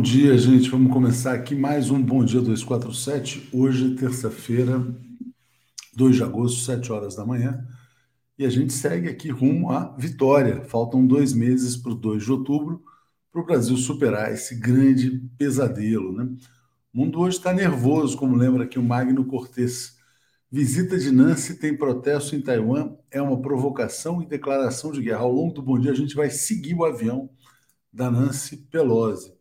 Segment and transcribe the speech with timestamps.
[0.00, 0.70] Bom dia, gente.
[0.70, 3.50] Vamos começar aqui mais um Bom Dia 247.
[3.52, 4.82] Hoje, terça-feira,
[5.94, 7.62] 2 de agosto, 7 horas da manhã.
[8.38, 10.62] E a gente segue aqui rumo à vitória.
[10.62, 12.82] Faltam dois meses para o 2 de outubro
[13.30, 16.12] para o Brasil superar esse grande pesadelo.
[16.14, 16.34] Né?
[16.94, 19.98] O mundo hoje está nervoso, como lembra aqui o Magno Cortes.
[20.50, 25.20] Visita de Nancy tem protesto em Taiwan, é uma provocação e declaração de guerra.
[25.20, 27.28] Ao longo do bom dia, a gente vai seguir o avião
[27.92, 29.38] da Nancy Pelosi.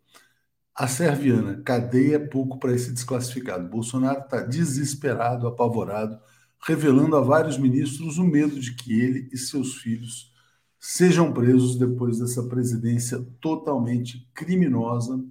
[0.79, 3.67] A Serviana, cadeia pouco para esse desclassificado.
[3.67, 6.17] Bolsonaro está desesperado, apavorado,
[6.65, 10.33] revelando a vários ministros o medo de que ele e seus filhos
[10.79, 15.21] sejam presos depois dessa presidência totalmente criminosa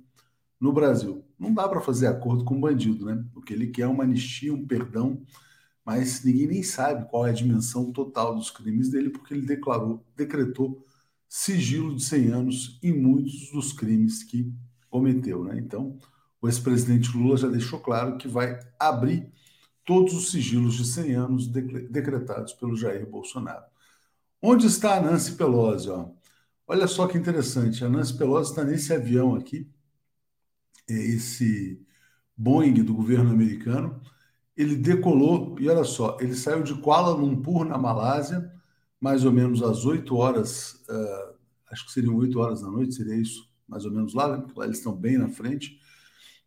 [0.60, 1.24] no Brasil.
[1.38, 3.24] Não dá para fazer acordo com o bandido, né?
[3.34, 5.22] O que ele quer é uma anistia, um perdão,
[5.82, 10.04] mas ninguém nem sabe qual é a dimensão total dos crimes dele, porque ele declarou,
[10.14, 10.84] decretou
[11.26, 14.52] sigilo de 100 anos em muitos dos crimes que
[14.90, 15.58] cometeu, né?
[15.58, 15.98] Então,
[16.40, 19.32] o ex-presidente Lula já deixou claro que vai abrir
[19.84, 23.64] todos os sigilos de 100 anos decretados pelo Jair Bolsonaro.
[24.40, 25.88] Onde está a Nancy Pelosi?
[25.88, 26.10] Ó?
[26.66, 29.68] Olha só que interessante, a Nancy Pelosi está nesse avião aqui,
[30.86, 31.82] esse
[32.36, 34.00] Boeing do governo americano,
[34.56, 38.52] ele decolou, e olha só, ele saiu de Kuala Lumpur, na Malásia,
[39.00, 41.34] mais ou menos às 8 horas, uh,
[41.70, 44.42] acho que seriam 8 horas da noite, seria isso, mais ou menos lá, né?
[44.42, 45.78] porque lá eles estão bem na frente.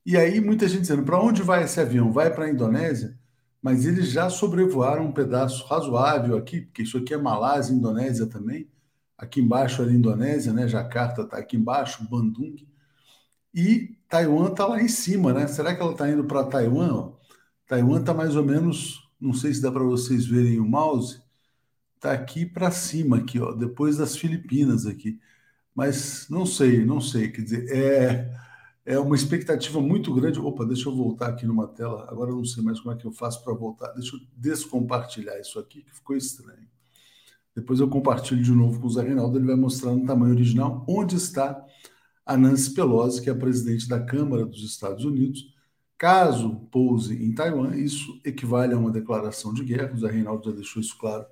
[0.05, 2.11] E aí muita gente dizendo, para onde vai esse avião?
[2.11, 3.19] Vai para a Indonésia?
[3.61, 8.67] Mas eles já sobrevoaram um pedaço razoável aqui, porque isso aqui é Malásia, Indonésia também.
[9.17, 10.67] Aqui embaixo era Indonésia, né?
[10.67, 12.55] Jakarta está aqui embaixo, Bandung.
[13.53, 15.45] E Taiwan está lá em cima, né?
[15.47, 16.93] Será que ela está indo para Taiwan?
[16.93, 17.13] Ó?
[17.67, 21.21] Taiwan está mais ou menos, não sei se dá para vocês verem o mouse,
[21.95, 25.19] está aqui para cima, aqui, ó, depois das Filipinas aqui.
[25.75, 27.31] Mas não sei, não sei.
[27.31, 28.33] Quer dizer, é,
[28.85, 30.39] é uma expectativa muito grande.
[30.39, 32.07] Opa, deixa eu voltar aqui numa tela.
[32.09, 33.91] Agora eu não sei mais como é que eu faço para voltar.
[33.93, 36.67] Deixa eu descompartilhar isso aqui, que ficou estranho.
[37.55, 40.85] Depois eu compartilho de novo com o Zé Reinaldo, ele vai mostrar no tamanho original
[40.87, 41.61] onde está
[42.25, 45.53] a Nancy Pelosi, que é a presidente da Câmara dos Estados Unidos.
[45.97, 50.55] Caso pouse em Taiwan, isso equivale a uma declaração de guerra, o Zé Reinaldo já
[50.55, 51.25] deixou isso claro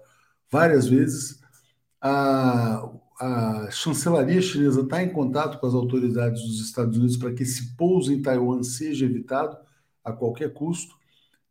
[0.52, 1.40] várias vezes.
[2.02, 2.88] A,
[3.20, 7.76] a chancelaria chinesa está em contato com as autoridades dos Estados Unidos para que esse
[7.76, 9.58] pouso em Taiwan seja evitado
[10.04, 10.96] a qualquer custo.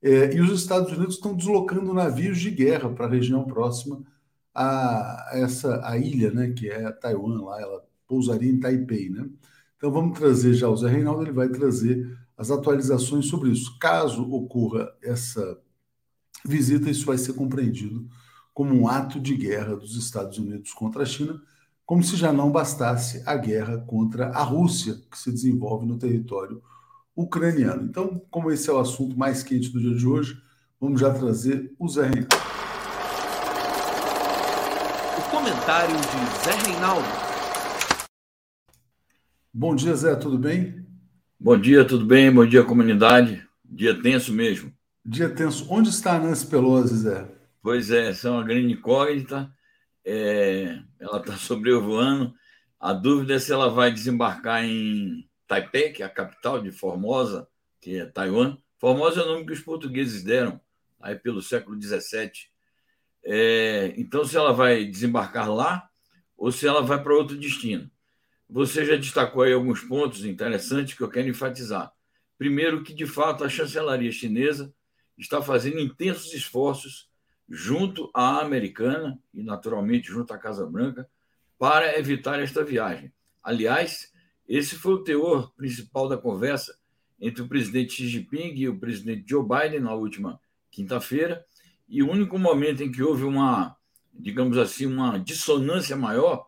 [0.03, 4.03] É, e os Estados Unidos estão deslocando navios de guerra para a região próxima
[4.55, 9.29] a essa a ilha, né, que é Taiwan, lá ela pousaria em Taipei, né?
[9.77, 13.79] Então vamos trazer já o Zé Reinaldo, ele vai trazer as atualizações sobre isso.
[13.79, 15.59] Caso ocorra essa
[16.45, 18.09] visita, isso vai ser compreendido
[18.55, 21.41] como um ato de guerra dos Estados Unidos contra a China,
[21.89, 26.63] como se já não bastasse a guerra contra a Rússia, que se desenvolve no território
[27.17, 27.83] ucraniano.
[27.83, 30.39] Então, como esse é o assunto mais quente do dia de hoje,
[30.79, 32.37] vamos já trazer o Zé Reinaldo.
[35.17, 37.09] O comentário de Zé Reinaldo.
[39.51, 40.87] Bom dia, Zé, tudo bem?
[41.41, 42.31] Bom dia, tudo bem?
[42.31, 43.43] Bom dia, comunidade.
[43.65, 44.71] Dia tenso mesmo.
[45.03, 45.67] Dia tenso.
[45.71, 47.27] Onde está a Nancy Pelosi, Zé?
[47.63, 49.51] Pois é, essa é uma grande incógnita.
[50.05, 52.35] É, ela está sobrevoando.
[52.79, 57.49] A dúvida é se ela vai desembarcar em Taipei, que é a capital de Formosa,
[57.81, 58.57] que é Taiwan.
[58.79, 60.61] Formosa é o nome que os portugueses deram
[61.01, 62.31] aí pelo século XVII.
[63.25, 65.89] É, então, se ela vai desembarcar lá
[66.37, 67.91] ou se ela vai para outro destino.
[68.49, 71.93] Você já destacou aí alguns pontos interessantes que eu quero enfatizar.
[72.39, 74.73] Primeiro, que de fato a chancelaria chinesa
[75.19, 77.11] está fazendo intensos esforços
[77.49, 81.09] junto à americana e, naturalmente, junto à Casa Branca
[81.59, 83.13] para evitar esta viagem.
[83.43, 84.13] Aliás,
[84.47, 86.77] esse foi o teor principal da conversa
[87.21, 90.41] entre o presidente Xi Jinping e o presidente Joe Biden na última
[90.71, 91.45] quinta-feira,
[91.89, 93.77] e o único momento em que houve uma,
[94.13, 96.47] digamos assim, uma dissonância maior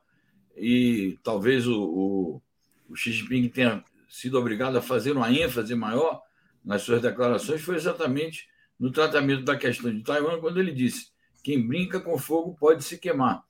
[0.57, 2.43] e talvez o, o,
[2.89, 6.21] o Xi Jinping tenha sido obrigado a fazer uma ênfase maior
[6.65, 8.49] nas suas declarações foi exatamente
[8.81, 11.09] no tratamento da questão de Taiwan, quando ele disse:
[11.43, 13.45] quem brinca com fogo pode se queimar.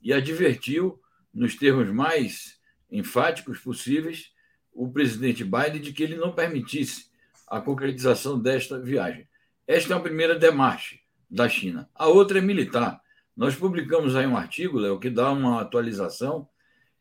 [0.00, 1.00] E advertiu,
[1.34, 4.30] nos termos mais enfáticos possíveis,
[4.72, 7.06] o presidente Biden de que ele não permitisse
[7.48, 9.26] a concretização desta viagem.
[9.66, 11.90] Esta é a primeira demarche da China.
[11.94, 13.00] A outra é militar.
[13.36, 16.48] Nós publicamos aí um artigo, Léo, que dá uma atualização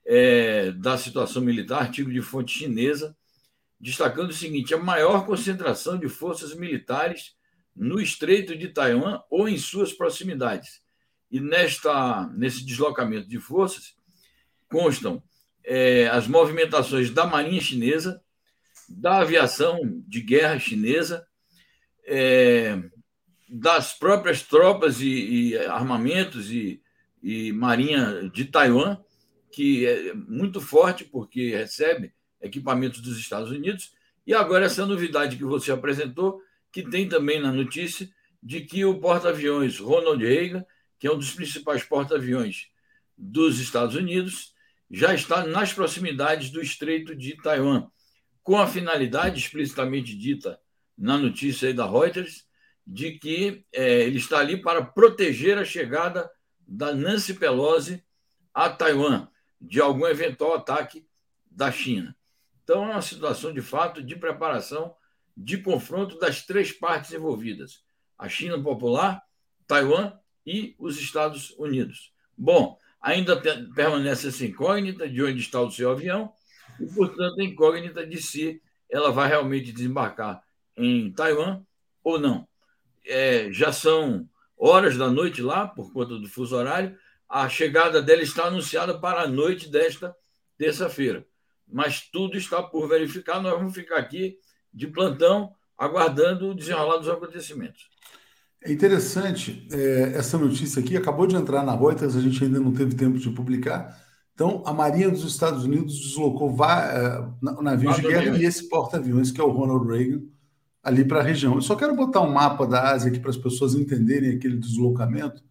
[0.05, 3.15] é, da situação militar, artigo de fonte chinesa,
[3.79, 7.34] destacando o seguinte: a maior concentração de forças militares
[7.75, 10.81] no Estreito de Taiwan ou em suas proximidades.
[11.29, 13.95] E nesta, nesse deslocamento de forças
[14.69, 15.21] constam
[15.63, 18.21] é, as movimentações da Marinha Chinesa,
[18.87, 21.25] da aviação de guerra chinesa,
[22.05, 22.79] é,
[23.49, 26.81] das próprias tropas e, e armamentos e,
[27.21, 28.97] e marinha de Taiwan,
[29.51, 33.93] que é muito forte porque recebe equipamentos dos Estados Unidos.
[34.27, 36.41] E agora essa novidade que você apresentou,
[36.75, 38.09] que tem também na notícia,
[38.43, 40.65] de que o porta-aviões Ronald Reagan,
[40.99, 42.67] que é um dos principais porta-aviões
[43.17, 44.53] dos Estados Unidos,
[44.91, 47.87] já está nas proximidades do Estreito de Taiwan,
[48.43, 50.59] com a finalidade explicitamente dita
[50.97, 52.45] na notícia da Reuters
[52.85, 56.29] de que é, ele está ali para proteger a chegada
[56.67, 58.03] da Nancy Pelosi
[58.53, 59.29] a Taiwan
[59.61, 61.07] de algum eventual ataque
[61.49, 62.13] da China.
[62.65, 64.93] Então, é uma situação de fato de preparação
[65.35, 67.83] de confronto das três partes envolvidas:
[68.17, 69.21] a China Popular,
[69.67, 70.13] Taiwan
[70.45, 72.13] e os Estados Unidos.
[72.37, 73.39] Bom, ainda
[73.73, 76.31] permanece essa incógnita de onde está o seu avião
[76.79, 80.41] e, portanto, a incógnita de se ela vai realmente desembarcar
[80.77, 81.63] em Taiwan
[82.03, 82.47] ou não.
[83.05, 84.27] É, já são
[84.57, 86.97] horas da noite lá, por conta do fuso horário.
[87.27, 90.15] A chegada dela está anunciada para a noite desta
[90.57, 91.25] terça-feira.
[91.67, 93.41] Mas tudo está por verificar.
[93.41, 94.37] Nós vamos ficar aqui
[94.75, 97.89] de plantão, aguardando o desenrolar dos acontecimentos.
[98.61, 102.73] É interessante é, essa notícia aqui, acabou de entrar na Reuters, a gente ainda não
[102.73, 103.95] teve tempo de publicar.
[104.33, 109.39] Então, a Marinha dos Estados Unidos deslocou uh, navios de guerra e esse porta-aviões, que
[109.39, 110.23] é o Ronald Reagan,
[110.83, 111.55] ali para a região.
[111.55, 115.41] Eu só quero botar um mapa da Ásia aqui para as pessoas entenderem aquele deslocamento,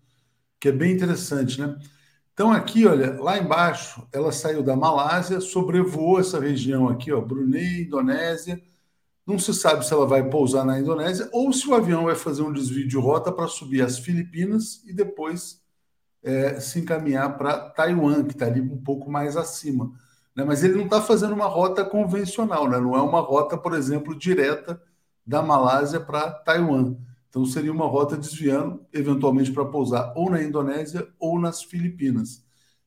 [0.61, 1.75] que é bem interessante, né?
[2.35, 7.83] Então, aqui, olha, lá embaixo, ela saiu da Malásia, sobrevoou essa região aqui, ó, Brunei,
[7.83, 8.61] Indonésia,
[9.27, 12.43] não se sabe se ela vai pousar na Indonésia ou se o avião vai fazer
[12.43, 15.63] um desvio de rota para subir as Filipinas e depois
[16.23, 19.93] é, se encaminhar para Taiwan, que está ali um pouco mais acima.
[20.37, 20.45] Né?
[20.45, 22.79] Mas ele não está fazendo uma rota convencional, né?
[22.79, 24.81] não é uma rota, por exemplo, direta
[25.27, 26.97] da Malásia para Taiwan.
[27.31, 32.45] Então seria uma rota desviando, eventualmente para pousar ou na Indonésia ou nas Filipinas.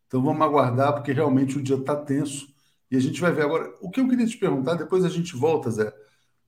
[0.08, 2.48] Então vamos aguardar, porque realmente o dia está tenso
[2.90, 3.74] e a gente vai ver agora.
[3.82, 5.92] O que eu queria te perguntar, depois a gente volta, Zé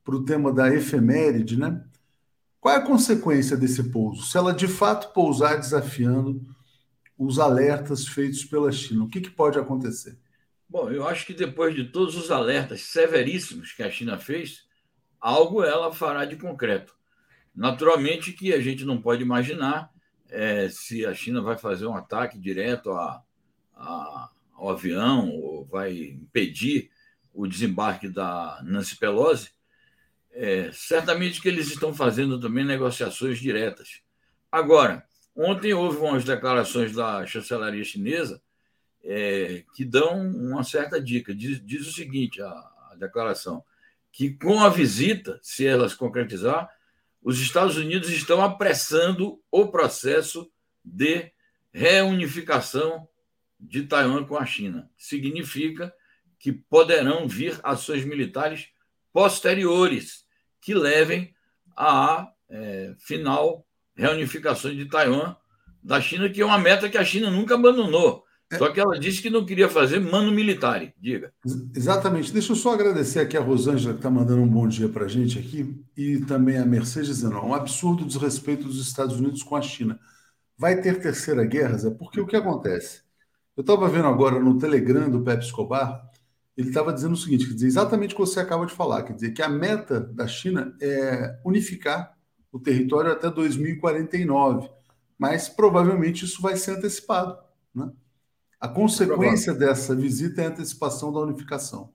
[0.10, 1.84] para o tema da efeméride, né?
[2.60, 4.24] Qual é a consequência desse pouso?
[4.24, 6.44] Se ela de fato pousar desafiando
[7.16, 10.18] os alertas feitos pela China, o que, que pode acontecer?
[10.68, 14.68] Bom, eu acho que depois de todos os alertas severíssimos que a China fez,
[15.22, 16.96] algo ela fará de concreto.
[17.56, 19.92] Naturalmente que a gente não pode imaginar
[20.30, 23.24] é, se a China vai fazer um ataque direto a,
[23.75, 26.89] a, ao avião ou vai impedir
[27.34, 29.51] o desembarque da Nancy Pelosi,
[30.31, 34.01] é, certamente que eles estão fazendo também negociações diretas.
[34.51, 35.03] Agora,
[35.36, 38.41] ontem houve umas declarações da chancelaria chinesa
[39.03, 41.33] é, que dão uma certa dica.
[41.33, 43.63] Diz, diz o seguinte: a, a declaração,
[44.12, 46.69] que com a visita, se ela se concretizar,
[47.21, 50.50] os Estados Unidos estão apressando o processo
[50.83, 51.31] de
[51.71, 53.07] reunificação
[53.59, 54.89] de Taiwan com a China.
[54.98, 55.93] Significa
[56.39, 58.69] que poderão vir ações militares
[59.13, 60.25] posteriores
[60.62, 61.34] que levem
[61.75, 65.36] à é, final reunificação de Taiwan
[65.84, 68.24] da China, que é uma meta que a China nunca abandonou.
[68.51, 68.58] É.
[68.58, 70.82] Só que ela disse que não queria fazer mano militar.
[71.00, 71.32] Diga.
[71.75, 72.34] Exatamente.
[72.34, 75.08] Deixa eu só agradecer aqui a Rosângela, que está mandando um bom dia para a
[75.08, 79.62] gente aqui, e também a Mercedes dizendo: um absurdo desrespeito dos Estados Unidos com a
[79.62, 80.00] China.
[80.58, 81.92] Vai ter terceira guerra, Zé?
[81.92, 83.01] Porque o que acontece?
[83.56, 86.09] Eu estava vendo agora no Telegram do Pepe Escobar
[86.60, 89.13] ele estava dizendo o seguinte, quer dizer, exatamente o que você acaba de falar, quer
[89.13, 92.18] dizer, que a meta da China é unificar
[92.51, 94.70] o território até 2049,
[95.18, 97.38] mas provavelmente isso vai ser antecipado.
[97.74, 97.89] Né?
[98.60, 101.94] A consequência dessa visita é a antecipação da unificação.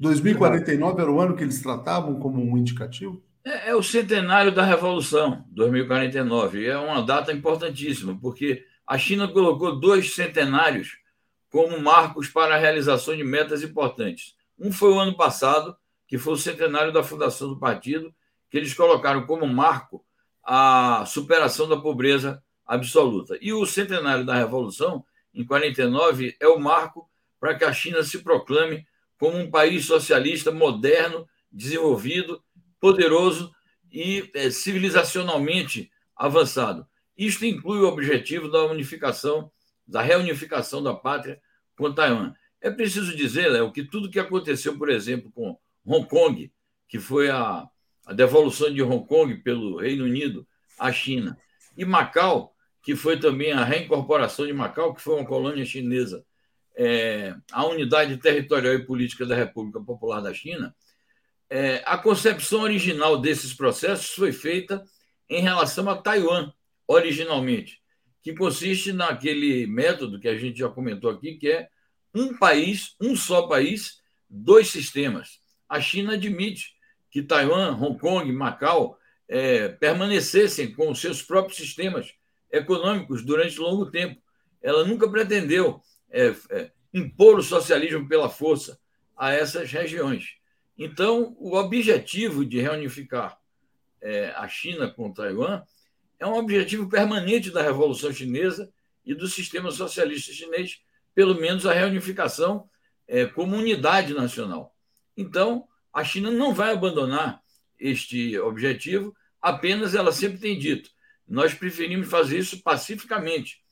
[0.00, 3.22] 2049 era o ano que eles tratavam como um indicativo?
[3.44, 6.64] É, é o centenário da Revolução, 2049.
[6.64, 10.96] É uma data importantíssima, porque a China colocou dois centenários
[11.50, 14.34] como marcos para a realização de metas importantes.
[14.58, 15.76] Um foi o ano passado,
[16.06, 18.14] que foi o centenário da fundação do partido,
[18.50, 20.04] que eles colocaram como marco
[20.42, 23.38] a superação da pobreza absoluta.
[23.40, 28.18] E o centenário da Revolução, em 49, é o marco para que a China se
[28.18, 28.86] proclame
[29.18, 32.42] como um país socialista moderno, desenvolvido,
[32.80, 33.52] poderoso
[33.90, 36.86] e é, civilizacionalmente avançado.
[37.16, 39.50] Isto inclui o objetivo da unificação
[39.88, 41.40] da reunificação da pátria
[41.76, 42.34] com Taiwan.
[42.60, 46.52] É preciso dizer, Léo, que tudo que aconteceu, por exemplo, com Hong Kong,
[46.88, 47.66] que foi a,
[48.06, 50.46] a devolução de Hong Kong pelo Reino Unido
[50.78, 51.38] à China,
[51.76, 56.24] e Macau, que foi também a reincorporação de Macau, que foi uma colônia chinesa,
[56.76, 60.74] é, a unidade territorial e política da República Popular da China,
[61.50, 64.84] é, a concepção original desses processos foi feita
[65.28, 66.52] em relação a Taiwan,
[66.86, 67.80] originalmente,
[68.28, 71.70] que consiste naquele método que a gente já comentou aqui, que é
[72.14, 75.40] um país, um só país, dois sistemas.
[75.66, 76.74] A China admite
[77.10, 82.12] que Taiwan, Hong Kong, Macau é, permanecessem com seus próprios sistemas
[82.52, 84.20] econômicos durante longo tempo.
[84.60, 85.80] Ela nunca pretendeu
[86.10, 88.78] é, é, impor o socialismo pela força
[89.16, 90.34] a essas regiões.
[90.76, 93.38] Então, o objetivo de reunificar
[94.02, 95.62] é, a China com Taiwan
[96.18, 98.72] é um objetivo permanente da Revolução Chinesa
[99.04, 100.80] e do sistema socialista chinês,
[101.14, 102.68] pelo menos a reunificação
[103.06, 104.74] é, como unidade nacional.
[105.16, 107.42] Então, a China não vai abandonar
[107.78, 110.90] este objetivo, apenas ela sempre tem dito:
[111.26, 113.62] nós preferimos fazer isso pacificamente,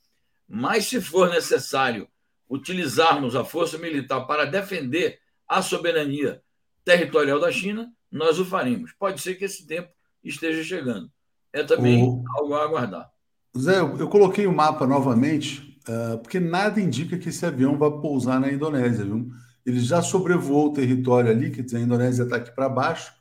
[0.47, 2.07] mas se for necessário
[2.49, 6.41] utilizarmos a força militar para defender a soberania
[6.83, 8.93] territorial da China, nós o faremos.
[8.93, 9.91] Pode ser que esse tempo
[10.23, 11.11] esteja chegando.
[11.53, 12.23] É também o...
[12.37, 13.09] algo a aguardar.
[13.57, 18.39] Zé, eu coloquei o mapa novamente, uh, porque nada indica que esse avião vai pousar
[18.39, 19.29] na Indonésia, viu?
[19.65, 23.11] Ele já sobrevoou o território ali, quer dizer, a Indonésia está aqui para baixo.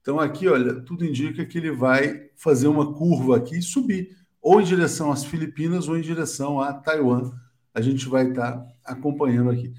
[0.00, 4.60] Então, aqui, olha, tudo indica que ele vai fazer uma curva aqui e subir, ou
[4.60, 7.30] em direção às Filipinas ou em direção a Taiwan.
[7.74, 9.72] A gente vai estar tá acompanhando aqui.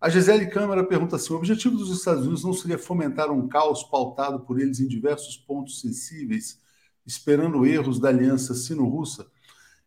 [0.00, 3.82] A Gisele Câmara pergunta assim: o objetivo dos Estados Unidos não seria fomentar um caos
[3.82, 6.60] pautado por eles em diversos pontos sensíveis,
[7.06, 9.26] esperando erros da aliança sino-russa?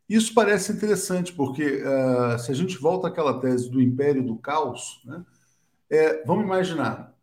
[0.07, 5.01] Isso parece interessante, porque uh, se a gente volta àquela tese do império do caos,
[5.05, 5.25] né,
[5.89, 7.13] é, vamos imaginar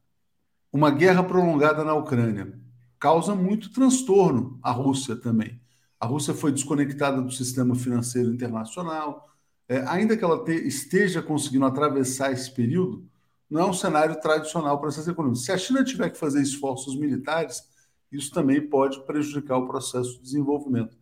[0.73, 2.59] uma guerra prolongada na Ucrânia
[3.05, 5.61] causa muito transtorno à Rússia também.
[6.01, 9.29] A Rússia foi desconectada do sistema financeiro internacional,
[9.69, 13.07] é, ainda que ela te, esteja conseguindo atravessar esse período,
[13.51, 15.45] não é um cenário tradicional para essas economias.
[15.45, 17.63] Se a China tiver que fazer esforços militares,
[18.17, 20.97] isso também pode prejudicar o processo de desenvolvimento.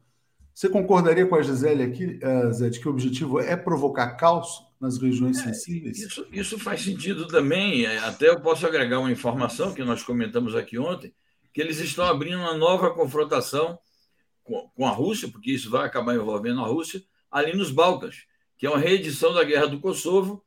[0.54, 4.66] Você concordaria com a Gisele aqui, uh, Zé, de que o objetivo é provocar caos
[4.78, 5.99] nas regiões é, sensíveis?
[5.99, 7.87] Isso, isso faz sentido também.
[7.87, 11.15] É, até eu posso agregar uma informação que nós comentamos aqui ontem,
[11.52, 13.78] que eles estão abrindo uma nova confrontação
[14.45, 18.26] com, com a Rússia, porque isso vai acabar envolvendo a Rússia, ali nos Balcãs
[18.63, 20.41] que é uma reedição da Guerra do Kosovo,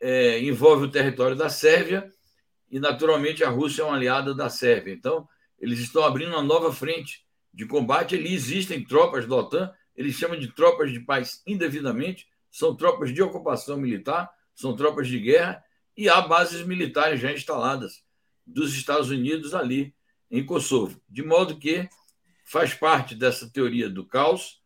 [0.00, 2.10] é, envolve o território da Sérvia
[2.68, 4.92] e, naturalmente, a Rússia é uma aliada da Sérvia.
[4.92, 5.28] Então,
[5.60, 8.14] eles estão abrindo uma nova frente de combate.
[8.14, 13.22] Ali existem tropas da OTAN, eles chamam de tropas de paz indevidamente, são tropas de
[13.22, 15.62] ocupação militar, são tropas de guerra,
[15.96, 18.02] e há bases militares já instaladas
[18.46, 19.94] dos Estados Unidos ali
[20.30, 21.00] em Kosovo.
[21.08, 21.88] De modo que
[22.44, 24.60] faz parte dessa teoria do caos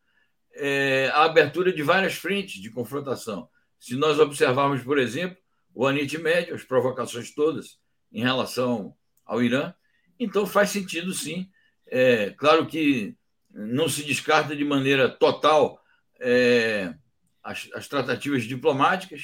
[0.54, 3.48] é, a abertura de várias frentes de confrontação.
[3.78, 5.36] Se nós observarmos, por exemplo,
[5.74, 7.78] o Oriente Médio, as provocações todas
[8.12, 8.94] em relação
[9.26, 9.74] ao Irã,
[10.18, 11.48] então faz sentido sim.
[11.86, 13.14] É, claro que
[13.50, 15.80] não se descarta de maneira total
[16.20, 16.94] é,
[17.42, 19.22] as, as tratativas diplomáticas,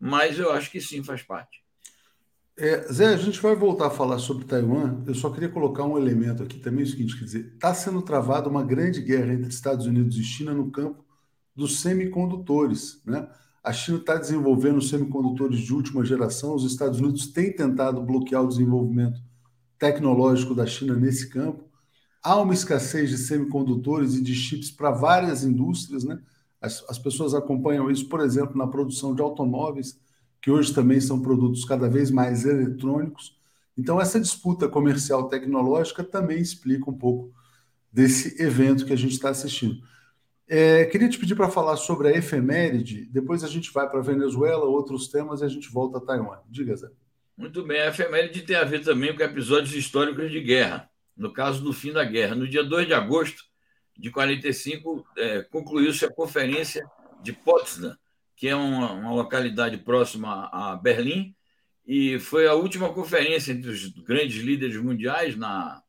[0.00, 1.62] mas eu acho que sim faz parte.
[2.56, 5.04] É, Zé, a gente vai voltar a falar sobre Taiwan.
[5.06, 8.48] Eu só queria colocar um elemento aqui também, o seguinte, quer dizer, está sendo travada
[8.48, 11.04] uma grande guerra entre Estados Unidos e China no campo
[11.54, 13.00] dos semicondutores.
[13.04, 13.28] Né?
[13.62, 18.48] A China está desenvolvendo semicondutores de última geração, os Estados Unidos têm tentado bloquear o
[18.48, 19.20] desenvolvimento
[19.78, 21.64] tecnológico da China nesse campo.
[22.22, 26.04] Há uma escassez de semicondutores e de chips para várias indústrias.
[26.04, 26.18] Né?
[26.60, 29.98] As, as pessoas acompanham isso, por exemplo, na produção de automóveis
[30.40, 33.36] que hoje também são produtos cada vez mais eletrônicos.
[33.76, 37.32] Então, essa disputa comercial tecnológica também explica um pouco
[37.92, 39.82] desse evento que a gente está assistindo.
[40.48, 44.02] É, queria te pedir para falar sobre a efeméride, depois a gente vai para a
[44.02, 46.38] Venezuela, outros temas, e a gente volta a Taiwan.
[46.48, 46.88] Diga, Zé.
[47.38, 51.62] Muito bem, a efeméride tem a ver também com episódios históricos de guerra, no caso
[51.62, 52.34] do fim da guerra.
[52.34, 53.44] No dia 2 de agosto
[53.96, 56.84] de 45, é, concluiu-se a Conferência
[57.22, 57.96] de Potsdam,
[58.34, 61.32] que é uma, uma localidade próxima a Berlim,
[61.86, 65.80] e foi a última conferência entre os grandes líderes mundiais na,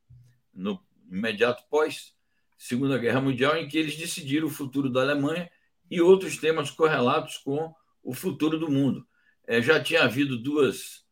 [0.54, 0.80] no
[1.12, 2.14] imediato pós
[2.60, 5.50] Segunda Guerra Mundial, em que eles decidiram o futuro da Alemanha
[5.90, 9.04] e outros temas correlatos com o futuro do mundo.
[9.48, 11.09] É, já tinha havido duas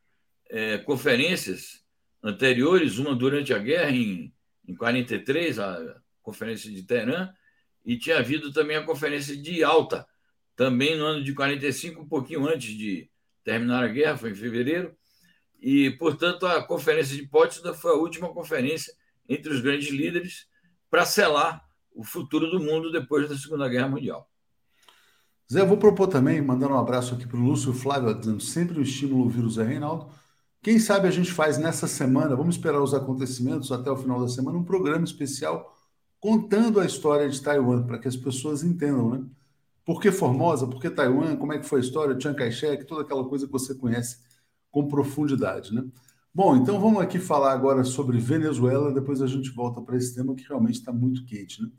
[0.50, 1.84] é, conferências
[2.24, 4.34] anteriores, uma durante a guerra, em,
[4.68, 7.30] em 43, a Conferência de Teherã,
[7.86, 10.06] e tinha havido também a Conferência de Alta,
[10.56, 13.10] também no ano de 45, um pouquinho antes de
[13.44, 14.96] terminar a guerra, foi em fevereiro,
[15.60, 18.94] e, portanto, a Conferência de Potsdam foi a última conferência
[19.28, 20.48] entre os grandes líderes
[20.90, 24.30] para selar o futuro do mundo depois da Segunda Guerra Mundial.
[25.52, 28.82] Zé, vou propor também, mandando um abraço aqui para o Lúcio Flávio, dizendo sempre um
[28.82, 30.12] estímulo ouvir o Zé Reinaldo.
[30.68, 34.28] Quem sabe a gente faz nessa semana, vamos esperar os acontecimentos até o final da
[34.28, 35.74] semana, um programa especial
[36.20, 39.26] contando a história de Taiwan, para que as pessoas entendam, né?
[39.86, 40.68] Por que Formosa?
[40.68, 41.38] Por que Taiwan?
[41.38, 42.20] Como é que foi a história?
[42.20, 44.18] Chiang Kai-shek, toda aquela coisa que você conhece
[44.70, 45.86] com profundidade, né?
[46.36, 50.36] Bom, então vamos aqui falar agora sobre Venezuela, depois a gente volta para esse tema
[50.36, 51.70] que realmente está muito quente, né?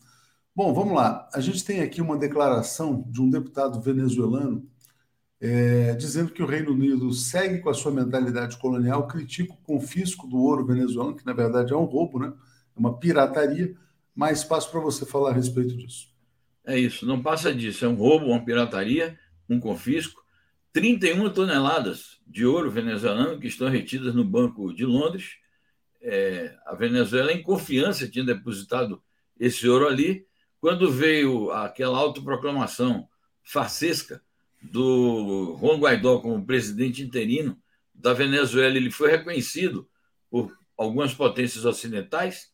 [0.56, 1.28] Bom, vamos lá.
[1.34, 4.66] A gente tem aqui uma declaração de um deputado venezuelano
[5.40, 10.26] é, dizendo que o Reino Unido segue com a sua mentalidade colonial, critica o confisco
[10.26, 12.32] do ouro venezuelano, que na verdade é um roubo, né?
[12.76, 13.76] é uma pirataria,
[14.14, 16.08] mas passo para você falar a respeito disso.
[16.64, 17.84] É isso, não passa disso.
[17.84, 20.22] É um roubo, uma pirataria, um confisco.
[20.72, 25.36] 31 toneladas de ouro venezuelano que estão retidas no Banco de Londres.
[26.02, 29.02] É, a Venezuela, em confiança, tinha depositado
[29.40, 30.26] esse ouro ali.
[30.60, 33.08] Quando veio aquela autoproclamação
[33.42, 34.20] farsesca
[34.60, 37.58] do Juan Guaidó como presidente interino
[37.94, 39.88] da Venezuela, ele foi reconhecido
[40.30, 42.50] por algumas potências ocidentais.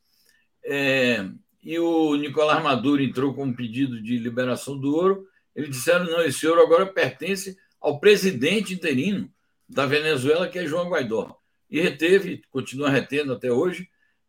[0.64, 1.28] É,
[1.62, 5.26] e o Nicolás Maduro entrou com um pedido de liberação do ouro.
[5.54, 9.30] Eles disseram: não, esse ouro agora pertence ao presidente interino
[9.68, 11.38] da Venezuela, que é João Guaidó.
[11.70, 13.88] E reteve, continua retendo até hoje.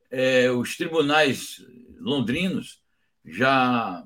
[0.10, 1.66] É, os tribunais
[2.00, 2.82] londrinos
[3.26, 4.06] já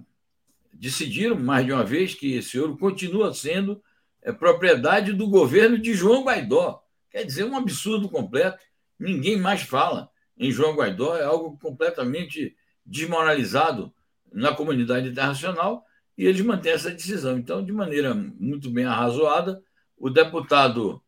[0.79, 3.83] decidiram mais de uma vez que esse ouro continua sendo
[4.21, 6.81] é, propriedade do governo de João Guaidó.
[7.11, 8.63] Quer dizer, um absurdo completo.
[8.97, 13.93] Ninguém mais fala em João Guaidó, é algo completamente desmoralizado
[14.31, 15.83] na comunidade internacional
[16.17, 17.37] e eles mantêm essa decisão.
[17.37, 19.61] Então, de maneira muito bem arrazoada,
[19.97, 21.01] o deputado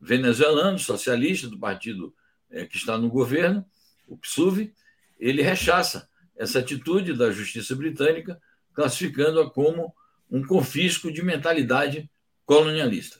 [0.00, 2.14] venezuelano, socialista do partido
[2.50, 3.64] é, que está no governo,
[4.06, 4.72] o PSUV,
[5.18, 8.40] ele rechaça essa atitude da justiça britânica,
[8.78, 9.92] classificando-a como
[10.30, 12.08] um confisco de mentalidade
[12.46, 13.18] colonialista.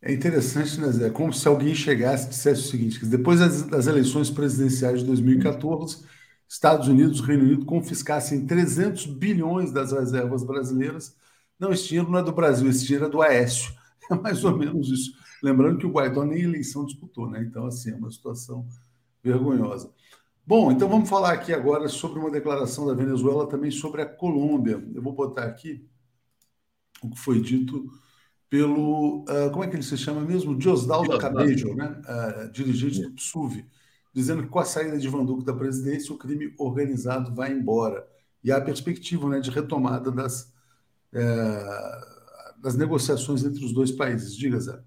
[0.00, 1.08] É interessante, né, Zé?
[1.08, 5.04] É como se alguém chegasse e dissesse o seguinte: depois das, das eleições presidenciais de
[5.04, 6.06] 2014
[6.48, 11.14] Estados Unidos, Reino Unido confiscassem 300 bilhões das reservas brasileiras.
[11.58, 13.78] Não, esse dinheiro não é do Brasil, esse dinheiro é do Aécio.
[14.10, 15.12] É mais ou menos isso.
[15.40, 17.44] Lembrando que o Guaidó nem eleição disputou, né?
[17.48, 18.66] Então, assim, é uma situação
[19.22, 19.88] vergonhosa.
[20.50, 24.84] Bom, então vamos falar aqui agora sobre uma declaração da Venezuela, também sobre a Colômbia.
[24.92, 25.88] Eu vou botar aqui
[27.00, 27.88] o que foi dito
[28.48, 29.20] pelo.
[29.28, 30.58] Uh, como é que ele se chama mesmo?
[30.58, 32.02] Diosdaldo Cabello, né?
[32.02, 33.64] Uh, dirigente do PSUV
[34.12, 38.04] dizendo que com a saída de Van Duque da presidência, o crime organizado vai embora.
[38.42, 40.52] E há a perspectiva né, de retomada das,
[41.12, 42.00] é,
[42.60, 44.36] das negociações entre os dois países.
[44.36, 44.80] Diga, Zé.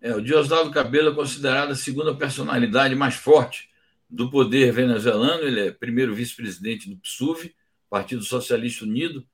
[0.00, 3.70] É, o Diosdado Cabelo é considerado a segunda personalidade mais forte
[4.12, 5.44] do poder venezuelano.
[5.44, 7.54] Ele é primeiro vice-presidente do PSUV,
[7.88, 9.26] Partido Socialista Unido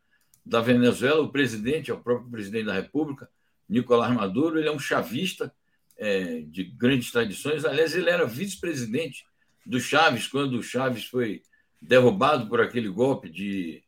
[0.47, 1.21] da Venezuela.
[1.21, 3.29] O presidente é o próprio presidente da República,
[3.69, 4.57] Nicolás Maduro.
[4.57, 5.53] Ele é um chavista
[5.97, 7.65] é, de grandes tradições.
[7.65, 9.27] Aliás, ele era vice-presidente
[9.67, 11.43] do Chaves, quando o Chaves foi
[11.83, 13.83] derrubado por aquele golpe de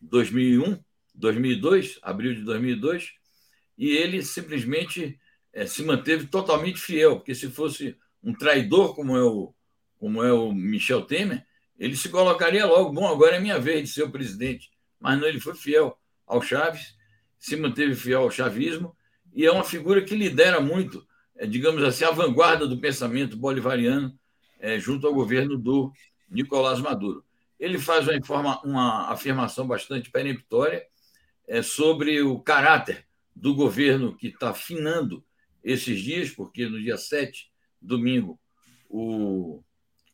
[0.00, 0.78] 2001,
[1.14, 3.12] 2002, abril de 2002,
[3.76, 5.18] e ele simplesmente
[5.52, 9.54] é, se manteve totalmente fiel, porque se fosse um traidor como é o,
[9.98, 11.44] como é o Michel Temer,
[11.78, 14.70] ele se colocaria logo, bom, agora é minha vez de ser o presidente.
[14.98, 16.96] Mas não, ele foi fiel ao Chaves,
[17.38, 18.96] se manteve fiel ao chavismo,
[19.32, 21.06] e é uma figura que lidera muito,
[21.36, 24.18] é, digamos assim, a vanguarda do pensamento bolivariano
[24.58, 25.92] é, junto ao governo do
[26.28, 27.24] Nicolás Maduro.
[27.60, 30.84] Ele faz uma, informa, uma afirmação bastante peremptória
[31.46, 35.22] é, sobre o caráter do governo que está finando
[35.62, 38.40] esses dias, porque no dia 7, domingo,
[38.88, 39.62] o,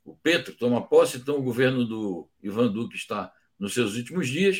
[0.05, 4.59] o Petro toma posse, então o governo do Ivan Duque está nos seus últimos dias.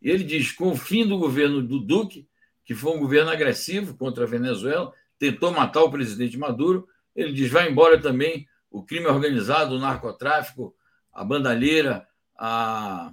[0.00, 2.28] E ele diz: com o fim do governo do Duque,
[2.64, 7.50] que foi um governo agressivo contra a Venezuela, tentou matar o presidente Maduro, ele diz:
[7.50, 10.74] vai embora também o crime organizado, o narcotráfico,
[11.12, 13.12] a bandalheira, a,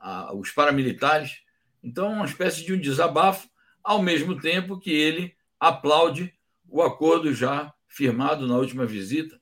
[0.00, 1.42] a, os paramilitares.
[1.82, 3.48] Então, é uma espécie de um desabafo,
[3.84, 6.32] ao mesmo tempo que ele aplaude
[6.68, 9.40] o acordo já firmado na última visita,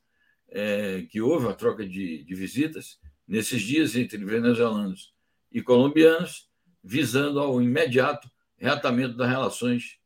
[0.54, 5.12] é, que houve a troca de, de visitas nesses dias entre venezuelanos
[5.50, 6.48] e colombianos,
[6.82, 9.98] visando ao imediato reatamento das relações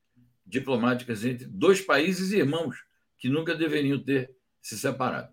[0.46, 2.76] diplomáticas entre dois países irmãos
[3.18, 5.32] que nunca deveriam ter se separado.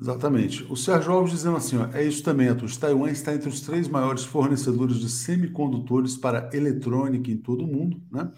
[0.00, 0.64] Exatamente.
[0.64, 2.76] O Sérgio Alves dizendo assim: ó, é isso também, Atos.
[2.76, 8.02] Taiwan está entre os três maiores fornecedores de semicondutores para eletrônica em todo o mundo.
[8.10, 8.32] Né?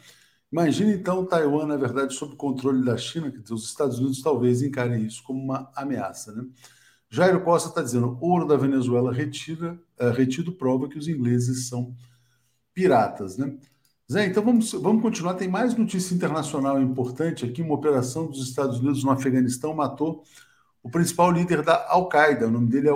[0.51, 5.05] Imagina então Taiwan, na verdade, sob controle da China, que os Estados Unidos talvez encarem
[5.05, 6.33] isso como uma ameaça.
[6.33, 6.45] Né?
[7.11, 11.95] Jairo Costa está dizendo: ouro da Venezuela retira, é, retido prova que os ingleses são
[12.73, 13.37] piratas.
[13.37, 13.57] Né?
[14.11, 15.35] Zé, então vamos, vamos continuar.
[15.35, 17.61] Tem mais notícia internacional importante aqui.
[17.63, 20.23] Uma operação dos Estados Unidos no Afeganistão matou
[20.87, 22.93] o principal líder da Al-Qaeda, o nome dele é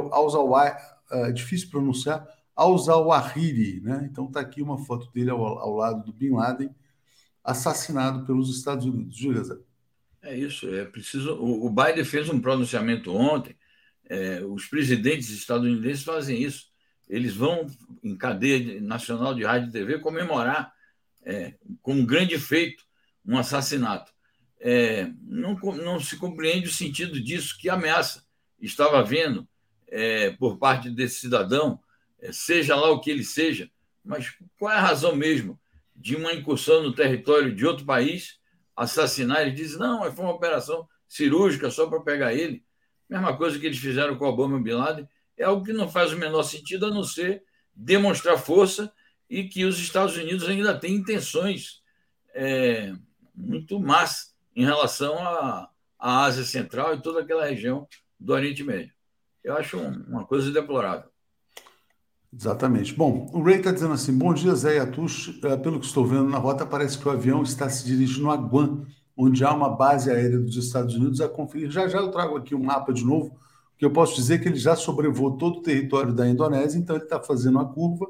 [1.10, 3.80] é difícil pronunciar, al-Zawahiri.
[3.80, 4.08] Né?
[4.08, 6.70] Então está aqui uma foto dele ao, ao, lado do Bin Laden,
[7.44, 9.16] assassinado pelos Estados Unidos.
[9.16, 9.56] Diga, Zé.
[10.22, 11.32] É isso, é preciso.
[11.34, 13.56] O, Biden fez um pronunciamento ontem.
[14.08, 16.66] É, os presidentes estadunidenses fazem isso.
[17.08, 17.66] Eles vão
[18.02, 20.72] em cadeia nacional de rádio e TV comemorar
[21.22, 22.84] é, como um grande feito
[23.24, 24.12] um assassinato.
[24.58, 28.24] É, não, não se compreende o sentido disso, que ameaça
[28.60, 29.48] estava havendo
[29.88, 31.80] é, por parte desse cidadão,
[32.20, 33.70] é, seja lá o que ele seja,
[34.04, 35.58] mas qual é a razão mesmo
[36.00, 38.40] de uma incursão no território de outro país,
[38.74, 39.42] assassinar?
[39.42, 42.64] Ele diz: não, foi uma operação cirúrgica só para pegar ele.
[43.08, 46.18] Mesma coisa que eles fizeram com Obama Bin Laden, é algo que não faz o
[46.18, 47.42] menor sentido a não ser
[47.74, 48.92] demonstrar força
[49.28, 51.82] e que os Estados Unidos ainda têm intenções
[52.34, 52.92] é,
[53.34, 57.86] muito más em relação à, à Ásia Central e toda aquela região
[58.18, 58.92] do Oriente Médio.
[59.42, 61.10] Eu acho uma coisa deplorável.
[62.32, 62.94] Exatamente.
[62.94, 65.40] Bom, o Ray está dizendo assim: bom dia, Zé e Atush.
[65.42, 68.36] É, pelo que estou vendo na rota, parece que o avião está se dirigindo a
[68.36, 71.70] Guam, onde há uma base aérea dos Estados Unidos a conferir.
[71.70, 73.36] Já já eu trago aqui um mapa de novo,
[73.76, 77.04] que eu posso dizer que ele já sobrevoou todo o território da Indonésia, então ele
[77.04, 78.06] está fazendo a curva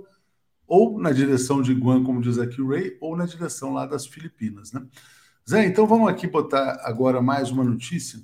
[0.71, 4.07] ou na direção de Guam, como diz aqui o Ray, ou na direção lá das
[4.07, 4.87] Filipinas, né?
[5.49, 8.21] Zé, então vamos aqui botar agora mais uma notícia,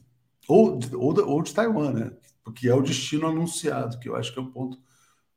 [0.47, 2.13] ou, ou, ou de Taiwan, né?
[2.45, 4.79] Porque é o destino anunciado, que eu acho que é o ponto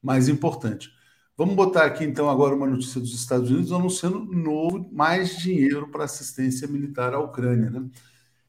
[0.01, 0.89] mais importante.
[1.37, 6.03] Vamos botar aqui então agora uma notícia dos Estados Unidos anunciando novo mais dinheiro para
[6.03, 7.89] assistência militar à Ucrânia, né?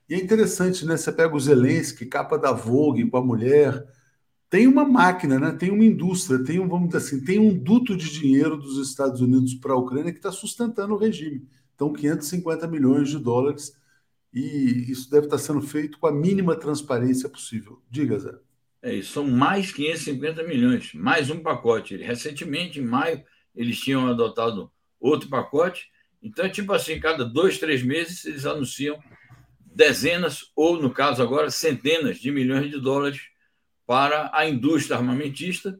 [0.08, 0.96] E é interessante, né?
[0.96, 3.86] Você pega o Zelensky, capa da Vogue com a mulher,
[4.50, 5.52] tem uma máquina, né?
[5.52, 9.20] tem uma indústria, tem um, vamos dizer assim, tem um duto de dinheiro dos Estados
[9.20, 11.48] Unidos para a Ucrânia que está sustentando o regime.
[11.76, 13.72] Então, 550 milhões de dólares,
[14.34, 17.80] e isso deve estar tá sendo feito com a mínima transparência possível.
[17.88, 18.49] Diga, Zé.
[18.82, 21.96] É, são mais 550 milhões, mais um pacote.
[21.96, 23.22] Recentemente, em maio,
[23.54, 25.90] eles tinham adotado outro pacote.
[26.22, 28.98] Então, é tipo assim, cada dois, três meses, eles anunciam
[29.60, 33.20] dezenas, ou no caso agora, centenas de milhões de dólares
[33.86, 35.78] para a indústria armamentista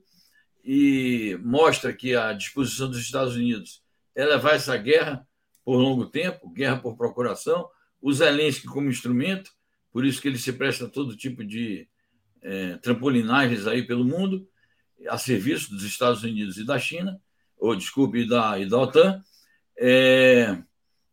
[0.64, 3.82] e mostra que a disposição dos Estados Unidos
[4.14, 5.26] é levar essa guerra
[5.64, 7.68] por longo tempo, guerra por procuração,
[8.00, 9.50] o Zelensky como instrumento,
[9.92, 11.88] por isso que ele se presta a todo tipo de
[12.42, 14.48] é, trampolinagens aí pelo mundo,
[15.09, 17.20] a serviço dos Estados Unidos e da China,
[17.57, 19.22] ou desculpe, da, e da OTAN.
[19.79, 20.59] É,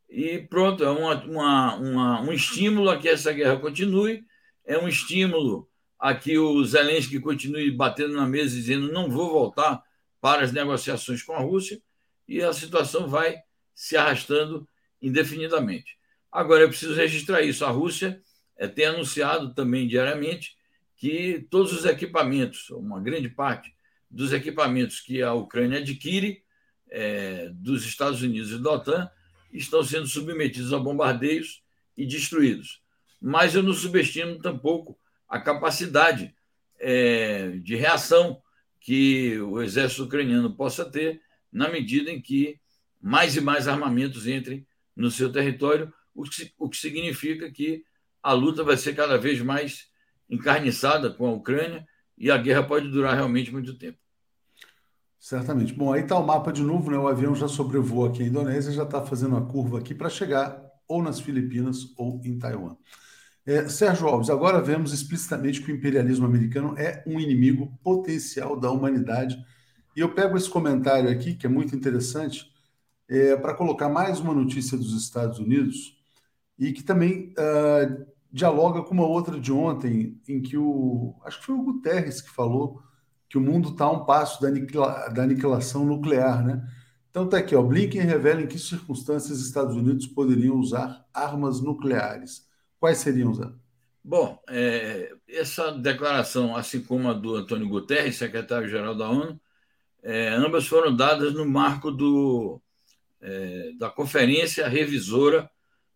[0.10, 4.26] e pronto, é uma, uma, uma, um estímulo a que essa guerra continue,
[4.66, 9.82] é um estímulo Aqui o Zelensky continue batendo na mesa dizendo não vou voltar
[10.22, 11.82] para as negociações com a Rússia
[12.28, 13.38] e a situação vai
[13.74, 14.68] se arrastando
[15.02, 15.98] indefinidamente.
[16.32, 17.66] Agora é preciso registrar isso.
[17.66, 18.22] A Rússia
[18.56, 20.56] é, tem anunciado também diariamente
[20.98, 23.74] que todos os equipamentos, uma grande parte
[24.10, 26.44] dos equipamentos que a Ucrânia adquire
[26.90, 29.10] é, dos Estados Unidos e da OTAN
[29.54, 31.64] estão sendo submetidos a bombardeios
[31.96, 32.82] e destruídos.
[33.22, 36.34] Mas eu não subestimo tampouco a capacidade
[36.80, 38.42] é, de reação
[38.80, 42.60] que o exército ucraniano possa ter na medida em que
[43.02, 47.84] mais e mais armamentos entrem no seu território, o que, o que significa que
[48.24, 49.90] a luta vai ser cada vez mais
[50.30, 51.88] encarniçada com a Ucrânia
[52.18, 53.98] e a guerra pode durar realmente muito tempo.
[55.20, 55.74] Certamente.
[55.74, 56.98] Bom, aí está o mapa de novo, né?
[56.98, 60.62] O avião já sobrevoa aqui a Indonésia, já está fazendo a curva aqui para chegar
[60.88, 62.78] ou nas Filipinas ou em Taiwan.
[63.46, 68.70] É, Sérgio Alves, agora vemos explicitamente que o imperialismo americano é um inimigo potencial da
[68.70, 69.38] humanidade.
[69.96, 72.52] E eu pego esse comentário aqui, que é muito interessante,
[73.10, 75.98] é, para colocar mais uma notícia dos Estados Unidos
[76.60, 78.06] e que também uh,
[78.38, 81.16] dialoga com uma outra de ontem, em que o.
[81.26, 82.82] Acho que foi o Guterres que falou
[83.28, 86.66] que o mundo está a um passo da, aniquila, da aniquilação nuclear, né?
[87.10, 92.48] Então está aqui, ó, Blinken revela em que circunstâncias Estados Unidos poderiam usar armas nucleares.
[92.80, 93.50] Quais seriam, Zé?
[94.04, 99.40] Bom, é, essa declaração, assim como a do Antônio Guterres, secretário-geral da ONU,
[100.04, 102.62] é, ambas foram dadas no marco do,
[103.20, 105.50] é, da conferência revisora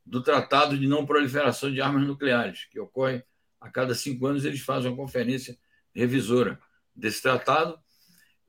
[0.06, 3.24] do Tratado de Não Proliferação de Armas Nucleares, que ocorre
[3.60, 5.58] a cada cinco anos, eles fazem uma conferência
[5.94, 6.60] revisora
[6.96, 7.78] desse tratado.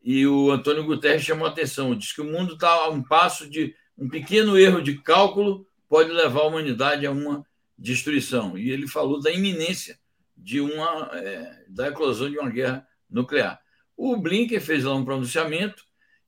[0.03, 3.49] E o Antônio Guterres chamou a atenção, diz que o mundo está a um passo
[3.49, 8.57] de um pequeno erro de cálculo pode levar a humanidade a uma destruição.
[8.57, 9.99] E ele falou da iminência
[10.37, 13.61] de uma é, da eclosão de uma guerra nuclear.
[13.97, 15.85] O Blinken fez lá um pronunciamento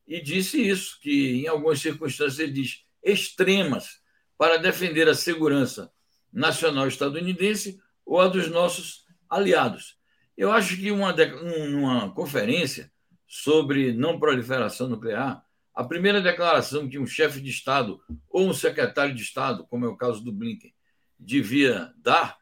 [0.06, 4.00] e disse isso, que em algumas circunstâncias ele diz extremas
[4.36, 5.92] para defender a segurança
[6.32, 9.96] nacional estadunidense ou a dos nossos aliados.
[10.36, 12.92] Eu acho que uma, uma conferência
[13.26, 15.44] sobre não proliferação nuclear,
[15.74, 19.88] a primeira declaração que um chefe de Estado ou um secretário de Estado, como é
[19.88, 20.72] o caso do Blinken,
[21.18, 22.36] devia dar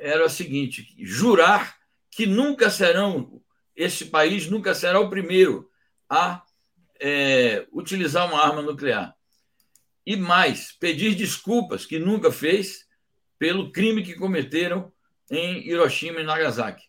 [0.00, 1.76] era a seguinte: jurar
[2.10, 3.40] que nunca serão,
[3.76, 5.68] esse país nunca será o primeiro
[6.08, 6.42] a
[7.00, 9.14] é, utilizar uma arma nuclear.
[10.06, 12.86] E mais, pedir desculpas, que nunca fez,
[13.38, 14.92] pelo crime que cometeram
[15.30, 16.84] em Hiroshima e Nagasaki.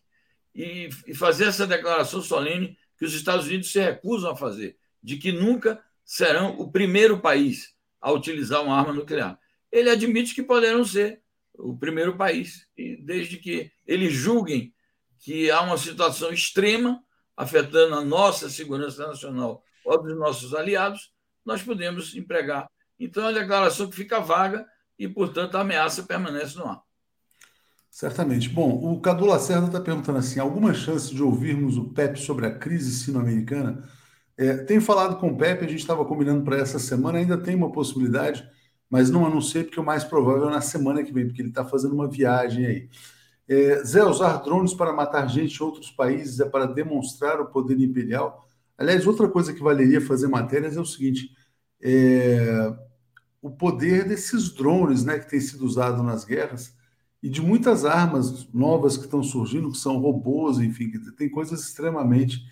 [0.54, 5.16] E, e fazer essa declaração solene que os Estados Unidos se recusam a fazer de
[5.16, 9.38] que nunca serão o primeiro país a utilizar uma arma nuclear.
[9.70, 11.22] Ele admite que poderão ser
[11.54, 14.74] o primeiro país, e desde que eles julguem
[15.18, 17.02] que há uma situação extrema
[17.36, 21.12] afetando a nossa segurança nacional ou dos nossos aliados,
[21.44, 22.68] nós podemos empregar.
[23.04, 24.64] Então, é uma declaração que fica vaga
[24.98, 26.82] e, portanto, a ameaça permanece no ar.
[27.90, 28.48] Certamente.
[28.48, 32.58] Bom, o Cadu Lacerda está perguntando assim: alguma chance de ouvirmos o PEP sobre a
[32.58, 33.86] crise sino-americana?
[34.36, 37.54] É, tenho falado com o Pepe, a gente estava combinando para essa semana, ainda tem
[37.54, 38.48] uma possibilidade,
[38.88, 41.64] mas não anunciei porque o mais provável é na semana que vem, porque ele está
[41.64, 42.88] fazendo uma viagem aí.
[43.46, 47.78] É, Zé, usar drones para matar gente em outros países é para demonstrar o poder
[47.78, 48.46] imperial.
[48.78, 51.30] Aliás, outra coisa que valeria fazer matérias é o seguinte:
[51.82, 52.72] é,
[53.42, 56.72] o poder desses drones né, que tem sido usado nas guerras
[57.20, 61.60] e de muitas armas novas que estão surgindo, que são robôs, enfim, que tem coisas
[61.60, 62.48] extremamente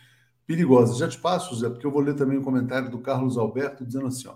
[0.47, 0.99] perigosas.
[0.99, 4.09] Já te passo, Zé, porque eu vou ler também o comentário do Carlos Alberto dizendo
[4.09, 4.35] assim: ó,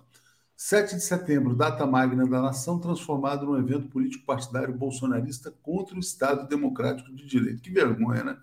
[0.57, 6.01] 7 de setembro, data magna da nação, transformado num evento político partidário bolsonarista contra o
[6.01, 7.63] Estado Democrático de Direito.
[7.63, 8.37] Que vergonha, né?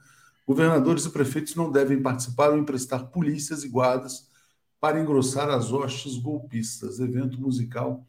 [0.46, 4.30] Governadores e prefeitos não devem participar ou emprestar polícias e guardas
[4.82, 7.00] para engrossar as hostes golpistas.
[7.00, 8.06] Evento musical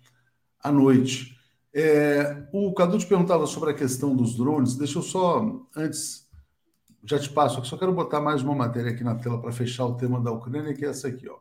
[0.58, 1.38] à noite.
[1.72, 4.74] É, o Cadu te perguntava sobre a questão dos drones.
[4.74, 6.28] Deixa eu só, antes
[7.04, 9.96] já te passo só quero botar mais uma matéria aqui na tela para fechar o
[9.96, 11.28] tema da Ucrânia, que é essa aqui.
[11.28, 11.38] Ó.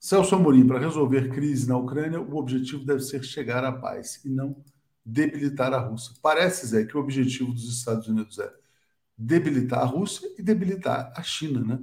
[0.00, 4.28] Celso Amorim, para resolver crise na Ucrânia, o objetivo deve ser chegar à paz e
[4.28, 4.56] não
[5.04, 6.14] debilitar a Rússia.
[6.22, 8.52] Parece, Zé, que o objetivo dos Estados Unidos é
[9.16, 11.80] debilitar a Rússia e debilitar a China, né?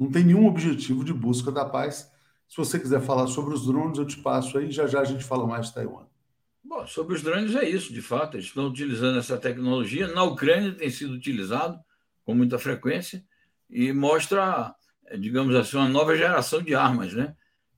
[0.00, 2.10] Não tem nenhum objetivo de busca da paz.
[2.48, 5.22] Se você quiser falar sobre os drones, eu te passo aí, já já a gente
[5.22, 6.06] fala mais de Taiwan.
[6.64, 10.08] Bom, sobre os drones é isso, de fato, eles estão utilizando essa tecnologia.
[10.08, 11.78] Na Ucrânia tem sido utilizado
[12.24, 13.22] com muita frequência
[13.68, 14.74] e mostra,
[15.18, 17.36] digamos assim, uma nova geração de armas, né?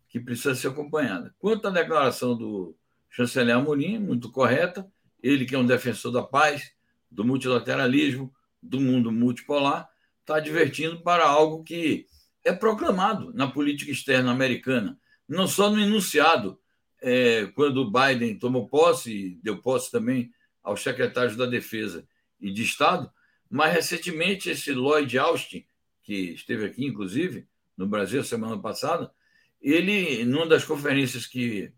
[0.08, 1.35] Que precisa ser acompanhada.
[1.40, 2.76] Quanto à declaração do
[3.11, 4.87] chanceler Amorim, muito correta,
[5.20, 6.72] ele que é um defensor da paz,
[7.11, 8.32] do multilateralismo,
[8.62, 9.91] do mundo multipolar,
[10.22, 12.06] está advertindo para algo que
[12.44, 16.58] é proclamado na política externa americana, não só no enunciado,
[17.00, 20.32] é, quando Biden tomou posse, deu posse também
[20.62, 22.06] aos secretários da Defesa
[22.40, 23.11] e de Estado,
[23.50, 25.66] mais recentemente, esse Lloyd Austin,
[26.02, 29.12] que esteve aqui, inclusive, no Brasil semana passada,
[29.61, 31.72] ele, numa das conferências que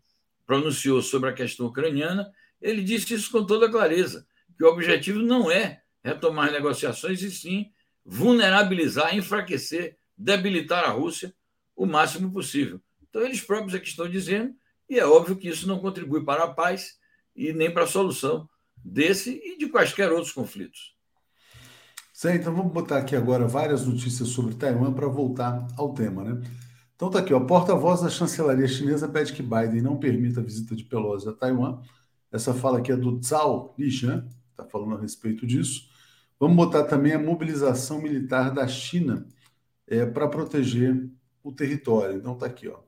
[0.45, 2.31] pronunciou sobre a questão ucraniana,
[2.61, 4.25] ele disse isso com toda clareza,
[4.57, 7.71] que o objetivo não é retomar negociações, e sim
[8.05, 11.33] vulnerabilizar, enfraquecer, debilitar a Rússia
[11.75, 12.79] o máximo possível.
[13.09, 14.53] Então, eles próprios que estão dizendo,
[14.89, 16.97] e é óbvio que isso não contribui para a paz
[17.35, 20.95] e nem para a solução desse e de quaisquer outros conflitos.
[22.13, 26.41] Certo, então vamos botar aqui agora várias notícias sobre Taiwan para voltar ao tema, né?
[26.95, 30.75] Então tá aqui, ó, porta-voz da chancelaria chinesa pede que Biden não permita a visita
[30.75, 31.81] de Pelosi a Taiwan.
[32.31, 35.89] Essa fala aqui é do Zhao Lijian, está falando a respeito disso.
[36.39, 39.27] Vamos botar também a mobilização militar da China
[39.87, 41.09] é, para proteger
[41.43, 42.17] o território.
[42.17, 42.79] Então tá aqui, ó.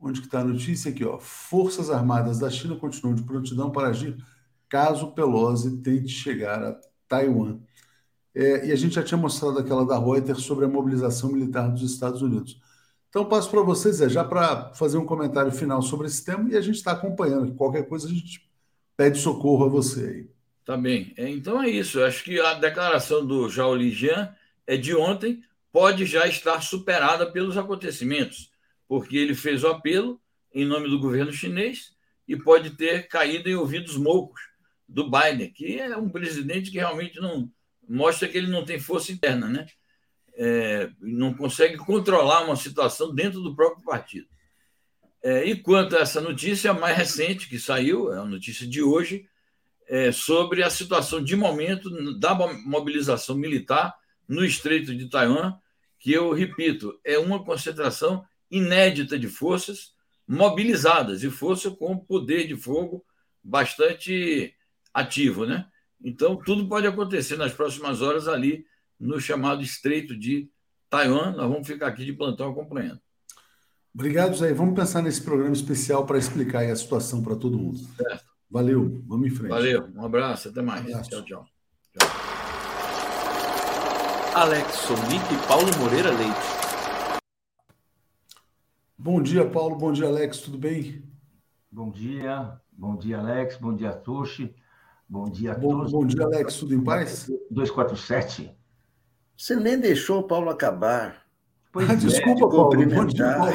[0.00, 0.90] Onde que está a notícia?
[0.90, 1.18] Aqui, ó.
[1.18, 4.16] Forças Armadas da China continuam de prontidão para agir
[4.68, 7.60] caso Pelosi tente chegar a Taiwan.
[8.34, 11.82] É, e a gente já tinha mostrado aquela da Reuters sobre a mobilização militar dos
[11.82, 12.60] Estados Unidos.
[13.10, 16.56] Então, passo para vocês, é, já para fazer um comentário final sobre esse tema e
[16.56, 17.54] a gente está acompanhando.
[17.54, 18.50] Qualquer coisa a gente
[18.96, 20.41] pede socorro a você aí.
[20.64, 21.12] Tá bem.
[21.16, 22.00] É, então é isso.
[22.00, 24.34] Eu acho que a declaração do Zhao Lijian
[24.66, 28.50] é de ontem, pode já estar superada pelos acontecimentos,
[28.86, 30.20] porque ele fez o apelo
[30.54, 31.96] em nome do governo chinês
[32.28, 34.40] e pode ter caído em ouvidos moucos
[34.86, 37.50] do Biden, que é um presidente que realmente não,
[37.88, 39.66] mostra que ele não tem força interna, né?
[40.34, 44.26] É, não consegue controlar uma situação dentro do próprio partido.
[45.22, 49.26] É, e quanto a essa notícia mais recente que saiu, é a notícia de hoje,
[49.92, 52.34] é, sobre a situação de momento da
[52.64, 53.94] mobilização militar
[54.26, 55.52] no Estreito de Taiwan,
[55.98, 59.92] que eu repito, é uma concentração inédita de forças
[60.26, 63.04] mobilizadas e força com poder de fogo
[63.44, 64.54] bastante
[64.94, 65.66] ativo, né?
[66.02, 68.64] Então, tudo pode acontecer nas próximas horas ali
[68.98, 70.48] no chamado Estreito de
[70.88, 73.00] Taiwan, nós vamos ficar aqui de plantão acompanhando.
[73.94, 74.54] Obrigado, Zé.
[74.54, 77.78] Vamos pensar nesse programa especial para explicar a situação para todo mundo.
[77.78, 78.31] Certo.
[78.52, 79.48] Valeu, vamos em frente.
[79.48, 80.84] Valeu, um abraço, até mais.
[80.84, 81.46] Um tchau, tchau, tchau.
[84.34, 87.22] Alex Sonic e Paulo Moreira Leite.
[88.98, 89.76] Bom dia, Paulo.
[89.76, 90.40] Bom dia, Alex.
[90.40, 91.02] Tudo bem?
[91.70, 92.60] Bom dia.
[92.70, 93.56] Bom dia, Alex.
[93.56, 94.54] Bom dia, Tuxi.
[95.08, 95.92] Bom dia a bom, todos.
[95.92, 96.58] Bom dia, Alex.
[96.58, 97.30] Tudo em paz?
[97.50, 98.54] 247.
[99.34, 101.24] Você nem deixou o Paulo acabar.
[101.72, 102.86] Pois ah, desculpa, Paulo.
[102.86, 103.52] Bom dia, Paulo,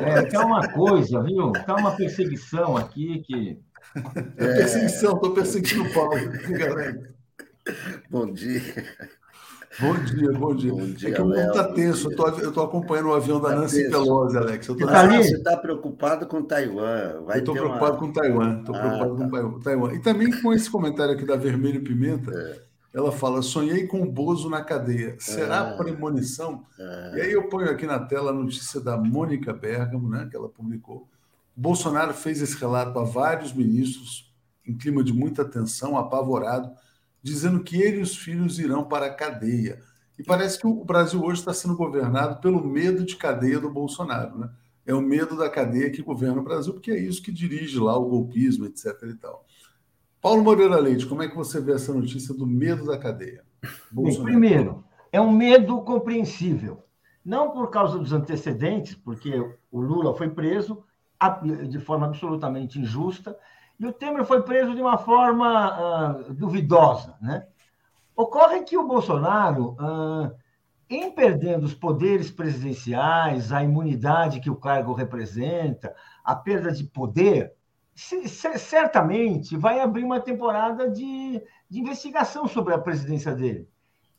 [0.00, 1.50] É, tá uma coisa, viu?
[1.52, 3.65] Tá uma perseguição aqui que.
[4.36, 6.16] É, perseguição, estou perseguindo o Paulo.
[8.10, 8.62] Bom dia.
[9.78, 10.72] Bom dia, bom dia.
[10.72, 12.10] Bom dia é que o mundo está tenso.
[12.10, 13.90] Eu estou acompanhando o avião da tá Nancy tenso.
[13.90, 14.68] Pelosi, Alex.
[14.68, 14.88] Eu tô...
[14.88, 17.22] ah, você está preocupado com Taiwan.
[17.24, 17.98] Vai eu estou preocupado uma...
[17.98, 18.58] com Taiwan.
[18.60, 19.52] Estou ah, preocupado tá.
[19.52, 19.94] com Taiwan.
[19.94, 22.32] E também com esse comentário aqui da Vermelho Pimenta.
[22.32, 22.66] É.
[22.94, 25.16] Ela fala: sonhei com o Bozo na cadeia.
[25.18, 25.76] Será é.
[25.76, 26.64] premonição?
[26.78, 27.12] É.
[27.16, 30.48] E aí eu ponho aqui na tela a notícia da Mônica Bergamo, né, que ela
[30.48, 31.06] publicou.
[31.56, 34.32] Bolsonaro fez esse relato a vários ministros,
[34.66, 36.70] em clima de muita tensão, apavorado
[37.26, 39.80] dizendo que ele e os filhos irão para a cadeia.
[40.16, 44.38] E parece que o Brasil hoje está sendo governado pelo medo de cadeia do Bolsonaro,
[44.38, 44.50] né?
[44.86, 47.98] É o medo da cadeia que governa o Brasil, porque é isso que dirige lá
[47.98, 48.86] o golpismo, etc.
[49.08, 49.44] E tal.
[50.22, 53.42] Paulo Moreira Leite, como é que você vê essa notícia do medo da cadeia?
[53.90, 56.84] Bem, primeiro, é um medo compreensível.
[57.24, 59.32] Não por causa dos antecedentes, porque
[59.72, 60.84] o Lula foi preso
[61.68, 63.36] de forma absolutamente injusta,
[63.78, 67.14] e o Temer foi preso de uma forma uh, duvidosa.
[67.20, 67.46] Né?
[68.14, 70.34] Ocorre que o Bolsonaro, uh,
[70.88, 75.94] em perdendo os poderes presidenciais, a imunidade que o cargo representa,
[76.24, 77.52] a perda de poder,
[77.94, 83.68] certamente vai abrir uma temporada de, de investigação sobre a presidência dele.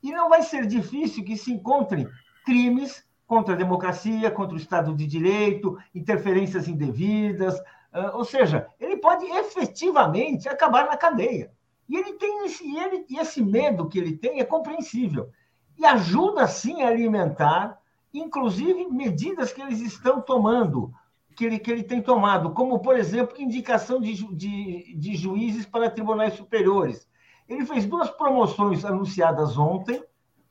[0.01, 2.07] E não vai ser difícil que se encontrem
[2.45, 7.61] crimes contra a democracia, contra o Estado de Direito, interferências indevidas,
[7.91, 11.51] ah, ou seja, ele pode efetivamente acabar na cadeia.
[11.89, 15.29] E ele tem esse, ele, esse medo que ele tem é compreensível.
[15.77, 17.79] E ajuda, sim, a alimentar,
[18.13, 20.91] inclusive, medidas que eles estão tomando,
[21.35, 25.89] que ele, que ele tem tomado, como, por exemplo, indicação de, de, de juízes para
[25.89, 27.07] tribunais superiores.
[27.47, 30.03] Ele fez duas promoções anunciadas ontem,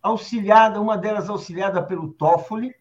[0.07, 2.75] auxiliada, uma delas auxiliada pelo Toffoli,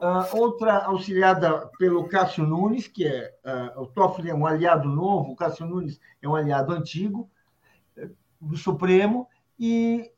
[0.00, 5.32] Uh, outra auxiliada pelo Cássio Nunes, que é uh, o Toffoli é um aliado novo,
[5.32, 7.28] o Cássio Nunes é um aliado antigo
[7.96, 8.08] uh,
[8.40, 9.26] do Supremo,
[9.58, 10.08] e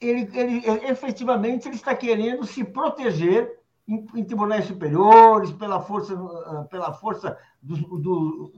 [0.00, 6.16] ele, ele, efetivamente ele está querendo se proteger em, em tribunais superiores, pela força,
[6.68, 8.52] pela força do, do,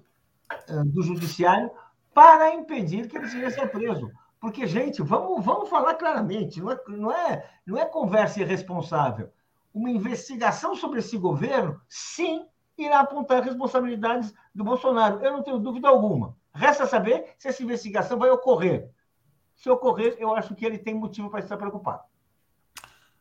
[0.86, 1.70] do, judiciário,
[2.14, 4.10] para impedir que ele seja preso.
[4.40, 9.30] Porque, gente, vamos, vamos falar claramente, não é, não, é, não é conversa irresponsável
[9.72, 12.44] uma investigação sobre esse governo, sim,
[12.76, 15.24] irá apontar responsabilidades do Bolsonaro.
[15.24, 16.36] Eu não tenho dúvida alguma.
[16.52, 18.90] Resta saber se essa investigação vai ocorrer.
[19.56, 22.02] Se ocorrer, eu acho que ele tem motivo para estar preocupado.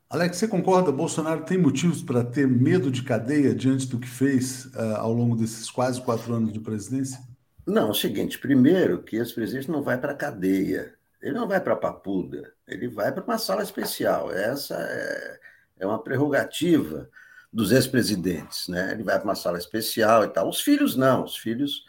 [0.09, 0.91] Alex, você concorda?
[0.91, 5.35] Bolsonaro tem motivos para ter medo de cadeia diante do que fez uh, ao longo
[5.35, 7.19] desses quase quatro anos de presidência?
[7.63, 11.47] Não, é o seguinte: primeiro, que esse presidente não vai para a cadeia, ele não
[11.47, 14.31] vai para a papuda, ele vai para uma sala especial.
[14.31, 15.39] Essa é
[15.79, 17.09] é uma prerrogativa
[17.51, 18.91] dos ex-presidentes, né?
[18.91, 20.49] Ele vai para uma sala especial e tal.
[20.49, 21.85] Os filhos não, os filhos,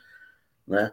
[0.66, 0.92] né?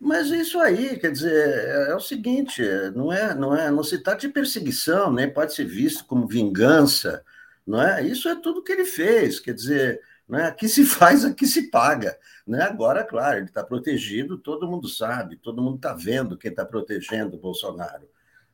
[0.00, 2.60] Mas isso aí, quer dizer, é, é o seguinte,
[2.96, 7.24] não é, não é, não se trata de perseguição, nem pode ser visto como vingança,
[7.64, 8.02] não é?
[8.04, 10.00] Isso é tudo que ele fez, quer dizer,
[10.32, 10.46] né?
[10.46, 12.62] Aqui se faz, aqui se paga, né?
[12.62, 17.36] Agora, claro, ele está protegido, todo mundo sabe, todo mundo está vendo quem está protegendo
[17.36, 18.08] o Bolsonaro.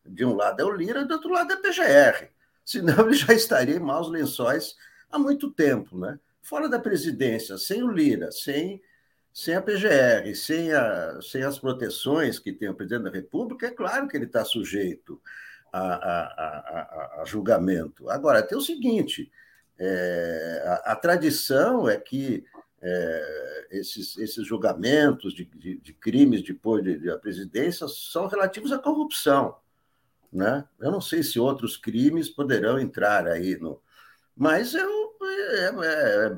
[0.04, 3.32] De um lado é o Lira, do outro lado é a PGR senão ele já
[3.32, 4.76] estaria em maus lençóis
[5.10, 5.98] há muito tempo.
[5.98, 6.18] Né?
[6.42, 8.82] Fora da presidência, sem o Lira, sem,
[9.32, 13.70] sem a PGR, sem, a, sem as proteções que tem o presidente da República, é
[13.70, 15.18] claro que ele está sujeito
[15.72, 18.10] a, a, a, a, julgamento.
[18.10, 19.30] Agora, tem o seguinte:
[19.78, 22.44] é, a, a, tradição é que
[22.82, 28.78] é, esses, esses julgamentos de, de, de crimes depois de, de presidência são relativos à
[28.78, 29.56] corrupção.
[30.32, 30.64] Né?
[30.78, 33.80] Eu não sei se outros crimes poderão entrar aí no.
[34.36, 35.64] Mas é, é,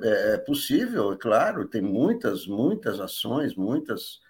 [0.03, 4.21] é, é possível, é claro, tem muitas, muitas ações, muitas,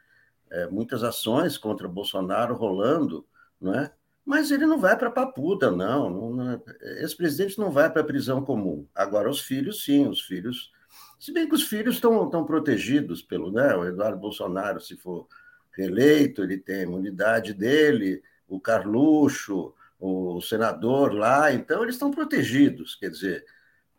[0.50, 3.24] é, muitas ações contra Bolsonaro rolando,
[3.60, 3.92] não é?
[4.24, 6.30] Mas ele não vai para a papuda, não.
[6.30, 6.62] não
[6.98, 8.86] esse presidente não vai para a prisão comum.
[8.94, 10.70] Agora, os filhos, sim, os filhos.
[11.18, 13.50] Se bem que os filhos estão, estão protegidos pelo.
[13.50, 15.26] Né, o Eduardo Bolsonaro, se for
[15.72, 22.96] reeleito, ele tem a imunidade dele, o Carluxo, o senador lá, então eles estão protegidos,
[22.96, 23.44] quer dizer,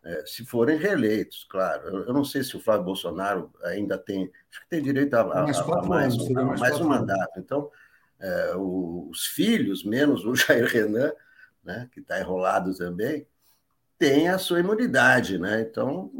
[0.04, 2.04] é, se forem reeleitos, claro.
[2.06, 5.24] Eu, não sei se o Flávio Bolsonaro ainda tem, acho que tem direito a, a,
[5.24, 7.38] mais, a, a mais, anos, mais, mais um mandato.
[7.38, 7.70] Então,
[8.22, 11.12] é, os filhos, menos o Jair Renan,
[11.64, 13.26] né, que está enrolado também,
[13.98, 15.60] tem a sua imunidade, né?
[15.60, 16.10] Então,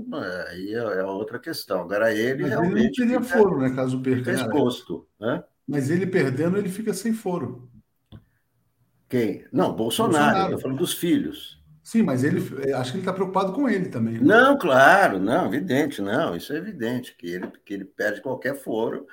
[0.49, 1.81] aí é, é outra questão.
[1.81, 3.03] Agora, ele Mas realmente.
[3.03, 3.75] Ele não teria foro, né?
[3.75, 4.31] Caso perca.
[4.31, 5.09] Exposto.
[5.19, 5.43] Né?
[5.67, 7.69] Mas ele perdendo, ele fica sem foro.
[9.09, 9.45] Quem?
[9.53, 10.25] Não, Bolsonaro.
[10.25, 10.53] Bolsonaro.
[10.53, 11.61] Eu falando dos filhos.
[11.83, 12.39] Sim, mas ele
[12.73, 14.15] acho que ele está preocupado com ele também.
[14.15, 14.21] Né?
[14.23, 19.05] Não, claro, não, evidente, não, isso é evidente, que ele, que ele perde qualquer foro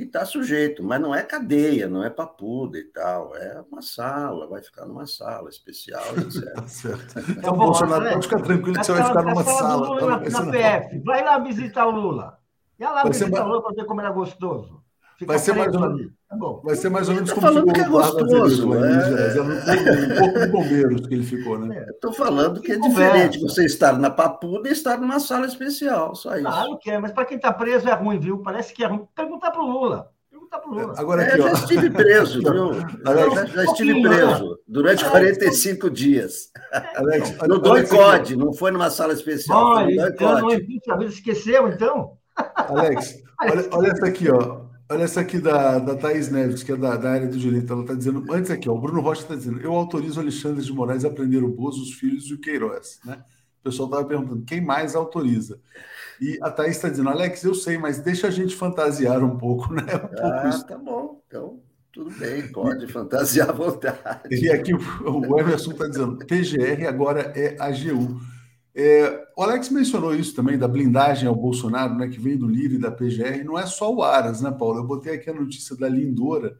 [0.00, 4.48] e está sujeito, mas não é cadeia, não é papuda e tal, é uma sala,
[4.48, 6.54] vai ficar numa sala especial, etc.
[6.54, 7.30] tá certo.
[7.30, 10.00] Então, Bolsonaro, pode ficar tranquilo que você vai ficar numa sala.
[10.00, 12.38] Na, na PF, vai lá visitar o Lula.
[12.78, 14.79] Vai lá vai visitar o Lula para ver como era gostoso.
[15.26, 16.12] Vai ser mais ou menos.
[16.28, 18.74] Tá vai ser mais ou menos como falando que é gostoso.
[18.74, 21.86] É, é, é um pouco de bombeiros que ele ficou, né?
[21.90, 26.34] Estou falando que é diferente você estar na papuda e estar numa sala especial, só
[26.34, 26.44] isso.
[26.44, 28.38] Claro que é, mas para quem está preso é ruim, viu?
[28.38, 29.06] Parece que é ruim.
[29.14, 30.10] Perguntar para o Lula.
[30.30, 30.94] Perguntar para o Lula.
[30.96, 32.72] Agora aqui, é, já estive preso, viu?
[33.04, 36.50] já, já estive preso durante 45 dias.
[36.96, 39.76] Alex, no Doi Code, não foi numa sala especial.
[39.76, 42.16] Olha, então, não, esqueceu, então?
[42.54, 44.59] Alex, olha, olha essa aqui, ó.
[44.90, 47.72] Olha essa aqui da, da Thaís Neves, que é da, da área do direito.
[47.72, 50.72] Ela está dizendo, antes aqui, ó, o Bruno Rocha está dizendo, eu autorizo Alexandre de
[50.72, 52.98] Moraes a prender o Bozo, os filhos e o Queiroz.
[53.04, 53.22] Né?
[53.60, 55.60] O pessoal estava perguntando, quem mais autoriza?
[56.20, 59.70] E a Thaís está dizendo, Alex, eu sei, mas deixa a gente fantasiar um pouco,
[59.72, 59.82] né?
[59.82, 60.66] Um pouco ah, isso.
[60.66, 61.22] tá bom.
[61.28, 61.60] Então,
[61.92, 63.98] tudo bem, pode fantasiar à vontade.
[64.28, 68.20] E aqui o Emerson está dizendo, PGR agora é AGU.
[68.74, 72.74] É, o Alex mencionou isso também, da blindagem ao Bolsonaro, né, que vem do Lira
[72.74, 73.44] e da PGR.
[73.44, 74.78] Não é só o Aras, né, Paulo?
[74.78, 76.56] Eu botei aqui a notícia da Lindora,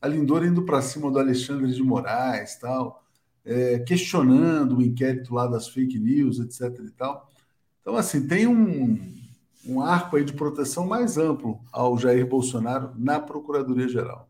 [0.00, 3.04] a Lindora indo para cima do Alexandre de Moraes, tal,
[3.44, 6.80] é, questionando o inquérito lá das fake news, etc.
[6.84, 7.28] e tal.
[7.80, 8.98] Então, assim, tem um,
[9.66, 14.28] um arco aí de proteção mais amplo ao Jair Bolsonaro na Procuradoria-Geral.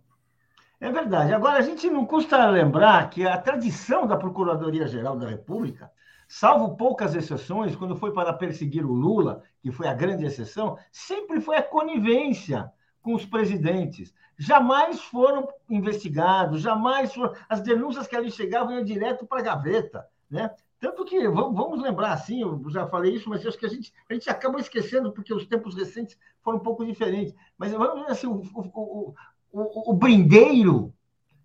[0.79, 1.33] É verdade.
[1.33, 5.91] Agora, a gente não custa lembrar que a tradição da Procuradoria-Geral da República
[6.33, 11.43] salvo poucas exceções, quando foi para perseguir o Lula, que foi a grande exceção, sempre
[11.43, 12.73] foi a conivência
[13.03, 14.15] com os presidentes.
[14.39, 17.35] Jamais foram investigados, jamais foram.
[17.51, 20.07] As denúncias que ali chegavam iam direto para a gaveta.
[20.31, 20.51] Né?
[20.81, 24.15] Tanto que, vamos lembrar assim, eu já falei isso, mas acho que a gente, a
[24.15, 27.35] gente acaba esquecendo, porque os tempos recentes foram um pouco diferentes.
[27.59, 29.15] Mas vamos ver assim, o, o,
[29.53, 30.95] o, o brindeiro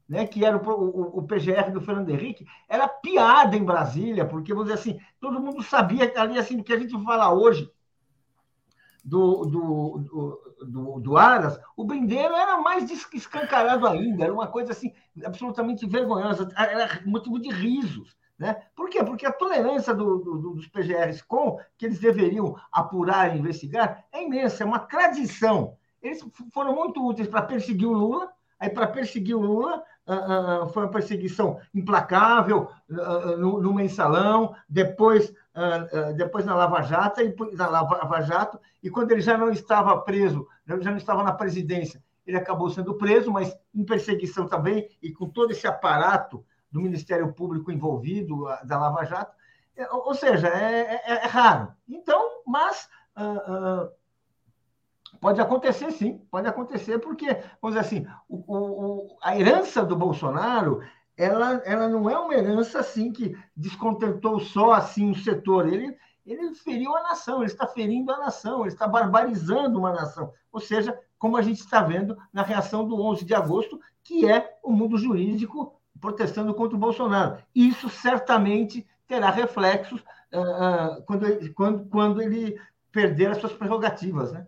[0.08, 4.54] né, que era o, o, o, PGR do Fernando Henrique, era piada em Brasília, porque,
[4.54, 7.70] vamos dizer assim, todo mundo sabia ali, assim, que a gente fala hoje
[9.04, 14.72] do, do, do, do, do Aras, o brindeiro era mais escancarado ainda, era uma coisa,
[14.72, 14.94] assim,
[15.26, 18.16] absolutamente vergonhosa, era motivo de risos.
[18.38, 18.56] Né?
[18.76, 19.04] Por quê?
[19.04, 24.24] Porque a tolerância do, do, dos PGRs com que eles deveriam apurar e investigar é
[24.24, 25.76] imensa, é uma tradição.
[26.02, 29.84] Eles foram muito úteis para perseguir o Lula, aí para perseguir o Lula,
[30.72, 35.34] foi uma perseguição implacável uh, no, no, mensalão, depois,
[36.16, 40.48] depois na Lava Jato, e, na Lava Jato, e quando ele já não estava preso,
[40.66, 45.28] já não estava na presidência, ele acabou sendo preso, mas em perseguição também, e com
[45.30, 49.34] todo esse aparato do Ministério Público envolvido, da Lava Jato.
[49.78, 51.72] É, ou seja, é, é, é raro.
[51.88, 53.90] Então, mas uh,
[55.20, 57.26] Pode acontecer, sim, pode acontecer, porque,
[57.62, 60.82] vamos dizer assim, o, o, a herança do Bolsonaro,
[61.16, 65.68] ela, ela não é uma herança assim que descontentou só assim o setor.
[65.68, 65.96] Ele,
[66.26, 70.32] ele feriu a nação, ele está ferindo a nação, ele está barbarizando uma nação.
[70.52, 74.58] Ou seja, como a gente está vendo na reação do 11 de agosto, que é
[74.64, 77.42] o mundo jurídico protestando contra o Bolsonaro.
[77.56, 82.60] Isso certamente terá reflexos uh, quando, quando, quando ele
[82.92, 84.48] perder as suas prerrogativas, né?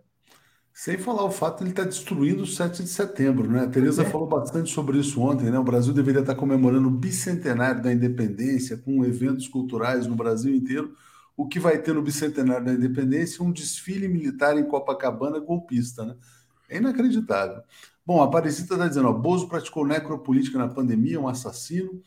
[0.80, 3.64] Sem falar o fato de ele estar tá destruindo o 7 de setembro, né?
[3.64, 4.06] A Tereza é.
[4.06, 5.58] falou bastante sobre isso ontem, né?
[5.58, 10.96] O Brasil deveria estar comemorando o bicentenário da independência, com eventos culturais no Brasil inteiro.
[11.36, 13.44] O que vai ter no bicentenário da independência?
[13.44, 16.16] Um desfile militar em Copacabana golpista, né?
[16.66, 17.62] É inacreditável.
[18.06, 22.00] Bom, a Aparecida está dizendo: ó, Bozo praticou necropolítica na pandemia, um assassino.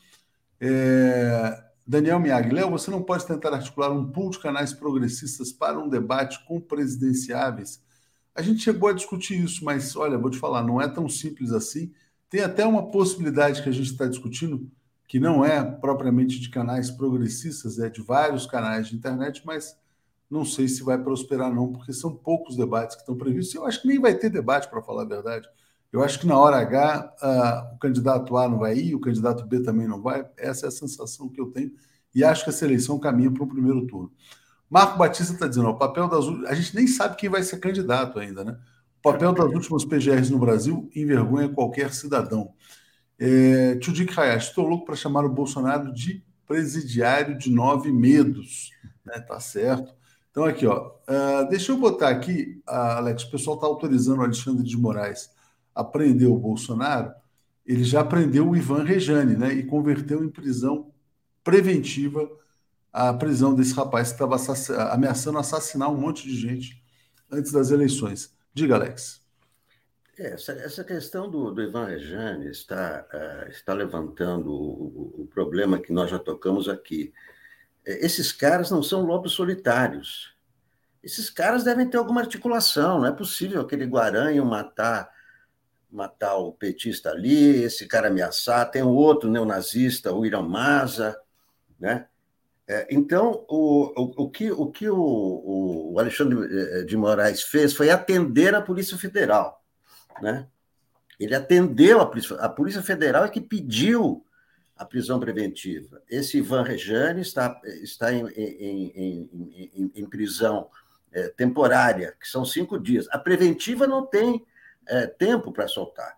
[0.59, 1.63] É...
[1.85, 5.87] Daniel Miag, Léo, você não pode tentar articular um pool de canais progressistas para um
[5.87, 7.82] debate com presidenciáveis
[8.35, 11.51] a gente chegou a discutir isso, mas olha, vou te falar, não é tão simples
[11.51, 11.91] assim.
[12.29, 14.69] Tem até uma possibilidade que a gente está discutindo,
[15.07, 19.77] que não é propriamente de canais progressistas, é de vários canais de internet, mas
[20.29, 23.53] não sei se vai prosperar, não, porque são poucos debates que estão previstos.
[23.53, 25.47] Eu acho que nem vai ter debate, para falar a verdade.
[25.91, 29.45] Eu acho que na hora H uh, o candidato A não vai ir, o candidato
[29.45, 30.27] B também não vai.
[30.35, 31.71] Essa é a sensação que eu tenho
[32.15, 34.11] e acho que essa eleição caminha para o primeiro turno.
[34.73, 38.17] Marco Batista está dizendo: o papel das a gente nem sabe quem vai ser candidato
[38.17, 38.57] ainda, né?
[38.97, 42.51] O papel das últimas PGRs no Brasil envergonha qualquer cidadão.
[43.19, 48.71] É, Tchudik Hayashi, estou louco para chamar o Bolsonaro de presidiário de nove medos.
[49.05, 49.19] Né?
[49.19, 49.93] Tá certo.
[50.31, 50.93] Então, aqui, ó.
[51.07, 55.29] Uh, deixa eu botar aqui, uh, Alex, o pessoal está autorizando o Alexandre de Moraes
[55.75, 57.11] a prender o Bolsonaro.
[57.63, 59.53] Ele já prendeu o Ivan Rejane, né?
[59.53, 60.91] E converteu em prisão
[61.43, 62.27] preventiva
[62.93, 64.37] a prisão desse rapaz que estava
[64.93, 66.83] ameaçando assassinar um monte de gente
[67.31, 68.37] antes das eleições.
[68.53, 69.19] Diga, Alex.
[70.19, 75.79] É, essa, essa questão do, do Ivan Rejane está, uh, está levantando o, o, problema
[75.79, 77.11] que nós já tocamos aqui.
[77.83, 80.35] É, esses caras não são lobos solitários.
[81.01, 82.99] Esses caras devem ter alguma articulação.
[82.99, 85.11] Não é possível aquele Guaranho matar
[85.89, 88.69] matar o petista ali, esse cara ameaçar.
[88.71, 91.15] Tem o outro neonazista, o Irã Maza,
[91.79, 92.07] né?
[92.67, 97.73] É, então, o, o, o, que, o, que o, o Alexandre eh, de Moraes fez
[97.73, 99.61] foi atender a Polícia Federal.
[100.21, 100.47] Né?
[101.19, 104.25] Ele atendeu a Polícia, a Polícia Federal é que pediu
[104.77, 106.01] a prisão preventiva.
[106.09, 109.29] Esse Ivan Rejane está, está em, em,
[109.75, 110.69] em, em prisão
[111.11, 113.07] é, temporária, que são cinco dias.
[113.11, 114.43] A preventiva não tem
[114.87, 116.17] é, tempo para soltar.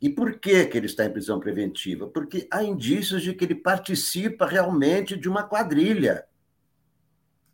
[0.00, 2.06] E por que, que ele está em prisão preventiva?
[2.06, 6.26] Porque há indícios de que ele participa realmente de uma quadrilha.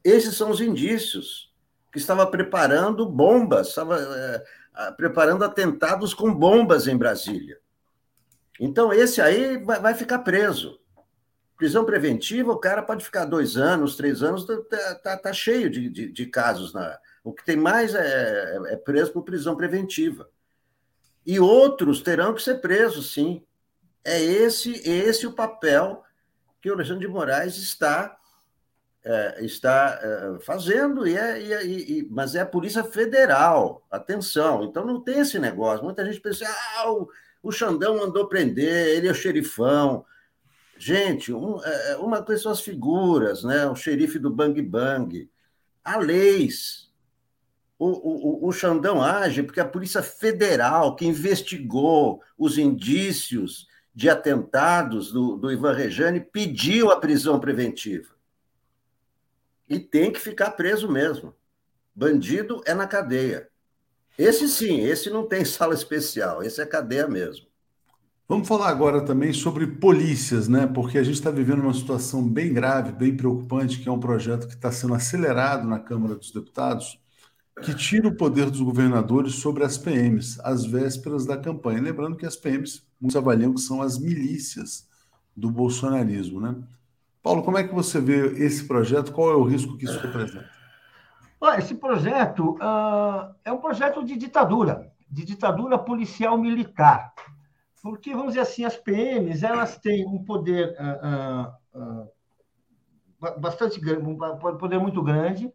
[0.02, 1.52] Esses são os indícios.
[1.92, 4.42] Que estava preparando bombas, estava é,
[4.96, 7.58] preparando atentados com bombas em Brasília.
[8.58, 10.80] Então, esse aí vai, vai ficar preso.
[11.56, 15.88] Prisão preventiva, o cara pode ficar dois anos, três anos, está tá, tá cheio de,
[15.88, 16.72] de, de, casos.
[16.72, 16.98] Na...
[17.22, 20.28] O que tem mais é, é preso por prisão preventiva.
[21.24, 23.44] E outros terão que ser presos, sim.
[24.04, 26.02] É esse, esse o papel
[26.60, 28.18] que o Alexandre de Moraes está
[29.04, 34.62] é, está é, fazendo, e é, e, é, e, mas é a Polícia Federal, atenção,
[34.62, 35.84] então não tem esse negócio.
[35.84, 36.46] Muita gente pensa,
[36.76, 37.08] ah, o,
[37.42, 40.04] o Xandão mandou prender, ele é o xerifão.
[40.78, 43.66] Gente, um, é, é, uma coisa são as figuras, né?
[43.66, 45.28] o xerife do Bang Bang.
[45.84, 46.81] Há leis,
[47.84, 55.10] o, o, o Xandão age porque a Polícia Federal, que investigou os indícios de atentados
[55.10, 58.10] do, do Ivan Rejane, pediu a prisão preventiva.
[59.68, 61.34] E tem que ficar preso mesmo.
[61.94, 63.48] Bandido é na cadeia.
[64.16, 67.46] Esse sim, esse não tem sala especial, esse é cadeia mesmo.
[68.28, 70.66] Vamos falar agora também sobre polícias, né?
[70.66, 74.46] Porque a gente está vivendo uma situação bem grave, bem preocupante, que é um projeto
[74.46, 77.01] que está sendo acelerado na Câmara dos Deputados
[77.60, 81.82] que tira o poder dos governadores sobre as PMs, às vésperas da campanha.
[81.82, 84.88] Lembrando que as PMs, muitos avaliam que são as milícias
[85.36, 86.40] do bolsonarismo.
[86.40, 86.56] Né?
[87.22, 89.12] Paulo, como é que você vê esse projeto?
[89.12, 90.48] Qual é o risco que isso representa?
[91.58, 97.12] Esse projeto uh, é um projeto de ditadura, de ditadura policial militar.
[97.82, 102.08] Porque, vamos dizer assim, as PMs elas têm um poder uh, uh,
[103.38, 104.16] bastante um
[104.56, 105.52] poder muito grande,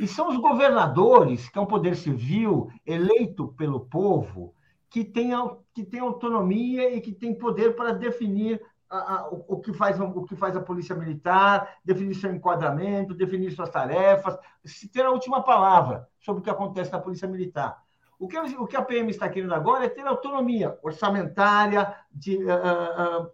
[0.00, 4.54] e são os governadores, que é um poder civil eleito pelo povo,
[4.88, 5.32] que tem,
[5.74, 10.24] que tem autonomia e que tem poder para definir a, a, o, que faz, o
[10.24, 15.42] que faz a polícia militar, definir seu enquadramento, definir suas tarefas, se ter a última
[15.42, 17.82] palavra sobre o que acontece na polícia militar.
[18.18, 23.24] O que, o que a PM está querendo agora é ter autonomia orçamentária, de uh,
[23.24, 23.30] uh,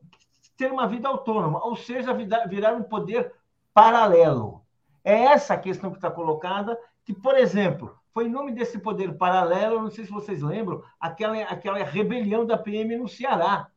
[0.56, 3.32] ter uma vida autônoma, ou seja, virar um poder
[3.72, 4.65] paralelo.
[5.06, 9.16] É essa a questão que está colocada, que, por exemplo, foi em nome desse poder
[9.16, 13.68] paralelo, não sei se vocês lembram, aquela, aquela rebelião da PM no Ceará.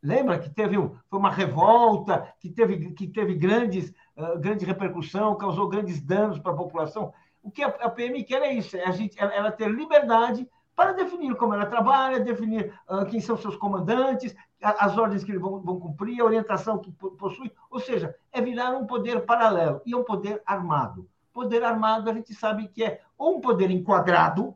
[0.00, 5.68] Lembra que teve foi uma revolta, que teve, que teve grandes, uh, grande repercussão, causou
[5.68, 7.12] grandes danos para a população?
[7.42, 10.92] O que a, a PM quer é isso, é a gente, ela ter liberdade para
[10.92, 15.60] definir como ela trabalha, definir uh, quem são seus comandantes, as ordens que eles vão,
[15.60, 20.04] vão, cumprir, a orientação que possui, ou seja, é virar um poder paralelo e um
[20.04, 21.08] poder armado.
[21.32, 24.54] Poder armado a gente sabe que é ou um poder enquadrado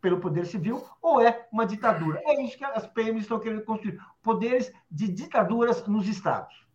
[0.00, 2.20] pelo poder civil ou é uma ditadura.
[2.24, 6.66] É isso que as PMs estão querendo construir, poderes de ditaduras nos estados.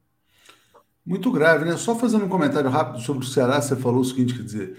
[1.06, 1.78] Muito grave, né?
[1.78, 4.78] Só fazendo um comentário rápido sobre o Ceará, você falou o seguinte, quer dizer,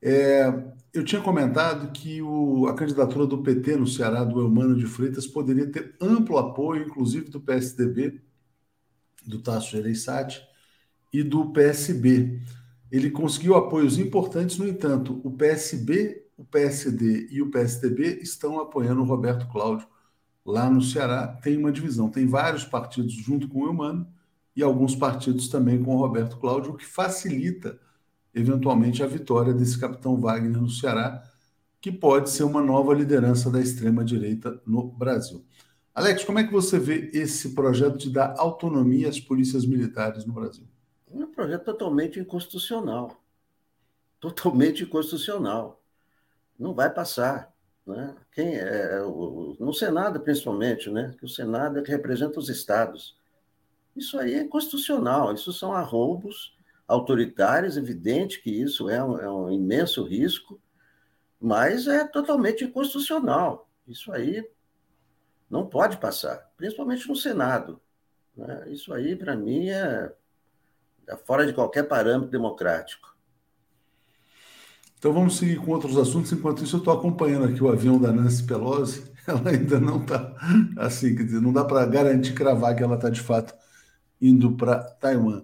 [0.00, 0.52] é,
[0.94, 5.26] eu tinha comentado que o, a candidatura do PT no Ceará, do Eumano de Freitas,
[5.26, 8.20] poderia ter amplo apoio, inclusive do PSDB,
[9.26, 10.40] do Tasso Gereissati
[11.12, 12.40] e do PSB.
[12.90, 19.02] Ele conseguiu apoios importantes, no entanto, o PSB, o PSD e o PSDB estão apoiando
[19.02, 19.86] o Roberto Cláudio
[20.44, 22.10] lá no Ceará tem uma divisão.
[22.10, 24.06] Tem vários partidos junto com o Eumano
[24.54, 27.78] e alguns partidos também com o Roberto Cláudio, o que facilita,
[28.34, 31.22] eventualmente, a vitória desse capitão Wagner no Ceará,
[31.80, 35.44] que pode ser uma nova liderança da extrema-direita no Brasil.
[35.94, 40.32] Alex, como é que você vê esse projeto de dar autonomia às polícias militares no
[40.32, 40.66] Brasil?
[41.08, 43.16] Um projeto totalmente inconstitucional.
[44.18, 45.80] Totalmente inconstitucional.
[46.58, 47.54] Não vai passar.
[47.86, 48.14] Né?
[48.32, 51.14] Quem é, é no Senado, principalmente, né?
[51.18, 53.16] que o Senado é que representa os estados.
[53.94, 56.53] Isso aí é constitucional, isso são arroubos
[56.86, 60.60] autoritários, evidente que isso é um, é um imenso risco,
[61.40, 63.68] mas é totalmente inconstitucional.
[63.86, 64.46] Isso aí
[65.48, 67.80] não pode passar, principalmente no Senado.
[68.36, 68.64] Né?
[68.70, 70.12] Isso aí, para mim, é,
[71.06, 73.14] é fora de qualquer parâmetro democrático.
[74.98, 76.32] Então vamos seguir com outros assuntos.
[76.32, 79.12] Enquanto isso, eu estou acompanhando aqui o avião da Nancy Pelosi.
[79.28, 80.34] Ela ainda não está
[80.78, 83.54] assim, quer dizer, não dá para garantir cravar que ela está de fato
[84.20, 85.42] indo para Taiwan.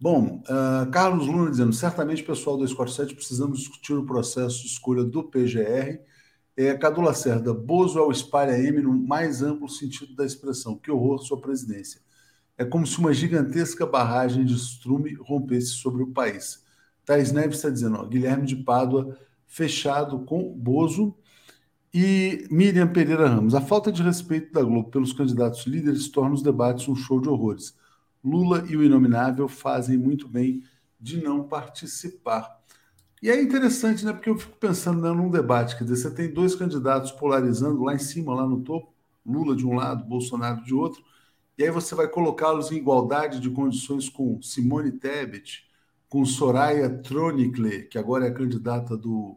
[0.00, 4.66] Bom, uh, Carlos Luna dizendo, certamente pessoal do Escort 7 precisamos discutir o processo de
[4.66, 6.00] escolha do PGR.
[6.56, 10.76] É, Cadu Lacerda, Bozo é o espalha M no mais amplo sentido da expressão.
[10.76, 12.00] Que horror sua presidência.
[12.56, 16.62] É como se uma gigantesca barragem de estrume rompesse sobre o país.
[17.04, 21.14] Thais Neves está dizendo, ó, Guilherme de Pádua fechado com Bozo
[21.92, 23.54] e Miriam Pereira Ramos.
[23.54, 27.28] A falta de respeito da Globo pelos candidatos líderes torna os debates um show de
[27.28, 27.76] horrores.
[28.24, 30.62] Lula e o Inominável fazem muito bem
[30.98, 32.58] de não participar.
[33.22, 34.12] E é interessante, né?
[34.12, 37.94] Porque eu fico pensando né, num debate, quer dizer, você tem dois candidatos polarizando lá
[37.94, 38.92] em cima, lá no topo,
[39.24, 41.02] Lula de um lado, Bolsonaro de outro,
[41.56, 45.64] e aí você vai colocá-los em igualdade de condições com Simone Tebet,
[46.08, 49.36] com Soraya Tronicle, que agora é a candidata do.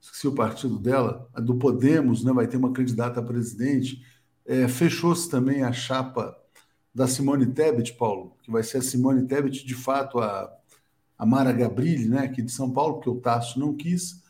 [0.00, 2.32] Esqueci o partido dela, do Podemos, né?
[2.32, 4.02] Vai ter uma candidata a presidente.
[4.46, 6.39] É, Fechou-se também a chapa
[6.94, 10.52] da Simone Tebet, Paulo, que vai ser a Simone Tebet, de fato, a,
[11.16, 14.22] a Mara Gabrilli, né, aqui de São Paulo, porque o Tasso não quis.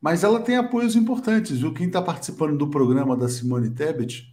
[0.00, 1.74] Mas ela tem apoios importantes, viu?
[1.74, 4.32] Quem está participando do programa da Simone Tebet,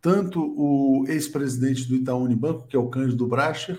[0.00, 3.78] tanto o ex-presidente do Itaú Unibanco, que é o Cândido Bracher,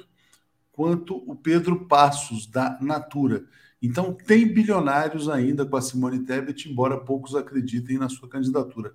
[0.72, 3.46] quanto o Pedro Passos, da Natura.
[3.82, 8.94] Então, tem bilionários ainda com a Simone Tebet, embora poucos acreditem na sua candidatura.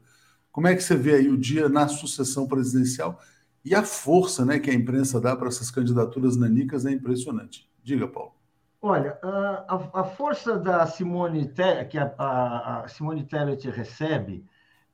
[0.50, 3.20] Como é que você vê aí o dia na sucessão presidencial?
[3.64, 7.68] E a força né, que a imprensa dá para essas candidaturas nanicas é impressionante.
[7.82, 8.32] Diga, Paulo.
[8.82, 11.52] Olha, a, a força da Simone
[11.90, 14.46] que a, a, Simone Tebet recebe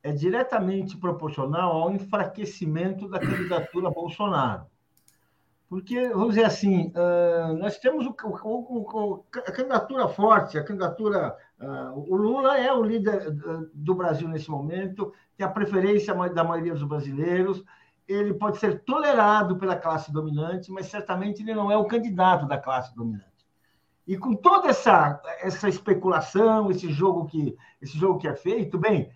[0.03, 4.67] é diretamente proporcional ao enfraquecimento da candidatura Bolsonaro.
[5.69, 6.93] Porque, vamos dizer assim,
[7.59, 8.15] nós temos o,
[8.45, 11.37] o, o, a candidatura forte, a candidatura.
[12.07, 13.33] O Lula é o líder
[13.75, 17.65] do Brasil nesse momento, tem a preferência da maioria dos brasileiros,
[18.09, 22.59] ele pode ser tolerado pela classe dominante, mas certamente ele não é o candidato da
[22.59, 23.25] classe dominante.
[24.07, 29.11] E com toda essa, essa especulação, esse jogo que esse jogo que é feito, bem,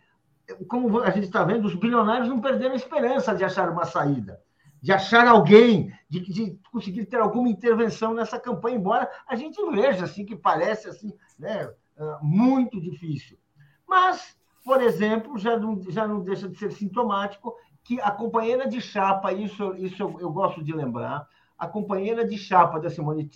[0.66, 4.40] como a gente está vendo, os bilionários não perderam a esperança de achar uma saída,
[4.82, 10.04] de achar alguém, de, de conseguir ter alguma intervenção nessa campanha, embora a gente veja
[10.04, 13.38] assim que parece assim, né, ah, muito difícil.
[13.86, 17.54] Mas, por exemplo, já não, já não deixa de ser sintomático
[17.90, 21.26] que a companheira de chapa, isso, isso eu, eu gosto de lembrar,
[21.58, 23.28] a companheira de chapa da Simone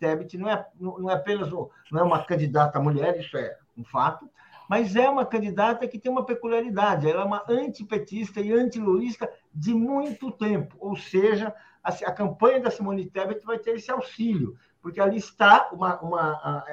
[0.00, 4.26] Tebet não é, não é apenas não é uma candidata mulher, isso é um fato,
[4.66, 9.74] mas é uma candidata que tem uma peculiaridade, ela é uma antipetista e antilulista de
[9.74, 11.54] muito tempo, ou seja,
[11.84, 16.64] a, a, campanha da Simone Tebet vai ter esse auxílio, porque ali está uma, uma,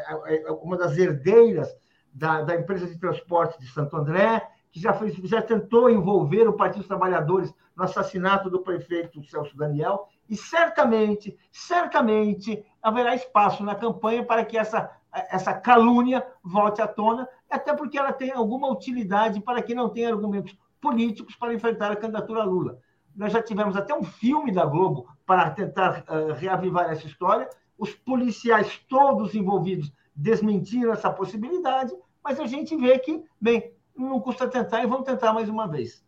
[0.63, 1.67] uma das herdeiras
[2.13, 4.41] da, da empresa de transporte de Santo André,
[4.75, 9.55] que já, fez, já tentou envolver o Partido dos Trabalhadores no assassinato do prefeito Celso
[9.55, 16.87] Daniel, e certamente, certamente haverá espaço na campanha para que essa, essa calúnia volte à
[16.87, 21.93] tona, até porque ela tem alguma utilidade para quem não tem argumentos políticos para enfrentar
[21.93, 22.77] a candidatura Lula.
[23.15, 27.49] Nós já tivemos até um filme da Globo para tentar uh, reavivar essa história.
[27.77, 34.47] Os policiais todos envolvidos desmentiram essa possibilidade, mas a gente vê que, bem, não custa
[34.47, 36.03] tentar e vamos tentar mais uma vez.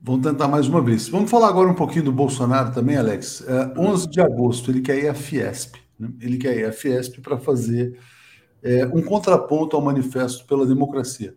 [0.00, 1.08] Vamos tentar mais uma vez.
[1.08, 3.44] Vamos falar agora um pouquinho do Bolsonaro também, Alex.
[3.46, 5.74] É, 11 de agosto, ele quer ir à Fiesp.
[5.98, 6.08] Né?
[6.20, 7.98] Ele quer ir à Fiesp para fazer
[8.62, 11.34] é, um contraponto ao Manifesto pela Democracia.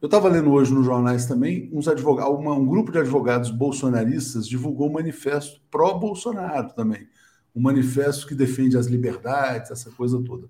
[0.00, 4.46] Eu estava lendo hoje nos jornais também, uns advogados, uma, um grupo de advogados bolsonaristas
[4.46, 7.08] divulgou um manifesto pró-Bolsonaro também.
[7.56, 10.46] Um manifesto que defende as liberdades, essa coisa toda.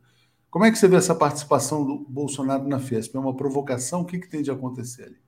[0.55, 3.17] Como é que você vê essa participação do Bolsonaro na Fiesp?
[3.17, 4.03] É uma provocação?
[4.03, 5.19] O que, que tem de acontecer ali?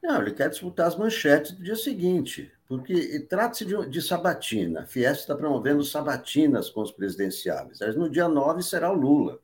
[0.00, 4.82] Não, ele quer disputar as manchetes do dia seguinte, porque trata-se de, de, sabatina.
[4.82, 7.80] A Fiesp está promovendo sabatinas com os presidenciáveis.
[7.80, 9.40] Mas no dia 9 será o Lula.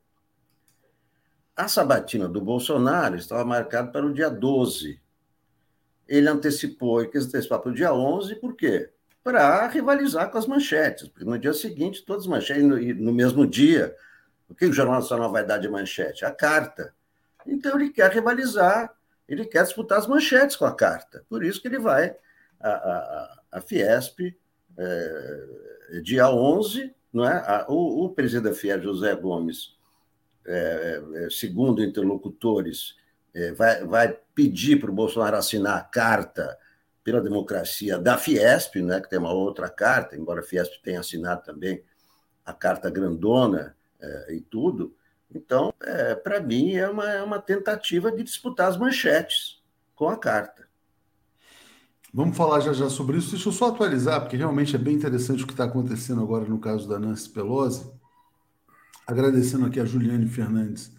[1.57, 4.97] A sabatina do Bolsonaro estava marcada para o dia 12.
[6.07, 8.91] Ele antecipou e quis antecipar para o dia 11, por quê?
[9.21, 13.45] Para rivalizar com as manchetes, porque no dia seguinte, todas as manchetes, no, no mesmo
[13.45, 13.93] dia,
[14.49, 16.25] o que o Jornal Nacional vai dar de manchete?
[16.25, 16.93] A carta.
[17.45, 21.25] Então ele quer rivalizar ele quer disputar as manchetes com a carta.
[21.29, 22.15] Por isso que ele vai
[22.59, 24.35] à, à, à Fiesp,
[24.77, 27.33] é, dia 11, não é?
[27.33, 29.75] A, o, o, presidente da Fiesp, José Gomes,
[30.45, 32.95] é, segundo interlocutores,
[33.33, 36.57] é, vai, vai pedir para o Bolsonaro assinar a carta
[37.03, 41.43] pela democracia da Fiesp, né, que tem uma outra carta, embora a Fiesp tenha assinado
[41.43, 41.83] também
[42.45, 44.95] a carta grandona é, e tudo,
[45.33, 49.61] então, é, para mim, é uma, é uma tentativa de disputar as manchetes
[49.93, 50.67] com a carta.
[52.13, 53.31] Vamos falar já já sobre isso.
[53.31, 56.59] Deixa eu só atualizar, porque realmente é bem interessante o que está acontecendo agora no
[56.59, 57.91] caso da Nancy Pelosi.
[59.05, 60.91] Agradecendo aqui a Juliane Fernandes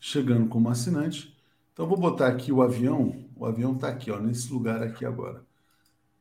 [0.00, 1.36] chegando como assinante.
[1.72, 3.24] Então, vou botar aqui o avião.
[3.36, 5.42] O avião está aqui, ó, nesse lugar aqui agora.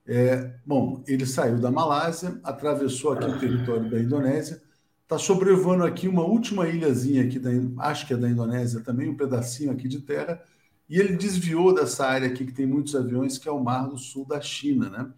[0.05, 4.61] É, bom, ele saiu da Malásia, atravessou aqui o território da Indonésia,
[5.08, 7.49] Está sobrevoando aqui uma última ilhazinha aqui, da,
[7.86, 10.43] acho que é da Indonésia também, um pedacinho aqui de terra,
[10.89, 13.97] e ele desviou dessa área aqui que tem muitos aviões, que é o Mar do
[13.97, 15.10] Sul da China, né?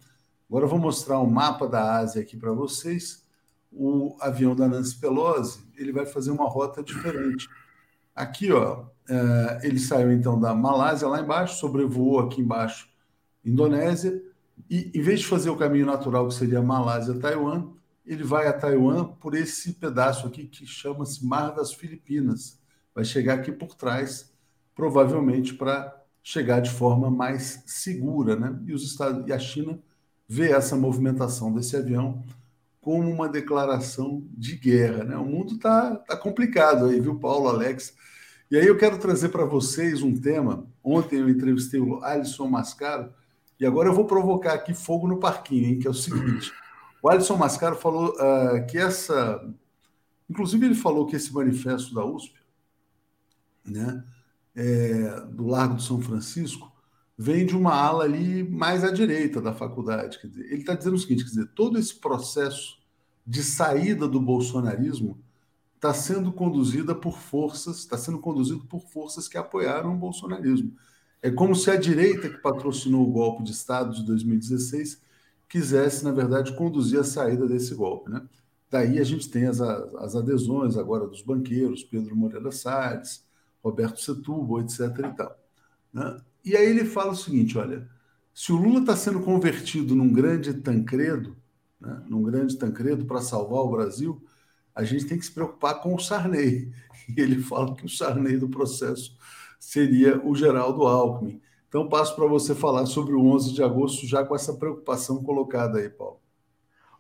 [0.48, 3.24] Agora eu vou mostrar um mapa da Ásia aqui para vocês.
[3.72, 7.50] O avião da Nancy Pelosi, ele vai fazer uma rota diferente.
[8.16, 12.88] Aqui, ó, é, ele saiu então da Malásia lá embaixo, sobrevoou aqui embaixo
[13.44, 14.22] Indonésia,
[14.70, 17.79] e em vez de fazer o caminho natural que seria Malásia-Taiwan,
[18.10, 22.60] ele vai a Taiwan por esse pedaço aqui que chama-se Mar das Filipinas.
[22.93, 24.34] Vai chegar aqui por trás,
[24.74, 28.60] provavelmente para chegar de forma mais segura, né?
[28.66, 29.80] E os Estados e a China
[30.28, 32.24] vê essa movimentação desse avião
[32.82, 35.16] como uma declaração de guerra, né?
[35.16, 37.93] O mundo está tá complicado aí, viu, Paulo, Alex?
[38.49, 40.66] E aí eu quero trazer para vocês um tema.
[40.84, 43.14] Ontem eu entrevistei o Alisson Mascaro
[43.60, 46.51] e agora eu vou provocar aqui fogo no parquinho, hein, que é o seguinte.
[47.02, 49.41] O Alisson Mascaro falou uh, que essa.
[50.30, 52.36] Inclusive, ele falou que esse manifesto da USP,
[53.66, 54.04] né,
[54.56, 56.72] é, do Largo de São Francisco,
[57.18, 60.20] vem de uma ala ali mais à direita da faculdade.
[60.20, 62.80] Quer dizer, ele está dizendo o seguinte: quer dizer, todo esse processo
[63.26, 65.18] de saída do bolsonarismo
[65.76, 70.76] está sendo conduzida por forças, está sendo conduzido por forças que apoiaram o bolsonarismo.
[71.22, 75.02] É como se a direita que patrocinou o golpe de Estado de 2016
[75.50, 78.12] quisesse, na verdade, conduzir a saída desse golpe.
[78.12, 78.22] Né?
[78.70, 83.26] Daí a gente tem as, as adesões agora dos banqueiros, Pedro Moreira Salles,
[83.64, 84.80] Roberto Setúbal, etc.
[84.80, 85.39] E, tal,
[85.91, 86.22] né?
[86.45, 87.89] e aí ele fala o seguinte: olha,
[88.34, 91.36] se o Lula está sendo convertido num grande Tancredo,
[91.82, 94.24] né, num grande Tancredo para salvar o Brasil,
[94.74, 96.72] a gente tem que se preocupar com o Sarney.
[97.18, 99.18] E ele fala que o Sarney do processo
[99.60, 101.41] seria o Geraldo Alckmin.
[101.70, 105.78] Então, passo para você falar sobre o 11 de agosto, já com essa preocupação colocada
[105.78, 106.20] aí, Paulo.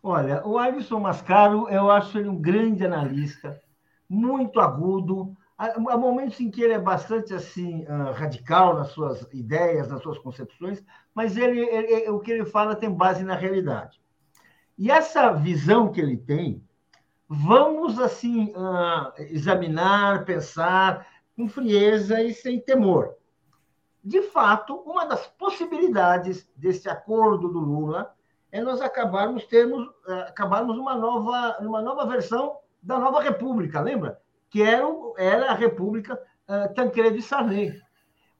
[0.01, 3.59] Olha, o Alisson Mascaro, eu acho ele um grande analista,
[4.07, 5.35] muito agudo.
[5.57, 10.19] Há momentos em que ele é bastante assim ah, radical nas suas ideias, nas suas
[10.19, 10.83] concepções,
[11.15, 13.99] mas ele, ele, o que ele fala tem base na realidade.
[14.77, 16.63] E essa visão que ele tem,
[17.27, 23.18] vamos assim ah, examinar, pensar com frieza e sem temor
[24.09, 28.11] de fato, uma das possibilidades desse acordo do Lula
[28.51, 34.19] é nós acabarmos termos eh, acabarmos uma nova uma nova versão da nova República, lembra?
[34.49, 34.83] Que era,
[35.15, 37.79] era a República uh, Tancredo e Sarney.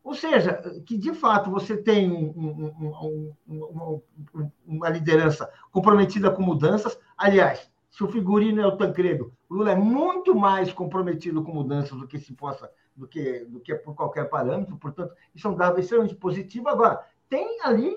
[0.03, 6.97] Ou seja, que de fato você tem um, um, um, uma liderança comprometida com mudanças.
[7.15, 7.70] Aliás,
[8.00, 12.18] se o figurino é o Tancredo, Lula é muito mais comprometido com mudanças do que
[12.18, 16.16] se possa do que, do que por qualquer parâmetro, portanto, isso é um dado extremamente
[16.16, 16.70] positivo.
[16.70, 17.93] Agora, tem ali,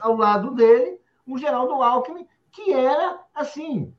[0.00, 3.94] ao lado dele, um Geraldo Alckmin, que era, assim,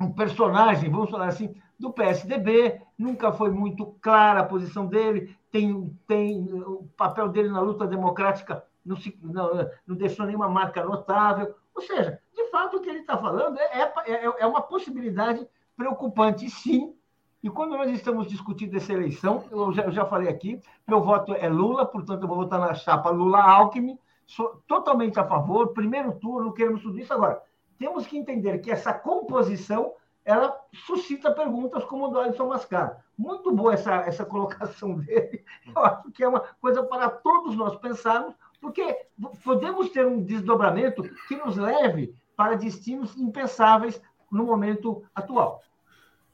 [0.00, 5.96] um personagem, vamos falar assim, do PSDB, nunca foi muito clara a posição dele, tem,
[6.08, 11.54] tem o papel dele na luta democrática não, se, não, não deixou nenhuma marca notável.
[11.78, 16.50] Ou seja, de fato, o que ele está falando é, é, é uma possibilidade preocupante,
[16.50, 16.92] sim,
[17.40, 21.32] e quando nós estamos discutindo essa eleição, eu já, eu já, falei aqui, meu voto
[21.34, 26.52] é Lula, portanto, eu vou votar na chapa Lula-Alckmin, sou totalmente a favor, primeiro turno,
[26.52, 27.14] queremos tudo isso.
[27.14, 27.40] Agora,
[27.78, 32.96] temos que entender que essa composição ela suscita perguntas como o do Alisson Mascaro.
[33.16, 35.44] Muito boa essa, essa colocação dele.
[35.64, 38.96] Eu acho que é uma coisa para todos nós pensarmos, Porque
[39.44, 44.00] podemos ter um desdobramento que nos leve para destinos impensáveis
[44.30, 45.62] no momento atual.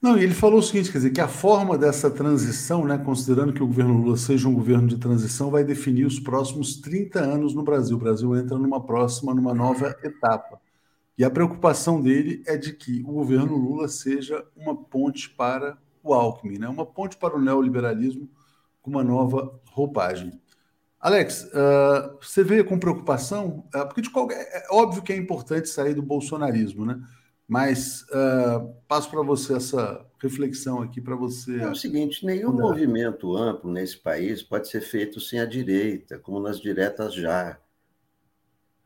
[0.05, 3.63] Não, ele falou o seguinte, quer dizer, que a forma dessa transição, né, considerando que
[3.63, 7.63] o governo Lula seja um governo de transição, vai definir os próximos 30 anos no
[7.63, 7.97] Brasil.
[7.97, 10.61] O Brasil entra numa próxima, numa nova etapa.
[11.17, 16.13] E a preocupação dele é de que o governo Lula seja uma ponte para o
[16.13, 16.69] Alckmin, né?
[16.69, 18.29] uma ponte para o neoliberalismo
[18.83, 20.39] com uma nova roupagem.
[21.05, 25.69] Alex, uh, você vê com preocupação, uh, porque de qualquer, é óbvio que é importante
[25.69, 26.99] sair do bolsonarismo, né?
[27.47, 31.61] Mas uh, passo para você essa reflexão aqui para você.
[31.61, 32.63] É o seguinte: nenhum mudar.
[32.63, 37.59] movimento amplo nesse país pode ser feito sem a direita, como nas diretas já.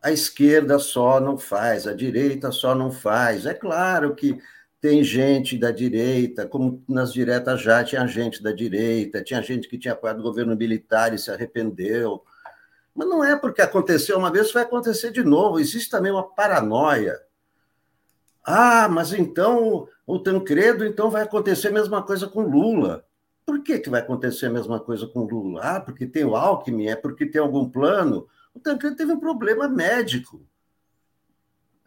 [0.03, 3.47] A esquerda só não faz, a direita só não faz.
[3.47, 4.37] É claro que
[4.81, 9.79] tem gente da direita, como nas diretas já tinha gente da direita, tinha gente que
[9.79, 12.23] tinha apoiado o governo militar e se arrependeu.
[12.95, 15.61] Mas não é porque aconteceu uma vez, vai acontecer de novo.
[15.61, 17.19] Existe também uma paranoia
[18.51, 23.05] ah, mas então o Tancredo, então vai acontecer a mesma coisa com Lula.
[23.45, 25.61] Por que, que vai acontecer a mesma coisa com Lula?
[25.63, 28.27] Ah, porque tem o Alckmin, é porque tem algum plano.
[28.55, 30.41] O Tancredo teve um problema médico.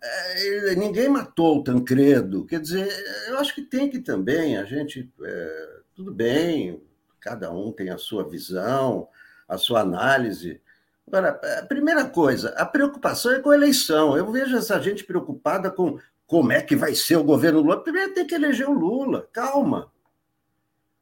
[0.03, 2.45] É, ninguém matou o Tancredo.
[2.45, 2.87] Quer dizer,
[3.27, 5.11] eu acho que tem que também a gente.
[5.23, 6.81] É, tudo bem,
[7.19, 9.07] cada um tem a sua visão,
[9.47, 10.59] a sua análise.
[11.07, 14.17] Agora, a primeira coisa, a preocupação é com a eleição.
[14.17, 17.83] Eu vejo essa gente preocupada com como é que vai ser o governo Lula.
[17.83, 19.91] Primeiro tem que eleger o Lula, calma.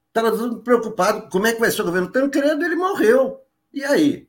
[0.07, 3.39] Estava todo preocupado como é que vai ser o governo Tancredo, ele morreu.
[3.71, 4.27] E aí?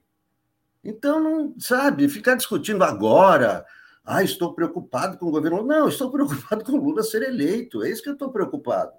[0.85, 3.65] Então, não sabe, ficar discutindo agora,
[4.05, 5.63] ah, estou preocupado com o governo.
[5.63, 7.83] Não, estou preocupado com Lula ser eleito.
[7.83, 8.93] É isso que eu estou preocupado.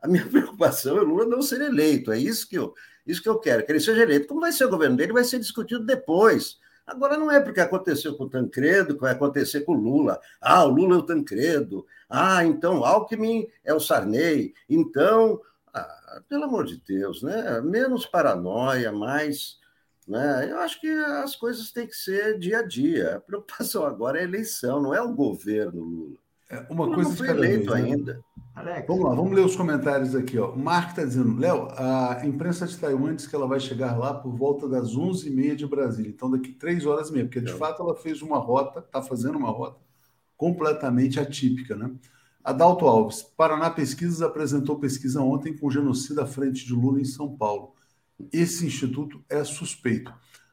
[0.00, 2.12] A minha preocupação é Lula não ser eleito.
[2.12, 2.74] É isso que eu,
[3.06, 4.26] isso que eu quero, que ele seja eleito.
[4.26, 6.58] Como vai ser o governo dele, vai ser discutido depois.
[6.86, 10.20] Agora não é porque aconteceu com o Tancredo que vai acontecer com o Lula.
[10.40, 11.84] Ah, o Lula é o Tancredo.
[12.08, 14.54] Ah, então Alckmin é o Sarney.
[14.68, 15.40] Então,
[15.74, 17.60] ah, pelo amor de Deus, né?
[17.60, 19.58] Menos paranoia, mais.
[20.06, 20.50] Né?
[20.50, 23.16] Eu acho que as coisas têm que ser dia a dia.
[23.16, 26.16] A preocupação agora é a eleição, não é o governo Lula.
[26.48, 27.90] É, uma coisa não foi eleito vez, né?
[27.90, 28.24] ainda.
[28.54, 28.86] Alex.
[28.86, 30.38] Vamos lá, vamos ler os comentários aqui.
[30.38, 30.52] Ó.
[30.52, 34.14] O Mark está dizendo, Léo, a imprensa de Taiwan diz que ela vai chegar lá
[34.14, 36.08] por volta das 11h30 de Brasília.
[36.08, 37.54] Então, daqui três horas e meia, porque de é.
[37.54, 39.78] fato ela fez uma rota, está fazendo uma rota
[40.36, 41.76] completamente atípica.
[41.76, 41.90] Né?
[42.42, 47.36] Adalto Alves, Paraná Pesquisas apresentou pesquisa ontem com genocida à frente de Lula em São
[47.36, 47.74] Paulo.
[48.32, 50.12] Esse instituto é suspeito.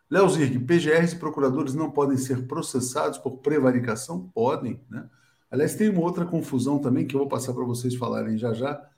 [0.09, 4.29] Léo Zirg, PGRs e procuradores não podem ser processados por prevaricação?
[4.33, 5.09] Podem, né?
[5.49, 8.89] Aliás, tem uma outra confusão também que eu vou passar para vocês falarem já já,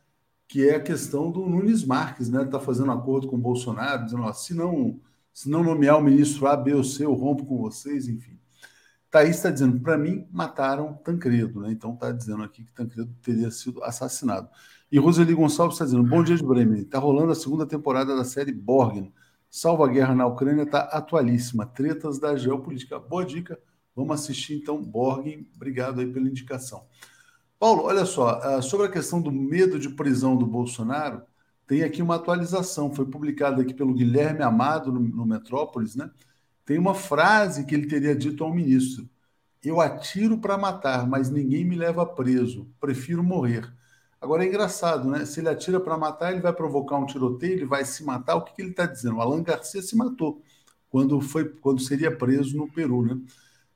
[0.48, 2.44] que é a questão do Nunes Marques, né?
[2.44, 5.00] Está fazendo acordo com o Bolsonaro, dizendo, ó, se não,
[5.34, 8.40] se não nomear o ministro A, B ou C, eu rompo com vocês, enfim.
[9.12, 11.72] Thaís está dizendo, para mim, mataram Tancredo, né?
[11.72, 14.50] Então está dizendo aqui que Tancredo teria sido assassinado.
[14.92, 18.24] E Roseli Gonçalves está dizendo, bom dia de Bremen, está rolando a segunda temporada da
[18.24, 19.14] série Borgen.
[19.50, 21.66] Salva a guerra na Ucrânia está atualíssima.
[21.66, 23.00] Tretas da geopolítica.
[23.00, 23.60] Boa dica
[23.96, 25.48] Vamos assistir então Borgen.
[25.56, 26.86] Obrigado aí pela indicação.
[27.58, 31.22] Paulo, olha só, ah, sobre a questão do medo de prisão do Bolsonaro,
[31.66, 36.12] tem aqui uma atualização, foi publicada aqui pelo Guilherme Amado no, no Metrópolis, né?
[36.66, 39.10] Tem uma frase que ele teria dito ao ministro:
[39.64, 43.74] Eu atiro para matar, mas ninguém me leva preso, prefiro morrer.
[44.22, 45.26] Agora é engraçado, né?
[45.26, 48.36] Se ele atira para matar, ele vai provocar um tiroteio, ele vai se matar.
[48.36, 49.18] O que, que ele está dizendo?
[49.18, 50.42] O Alan Garcia se matou
[50.90, 53.20] quando foi, quando seria preso no Peru, né?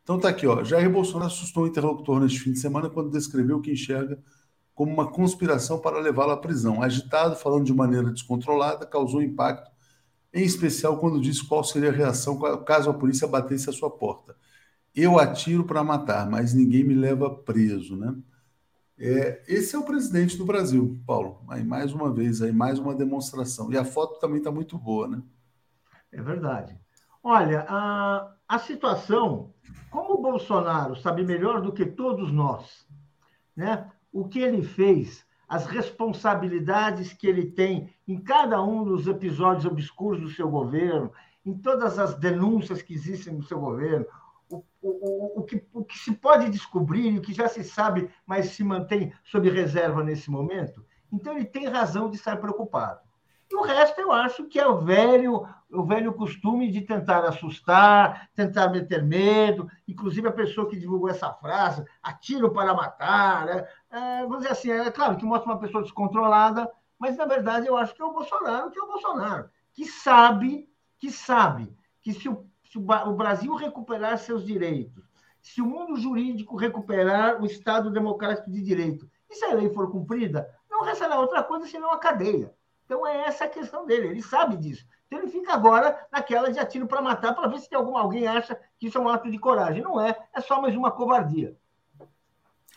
[0.04, 0.64] Então tá aqui, ó.
[0.64, 4.18] Jair Bolsonaro assustou o interlocutor neste fim de semana quando descreveu o que enxerga
[4.74, 6.82] como uma conspiração para levá-lo à prisão.
[6.82, 9.70] Agitado, falando de maneira descontrolada, causou impacto,
[10.34, 14.36] em especial quando disse qual seria a reação caso a polícia batesse a sua porta.
[14.96, 18.16] Eu atiro para matar, mas ninguém me leva preso, né?
[19.00, 21.42] É, esse é o presidente do Brasil, Paulo.
[21.48, 23.72] Aí mais uma vez, aí mais uma demonstração.
[23.72, 25.24] E a foto também está muito boa, né?
[26.12, 26.78] É verdade.
[27.24, 29.54] Olha, a, a situação
[29.90, 32.86] como o Bolsonaro sabe melhor do que todos nós,
[33.56, 33.90] né?
[34.12, 40.20] O que ele fez, as responsabilidades que ele tem em cada um dos episódios obscuros
[40.20, 41.12] do seu governo,
[41.46, 44.06] em todas as denúncias que existem no seu governo,
[44.50, 48.50] o, o, o, que, o que se pode descobrir, o que já se sabe, mas
[48.50, 53.00] se mantém sob reserva nesse momento, então ele tem razão de estar preocupado.
[53.52, 58.30] E o resto eu acho que é o velho, o velho costume de tentar assustar,
[58.36, 59.68] tentar meter medo.
[59.88, 63.68] Inclusive a pessoa que divulgou essa frase, atiro para matar, né?
[63.90, 66.70] é, vamos dizer assim, é claro que mostra uma pessoa descontrolada,
[67.00, 70.70] mas na verdade eu acho que é o Bolsonaro, que é o Bolsonaro, que sabe,
[71.00, 75.04] que sabe que se o, se o Brasil recuperar seus direitos,
[75.42, 79.92] se o mundo jurídico recuperar o Estado democrático de direito, e se a lei for
[79.92, 82.54] cumprida, não restará outra coisa senão a cadeia.
[82.86, 84.86] Então é essa a questão dele, ele sabe disso.
[85.08, 88.28] Então ele fica agora naquela de atiro para matar, para ver se tem algum, alguém
[88.28, 89.82] acha que isso é um ato de coragem.
[89.82, 91.56] Não é, é só mais uma covardia.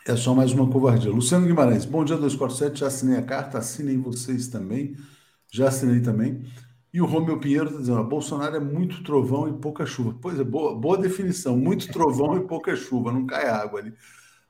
[0.07, 1.11] É só mais uma covardia.
[1.11, 4.97] Luciano Guimarães, bom dia 247, já assinei a carta, assinem vocês também.
[5.51, 6.43] Já assinei também.
[6.93, 10.15] E o Romeu Pinheiro está dizendo: Bolsonaro é muito trovão e pouca chuva.
[10.21, 13.95] Pois é, boa, boa definição: muito trovão e pouca chuva, não cai água ali.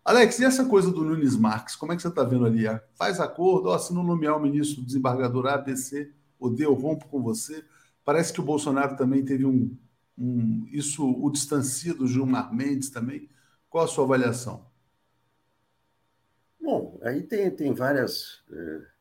[0.04, 2.66] Alex, e essa coisa do Nunes Marques, como é que você está vendo ali?
[2.96, 6.74] Faz acordo, ó, se não nomear o ministro desembargador A, B, C, ou D, eu
[6.74, 7.64] rompo com você.
[8.04, 9.74] Parece que o Bolsonaro também teve um.
[10.18, 13.30] um isso o distancia do Gilmar Mendes também.
[13.70, 14.66] Qual a sua avaliação?
[16.62, 18.44] Bom, aí tem, tem várias.
[18.52, 18.93] Eh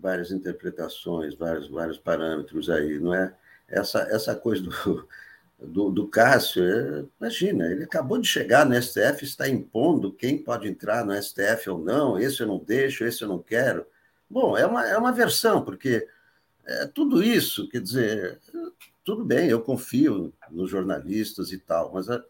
[0.00, 3.34] várias interpretações, vários, vários parâmetros aí, não é?
[3.68, 5.08] Essa, essa coisa do,
[5.58, 10.68] do, do Cássio, é, imagina, ele acabou de chegar no STF, está impondo quem pode
[10.68, 13.86] entrar no STF ou não, esse eu não deixo, esse eu não quero.
[14.28, 16.06] Bom, é uma, é uma versão, porque
[16.64, 18.40] é, tudo isso, quer dizer,
[19.04, 22.22] tudo bem, eu confio nos jornalistas e tal, mas a,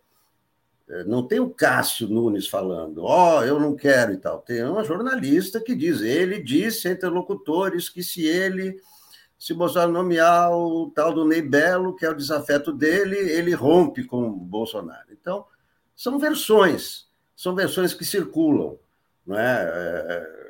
[1.06, 4.38] não tem o Cássio Nunes falando, ó, oh, eu não quero e tal.
[4.38, 8.80] Tem uma jornalista que diz, ele disse interlocutores que se ele,
[9.38, 14.04] se Bolsonaro nomear o tal do Ney Belo, que é o desafeto dele, ele rompe
[14.04, 15.08] com o Bolsonaro.
[15.10, 15.44] Então,
[15.94, 18.78] são versões, são versões que circulam.
[19.26, 19.62] Não é?
[19.64, 20.46] é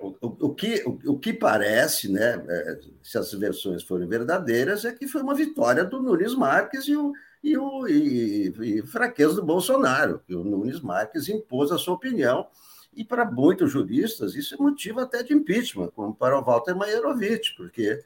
[0.00, 4.84] o, o, o, que, o, o, que parece, né, é, se as versões forem verdadeiras,
[4.84, 7.12] é que foi uma vitória do Nunes Marques e o,
[7.42, 12.46] e, o, e, e fraqueza do Bolsonaro, que o Nunes Marques impôs a sua opinião,
[12.94, 17.56] e para muitos juristas isso é motivo até de impeachment, como para o Walter Maierovitch,
[17.56, 18.02] porque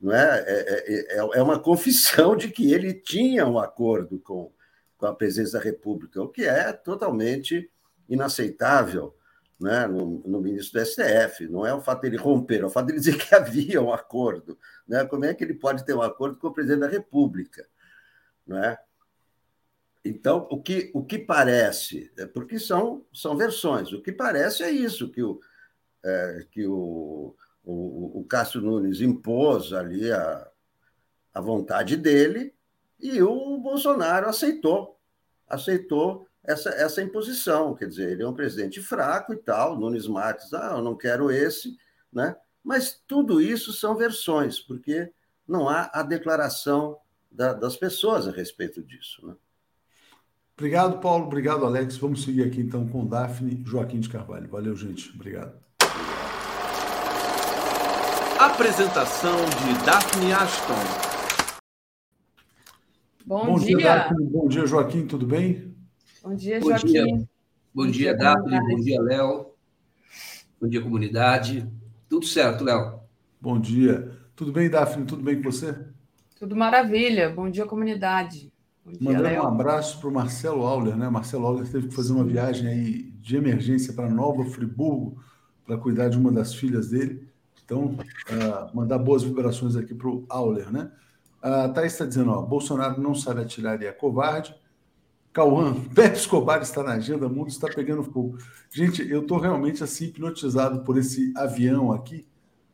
[0.00, 4.50] não é, é, é, é uma confissão de que ele tinha um acordo com,
[4.96, 7.70] com a presidência da República, o que é totalmente
[8.08, 9.14] inaceitável
[9.60, 11.46] né, no, no, ministro do STF.
[11.46, 14.58] Não é o fato dele romper, é o fato dele dizer que havia um acordo.
[14.88, 15.04] Né?
[15.04, 17.66] Como é que ele pode ter um acordo com o presidente da República?
[18.46, 18.78] Não é?
[20.04, 24.70] Então, o que, o que parece, é porque são, são versões, o que parece é
[24.70, 25.40] isso, que o,
[26.04, 30.48] é, que o, o, o Cássio Nunes impôs ali a,
[31.32, 32.52] a vontade dele
[32.98, 34.98] e o Bolsonaro aceitou,
[35.48, 37.74] aceitou essa, essa imposição.
[37.74, 41.30] Quer dizer, ele é um presidente fraco e tal, Nunes Marques, ah, eu não quero
[41.30, 41.76] esse,
[42.12, 42.36] né?
[42.62, 45.12] Mas tudo isso são versões, porque
[45.46, 46.98] não há a declaração
[47.32, 49.26] da, das pessoas a respeito disso.
[49.26, 49.34] Né?
[50.56, 51.26] Obrigado, Paulo.
[51.26, 51.96] Obrigado, Alex.
[51.96, 54.48] Vamos seguir aqui então com Daphne Joaquim de Carvalho.
[54.48, 55.10] Valeu, gente.
[55.14, 55.60] Obrigado.
[58.38, 61.12] Apresentação de Daphne Ashton.
[63.24, 63.76] Bom, Bom dia.
[63.76, 64.26] dia Daphne.
[64.26, 65.06] Bom dia, Joaquim.
[65.06, 65.74] Tudo bem?
[66.22, 66.92] Bom dia, Joaquim.
[66.92, 67.26] Bom dia,
[67.74, 68.60] Bom dia Daphne.
[68.60, 69.46] Bom dia, Léo.
[70.60, 71.68] Bom dia, comunidade.
[72.08, 73.00] Tudo certo, Léo?
[73.40, 74.12] Bom dia.
[74.36, 75.06] Tudo bem, Daphne?
[75.06, 75.91] Tudo bem com você?
[76.42, 77.30] Tudo maravilha.
[77.30, 78.52] Bom dia, comunidade.
[78.84, 81.08] Bom Mandando um abraço para o Marcelo Auler, né?
[81.08, 85.22] Marcelo Auler teve que fazer uma viagem aí de emergência para Nova Friburgo
[85.64, 87.28] para cuidar de uma das filhas dele.
[87.64, 90.90] Então, uh, mandar boas vibrações aqui para o Auler, né?
[91.40, 94.52] A uh, Thaís está dizendo, ó, Bolsonaro não sabe atirar e é covarde.
[95.32, 98.36] Cauã, Pepe Escobar está na agenda, o mundo está pegando fogo.
[98.68, 102.26] Gente, eu estou realmente assim hipnotizado por esse avião aqui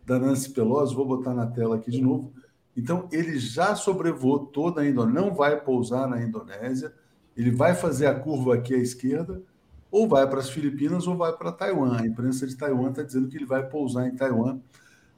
[0.07, 2.33] da Nancy Pelosi, vou botar na tela aqui de novo.
[2.79, 6.95] Então, ele já sobrevoou toda a Indonésia, não vai pousar na Indonésia,
[7.37, 9.43] ele vai fazer a curva aqui à esquerda,
[9.91, 11.97] ou vai para as Filipinas ou vai para Taiwan.
[11.99, 14.61] A imprensa de Taiwan está dizendo que ele vai pousar em Taiwan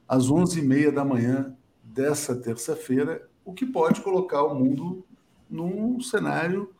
[0.07, 5.05] às 11h30 da manhã dessa terça-feira, o que pode colocar o mundo
[5.47, 6.73] num cenário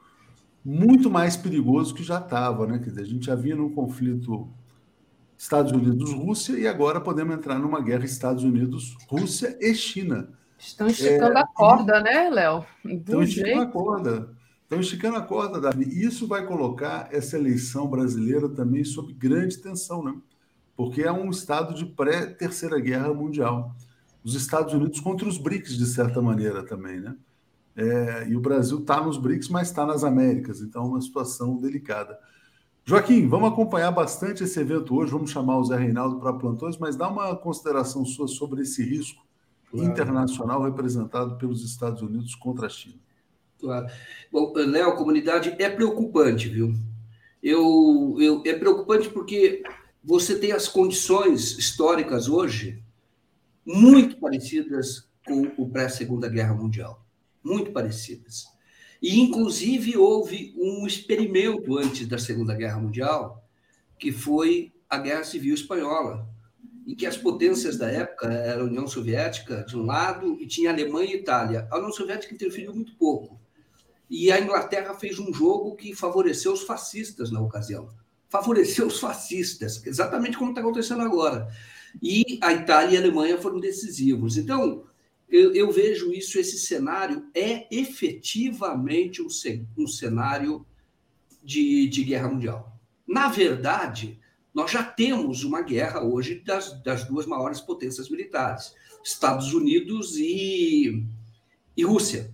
[0.65, 2.65] muito mais perigoso que já estava.
[2.65, 2.79] Né?
[2.79, 4.49] Quer dizer, a gente já vinha num conflito
[5.37, 10.40] Estados Unidos-Rússia e agora podemos entrar numa guerra Estados Unidos-Rússia e China.
[10.61, 12.03] Estão esticando é, a corda, e...
[12.03, 12.63] né, Léo?
[12.85, 13.61] Estão esticando jeito.
[13.61, 14.29] a corda.
[14.61, 15.85] Estão esticando a corda, Davi.
[16.05, 20.13] Isso vai colocar essa eleição brasileira também sob grande tensão, né?
[20.77, 23.75] Porque é um estado de pré-terceira guerra mundial.
[24.23, 27.15] Os Estados Unidos contra os BRICS, de certa maneira, também, né?
[27.75, 31.57] É, e o Brasil está nos BRICS, mas está nas Américas, então é uma situação
[31.57, 32.19] delicada.
[32.85, 36.95] Joaquim, vamos acompanhar bastante esse evento hoje, vamos chamar o Zé Reinaldo para plantões, mas
[36.95, 39.23] dá uma consideração sua sobre esse risco
[39.71, 39.91] claro.
[39.91, 42.99] internacional representado pelos Estados Unidos contra a China.
[43.59, 43.87] Claro.
[44.31, 46.73] Bom, Léo, a comunidade é preocupante, viu?
[47.41, 49.63] Eu, eu, é preocupante porque
[50.03, 52.83] você tem as condições históricas hoje
[53.65, 57.05] muito parecidas com o pré-Segunda Guerra Mundial.
[57.43, 58.45] muito parecidas.
[59.01, 63.43] E, inclusive, houve um experimento antes da Segunda Guerra Mundial,
[63.97, 66.29] que foi a Guerra Civil Espanhola,
[66.91, 70.71] em que as potências da época eram a União Soviética, de um lado, e tinha
[70.71, 71.65] Alemanha e Itália.
[71.71, 73.39] A União Soviética interferiu muito pouco.
[74.09, 77.87] E a Inglaterra fez um jogo que favoreceu os fascistas na ocasião.
[78.27, 81.47] Favoreceu os fascistas, exatamente como está acontecendo agora.
[82.03, 84.35] E a Itália e a Alemanha foram decisivos.
[84.35, 84.83] Então,
[85.29, 89.27] eu, eu vejo isso, esse cenário é efetivamente um,
[89.77, 90.65] um cenário
[91.41, 92.77] de, de guerra mundial.
[93.07, 94.19] Na verdade,
[94.53, 101.05] nós já temos uma guerra hoje das, das duas maiores potências militares, Estados Unidos e,
[101.75, 102.33] e Rússia.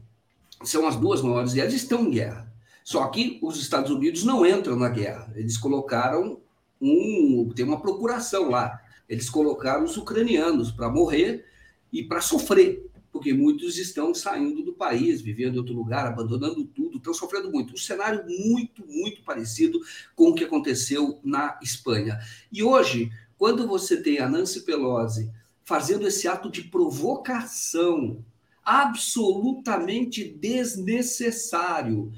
[0.63, 2.51] São as duas maiores e elas estão em guerra.
[2.83, 5.31] Só que os Estados Unidos não entram na guerra.
[5.35, 6.39] Eles colocaram
[6.81, 7.51] um.
[7.55, 8.81] tem uma procuração lá.
[9.07, 11.45] Eles colocaram os ucranianos para morrer
[11.91, 12.86] e para sofrer
[13.17, 17.73] porque muitos estão saindo do país, vivendo em outro lugar, abandonando tudo, estão sofrendo muito.
[17.73, 19.81] Um cenário muito, muito parecido
[20.15, 22.19] com o que aconteceu na Espanha.
[22.51, 25.31] E hoje, quando você tem a Nancy Pelosi
[25.65, 28.23] fazendo esse ato de provocação
[28.63, 32.11] absolutamente desnecessário,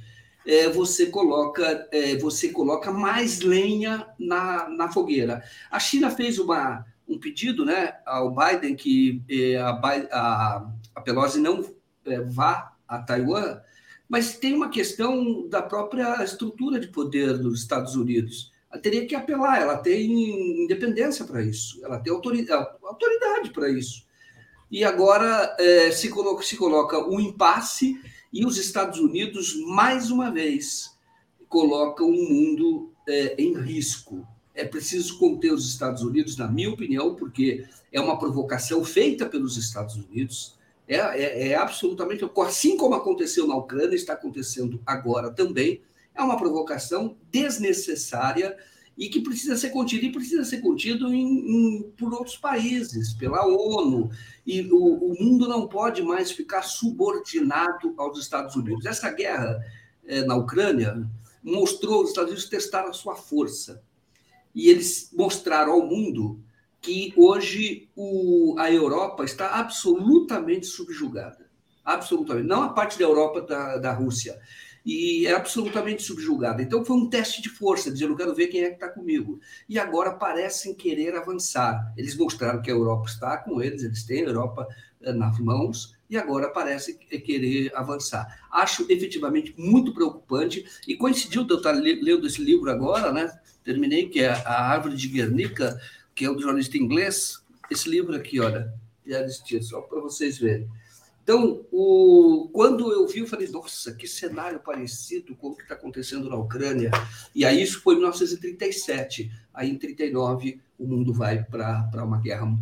[0.46, 5.44] é, você coloca é, você coloca mais lenha na, na fogueira.
[5.72, 11.40] A China fez uma, um pedido né, ao Biden que é, a, a, a Pelosi
[11.40, 11.66] não
[12.06, 13.60] é, vá a Taiwan,
[14.08, 18.52] mas tem uma questão da própria estrutura de poder dos Estados Unidos.
[18.70, 24.06] Ela teria que apelar, ela tem independência para isso, ela tem autoridade, autoridade para isso.
[24.70, 28.00] E agora é, se, coloca, se coloca um impasse
[28.32, 30.98] e os Estados Unidos, mais uma vez,
[31.48, 34.28] colocam o mundo é, em risco.
[34.54, 39.58] É preciso conter os Estados Unidos, na minha opinião, porque é uma provocação feita pelos
[39.58, 40.59] Estados Unidos,
[40.90, 45.82] é, é, é absolutamente, assim como aconteceu na Ucrânia, está acontecendo agora também,
[46.16, 48.58] é uma provocação desnecessária
[48.98, 53.46] e que precisa ser contida e precisa ser contido em, em, por outros países, pela
[53.46, 54.10] ONU.
[54.46, 58.86] E o, o, mundo não pode mais ficar subordinado aos Estados Unidos.
[58.86, 59.64] Essa guerra
[60.06, 61.08] é, na Ucrânia
[61.42, 63.82] mostrou os Estados Unidos testaram a sua força.
[64.54, 66.44] E eles mostraram ao mundo
[66.82, 71.50] que hoje o, a Europa está absolutamente subjugada.
[71.84, 72.48] Absolutamente.
[72.48, 74.40] Não a parte da Europa da, da Rússia.
[74.86, 76.62] E é absolutamente subjugada.
[76.62, 79.40] Então foi um teste de força, dizendo: quero ver quem é que está comigo.
[79.68, 81.94] E agora parecem querer avançar.
[81.98, 84.68] Eles mostraram que a Europa está com eles, eles têm a Europa
[85.02, 88.26] eh, nas mãos, e agora parece querer avançar.
[88.52, 93.30] Acho efetivamente muito preocupante, e coincidiu de eu estar lendo esse livro agora, né?
[93.64, 95.80] Terminei, que é A Árvore de Guernica,
[96.20, 97.42] que é um jornalista inglês,
[97.72, 98.74] esse livro aqui, olha,
[99.08, 100.68] já existia, só para vocês verem.
[101.24, 105.76] Então, o, quando eu vi, eu falei, nossa, que cenário parecido com o que está
[105.76, 106.92] acontecendo na Ucrânia.
[107.34, 109.32] E aí isso foi em 1937.
[109.54, 112.54] Aí, em 39, o mundo vai para uma guerra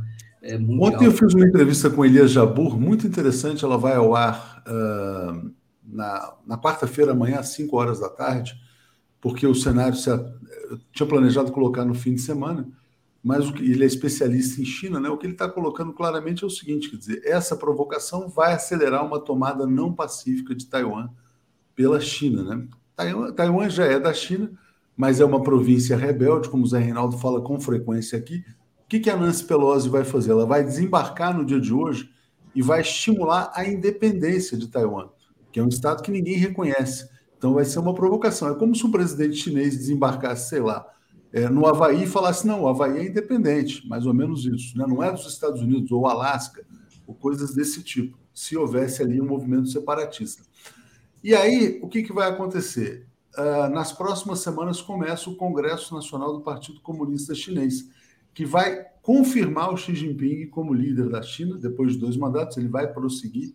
[0.44, 0.94] é, mundial.
[0.94, 3.66] Ontem eu fiz uma entrevista com Elias Jabur, muito interessante.
[3.66, 5.52] Ela vai ao ar uh,
[5.84, 8.56] na, na quarta-feira, amanhã, às 5 horas da tarde,
[9.20, 12.68] porque o cenário se, eu tinha planejado colocar no fim de semana
[13.28, 15.10] mas o ele é especialista em China, né?
[15.10, 19.06] O que ele está colocando claramente é o seguinte: quer dizer, essa provocação vai acelerar
[19.06, 21.10] uma tomada não pacífica de Taiwan
[21.76, 22.66] pela China, né?
[22.96, 24.50] Taiwan, Taiwan já é da China,
[24.96, 28.46] mas é uma província rebelde, como o Zé Reinaldo fala com frequência aqui.
[28.86, 30.32] O que, que a Nancy Pelosi vai fazer?
[30.32, 32.10] Ela vai desembarcar no dia de hoje
[32.56, 35.10] e vai estimular a independência de Taiwan,
[35.52, 37.10] que é um estado que ninguém reconhece.
[37.38, 38.48] Então vai ser uma provocação.
[38.50, 40.88] É como se um presidente chinês desembarcasse, sei lá,
[41.38, 44.86] é, no Havaí e falasse: não, o Havaí é independente, mais ou menos isso, né?
[44.88, 46.66] não é dos Estados Unidos ou Alasca,
[47.06, 50.42] ou coisas desse tipo, se houvesse ali um movimento separatista.
[51.24, 53.06] E aí, o que, que vai acontecer?
[53.38, 57.88] Uh, nas próximas semanas começa o Congresso Nacional do Partido Comunista Chinês,
[58.34, 62.68] que vai confirmar o Xi Jinping como líder da China, depois de dois mandatos, ele
[62.68, 63.54] vai prosseguir.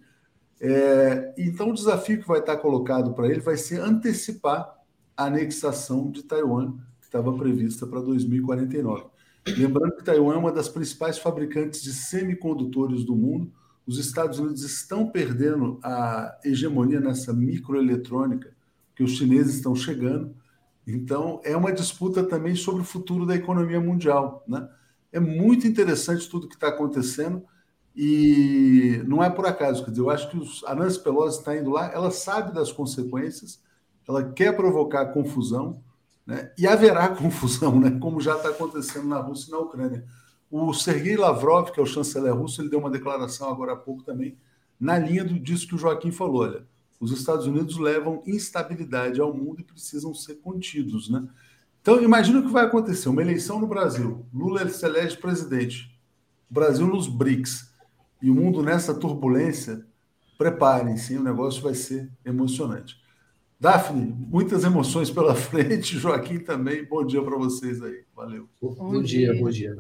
[0.61, 4.73] É, então, o desafio que vai estar colocado para ele vai ser antecipar
[5.17, 6.75] a anexação de Taiwan
[7.13, 9.05] estava prevista para 2049.
[9.47, 13.53] Lembrando que Taiwan é uma das principais fabricantes de semicondutores do mundo.
[13.87, 18.55] Os Estados Unidos estão perdendo a hegemonia nessa microeletrônica,
[18.95, 20.35] que os chineses estão chegando.
[20.87, 24.43] Então, é uma disputa também sobre o futuro da economia mundial.
[24.49, 24.67] Né?
[25.13, 27.43] É muito interessante tudo que está acontecendo
[27.95, 29.85] e não é por acaso.
[29.85, 33.61] Quer dizer, eu acho que a Nancy Pelosi está indo lá, ela sabe das consequências,
[34.09, 35.83] ela quer provocar confusão,
[36.27, 36.53] né?
[36.57, 37.99] E haverá confusão, né?
[38.01, 40.05] como já está acontecendo na Rússia e na Ucrânia.
[40.51, 44.03] O Sergei Lavrov, que é o chanceler russo, ele deu uma declaração agora há pouco
[44.03, 44.37] também,
[44.79, 46.43] na linha do, disso que o Joaquim falou.
[46.43, 46.67] Olha,
[47.01, 51.27] os Estados Unidos levam instabilidade ao mundo e precisam ser contidos, né?
[51.81, 55.99] Então, imagina o que vai acontecer: uma eleição no Brasil, Lula se elege presidente,
[56.49, 57.73] Brasil nos BRICS
[58.21, 59.85] e o mundo nessa turbulência.
[60.39, 63.02] Preparem-se, o negócio vai ser emocionante.
[63.63, 66.85] Daphne, muitas emoções pela frente, Joaquim também.
[66.85, 68.03] Bom dia para vocês aí.
[68.13, 68.49] Valeu.
[68.61, 69.79] Bom, bom dia, dia, bom dia.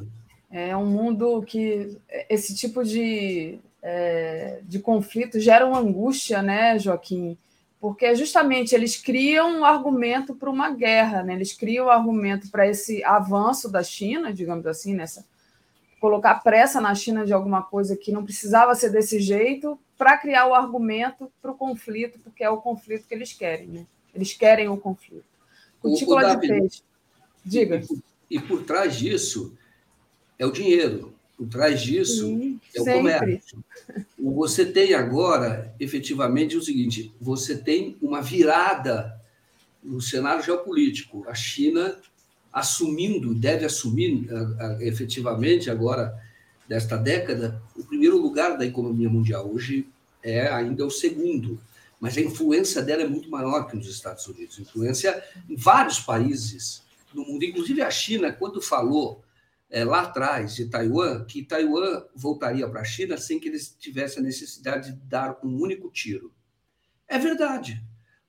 [0.49, 1.99] É um mundo que
[2.31, 7.37] esse tipo de é, de conflito geram angústia, né, Joaquim?
[7.81, 11.35] Porque justamente eles criam um argumento para uma guerra, né?
[11.35, 15.25] eles criam um argumento para esse avanço da China, digamos assim, nessa
[16.01, 20.49] colocar pressa na China de alguma coisa que não precisava ser desse jeito, para criar
[20.49, 23.87] o argumento para o conflito, porque é o conflito que eles querem, né?
[24.13, 25.23] Eles querem o conflito.
[25.79, 26.83] Cutícula de peixe.
[27.45, 27.77] Diga.
[27.77, 29.57] E por, e por trás disso
[30.37, 31.15] é o dinheiro.
[31.37, 32.99] Por trás disso Sim, é o sempre.
[32.99, 33.65] comércio.
[34.19, 39.21] Você tem agora, efetivamente, o seguinte: você tem uma virada
[39.85, 41.25] no cenário geopolítico.
[41.29, 41.97] A China
[42.53, 44.27] assumindo, deve assumir
[44.81, 46.21] efetivamente agora,
[46.69, 49.49] desta década, o primeiro lugar da economia mundial.
[49.49, 49.87] Hoje
[50.23, 51.61] é ainda o segundo,
[52.01, 54.59] mas a influência dela é muito maior que nos Estados Unidos.
[54.59, 56.83] Influência em vários países
[57.15, 59.23] no mundo, inclusive a China, quando falou
[59.71, 64.21] é, lá atrás de Taiwan, que Taiwan voltaria para a China sem que eles tivessem
[64.21, 66.33] a necessidade de dar um único tiro.
[67.09, 67.83] É verdade,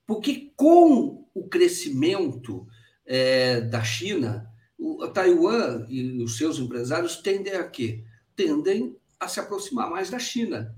[0.06, 2.66] porque com o crescimento
[3.06, 8.04] é, da China, o, Taiwan e os seus empresários tendem a quê?
[8.34, 10.74] Tendem a se aproximar mais da China.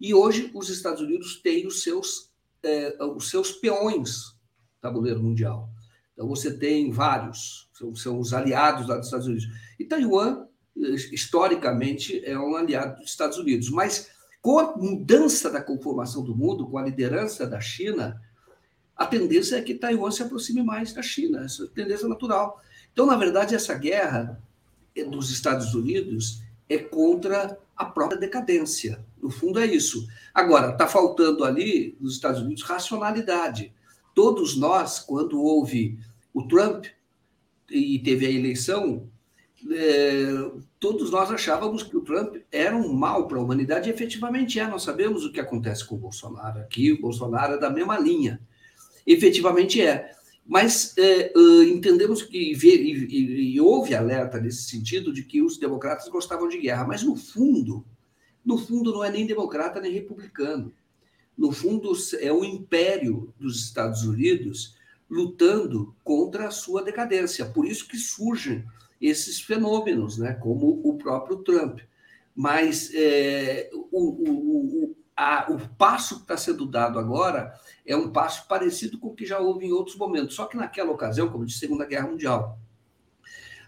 [0.00, 2.30] E hoje os Estados Unidos têm os seus,
[2.62, 4.34] é, os seus peões
[4.80, 5.70] tabuleiro mundial.
[6.12, 9.48] Então, você tem vários, são, são os aliados lá dos Estados Unidos.
[9.78, 10.46] E Taiwan,
[10.76, 13.70] historicamente, é um aliado dos Estados Unidos.
[13.70, 14.10] Mas
[14.40, 18.20] com a mudança da conformação do mundo, com a liderança da China,
[18.94, 22.62] a tendência é que Taiwan se aproxime mais da China, essa é tendência natural.
[22.92, 24.40] Então, na verdade, essa guerra
[25.10, 29.04] dos Estados Unidos é contra a própria decadência.
[29.24, 30.06] No fundo, é isso.
[30.34, 33.72] Agora, está faltando ali, nos Estados Unidos, racionalidade.
[34.14, 35.98] Todos nós, quando houve
[36.34, 36.84] o Trump
[37.70, 39.08] e teve a eleição,
[39.72, 40.26] é,
[40.78, 44.68] todos nós achávamos que o Trump era um mal para a humanidade, e efetivamente é.
[44.68, 48.38] Nós sabemos o que acontece com o Bolsonaro aqui, o Bolsonaro é da mesma linha.
[49.06, 50.10] Efetivamente é.
[50.44, 51.32] Mas é,
[51.66, 56.58] entendemos que, e, e, e houve alerta nesse sentido, de que os democratas gostavam de
[56.58, 57.86] guerra, mas no fundo,
[58.44, 60.72] no fundo não é nem democrata nem republicano
[61.36, 64.76] no fundo, é o império dos Estados Unidos
[65.10, 67.44] lutando contra a sua decadência.
[67.44, 68.64] Por isso que surgem
[69.00, 71.80] esses fenômenos, né, como o próprio Trump.
[72.34, 77.52] Mas é, o, o, o, a, o passo que está sendo dado agora
[77.86, 80.90] é um passo parecido com o que já houve em outros momentos, só que naquela
[80.90, 82.58] ocasião, como de Segunda Guerra Mundial,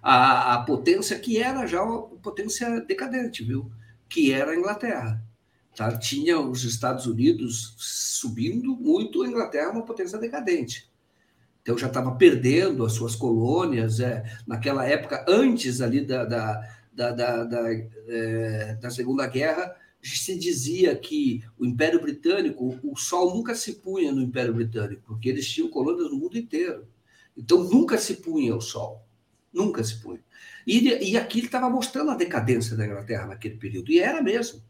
[0.02, 3.70] a, a potência que era já uma potência decadente, viu?
[4.08, 5.22] Que era a Inglaterra.
[5.76, 5.96] Tá?
[5.96, 10.90] Tinha os Estados Unidos subindo muito, a Inglaterra uma potência decadente.
[11.60, 14.00] Então já estava perdendo as suas colônias.
[14.00, 16.62] É, naquela época, antes ali da, da,
[16.92, 23.34] da, da, da, é, da Segunda Guerra, se dizia que o Império Britânico, o sol
[23.34, 26.86] nunca se punha no Império Britânico, porque eles tinham colônias no mundo inteiro.
[27.36, 29.04] Então nunca se punha o sol,
[29.52, 30.24] nunca se punha.
[30.66, 34.60] E, e aqui ele estava mostrando a decadência da Inglaterra naquele período, e era mesmo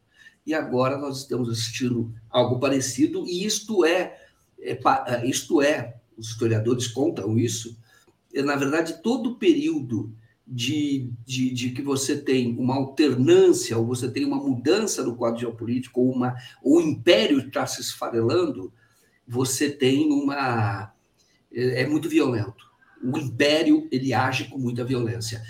[0.46, 4.16] e agora nós estamos assistindo algo parecido, e isto é,
[4.60, 4.78] é,
[5.08, 7.76] é isto é, os historiadores contam isso,
[8.32, 10.14] é, na verdade, todo período
[10.46, 15.40] de, de, de, que você tem uma alternância, ou você tem uma mudança no quadro
[15.40, 18.72] geopolítico, ou, uma, ou o império está se esfarelando,
[19.26, 20.92] você tem uma.
[21.52, 22.64] É, é muito violento.
[23.02, 25.42] O império ele age com muita violência.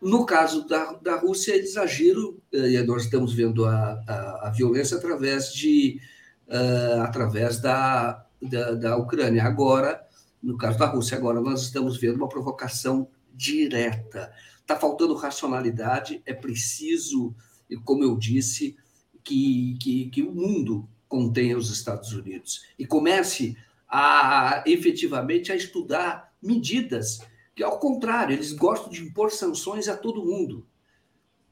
[0.00, 4.96] No caso da, da Rússia, eles agiram, e nós estamos vendo a, a, a violência
[4.96, 6.00] através, de,
[6.48, 9.44] uh, através da, da, da Ucrânia.
[9.44, 10.00] Agora,
[10.42, 14.32] no caso da Rússia, agora nós estamos vendo uma provocação direta.
[14.60, 17.34] Está faltando racionalidade, é preciso,
[17.84, 18.76] como eu disse,
[19.22, 23.56] que, que, que o mundo contenha os Estados Unidos e comece
[23.88, 27.20] a efetivamente a estudar medidas
[27.62, 30.66] ao contrário, eles gostam de impor sanções a todo mundo.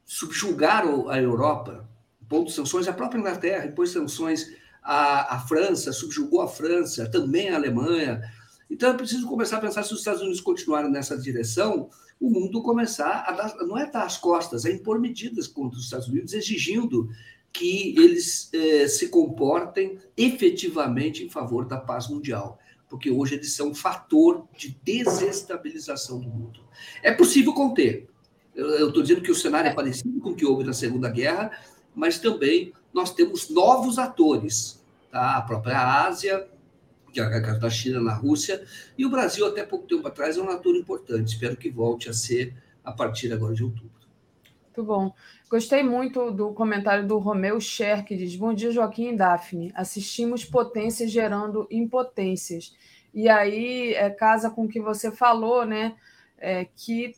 [0.05, 1.89] Subjugaram a Europa,
[2.21, 4.47] impondo sanções à própria Inglaterra, impôs sanções
[4.81, 8.21] à, à França, subjugou a França, também a Alemanha.
[8.69, 12.61] Então é preciso começar a pensar se os Estados Unidos continuarem nessa direção, o mundo
[12.61, 16.33] começar a dar, não é dar as costas, é impor medidas contra os Estados Unidos,
[16.33, 17.09] exigindo
[17.51, 22.59] que eles eh, se comportem efetivamente em favor da paz mundial,
[22.89, 26.59] porque hoje eles são um fator de desestabilização do mundo.
[27.03, 28.09] É possível conter.
[28.55, 31.51] Eu estou dizendo que o cenário é parecido com o que houve na Segunda Guerra,
[31.95, 35.37] mas também nós temos novos atores, tá?
[35.37, 36.47] a própria Ásia,
[37.15, 38.63] é da China na Rússia,
[38.97, 41.33] e o Brasil, até pouco tempo atrás, é um ator importante.
[41.33, 43.98] Espero que volte a ser a partir agora de outubro.
[44.69, 45.13] Muito bom.
[45.49, 49.71] Gostei muito do comentário do Romeu Scher, que diz: Bom dia, Joaquim e Daphne.
[49.73, 52.75] Assistimos potências gerando impotências.
[53.11, 55.95] E aí é, casa com o que você falou, né?
[56.37, 57.15] É, que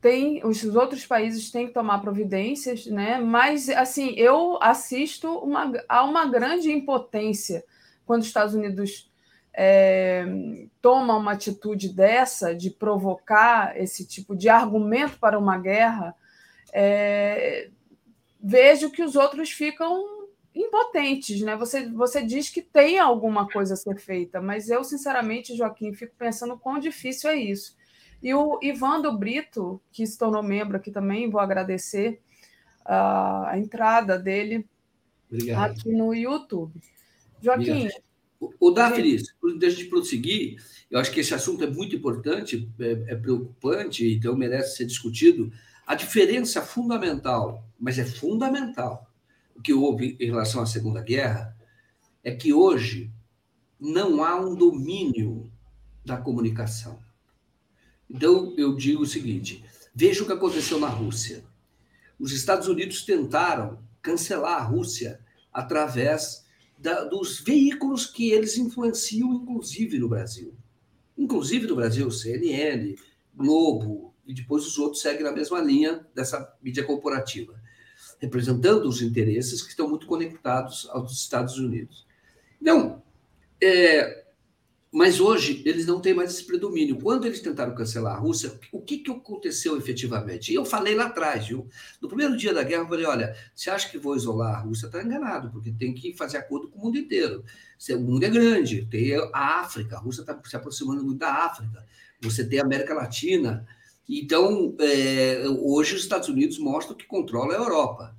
[0.00, 3.20] tem os outros países têm que tomar providências, né?
[3.20, 7.64] Mas assim, eu assisto uma, a uma grande impotência
[8.04, 9.08] quando os Estados Unidos
[9.56, 10.26] é,
[10.82, 16.14] toma uma atitude dessa de provocar esse tipo de argumento para uma guerra
[16.74, 17.70] é,
[18.42, 21.56] vejo que os outros ficam impotentes, né?
[21.56, 26.14] Você, você diz que tem alguma coisa a ser feita, mas eu, sinceramente, Joaquim, fico
[26.18, 27.76] pensando quão difícil é isso.
[28.20, 32.20] E o Ivando Brito, que se tornou membro aqui também, vou agradecer
[32.84, 34.66] a, a entrada dele
[35.30, 35.70] Obrigado.
[35.70, 36.80] aqui no YouTube.
[37.40, 37.88] Joaquim.
[38.40, 39.18] O, o Daphne,
[39.58, 40.56] deixa de prosseguir,
[40.90, 45.52] eu acho que esse assunto é muito importante, é, é preocupante, então merece ser discutido.
[45.86, 49.10] A diferença fundamental, mas é fundamental,
[49.54, 51.56] o que houve em relação à Segunda Guerra,
[52.22, 53.12] é que hoje
[53.78, 55.50] não há um domínio
[56.04, 56.98] da comunicação.
[58.08, 59.62] Então, eu digo o seguinte:
[59.94, 61.44] veja o que aconteceu na Rússia.
[62.18, 65.20] Os Estados Unidos tentaram cancelar a Rússia
[65.52, 66.44] através
[66.78, 70.54] da, dos veículos que eles influenciam, inclusive no Brasil.
[71.16, 72.96] Inclusive no Brasil, CNN,
[73.34, 77.54] Globo, e depois os outros seguem na mesma linha dessa mídia corporativa,
[78.18, 82.06] representando os interesses que estão muito conectados aos Estados Unidos.
[82.60, 83.02] Então,
[83.62, 84.24] é,
[84.94, 87.00] mas hoje eles não têm mais esse predomínio.
[87.00, 90.52] Quando eles tentaram cancelar a Rússia, o que, que aconteceu efetivamente?
[90.52, 91.68] E eu falei lá atrás, viu?
[92.00, 94.86] No primeiro dia da guerra, eu falei: olha, você acha que vou isolar a Rússia?
[94.86, 97.44] Está enganado, porque tem que fazer acordo com o mundo inteiro.
[97.90, 101.84] O mundo é grande, tem a África, a Rússia está se aproximando muito da África.
[102.20, 103.66] Você tem a América Latina,
[104.08, 108.16] então, é, hoje os Estados Unidos mostram que controla a Europa.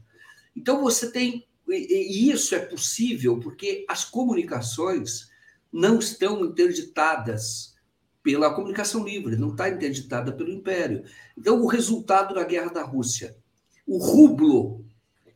[0.55, 1.45] Então, você tem.
[1.67, 5.29] E isso é possível porque as comunicações
[5.71, 7.75] não estão interditadas
[8.21, 11.03] pela comunicação livre, não está interditada pelo Império.
[11.37, 13.37] Então, o resultado da guerra da Rússia,
[13.85, 14.85] o rublo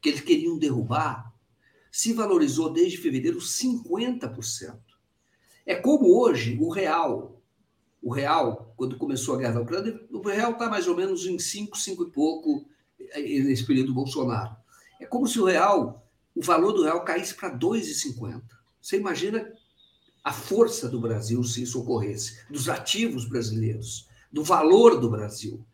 [0.01, 1.33] que eles queriam derrubar,
[1.91, 4.79] se valorizou desde fevereiro 50%.
[5.65, 7.38] É como hoje o real
[8.01, 11.37] o real, quando começou a guerra da Ucrânia, o real está mais ou menos em
[11.37, 12.65] 5, 5 e pouco
[12.99, 14.55] eh, nesse período do Bolsonaro.
[14.99, 18.41] É como se o real, o valor do real caísse para 2,50.
[18.81, 19.51] Você imagina
[20.23, 25.65] a força do Brasil se isso ocorresse, dos ativos brasileiros, do valor do Brasil.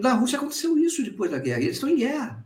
[0.00, 2.44] Na Rússia aconteceu isso depois da guerra, eles estão em guerra.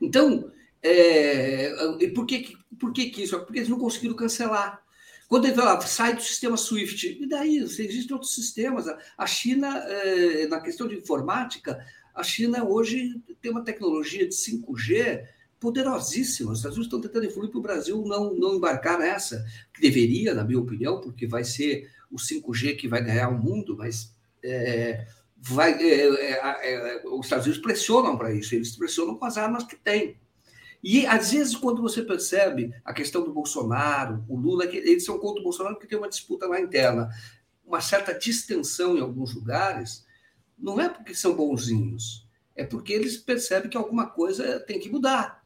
[0.00, 0.50] Então,
[0.82, 1.72] é,
[2.14, 3.38] por, que, por que, que isso?
[3.40, 4.82] Porque eles não conseguiram cancelar.
[5.28, 7.58] Quando ele fala, sai do sistema SWIFT, e daí?
[7.58, 8.86] Existem outros sistemas.
[9.16, 11.84] A China, é, na questão de informática,
[12.14, 15.26] a China hoje tem uma tecnologia de 5G
[15.60, 16.50] poderosíssima.
[16.50, 19.44] Os Estados Unidos estão tentando evoluir para o Brasil não, não embarcar nessa,
[19.74, 23.76] que deveria, na minha opinião, porque vai ser o 5G que vai ganhar o mundo,
[23.76, 25.06] mas é,
[25.36, 29.76] vai, é, é os Estados Unidos pressionam para isso, eles pressionam com as armas que
[29.76, 30.16] têm.
[30.82, 35.40] E, às vezes, quando você percebe a questão do Bolsonaro, o Lula, eles são contra
[35.40, 37.08] o Bolsonaro porque tem uma disputa lá interna,
[37.66, 40.06] uma certa distensão em alguns lugares,
[40.58, 45.44] não é porque são bonzinhos, é porque eles percebem que alguma coisa tem que mudar.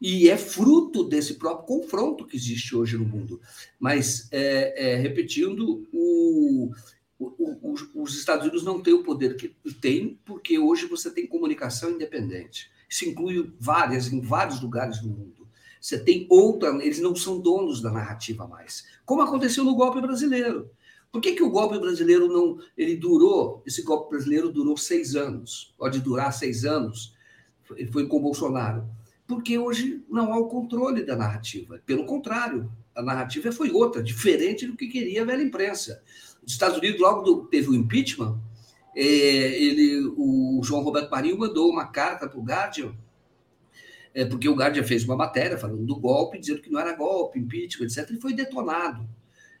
[0.00, 3.40] E é fruto desse próprio confronto que existe hoje no mundo.
[3.78, 6.70] Mas, é, é, repetindo, o,
[7.18, 11.26] o, o, os Estados Unidos não têm o poder que têm, porque hoje você tem
[11.26, 12.70] comunicação independente.
[12.88, 15.46] Isso inclui várias, em vários lugares do mundo.
[15.80, 18.86] Você tem outra, eles não são donos da narrativa mais.
[19.04, 20.70] Como aconteceu no golpe brasileiro.
[21.12, 22.58] Por que, que o golpe brasileiro não.
[22.76, 27.14] Ele durou, esse golpe brasileiro durou seis anos, pode durar seis anos,
[27.62, 28.86] foi, foi com Bolsonaro.
[29.26, 31.80] Porque hoje não há o controle da narrativa.
[31.86, 36.02] Pelo contrário, a narrativa foi outra, diferente do que queria a velha imprensa.
[36.44, 38.38] Os Estados Unidos, logo do, teve o impeachment,
[39.04, 42.94] ele, o João Roberto Marinho mandou uma carta para o Guardian,
[44.14, 47.38] é, porque o Guardian fez uma matéria falando do golpe, dizendo que não era golpe,
[47.38, 49.06] impeachment, etc., e foi detonado.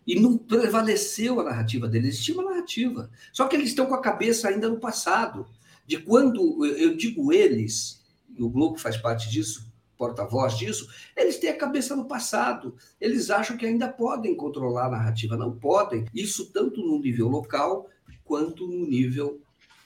[0.06, 3.10] E não prevaleceu a narrativa deles, existia uma narrativa.
[3.32, 5.46] Só que eles estão com a cabeça ainda no passado,
[5.86, 8.02] de quando, eu digo eles,
[8.38, 12.74] o Globo faz parte disso, porta-voz disso, eles têm a cabeça no passado.
[13.00, 15.36] Eles acham que ainda podem controlar a narrativa.
[15.36, 16.06] Não podem.
[16.14, 17.88] Isso tanto no nível local
[18.26, 19.40] quanto no nível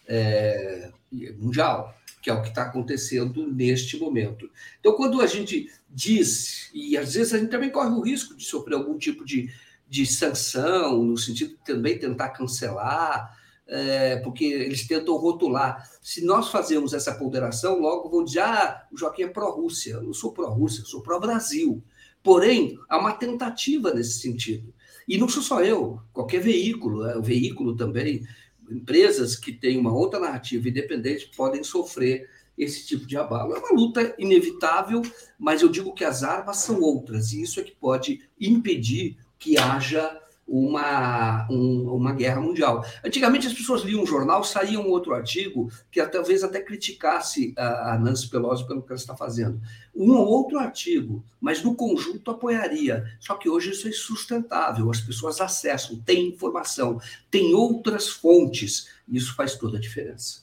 [0.09, 0.91] é,
[1.39, 4.51] mundial, que é o que está acontecendo neste momento.
[4.81, 8.45] Então, quando a gente diz, e às vezes a gente também corre o risco de
[8.45, 9.51] sofrer algum tipo de,
[9.89, 15.89] de sanção, no sentido de também tentar cancelar, é, porque eles tentam rotular.
[16.03, 19.95] Se nós fazemos essa ponderação, logo vão dizer: ah, o Joaquim é pró-Rússia.
[19.95, 21.83] Eu não sou pró-Rússia, sou pró-Brasil.
[22.23, 24.75] Porém, há uma tentativa nesse sentido.
[25.11, 28.23] E não sou só eu, qualquer veículo, é, o veículo também,
[28.71, 33.53] empresas que têm uma outra narrativa independente podem sofrer esse tipo de abalo.
[33.53, 35.03] É uma luta inevitável,
[35.37, 39.59] mas eu digo que as armas são outras, e isso é que pode impedir que
[39.59, 40.17] haja
[40.51, 42.85] uma, um, uma guerra mundial.
[43.05, 47.95] Antigamente as pessoas liam um jornal, saía um outro artigo que talvez até criticasse a,
[47.95, 49.61] a Nancy Pelosi pelo que ela está fazendo.
[49.95, 53.05] Um ou outro artigo, mas no conjunto apoiaria.
[53.21, 57.01] Só que hoje isso é insustentável, as pessoas acessam, têm informação,
[57.31, 60.43] têm outras fontes, isso faz toda a diferença.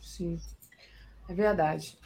[0.00, 0.40] Sim,
[1.28, 1.96] é verdade.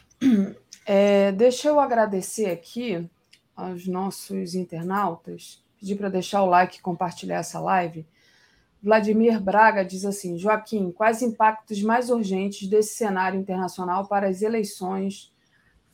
[0.86, 3.08] É, deixa eu agradecer aqui
[3.56, 8.06] aos nossos internautas pedir para deixar o like e compartilhar essa live.
[8.82, 15.30] Vladimir Braga diz assim: Joaquim, quais impactos mais urgentes desse cenário internacional para as eleições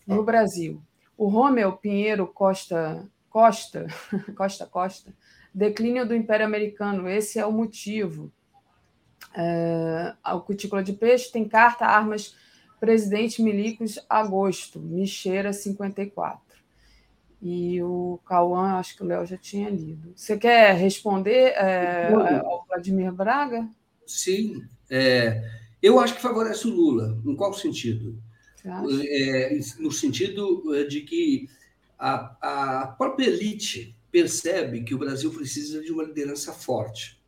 [0.07, 0.81] no Brasil?
[1.19, 3.89] O Romeu Pinheiro Costa Costa
[4.37, 5.13] Costa Costa,
[5.53, 8.31] declínio do Império Americano, esse é o motivo.
[9.35, 12.37] É, o Cutícula de Peixe tem carta, armas,
[12.79, 16.50] presidente Milicos, agosto, Micheira 54.
[17.43, 20.13] E o Cauã, acho que o Léo já tinha lido.
[20.15, 23.69] Você quer responder é, ao Vladimir Braga?
[24.07, 24.63] Sim.
[24.91, 25.43] É,
[25.83, 27.19] eu acho que favorece o Lula.
[27.25, 28.21] Em qual sentido?
[28.65, 31.49] É, no sentido é, de que
[31.99, 37.19] a, a própria elite percebe que o Brasil precisa de uma liderança forte,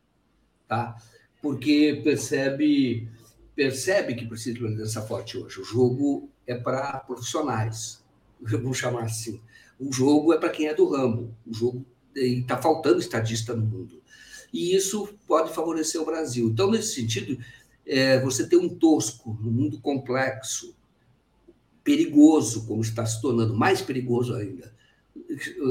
[0.67, 0.95] tá?
[1.41, 3.09] Porque percebe
[3.55, 5.59] percebe que precisa de uma liderança forte hoje.
[5.59, 8.03] O jogo é para profissionais,
[8.41, 9.41] vamos chamar assim.
[9.87, 11.35] O jogo é para quem é do ramo.
[11.45, 11.85] O jogo
[12.15, 14.01] está faltando estadista no mundo.
[14.51, 16.47] E isso pode favorecer o Brasil.
[16.47, 17.37] Então, nesse sentido,
[17.85, 20.75] é, você ter um tosco no mundo complexo,
[21.83, 24.73] perigoso, como está se tornando, mais perigoso ainda,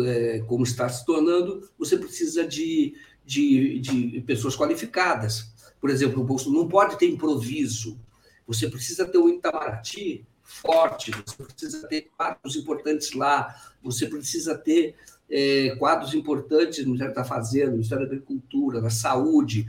[0.07, 2.95] é, como está se tornando, você precisa de,
[3.25, 5.53] de, de pessoas qualificadas.
[5.81, 7.99] Por exemplo, o Bolsonaro não pode ter improviso.
[8.47, 10.27] Você precisa ter um Itamaraty
[10.61, 14.95] forte, você precisa ter quadros importantes lá, você precisa ter
[15.31, 19.67] é, quadros importantes no Ministério da Fazenda, no Ministério da Agricultura, da Saúde,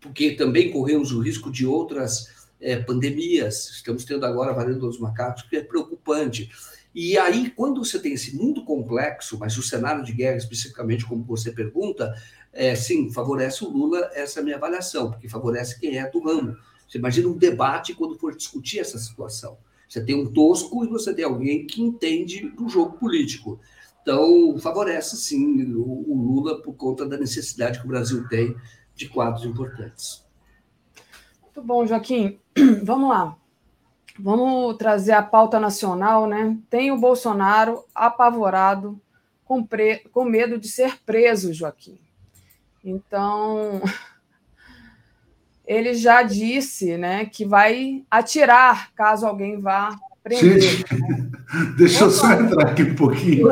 [0.00, 3.70] porque também corremos o risco de outras é, pandemias.
[3.70, 6.50] Estamos tendo agora a varíola dos macacos, que é preocupante.
[6.94, 11.24] E aí, quando você tem esse mundo complexo, mas o cenário de guerra, especificamente como
[11.24, 12.14] você pergunta,
[12.52, 16.20] é, sim, favorece o Lula, essa é a minha avaliação, porque favorece quem é do
[16.22, 16.56] ramo.
[16.86, 19.58] Você imagina um debate quando for discutir essa situação.
[19.88, 23.60] Você tem um tosco e você tem alguém que entende do jogo político.
[24.02, 28.54] Então, favorece, sim, o, Lula por conta da necessidade que o Brasil tem
[28.94, 30.22] de quadros importantes.
[31.42, 32.38] Muito bom, Joaquim.
[32.84, 33.36] Vamos lá.
[34.18, 36.56] Vamos trazer a pauta nacional, né?
[36.68, 39.00] Tem o Bolsonaro apavorado,
[39.44, 40.00] com, pre...
[40.12, 41.98] com medo de ser preso, Joaquim.
[42.84, 43.80] Então,
[45.66, 50.60] ele já disse né, que vai atirar caso alguém vá prender.
[50.60, 50.84] Gente,
[51.76, 53.48] deixa eu só entrar aqui um pouquinho.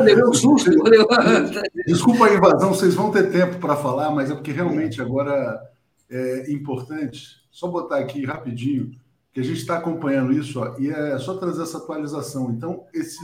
[1.87, 5.61] Desculpa a invasão, vocês vão ter tempo para falar, mas é porque realmente agora
[6.09, 7.43] é importante.
[7.51, 8.91] Só botar aqui rapidinho,
[9.31, 12.51] que a gente está acompanhando isso, ó, e é só trazer essa atualização.
[12.51, 13.19] Então, esse,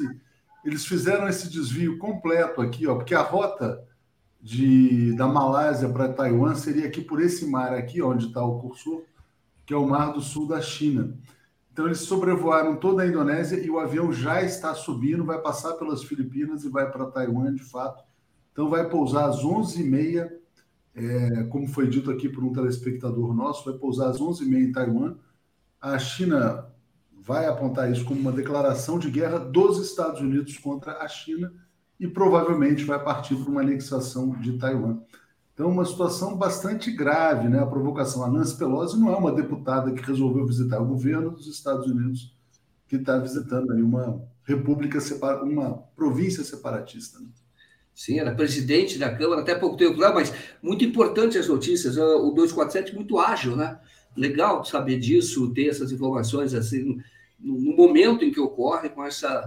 [0.65, 3.83] eles fizeram esse desvio completo aqui, ó, porque a rota
[4.41, 9.03] de, da Malásia para Taiwan seria aqui por esse mar aqui, onde está o cursor,
[9.65, 11.13] que é o Mar do Sul da China.
[11.71, 16.03] Então eles sobrevoaram toda a Indonésia e o avião já está subindo, vai passar pelas
[16.03, 18.03] Filipinas e vai para Taiwan de fato.
[18.51, 20.29] Então vai pousar às 11h30,
[20.95, 25.15] é, como foi dito aqui por um telespectador nosso, vai pousar às 11h30 em Taiwan.
[25.79, 26.65] A China
[27.13, 31.53] vai apontar isso como uma declaração de guerra dos Estados Unidos contra a China
[31.99, 34.99] e provavelmente vai partir para uma anexação de Taiwan.
[35.53, 37.59] Então, uma situação bastante grave, né?
[37.59, 38.23] A provocação.
[38.23, 42.33] A Nancy Pelosi não é uma deputada que resolveu visitar o governo dos Estados Unidos,
[42.87, 45.43] que está visitando aí uma república, separa...
[45.43, 47.19] uma província separatista.
[47.19, 47.27] Né?
[47.93, 51.97] Sim, era presidente da Câmara até pouco tempo lá, mas muito importante as notícias.
[51.97, 53.77] O 247 muito ágil, né?
[54.15, 56.97] Legal saber disso, ter essas informações assim
[57.37, 59.43] no momento em que ocorre, com essa.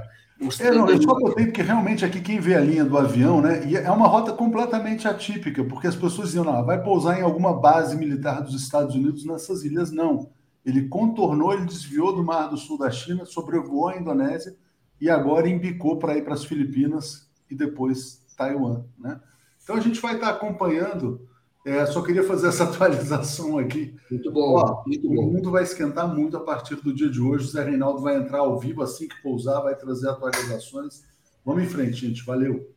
[0.61, 3.67] É, não, eu só botei porque realmente aqui quem vê a linha do avião, né?
[3.67, 7.53] E é uma rota completamente atípica, porque as pessoas diziam, não, vai pousar em alguma
[7.53, 9.91] base militar dos Estados Unidos nessas ilhas.
[9.91, 10.31] Não.
[10.65, 14.57] Ele contornou, ele desviou do Mar do Sul da China, sobrevoou a Indonésia
[15.01, 19.21] e agora embicou para ir para as Filipinas e depois Taiwan, né?
[19.63, 21.29] Então a gente vai estar acompanhando
[21.65, 23.95] é, só queria fazer essa atualização aqui.
[24.11, 25.31] Muito bom, Ó, muito o bom.
[25.31, 27.45] mundo vai esquentar muito a partir do dia de hoje.
[27.45, 31.05] O Zé Reinaldo vai entrar ao vivo assim que pousar, vai trazer atualizações.
[31.45, 32.25] Vamos em frente, gente.
[32.25, 32.73] Valeu.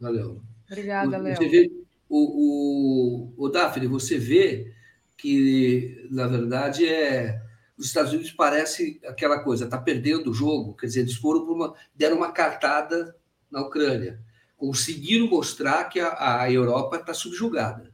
[0.00, 0.40] Valeu.
[0.70, 1.38] Obrigada, Léo.
[2.08, 4.72] o, o, o Daphne, você vê
[5.16, 7.42] que, na verdade, é
[7.80, 11.74] os Estados Unidos parece aquela coisa, está perdendo o jogo, quer dizer, eles foram uma,
[11.94, 13.16] deram uma cartada
[13.50, 14.20] na Ucrânia,
[14.54, 17.89] conseguiram mostrar que a, a Europa está subjugada.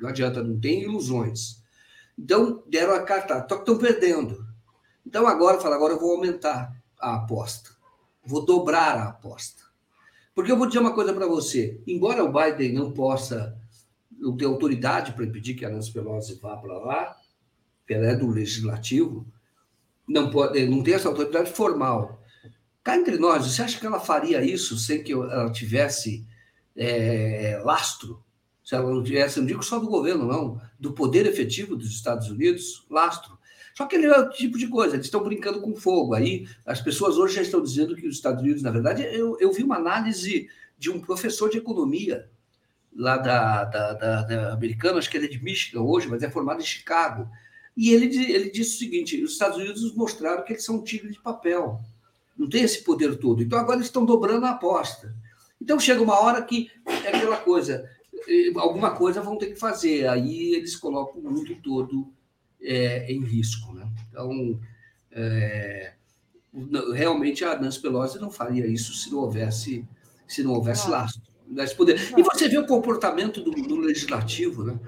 [0.00, 1.62] Não adianta, não tem ilusões.
[2.18, 4.46] Então, deram a carta, só que estão perdendo.
[5.06, 7.70] Então, agora, fala, agora eu vou aumentar a aposta.
[8.24, 9.62] Vou dobrar a aposta.
[10.34, 11.80] Porque eu vou dizer uma coisa para você.
[11.86, 13.56] Embora o Biden não possa,
[14.10, 17.16] não ter autoridade para impedir que a Nancy Pelosi vá para lá,
[17.88, 19.26] ela é do legislativo,
[20.08, 22.22] não, pode, não tem essa autoridade formal.
[22.82, 26.26] Cá entre nós, você acha que ela faria isso sem que ela tivesse
[26.76, 28.23] é, lastro
[28.64, 33.38] se ela não digo só do governo, não, do poder efetivo dos Estados Unidos, lastro.
[33.74, 36.14] Só que ele é o tipo de coisa, eles estão brincando com fogo.
[36.14, 39.52] Aí as pessoas hoje já estão dizendo que os Estados Unidos, na verdade, eu, eu
[39.52, 42.30] vi uma análise de um professor de economia
[42.96, 46.30] lá da, da, da, da americana, acho que ele é de Michigan hoje, mas é
[46.30, 47.28] formado em Chicago.
[47.76, 51.10] E ele, ele disse o seguinte: os Estados Unidos mostraram que eles são um tigre
[51.10, 51.80] de papel,
[52.36, 53.42] não tem esse poder todo.
[53.42, 55.14] Então agora eles estão dobrando a aposta.
[55.60, 57.90] Então chega uma hora que é aquela coisa:
[58.56, 60.06] alguma coisa vão ter que fazer.
[60.06, 62.12] Aí eles colocam o mundo todo
[62.60, 63.72] é, em risco.
[63.74, 63.86] Né?
[64.08, 64.60] Então,
[65.10, 65.94] é,
[66.94, 69.86] realmente a Nancy Pelosi não faria isso se não houvesse,
[70.26, 71.20] se não houvesse laço.
[71.76, 72.00] Poder.
[72.16, 74.80] E você vê o comportamento do, do legislativo, né?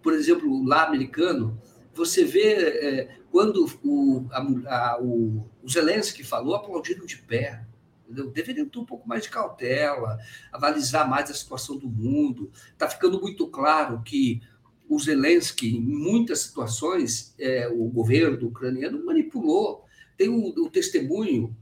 [0.00, 1.60] por exemplo, lá americano,
[1.92, 7.66] você vê é, quando o, a, a, o, o Zelensky falou, aplaudiram de pé
[8.08, 10.18] deveriam ter um pouco mais de cautela,
[10.52, 12.50] avalizar mais a situação do mundo.
[12.72, 14.42] Está ficando muito claro que
[14.88, 19.84] o Zelensky, em muitas situações, é, o governo ucraniano manipulou.
[20.16, 21.56] Tem o, o, testemunho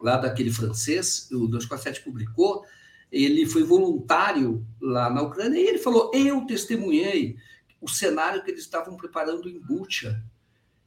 [0.00, 2.64] lá daquele francês, o 247 publicou,
[3.10, 7.36] ele foi voluntário lá na Ucrânia e ele falou: Eu testemunhei
[7.80, 10.22] o cenário que eles estavam preparando em Bucha.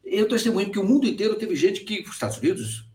[0.03, 2.88] Eu testemunhei que o mundo inteiro teve gente que, os Estados Unidos,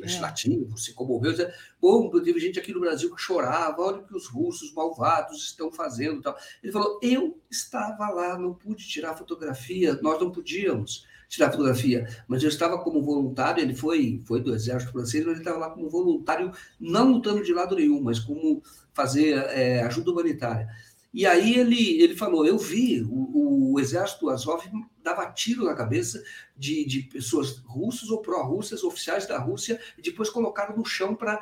[0.00, 0.76] legislativo, é.
[0.76, 1.34] se comoveu.
[1.80, 5.70] Bom, teve gente aqui no Brasil que chorava, olha o que os russos malvados estão
[5.70, 6.22] fazendo.
[6.22, 6.36] Tal.
[6.62, 12.42] Ele falou: eu estava lá, não pude tirar fotografia, nós não podíamos tirar fotografia, mas
[12.42, 15.88] eu estava como voluntário, ele foi, foi do exército francês, mas ele estava lá como
[15.90, 16.50] voluntário,
[16.80, 18.62] não lutando de lado nenhum, mas como
[18.94, 20.68] fazer é, ajuda humanitária.
[21.12, 24.62] E aí ele, ele falou: Eu vi, o, o exército Azov
[25.02, 26.22] dava tiro na cabeça
[26.56, 31.40] de, de pessoas russas ou pró-russas, oficiais da Rússia, e depois colocaram no chão para.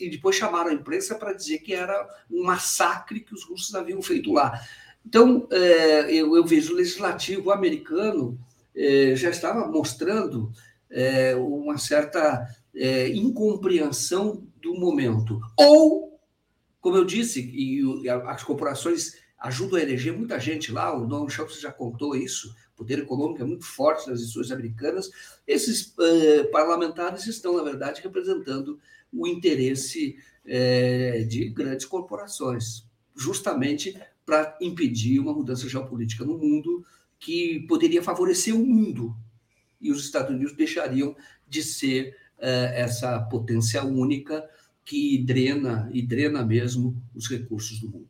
[0.00, 4.02] E depois chamaram a imprensa para dizer que era um massacre que os russos haviam
[4.02, 4.60] feito lá.
[5.04, 8.38] Então, é, eu, eu, vejo o legislativo americano
[8.74, 10.52] é, já estava mostrando
[10.90, 12.46] é, uma certa
[13.14, 15.38] incompreensão do momento.
[15.58, 16.01] Ou
[16.82, 21.48] como eu disse, e as corporações ajudam a eleger muita gente lá, o Donald Trump
[21.50, 25.08] já contou isso, o poder econômico é muito forte nas instituições americanas.
[25.46, 28.80] Esses uh, parlamentares estão, na verdade, representando
[29.12, 32.84] o interesse uh, de grandes corporações,
[33.14, 33.96] justamente
[34.26, 36.84] para impedir uma mudança geopolítica no mundo
[37.16, 39.14] que poderia favorecer o mundo.
[39.80, 41.14] E os Estados Unidos deixariam
[41.48, 44.48] de ser uh, essa potência única
[44.84, 48.08] que drena e drena mesmo os recursos do mundo.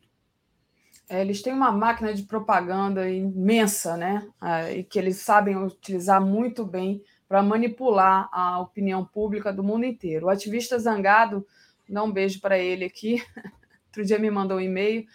[1.07, 4.27] É, eles têm uma máquina de propaganda imensa, né?
[4.41, 9.85] É, e que eles sabem utilizar muito bem para manipular a opinião pública do mundo
[9.85, 10.27] inteiro.
[10.27, 11.45] O ativista zangado,
[11.89, 13.23] dá um beijo para ele aqui.
[13.87, 15.05] Outro dia me mandou um e-mail.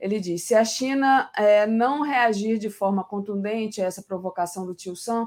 [0.00, 4.74] Ele disse: se a China é, não reagir de forma contundente a essa provocação do
[4.74, 5.26] tio Sam,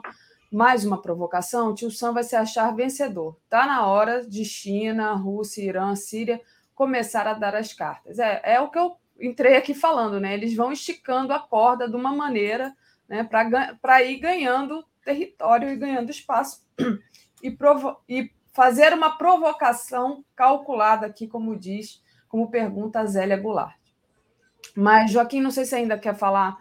[0.52, 3.38] mais uma provocação, tio Sam vai se achar vencedor.
[3.44, 6.42] Está na hora de China, Rússia, Irã, Síria
[6.74, 8.20] começar a dar as cartas.
[8.20, 10.34] É, é o que eu entrei aqui falando, né?
[10.34, 12.76] Eles vão esticando a corda de uma maneira
[13.10, 13.24] né,
[13.82, 16.66] para ir ganhando território e ganhando espaço
[17.42, 23.78] e, provo e fazer uma provocação calculada aqui, como diz, como pergunta a Zélia Goulart.
[24.76, 26.58] Mas, Joaquim, não sei se ainda quer falar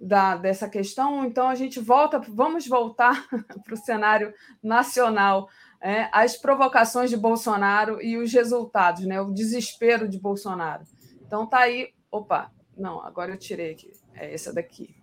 [0.00, 3.26] da, dessa questão, então a gente volta, vamos voltar
[3.64, 4.32] para o cenário
[4.62, 5.48] nacional
[5.80, 9.20] é, as provocações de Bolsonaro e os resultados, né?
[9.20, 10.84] O desespero de Bolsonaro.
[11.22, 11.88] Então tá aí.
[12.10, 13.92] Opa, não, agora eu tirei aqui.
[14.14, 14.94] É essa daqui.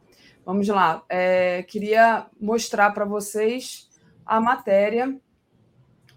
[0.45, 1.03] Vamos lá.
[1.09, 3.89] É, queria mostrar para vocês
[4.25, 5.19] a matéria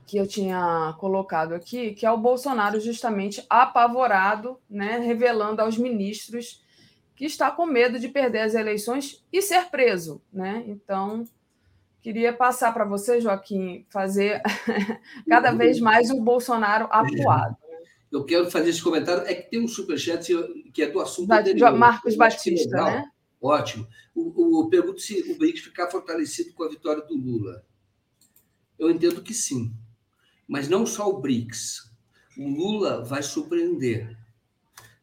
[0.06, 6.64] que eu tinha colocado aqui, que é o Bolsonaro justamente apavorado, né, revelando aos ministros
[7.20, 10.64] que está com medo de perder as eleições e ser preso, né?
[10.66, 11.28] Então,
[12.00, 14.40] queria passar para você, Joaquim, fazer
[15.28, 17.58] cada vez mais o Bolsonaro acuado.
[18.10, 20.32] Eu quero fazer esse comentário, é que tem um superchat
[20.72, 21.76] que é do assunto da, anterior.
[21.76, 23.04] Marcos Batista, né?
[23.38, 23.86] Ótimo.
[24.14, 27.62] O, o, pergunto se o BRICS ficar fortalecido com a vitória do Lula.
[28.78, 29.70] Eu entendo que sim.
[30.48, 31.92] Mas não só o BRICS.
[32.38, 34.16] O Lula vai surpreender.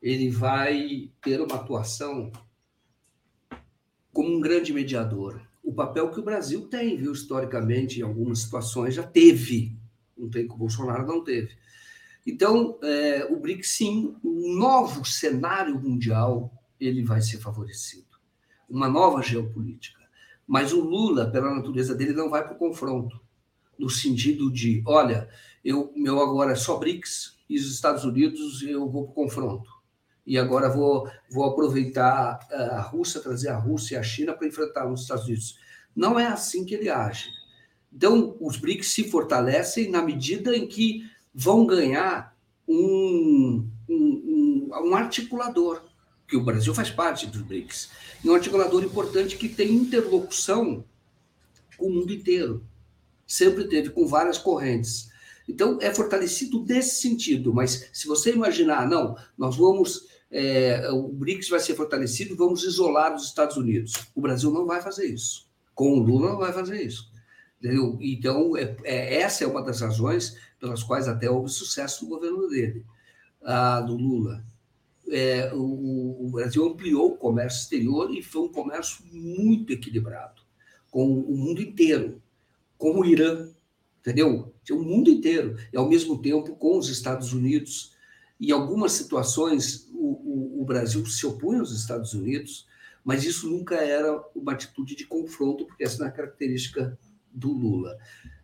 [0.01, 2.31] Ele vai ter uma atuação
[4.13, 5.41] como um grande mediador.
[5.63, 9.77] O papel que o Brasil tem, viu, historicamente, em algumas situações, já teve.
[10.17, 11.55] Não tem que o Bolsonaro não teve.
[12.25, 18.07] Então, é, o BRICS, sim, um novo cenário mundial, ele vai ser favorecido.
[18.69, 20.01] Uma nova geopolítica.
[20.45, 23.21] Mas o Lula, pela natureza dele, não vai para o confronto
[23.77, 25.29] no sentido de, olha,
[25.63, 29.69] eu meu agora é só BRICS e os Estados Unidos eu vou para o confronto.
[30.27, 34.45] E agora vou, vou aproveitar eh, a Rússia, trazer a Rússia e a China para
[34.45, 35.57] enfrentar os Estados Unidos.
[35.95, 37.29] Não é assim que ele age.
[37.91, 42.37] Então, os BRICS se fortalecem na medida em que vão ganhar
[42.67, 45.81] um, um, um, um articulador,
[46.27, 47.89] que o Brasil faz parte dos BRICS,
[48.21, 50.83] e um articulador importante que tem interlocução
[51.77, 52.65] com o mundo inteiro
[53.25, 55.09] sempre teve com várias correntes.
[55.47, 61.49] Então, é fortalecido nesse sentido, mas se você imaginar, não, nós vamos, é, o BRICS
[61.49, 63.93] vai ser fortalecido, vamos isolar os Estados Unidos.
[64.15, 65.47] O Brasil não vai fazer isso.
[65.73, 67.11] Com o Lula, não vai fazer isso.
[67.59, 67.97] Entendeu?
[68.01, 72.47] Então, é, é, essa é uma das razões pelas quais até houve sucesso no governo
[72.47, 72.85] dele,
[73.85, 74.43] do Lula.
[75.09, 80.41] É, o, o Brasil ampliou o comércio exterior e foi um comércio muito equilibrado
[80.91, 82.21] com o mundo inteiro
[82.77, 83.49] com o Irã,
[83.99, 84.53] entendeu?
[84.69, 87.95] O mundo inteiro, e ao mesmo tempo com os Estados Unidos.
[88.39, 92.67] Em algumas situações, o, o, o Brasil se opunha aos Estados Unidos,
[93.03, 96.97] mas isso nunca era uma atitude de confronto, porque essa não é a característica
[97.31, 97.97] do Lula.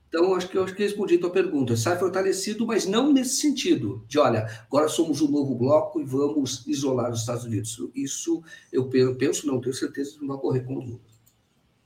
[0.08, 1.76] Então, acho que acho que respondi a tua pergunta.
[1.76, 6.66] Sai fortalecido, mas não nesse sentido, de olha, agora somos um novo bloco e vamos
[6.68, 7.76] isolar os Estados Unidos.
[7.96, 8.88] Isso eu
[9.18, 11.02] penso, não tenho certeza não vai ocorrer com o Lula.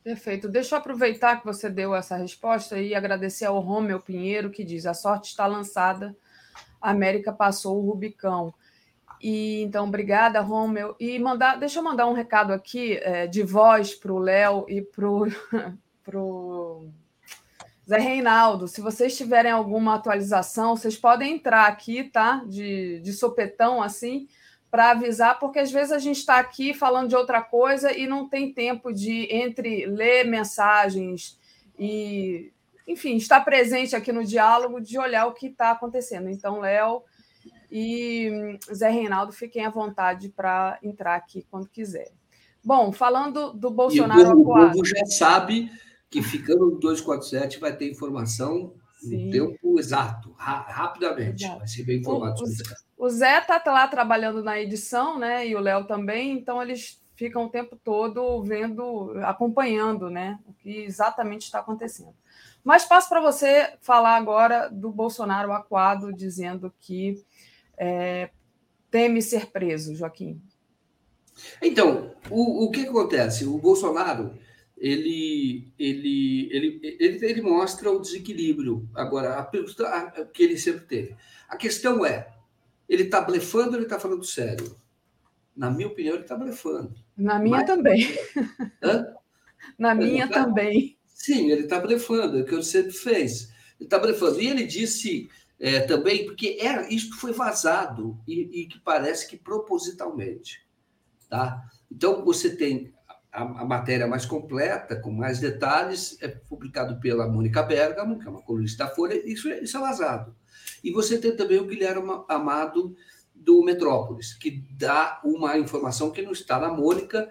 [0.04, 0.48] Perfeito.
[0.50, 4.86] Deixa eu aproveitar que você deu essa resposta e agradecer ao Romeu Pinheiro, que diz:
[4.86, 6.16] a sorte está lançada,
[6.82, 8.54] América passou o Rubicão.
[9.22, 10.96] E então, obrigada, Romeu.
[11.00, 14.82] E mandar, deixa eu mandar um recado aqui é, de voz para o Léo e
[14.82, 15.10] para
[16.22, 16.88] o
[17.88, 18.68] Zé Reinaldo.
[18.68, 22.44] Se vocês tiverem alguma atualização, vocês podem entrar aqui, tá?
[22.46, 24.28] De, de sopetão assim
[24.70, 28.28] para avisar, porque às vezes a gente está aqui falando de outra coisa e não
[28.28, 31.40] tem tempo de, entre ler mensagens
[31.80, 32.52] e,
[32.88, 36.30] enfim, estar presente aqui no diálogo, de olhar o que está acontecendo.
[36.30, 37.04] Então, Léo
[37.70, 42.10] e Zé Reinaldo, fiquem à vontade para entrar aqui quando quiser.
[42.64, 44.22] Bom, falando do Bolsonaro.
[44.22, 45.70] E o povo já sabe
[46.10, 49.26] que ficando no 247 vai ter informação Sim.
[49.26, 51.44] no tempo exato, ra rapidamente.
[51.44, 51.60] Exato.
[51.60, 52.64] Vai ser bem informado isso.
[52.98, 55.48] O Zé está lá trabalhando na edição, né?
[55.48, 60.40] E o Léo também, então eles ficam o tempo todo vendo, acompanhando, né?
[60.48, 62.16] O que exatamente está acontecendo.
[62.68, 67.24] Mas passo para você falar agora do Bolsonaro aquado, dizendo que
[67.78, 68.30] é,
[68.92, 70.42] teme ser preso, Joaquim.
[71.62, 73.46] Então, o, o que acontece?
[73.46, 74.38] O Bolsonaro
[74.78, 78.86] ele, ele, ele, ele, ele mostra o desequilíbrio.
[78.94, 81.16] Agora, a pergunta que ele sempre teve.
[81.48, 82.28] A questão é:
[82.90, 84.76] ele está blefando ou ele está falando sério?
[85.56, 86.94] Na minha opinião, ele está blefando.
[87.16, 87.66] Na minha Mas...
[87.66, 88.08] também.
[88.84, 89.14] Hã?
[89.80, 90.44] Na minha tá...
[90.44, 90.97] também.
[91.18, 93.50] Sim, ele está blefando, é o que ele sempre fez.
[93.80, 94.40] Ele está blefando.
[94.40, 95.28] E ele disse
[95.60, 100.64] é, também, porque é, isso foi vazado e, e, que parece que propositalmente.
[101.28, 101.60] Tá?
[101.92, 102.94] Então, você tem
[103.32, 108.30] a, a, matéria mais completa, com mais detalhes, é publicado pela Mônica Bergamo, que é
[108.30, 110.36] uma colunista da Folha, isso, é, isso é vazado.
[110.84, 112.96] E você tem também o Guilherme Amado
[113.34, 117.28] do Metrópolis, que dá uma informação que não está na Mônica,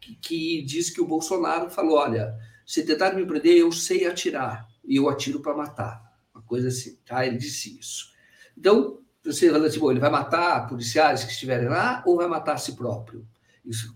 [0.00, 2.32] que, que diz que o Bolsonaro falou: olha,
[2.64, 6.02] se tentar me prender, eu sei atirar, e eu atiro para matar.
[6.34, 7.26] Uma coisa assim, tá?
[7.26, 8.12] Ele disse isso.
[8.56, 12.54] Então, você fala assim, bom, ele vai matar policiais que estiverem lá ou vai matar
[12.54, 13.26] a si próprio?
[13.64, 13.94] Isso,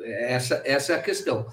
[0.00, 1.46] essa, essa é a questão.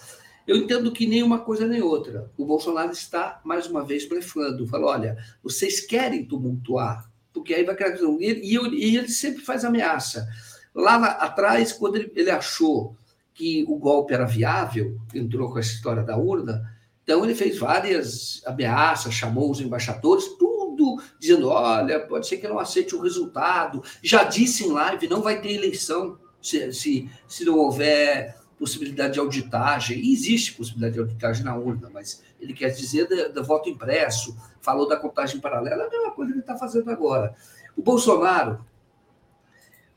[0.46, 2.32] Eu entendo que nem uma coisa nem outra.
[2.38, 4.68] O Bolsonaro está, mais uma vez, blefando.
[4.68, 7.96] Fala, olha, vocês querem tumultuar, porque aí vai criar...
[8.20, 8.42] E ele,
[8.76, 10.28] e ele sempre faz ameaça.
[10.76, 12.96] Lá atrás, quando ele, ele achou
[13.34, 16.62] que o golpe era viável, entrou com essa história da urna,
[17.04, 22.60] então ele fez várias ameaças, chamou os embaixadores, tudo dizendo: olha, pode ser que não
[22.60, 23.84] aceite o resultado.
[24.02, 29.20] Já disse em live: não vai ter eleição se, se, se não houver possibilidade de
[29.20, 30.00] auditagem.
[30.00, 34.88] E existe possibilidade de auditagem na urna, mas ele quer dizer do voto impresso, falou
[34.88, 37.36] da contagem paralela, é a mesma coisa que ele está fazendo agora.
[37.76, 38.66] O Bolsonaro,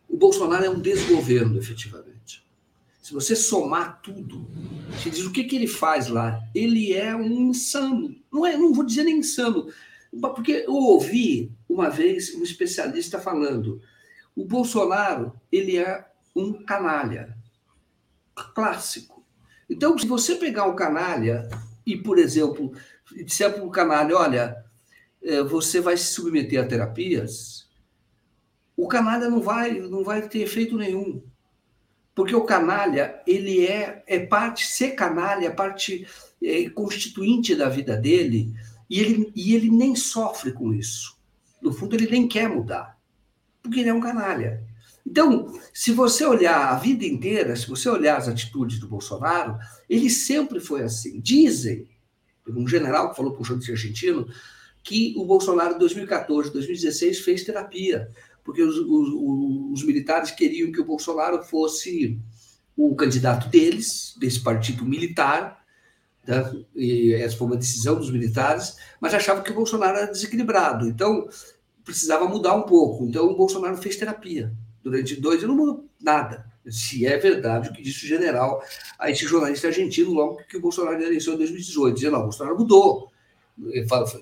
[0.09, 2.16] o Bolsonaro é um desgoverno, efetivamente.
[3.07, 4.51] Se você somar tudo,
[4.91, 6.43] você diz o que, que ele faz lá?
[6.53, 8.13] Ele é um insano.
[8.33, 9.73] Não é, não vou dizer nem insano,
[10.11, 13.81] porque eu ouvi uma vez um especialista falando:
[14.35, 16.05] o Bolsonaro ele é
[16.35, 17.39] um canalha
[18.53, 19.25] clássico.
[19.71, 21.49] Então, se você pegar um canalha
[21.87, 22.73] e, por exemplo,
[23.25, 24.65] disser para o canalha, olha,
[25.23, 27.69] é, você vai se submeter a terapias,
[28.77, 31.23] o canalha não vai, não vai ter efeito nenhum.
[32.17, 36.09] Porque o canalha, ele é, é parte, ser canalha é parte
[36.43, 38.55] é, constituinte da vida dele,
[38.89, 41.19] e ele, e ele nem sofre com isso.
[41.61, 42.99] No fundo, ele nem quer mudar,
[43.63, 44.65] porque ele é um canalha.
[45.07, 50.09] Então, se você olhar a vida inteira, se você olhar as atitudes do Bolsonaro, ele
[50.09, 51.21] sempre foi assim.
[51.21, 51.87] Dizem,
[52.49, 54.27] um general que falou para o jornalista argentino,
[54.83, 58.09] que o Bolsonaro, em 2014, 2016, fez terapia
[58.47, 62.19] porque os, os, os, militares queriam que o Bolsonaro fosse
[62.77, 65.65] o candidato deles, desse partido militar,
[66.25, 66.55] né?
[66.77, 71.29] e essa foi uma decisão dos militares, mas achavam que o Bolsonaro era desequilibrado, então
[71.85, 73.05] precisava mudar um pouco.
[73.05, 74.53] Então o Bolsonaro fez terapia
[74.83, 76.47] durante dois anos, não mudou nada.
[76.69, 78.63] Se é verdade o que disse o general
[78.99, 82.57] a esse jornalista argentino logo que o Bolsonaro eleição em 2018, dizendo: não, o Bolsonaro
[82.57, 83.11] mudou.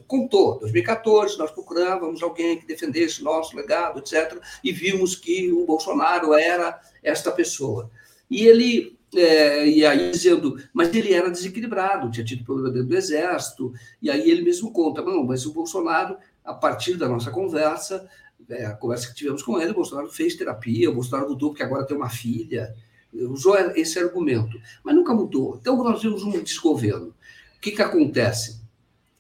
[0.07, 6.33] Contou, 2014, nós procurávamos alguém que defendesse nosso legado, etc., e vimos que o Bolsonaro
[6.35, 7.91] era esta pessoa.
[8.31, 12.97] E ele, é, e aí dizendo, mas ele era desequilibrado, tinha tido problema dentro do
[12.97, 18.09] Exército, e aí ele mesmo conta, não, mas o Bolsonaro, a partir da nossa conversa,
[18.49, 21.63] é, a conversa que tivemos com ele, o Bolsonaro fez terapia, o Bolsonaro mudou porque
[21.63, 22.75] agora tem uma filha,
[23.13, 25.57] usou esse argumento, mas nunca mudou.
[25.61, 27.15] Então, nós temos um desgoverno.
[27.57, 28.64] O que, que acontece?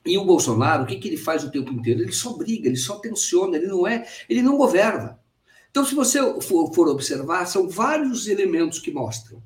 [0.04, 2.02] E o Bolsonaro, o que, que ele faz o tempo inteiro?
[2.02, 5.18] Ele só briga, ele só tensiona, ele não é, ele não governa.
[5.70, 9.42] Então, se você for, for observar, são vários elementos que mostram.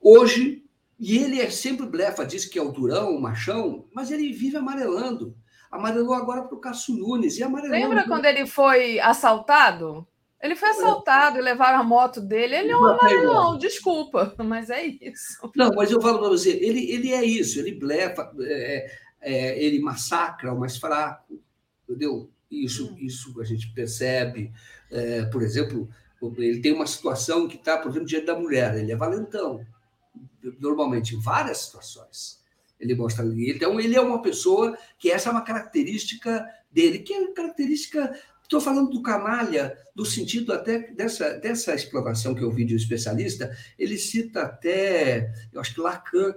[0.00, 0.62] Hoje,
[0.98, 4.56] e ele é sempre blefa, diz que é o durão, o machão, mas ele vive
[4.56, 5.34] amarelando.
[5.70, 7.76] Amarelou agora para o Cássio Nunes e amarelou.
[7.76, 10.06] Lembra quando ele foi assaltado?
[10.40, 12.56] Ele foi assaltado e levaram a moto dele.
[12.56, 15.50] Ele é um amarelão, desculpa, mas é isso.
[15.56, 18.30] Não, mas eu falo para você, ele, ele é isso, ele blefa.
[18.40, 18.90] É,
[19.22, 21.40] é, ele massacra o mais fraco,
[21.88, 22.28] entendeu?
[22.50, 22.96] Isso, hum.
[22.98, 24.52] isso a gente percebe.
[24.90, 25.88] É, por exemplo,
[26.36, 29.64] ele tem uma situação que está, por exemplo, diante da mulher, ele é valentão,
[30.58, 32.42] normalmente, em várias situações.
[32.78, 33.50] Ele mostra ali.
[33.50, 38.12] Então, ele é uma pessoa que essa é uma característica dele, que é característica.
[38.42, 42.76] Estou falando do canalha, no sentido até dessa, dessa exploração que eu vi de um
[42.76, 46.34] especialista, ele cita até, eu acho que Lacan,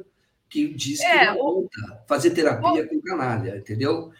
[0.56, 1.68] que diz que é, não
[2.08, 2.88] fazer terapia o...
[2.88, 4.12] com canalha, entendeu?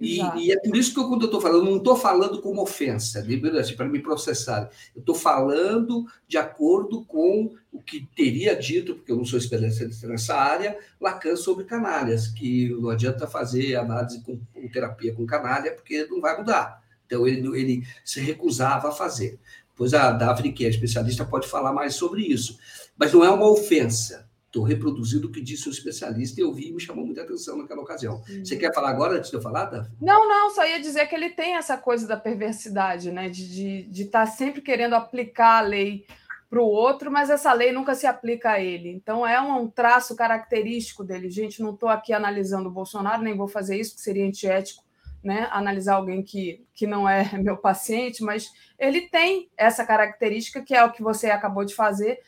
[0.00, 2.62] E, e, é por isso que eu, quando eu estou falando, não estou falando como
[2.62, 3.24] ofensa,
[3.60, 4.68] assim, para me processar.
[4.96, 10.08] Eu estou falando de acordo com o que teria dito, porque eu não sou especialista
[10.08, 15.72] nessa área, Lacan sobre canalhas, que não adianta fazer análise com, com terapia com canalha,
[15.72, 16.82] porque não vai mudar.
[17.06, 19.38] Então, ele, ele se recusava a fazer.
[19.76, 22.58] Pois a Daphne, que é especialista, pode falar mais sobre isso.
[22.96, 24.31] Mas não é uma ofensa.
[24.52, 27.56] Estou reproduzindo o que disse o especialista e eu vi e me chamou muita atenção
[27.56, 28.22] naquela ocasião.
[28.28, 28.44] Hum.
[28.44, 29.88] Você quer falar agora, antes de eu falar, Davi?
[29.98, 33.30] Não, não, só ia dizer que ele tem essa coisa da perversidade, né?
[33.30, 36.04] De estar tá sempre querendo aplicar a lei
[36.50, 38.90] para o outro, mas essa lei nunca se aplica a ele.
[38.90, 41.30] Então é um, um traço característico dele.
[41.30, 44.84] Gente, não estou aqui analisando o Bolsonaro, nem vou fazer isso, que seria antiético,
[45.24, 45.48] né?
[45.50, 50.84] Analisar alguém que, que não é meu paciente, mas ele tem essa característica que é
[50.84, 52.20] o que você acabou de fazer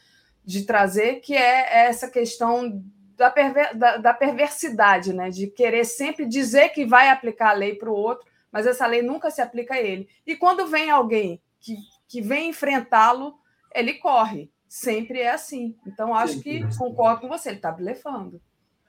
[0.45, 2.83] de trazer, que é essa questão
[3.17, 5.31] da, perver, da, da perversidade, né?
[5.31, 9.03] de querer sempre dizer que vai aplicar a lei para o outro, mas essa lei
[9.03, 10.09] nunca se aplica a ele.
[10.27, 11.77] E quando vem alguém que,
[12.07, 13.35] que vem enfrentá-lo,
[13.75, 14.51] ele corre.
[14.69, 15.77] Sempre é assim.
[15.87, 18.41] Então, acho que concordo com você, ele está blefando.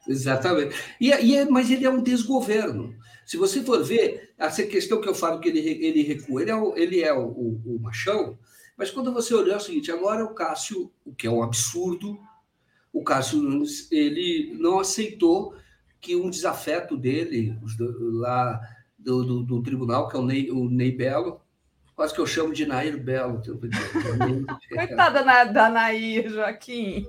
[0.07, 0.75] Exatamente.
[0.99, 2.95] E, e, é, mas ele é um desgoverno.
[3.25, 6.55] Se você for ver, essa questão que eu falo que ele, ele recua, ele é
[6.55, 8.37] o, ele é o, o, o machão,
[8.77, 12.19] mas quando você olhar é o seguinte, agora o Cássio, o que é um absurdo,
[12.91, 15.55] o Cássio Nunes ele não aceitou
[15.99, 18.59] que um desafeto dele, lá
[18.97, 21.41] do, do, do tribunal, que é o Ney, o Ney Belo,
[21.95, 23.41] quase que eu chamo de Nair Belo.
[24.69, 27.07] Coitada da, da Nair, Joaquim.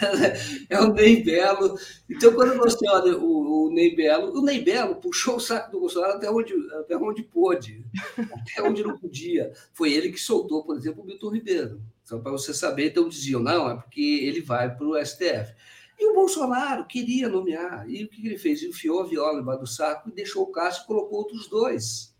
[0.68, 1.76] é o Ney Belo.
[2.08, 5.80] Então, quando você olha o, o Ney Belo, o Ney Belo puxou o saco do
[5.80, 7.84] Bolsonaro até onde, até onde pôde,
[8.18, 9.52] até onde não podia.
[9.72, 11.80] Foi ele que soltou, por exemplo, o Milton Ribeiro.
[12.02, 15.54] Só para você saber, então diziam, não, é porque ele vai para o STF.
[15.98, 17.88] E o Bolsonaro queria nomear.
[17.88, 18.62] E o que ele fez?
[18.62, 22.12] Enfiou a viola embaixo do saco e deixou o Cássio e colocou outros dois.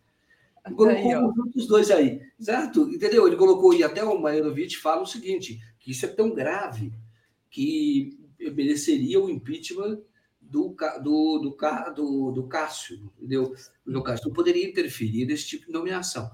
[0.77, 2.21] Colocou aí, os dois aí.
[2.39, 2.89] Certo?
[2.89, 3.27] Entendeu?
[3.27, 6.93] Ele colocou, e até o Mairovitch fala o seguinte: que isso é tão grave
[7.53, 10.01] que mereceria o impeachment
[10.41, 11.57] do, do, do,
[11.95, 13.55] do, do Cássio, entendeu?
[13.87, 16.31] O Cássio não poderia interferir nesse tipo de nomeação,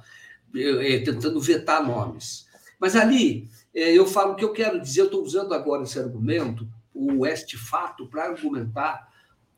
[0.55, 2.47] é, tentando vetar nomes.
[2.81, 5.99] Mas ali, é, eu falo o que eu quero dizer, eu estou usando agora esse
[5.99, 9.09] argumento, o este fato, para argumentar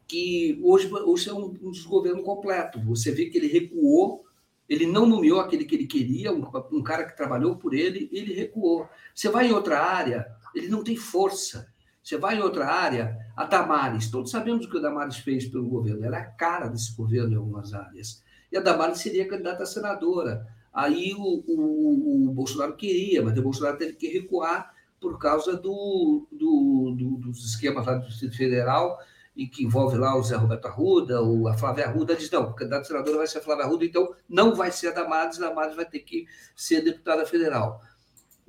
[0.06, 2.80] que hoje, hoje é um, um desgoverno completo.
[2.86, 4.24] Você vê que ele recuou,
[4.68, 6.42] ele não nomeou aquele que ele queria, um,
[6.72, 8.88] um cara que trabalhou por ele, ele recuou.
[9.14, 11.72] Você vai em outra área, ele não tem força.
[12.02, 15.68] Você vai em outra área, a Damares, todos sabemos o que a Damares fez pelo
[15.68, 18.22] governo, ela é a cara desse governo em algumas áreas.
[18.50, 20.46] E a Damares seria candidata a senadora.
[20.72, 26.26] Aí o, o, o Bolsonaro queria, mas o Bolsonaro teve que recuar por causa do,
[26.30, 28.98] do, do, dos esquemas lá do Distrito Federal,
[29.34, 32.54] e que envolve lá o Zé Roberto Arruda, o, a Flávia Arruda, diz, não, o
[32.54, 35.48] candidato a senadora vai ser a Flávia Arruda, então não vai ser a Damares, a
[35.48, 37.80] Damares vai ter que ser deputada federal.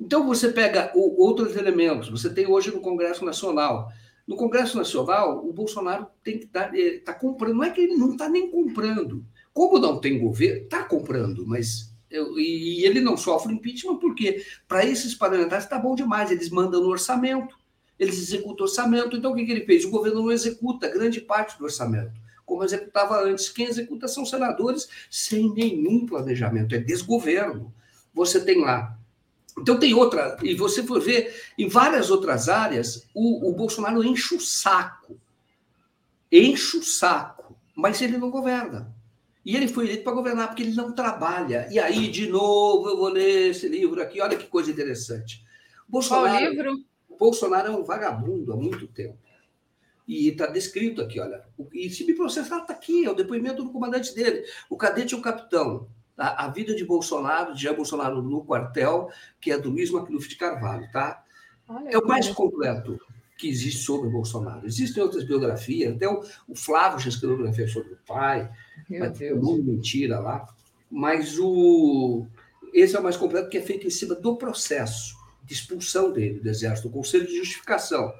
[0.02, 2.10] Então, você pega o, outros elementos.
[2.10, 3.88] Você tem hoje no Congresso Nacional.
[4.28, 6.72] No Congresso Nacional, o Bolsonaro tem que estar
[7.06, 7.54] tá comprando.
[7.58, 9.24] Não é que ele não está nem comprando.
[9.54, 11.92] Como não tem governo, está comprando, mas.
[12.10, 16.32] Eu, e ele não sofre impeachment porque, para esses parlamentares, está bom demais.
[16.32, 17.56] Eles mandam no orçamento,
[17.98, 19.16] eles executam o orçamento.
[19.16, 19.86] Então, o que, que ele fez?
[19.86, 23.48] O governo não executa grande parte do orçamento como executava antes.
[23.48, 27.74] Quem executa são senadores sem nenhum planejamento, é desgoverno.
[28.14, 29.00] Você tem lá
[29.58, 34.36] então tem outra, e você for ver, em várias outras áreas, o, o Bolsonaro enche
[34.36, 35.20] o saco.
[36.32, 38.96] Enche o saco, mas ele não governa.
[39.44, 41.68] E ele foi eleito para governar porque ele não trabalha.
[41.72, 45.44] E aí, de novo, eu vou ler esse livro aqui, olha que coisa interessante.
[45.88, 46.86] Bolsonaro, Qual livro?
[47.20, 49.18] Bolsonaro é um vagabundo há muito tempo.
[50.08, 51.44] E está descrito aqui, olha.
[51.74, 54.46] E se me processar, está aqui, é o depoimento do comandante dele.
[54.70, 55.88] O cadete e o capitão
[56.18, 59.10] a, a vida de Bolsonaro, de Jair Bolsonaro no quartel,
[59.40, 61.24] que é do Luiz Macluf de Carvalho, tá?
[61.68, 63.00] Olha é o mais completo
[63.38, 64.68] que existe sobre Bolsonaro.
[64.68, 68.52] Existem outras biografias, até o, o Flávio já escreveu biografia sobre o pai,
[69.34, 70.46] um mentira lá.
[70.90, 72.28] Mas o
[72.74, 76.40] esse é o mais completo, que é feito em cima do processo de expulsão dele
[76.40, 78.14] do Exército, do Conselho de Justificação.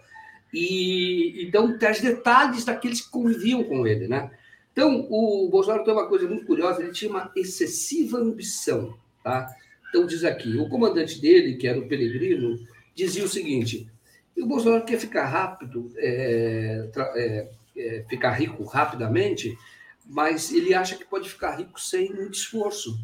[0.54, 4.32] E então traz detalhes daqueles que conviviam com ele, né?
[4.72, 8.98] Então, o Bolsonaro tem uma coisa muito curiosa, ele tinha uma excessiva ambição.
[9.24, 9.54] Tá?
[9.90, 12.58] Então, diz aqui, o comandante dele, que era o Peregrino,
[12.96, 13.90] dizia o seguinte,
[14.38, 19.58] o Bolsonaro quer ficar rápido, é, é, é, ficar rico rapidamente,
[20.06, 22.98] mas ele acha que pode ficar rico sem muito esforço.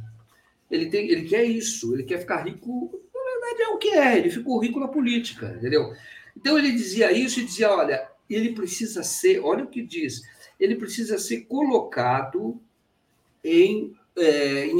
[0.69, 4.17] Ele, tem, ele quer isso, ele quer ficar rico, na verdade é o que é,
[4.17, 5.93] ele ficou rico na política, entendeu?
[6.35, 10.21] Então ele dizia isso e dizia, olha, ele precisa ser, olha o que diz,
[10.59, 12.59] ele precisa ser colocado
[13.43, 14.79] em, é, em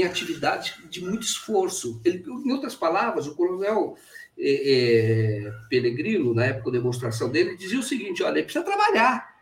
[0.90, 2.02] de muito esforço.
[2.04, 3.96] Ele, em outras palavras, o coronel
[4.38, 9.36] é, é, Pellegrino, na época da demonstração dele, dizia o seguinte: olha, ele precisa trabalhar.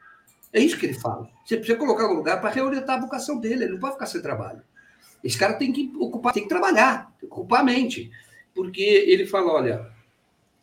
[0.53, 1.29] É isso que ele fala.
[1.45, 4.21] Você precisa colocar no lugar para reorientar a vocação dele, ele não pode ficar sem
[4.21, 4.61] trabalho.
[5.23, 8.11] Esse cara tem que ocupar, tem que trabalhar, tem que ocupar a mente.
[8.53, 9.91] Porque ele fala: olha,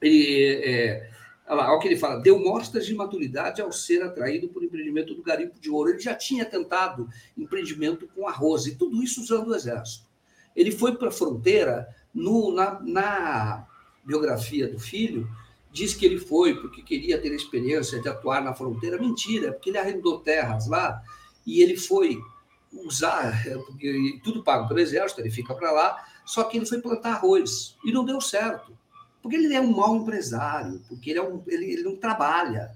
[0.00, 1.10] ele, é,
[1.48, 5.14] Olha, olha o que ele fala, deu mostras de maturidade ao ser atraído por empreendimento
[5.14, 5.90] do garimpo de ouro.
[5.90, 10.06] Ele já tinha tentado empreendimento com arroz, e tudo isso usando o exército.
[10.54, 13.66] Ele foi para a fronteira, no, na, na
[14.04, 15.28] biografia do filho,
[15.70, 18.98] diz que ele foi porque queria ter a experiência de atuar na fronteira.
[18.98, 21.02] Mentira, porque ele arrendou terras lá
[21.46, 22.18] e ele foi
[22.72, 23.42] usar,
[24.22, 27.92] tudo pago pelo exército, ele fica para lá, só que ele foi plantar arroz e
[27.92, 28.76] não deu certo.
[29.22, 32.70] Porque ele é um mau empresário, porque ele, é um, ele, ele não trabalha.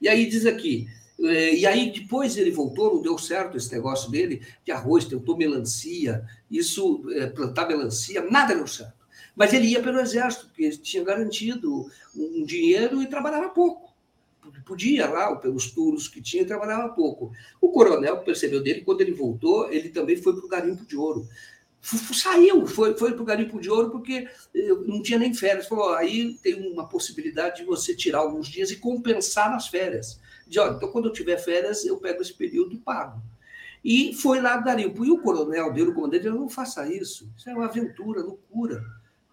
[0.00, 0.88] E aí diz aqui,
[1.20, 5.36] é, e aí depois ele voltou, não deu certo esse negócio dele de arroz, tentou
[5.36, 9.02] melancia, isso, é, plantar melancia, nada deu certo.
[9.34, 13.92] Mas ele ia pelo exército, porque tinha garantido um dinheiro e trabalhava pouco.
[14.66, 17.32] Podia lá, pelos turnos que tinha, trabalhava pouco.
[17.60, 21.26] O coronel percebeu dele, quando ele voltou, ele também foi para o garimpo de ouro.
[21.82, 24.28] Saiu, foi, foi para o garimpo de ouro porque
[24.86, 25.66] não tinha nem férias.
[25.66, 30.20] Falou: aí tem uma possibilidade de você tirar alguns dias e compensar nas férias.
[30.46, 33.20] De, ó, então, quando eu tiver férias, eu pego esse período e pago.
[33.84, 35.04] E foi lá do garimpo.
[35.04, 37.28] E o coronel dele, o comandante, ele não faça isso.
[37.36, 38.84] Isso é uma aventura, loucura.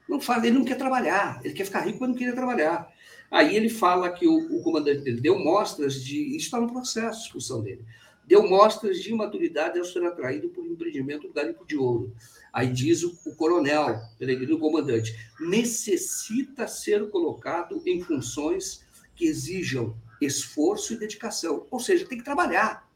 [0.07, 2.91] Não faz, ele não quer trabalhar, ele quer ficar rico, mas não queria trabalhar.
[3.29, 6.35] Aí ele fala que o, o comandante dele deu mostras de.
[6.35, 7.85] Isso está no processo de expulsão dele.
[8.29, 12.13] Deu mostras de imaturidade ao ser atraído por empreendimento do garimpo de ouro.
[12.53, 18.85] Aí diz o, o coronel, Peregrino, comandante, necessita ser colocado em funções
[19.15, 21.65] que exijam esforço e dedicação.
[21.71, 22.87] Ou seja, tem que trabalhar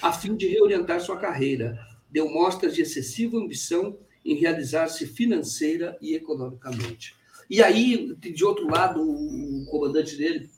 [0.00, 1.76] a fim de reorientar sua carreira.
[2.08, 7.16] Deu mostras de excessiva ambição em realizar-se financeira e economicamente.
[7.50, 10.48] E aí, de outro lado, o comandante dele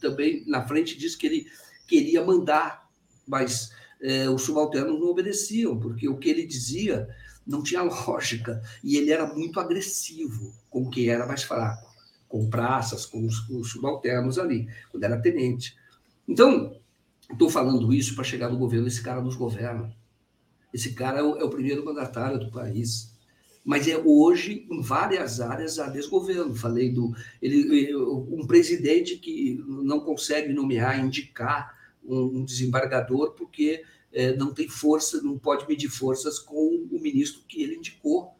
[0.00, 1.46] também na frente disse que ele
[1.86, 2.89] queria mandar,
[3.30, 3.70] mas
[4.02, 7.08] é, os subalternos não obedeciam, porque o que ele dizia
[7.46, 11.88] não tinha lógica e ele era muito agressivo com quem era mais fraco,
[12.28, 15.76] com praças, com os, com os subalternos ali, quando era tenente.
[16.26, 16.76] Então,
[17.30, 19.94] estou falando isso para chegar no governo, esse cara nos governa.
[20.74, 23.10] Esse cara é o, é o primeiro mandatário do país
[23.62, 26.54] mas é hoje em várias áreas há desgoverno.
[26.54, 33.82] Falei do ele, um presidente que não consegue nomear, indicar um, desembargador porque
[34.12, 38.34] é, não tem força, não pode medir forças com o ministro que ele indicou.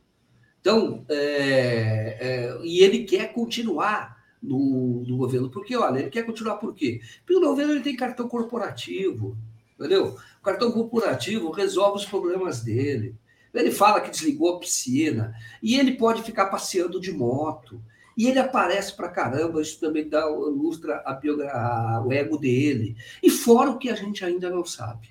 [0.60, 5.50] Então, é, é, e ele quer continuar no, no, governo.
[5.50, 7.00] Porque, olha, ele quer continuar por quê?
[7.24, 9.36] Porque o governo ele tem cartão corporativo,
[9.78, 10.16] entendeu?
[10.38, 13.14] O cartão corporativo resolve os problemas dele.
[13.52, 17.82] Ele fala que desligou a piscina e ele pode ficar passeando de moto.
[18.20, 22.94] E ele aparece para caramba, isso também dá, ilustra a, a, o ego dele.
[23.22, 25.08] E fora o que a gente ainda não sabe,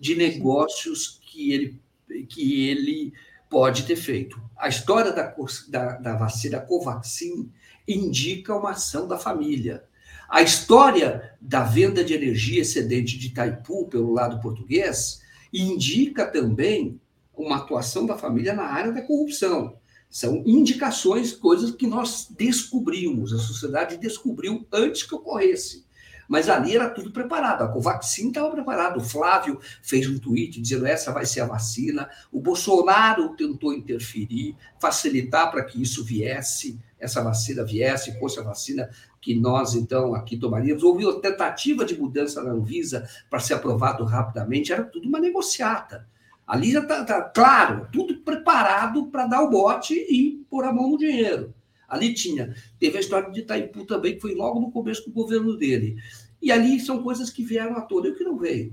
[0.00, 1.78] de negócios que ele,
[2.26, 3.12] que ele
[3.50, 4.40] pode ter feito.
[4.56, 5.36] A história da,
[5.68, 7.52] da, da vacina Covaxin
[7.86, 9.84] indica uma ação da família.
[10.26, 15.20] A história da venda de energia excedente de Itaipu pelo lado português
[15.52, 16.98] indica também
[17.36, 19.76] uma atuação da família na área da corrupção.
[20.08, 25.86] São indicações, coisas que nós descobrimos, a sociedade descobriu antes que ocorresse.
[26.28, 27.62] Mas ali era tudo preparado.
[27.62, 28.98] A Covaxin estava preparado.
[28.98, 32.10] O Flávio fez um tweet dizendo essa vai ser a vacina.
[32.32, 38.90] O Bolsonaro tentou interferir, facilitar para que isso viesse, essa vacina viesse, fosse a vacina
[39.20, 40.82] que nós, então, aqui tomaríamos.
[40.82, 44.72] Houve uma tentativa de mudança na Anvisa para ser aprovado rapidamente.
[44.72, 46.06] Era tudo uma negociata.
[46.46, 50.90] Ali já está tá, claro, tudo preparado para dar o bote e pôr a mão
[50.90, 51.52] no dinheiro.
[51.88, 52.54] Ali tinha.
[52.78, 55.96] Teve a história de Itaipu também, que foi logo no começo do governo dele.
[56.40, 58.08] E ali são coisas que vieram à tona.
[58.08, 58.72] E o que não veio?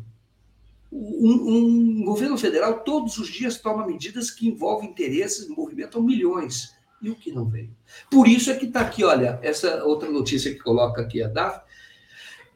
[0.91, 6.75] Um, um, governo federal todos os dias toma medidas que envolvem interesses, movimentam milhões.
[7.01, 7.75] E o que não veio?
[8.09, 11.61] Por isso é que está aqui, olha, essa outra notícia que coloca aqui a DAF,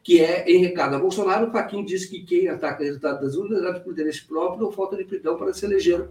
[0.07, 3.61] que é em recado a Bolsonaro, Paquim diz que quem ataca o resultado das urnas
[3.61, 6.07] é por interesse próprio ou falta de perdão para se eleger.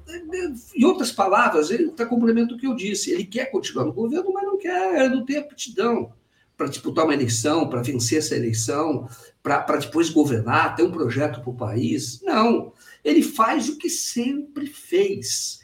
[0.74, 3.10] Em outras palavras, ele está complemento o que eu disse.
[3.10, 6.12] Ele quer continuar no governo, mas não quer, não tem aptidão
[6.59, 9.09] para disputar uma eleição, para vencer essa eleição,
[9.43, 12.20] para depois governar, ter um projeto para o país.
[12.20, 12.74] Não.
[13.02, 15.60] Ele faz o que sempre fez.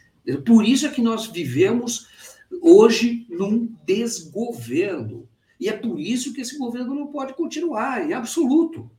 [0.47, 2.09] Por isso é que nós vivemos
[2.63, 5.29] hoje num desgoverno
[5.63, 8.91] e é por isso que esse governo não pode continuar, em absoluto.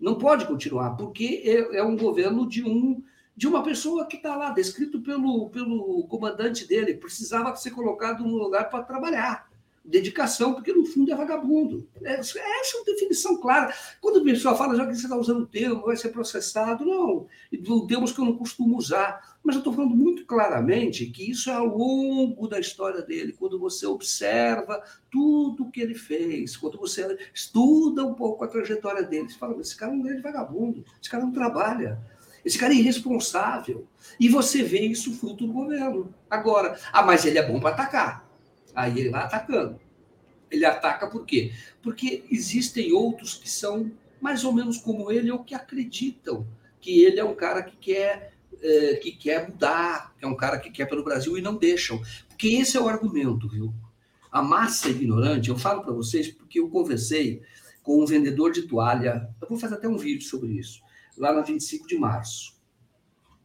[0.00, 3.04] Não pode continuar, porque é, é um governo de um
[3.36, 8.36] de uma pessoa que está lá, descrito pelo, pelo comandante dele, precisava ser colocado no
[8.36, 9.47] lugar para trabalhar
[9.88, 11.88] dedicação, porque no fundo é vagabundo.
[12.02, 13.74] É, essa é uma definição clara.
[14.00, 17.26] Quando o pessoal fala, já que você está usando o termo, vai ser processado, não.
[17.86, 19.38] Termos que eu não costumo usar.
[19.42, 23.58] Mas eu estou falando muito claramente que isso é ao longo da história dele, quando
[23.58, 29.28] você observa tudo o que ele fez, quando você estuda um pouco a trajetória dele,
[29.28, 31.98] você fala, esse cara é um grande vagabundo, esse cara não trabalha.
[32.44, 33.86] Esse cara é irresponsável.
[34.18, 36.14] E você vê isso fruto do governo.
[36.30, 38.27] Agora, ah, mas ele é bom para atacar.
[38.78, 39.80] Aí ele vai atacando.
[40.48, 41.52] Ele ataca por quê?
[41.82, 43.90] Porque existem outros que são
[44.20, 46.46] mais ou menos como ele ou que acreditam
[46.80, 50.60] que ele é um cara que quer é, que quer mudar, que é um cara
[50.60, 52.00] que quer pelo Brasil e não deixam.
[52.28, 53.74] Porque esse é o argumento, viu?
[54.30, 57.42] A massa ignorante, eu falo para vocês porque eu conversei
[57.82, 60.80] com um vendedor de toalha, eu vou fazer até um vídeo sobre isso,
[61.16, 62.56] lá na 25 de março.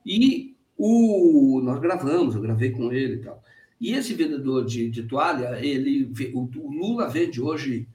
[0.06, 3.43] E o, nós gravamos, eu gravei com ele e tal.
[3.84, 7.86] E esse vendedor de, de toalha, ele, o, o, Lula vende hoje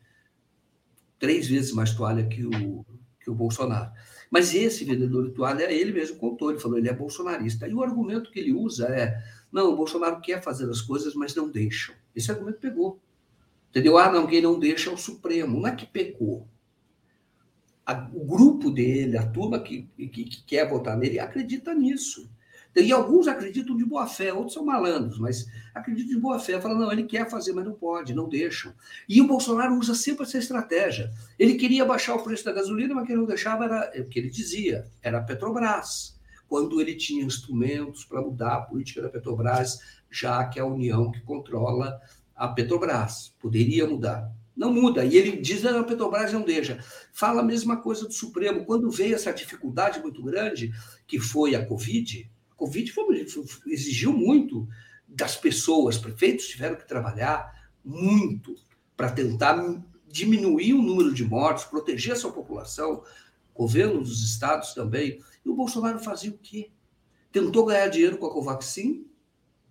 [1.18, 2.84] três vezes mais toalha que o,
[3.18, 3.90] que o Bolsonaro.
[4.30, 7.66] Mas esse vendedor de toalha, ele mesmo contou, ele falou, ele é bolsonarista.
[7.66, 9.18] E o argumento que ele usa é,
[9.50, 11.94] Não, o Bolsonaro quer fazer as coisas, mas não deixam.
[12.14, 13.00] Esse argumento pegou.
[13.70, 13.96] Entendeu?
[13.96, 15.58] Ah, não, quem não deixa é o Supremo.
[15.58, 16.46] Não é que pegou.
[17.86, 22.28] A, o grupo dele, a turma que, que, que quer votar nele, acredita nisso.
[22.80, 26.60] E alguns acreditam de boa fé, outros são malandros, mas acreditam de boa fé.
[26.60, 28.72] Falam, não, ele quer fazer, mas não pode, não deixam.
[29.08, 31.10] E o Bolsonaro usa sempre essa estratégia.
[31.38, 34.18] Ele queria baixar o preço da gasolina, mas quem não deixava era é o que
[34.18, 36.16] ele dizia, era a Petrobras.
[36.46, 39.80] Quando ele tinha instrumentos para mudar a política da Petrobras,
[40.10, 42.00] já que é a União que controla
[42.34, 43.34] a Petrobras.
[43.38, 44.32] Poderia mudar.
[44.56, 45.04] Não muda.
[45.04, 46.78] E ele diz a Petrobras não deixa.
[47.12, 48.64] Fala a mesma coisa do Supremo.
[48.64, 50.72] Quando veio essa dificuldade muito grande,
[51.06, 52.28] que foi a Covid,
[52.58, 53.26] Covid foi,
[53.68, 54.68] exigiu muito
[55.06, 58.54] das pessoas, prefeitos tiveram que trabalhar muito
[58.96, 59.56] para tentar
[60.08, 63.02] diminuir o número de mortes, proteger a sua população,
[63.54, 65.20] governo dos estados também.
[65.44, 66.70] E o Bolsonaro fazia o quê?
[67.30, 69.06] Tentou ganhar dinheiro com a Covaxin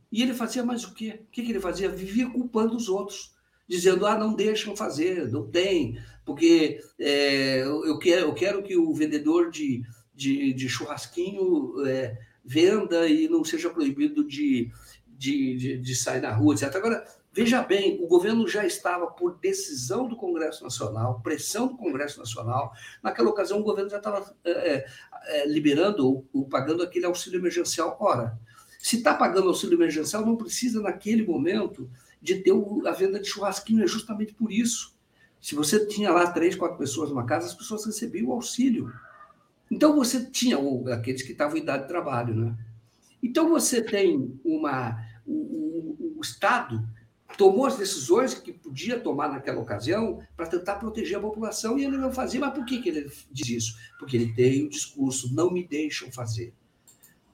[0.09, 1.21] e ele fazia mais o quê?
[1.27, 1.89] O que, que ele fazia?
[1.89, 3.35] Vivia culpando os outros,
[3.67, 8.93] dizendo: ah, não deixam fazer, não tem, porque é, eu, quero, eu quero que o
[8.93, 9.83] vendedor de,
[10.15, 12.17] de, de churrasquinho é,
[12.47, 14.71] venda e não seja proibido de,
[15.05, 16.73] de, de, de sair na rua, etc.
[16.73, 22.17] Agora, veja bem, o governo já estava por decisão do Congresso Nacional, pressão do Congresso
[22.17, 22.71] Nacional.
[23.03, 24.85] Naquela ocasião, o governo já estava é,
[25.25, 27.97] é, liberando ou pagando aquele auxílio emergencial.
[27.99, 28.39] Ora,
[28.79, 31.89] se está pagando auxílio emergencial, não precisa, naquele momento,
[32.21, 32.53] de ter
[32.85, 33.83] a venda de churrasquinho.
[33.83, 34.95] É justamente por isso.
[35.41, 38.91] Se você tinha lá três, quatro pessoas numa casa, as pessoas recebiam o auxílio.
[39.69, 42.55] Então você tinha ou, aqueles que estavam em idade de trabalho, né?
[43.21, 46.87] Então você tem uma o, o, o Estado
[47.35, 51.97] tomou as decisões que podia tomar naquela ocasião para tentar proteger a população e ele
[51.97, 52.39] não fazia.
[52.39, 53.77] Mas por que, que ele diz isso?
[53.99, 56.53] Porque ele tem o discurso: não me deixam fazer.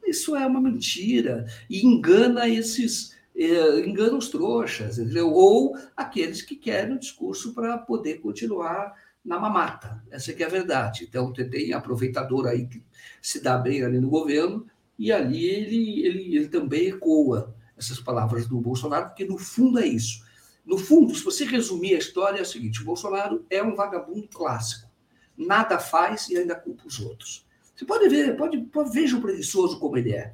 [0.05, 3.14] Isso é uma mentira e engana esses.
[3.35, 5.31] Eh, engana os trouxas, entendeu?
[5.31, 8.93] ou aqueles que querem o discurso para poder continuar
[9.23, 10.03] na mamata.
[10.11, 11.05] Essa que é a verdade.
[11.05, 12.83] Então, tem aproveitador aí que
[13.21, 14.67] se dá bem ali no governo,
[14.97, 19.87] e ali ele, ele, ele também ecoa essas palavras do Bolsonaro, porque no fundo é
[19.87, 20.23] isso.
[20.65, 24.27] No fundo, se você resumir a história, é o seguinte: o Bolsonaro é um vagabundo
[24.29, 24.89] clássico.
[25.37, 27.45] Nada faz e ainda culpa os outros.
[27.75, 30.33] Você pode ver, pode, pode veja o preguiçoso como ele é.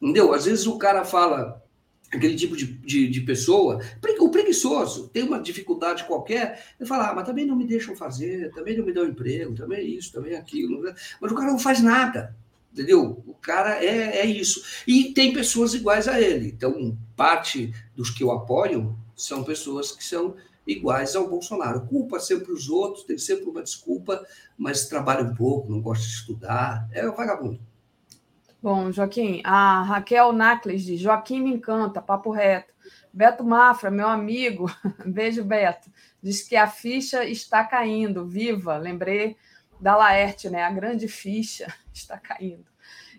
[0.00, 0.32] Entendeu?
[0.32, 1.62] Às vezes o cara fala,
[2.12, 3.80] aquele tipo de, de, de, pessoa,
[4.18, 8.50] o preguiçoso, tem uma dificuldade qualquer, ele fala, ah, mas também não me deixam fazer,
[8.52, 10.82] também não me dão emprego, também isso, também aquilo.
[10.82, 10.94] Né?
[11.20, 12.36] Mas o cara não faz nada,
[12.72, 13.22] entendeu?
[13.26, 14.62] O cara é, é isso.
[14.86, 16.48] E tem pessoas iguais a ele.
[16.48, 20.34] Então, parte dos que eu apoio são pessoas que são
[20.66, 21.86] iguais ao Bolsonaro.
[21.86, 24.24] Culpa sempre os outros, tem sempre uma desculpa,
[24.58, 27.69] mas trabalha um pouco, não gosta de estudar, é um vagabundo.
[28.62, 32.74] Bom, Joaquim, a Raquel Nacles diz: Joaquim me encanta, papo reto.
[33.12, 34.66] Beto Mafra, meu amigo,
[35.06, 35.90] beijo, Beto,
[36.22, 38.76] diz que a ficha está caindo, viva.
[38.76, 39.36] Lembrei
[39.80, 40.62] da Laerte, né?
[40.62, 42.66] A grande ficha está caindo.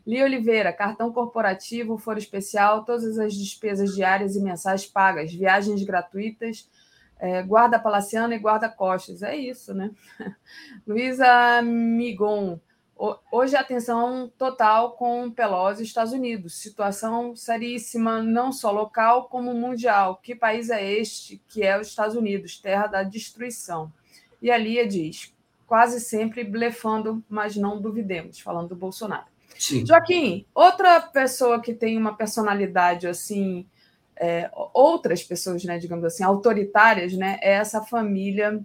[0.05, 6.69] Li Oliveira, cartão corporativo, foro especial, todas as despesas diárias e mensais pagas, viagens gratuitas,
[7.19, 9.23] é, guarda palaciana e guarda costas.
[9.23, 9.91] É isso, né?
[10.85, 12.59] Luísa Migon,
[13.32, 16.61] Hoje a atenção total com Pelosi e Estados Unidos.
[16.61, 20.19] Situação seríssima, não só local, como mundial.
[20.22, 23.91] Que país é este que é os Estados Unidos, terra da destruição?
[24.40, 25.34] E a Lia diz,
[25.65, 29.26] quase sempre blefando, mas não duvidemos, falando do Bolsonaro.
[29.57, 29.84] Sim.
[29.84, 33.65] Joaquim, outra pessoa que tem uma personalidade assim,
[34.15, 38.64] é, outras pessoas, né, digamos assim, autoritárias, né, é essa família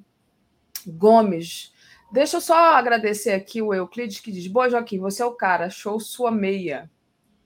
[0.87, 1.75] Gomes
[2.17, 5.67] Deixa eu só agradecer aqui o Euclides que diz: Boa, Joaquim, você é o cara,
[5.67, 6.91] achou sua meia.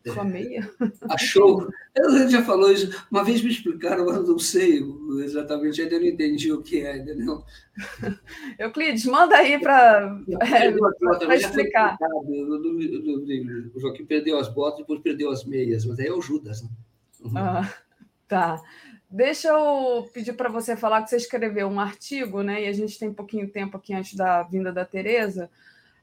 [0.07, 0.71] Sua meia?
[1.11, 1.69] Achou.
[1.95, 3.05] Ele já falou isso.
[3.11, 4.81] Uma vez me explicaram, mas não sei
[5.23, 7.45] exatamente, ainda não entendi o que é, entendeu?
[8.59, 10.71] Euclides, manda aí para é,
[11.37, 11.99] explicar.
[13.75, 16.63] O Joaquim perdeu as botas e depois perdeu as meias, mas aí é o Judas.
[16.63, 16.69] Né?
[17.25, 17.37] Uhum.
[17.37, 17.75] Ah,
[18.27, 18.63] tá.
[19.11, 22.63] Deixa eu pedir para você falar que você escreveu um artigo, né?
[22.63, 25.51] E a gente tem pouquinho tempo aqui antes da vinda da Tereza.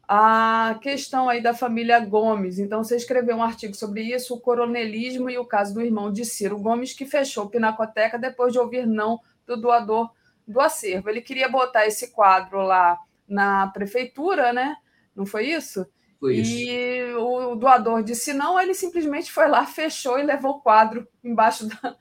[0.06, 2.60] A questão aí da família Gomes.
[2.60, 6.26] Então, você escreveu um artigo sobre isso, o coronelismo e o caso do irmão de
[6.26, 10.12] Ciro Gomes, que fechou a Pinacoteca depois de ouvir não do doador
[10.46, 11.10] do acervo.
[11.10, 12.98] Ele queria botar esse quadro lá
[13.28, 14.76] na prefeitura, né?
[15.16, 15.86] Não foi isso?
[16.20, 21.08] Foi e o doador disse não, ele simplesmente foi lá, fechou e levou o quadro
[21.24, 21.96] embaixo da.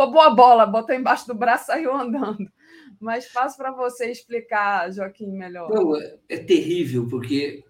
[0.00, 2.50] Roubou a bola, botou embaixo do braço e saiu andando.
[2.98, 5.70] Mas faço para você explicar, Joaquim, melhor.
[5.70, 7.64] Não, é, é terrível, porque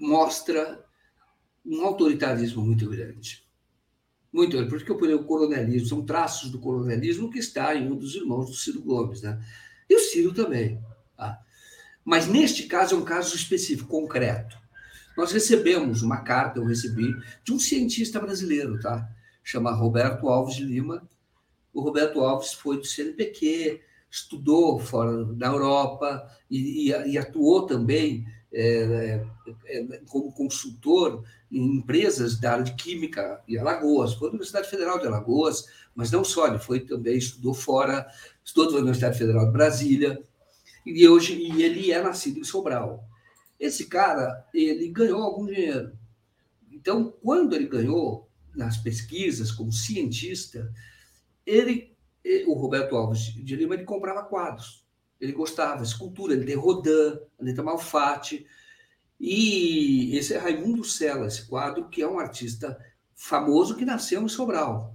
[0.00, 0.84] mostra
[1.64, 3.44] um autoritarismo muito grande.
[4.32, 7.90] Muito, por isso que eu falei o coronelismo, são traços do coronelismo que está em
[7.90, 9.40] um dos irmãos do Ciro Gomes, né?
[9.88, 10.80] E o Ciro também.
[11.16, 11.40] Tá?
[12.04, 14.56] Mas neste caso é um caso específico, concreto.
[15.16, 19.08] Nós recebemos uma carta, eu recebi, de um cientista brasileiro, tá?
[19.42, 21.08] Chama Roberto Alves de Lima.
[21.76, 28.26] O Roberto Alves foi do CNPq, estudou fora da Europa e, e, e atuou também
[28.50, 29.20] é,
[29.66, 31.22] é, é, como consultor
[31.52, 36.10] em empresas da área de química em Alagoas, foi da Universidade Federal de Alagoas, mas
[36.10, 38.06] não só, ele foi também, estudou fora,
[38.42, 40.18] estudou na Universidade Federal de Brasília,
[40.86, 43.04] e hoje e ele é nascido em Sobral.
[43.60, 45.92] Esse cara, ele ganhou algum dinheiro.
[46.72, 50.72] Então, quando ele ganhou nas pesquisas como cientista,
[51.46, 51.96] ele,
[52.46, 54.84] o Roberto Alves de Lima, ele comprava quadros.
[55.20, 58.46] Ele gostava, escultura, ele tem Rodin, Anita Malfatti,
[59.18, 62.78] e esse é Raimundo Sela, esse quadro, que é um artista
[63.14, 64.94] famoso que nasceu em Sobral,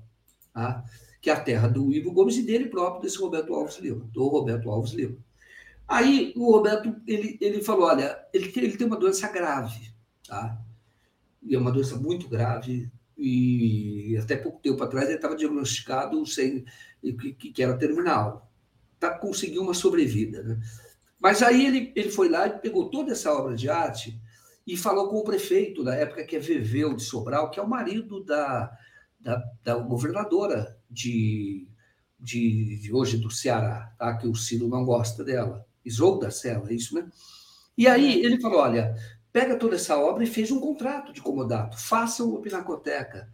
[0.53, 0.83] tá?
[1.19, 4.27] que é a terra do Ivo Gomes e dele próprio, desse Roberto Alves Lima, do
[4.27, 5.17] Roberto Alves Lima.
[5.87, 9.91] Aí o Roberto ele, ele falou: olha, ele tem, ele tem uma doença grave,
[10.27, 10.59] tá?
[11.41, 12.91] E é uma doença muito grave,
[13.23, 16.65] e até pouco tempo atrás ele estava diagnosticado sem,
[17.37, 18.51] que, que era terminal.
[18.99, 20.41] Tá, conseguiu uma sobrevida.
[20.41, 20.59] Né?
[21.19, 24.19] Mas aí ele, ele foi lá e pegou toda essa obra de arte
[24.65, 27.69] e falou com o prefeito da época, que é Veveu de Sobral, que é o
[27.69, 28.75] marido da,
[29.19, 31.67] da, da governadora de,
[32.19, 34.17] de, de, hoje do Ceará, tá?
[34.17, 35.63] que o Ciro não gosta dela.
[35.85, 37.07] Isolda Sela, é isso, né?
[37.77, 38.95] E aí ele falou: olha,
[39.31, 43.29] pega toda essa obra e fez um contrato de comodato, façam uma pinacoteca.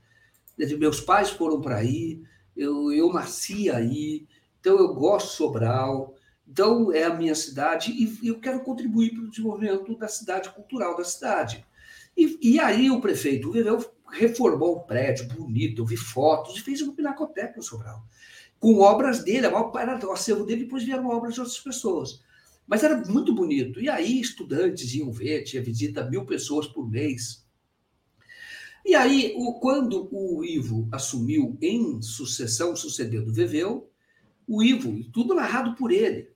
[0.57, 2.21] Meus pais foram para aí,
[2.55, 4.27] eu, eu nasci aí,
[4.59, 6.15] então eu gosto de Sobral,
[6.47, 10.95] então é a minha cidade e eu quero contribuir para o desenvolvimento da cidade, cultural
[10.95, 11.65] da cidade.
[12.15, 16.81] E, e aí o prefeito Viveu reformou o prédio bonito, eu vi fotos e fez
[16.81, 18.03] uma pinacoteca em Sobral.
[18.59, 22.23] Com obras dele, a maior parte do acervo dele, depois vieram obras de outras pessoas.
[22.67, 23.79] Mas era muito bonito.
[23.79, 27.47] E aí estudantes iam ver, tinha visita mil pessoas por mês.
[28.85, 33.89] E aí, o, quando o Ivo assumiu em sucessão, sucedendo o Veveu,
[34.47, 36.31] o Ivo, tudo narrado por ele.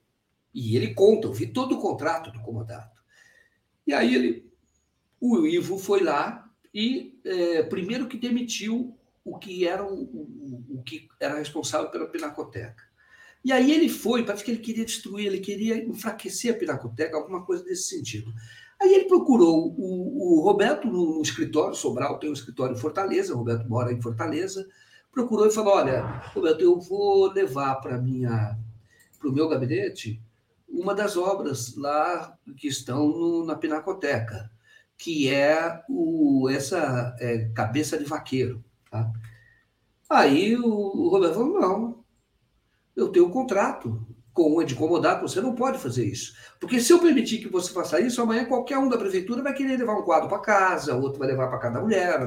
[0.53, 3.01] E ele conta, eu vi todo o contrato do comodato.
[3.87, 4.51] E aí ele,
[5.19, 10.83] o Ivo foi lá e é, primeiro que demitiu o que era o, o, o
[10.83, 12.90] que era responsável pela pinacoteca.
[13.43, 17.43] E aí ele foi, parece que ele queria destruir, ele queria enfraquecer a Pinacoteca, alguma
[17.43, 18.31] coisa desse sentido.
[18.79, 23.33] Aí ele procurou o, o Roberto no, no, escritório, Sobral tem um escritório em Fortaleza,
[23.33, 24.67] o Roberto mora em Fortaleza,
[25.11, 26.01] procurou e falou: Olha,
[26.33, 28.57] Roberto, eu vou levar para minha
[29.19, 30.19] para o meu gabinete
[30.67, 34.49] uma das obras lá que estão no, na Pinacoteca,
[34.97, 38.63] que é o, essa é, cabeça de vaqueiro.
[38.89, 39.11] Tá?
[40.09, 42.00] Aí o, o Roberto falou: Não,
[42.95, 46.33] eu tenho um contrato com o Edcomodato, você não pode fazer isso.
[46.59, 49.77] Porque se eu permitir que você faça isso, amanhã qualquer um da prefeitura vai querer
[49.77, 52.19] levar um quadro para casa, outro vai levar para casa da mulher.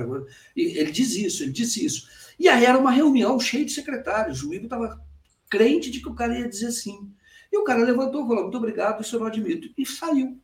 [0.54, 2.06] Ele diz isso, ele disse isso.
[2.38, 4.42] E aí era uma reunião cheia de secretários.
[4.42, 5.00] O Ivo estava
[5.48, 7.10] crente de que o cara ia dizer sim.
[7.50, 9.68] E o cara levantou e falou: muito obrigado, isso eu não admito.
[9.78, 10.38] E saiu.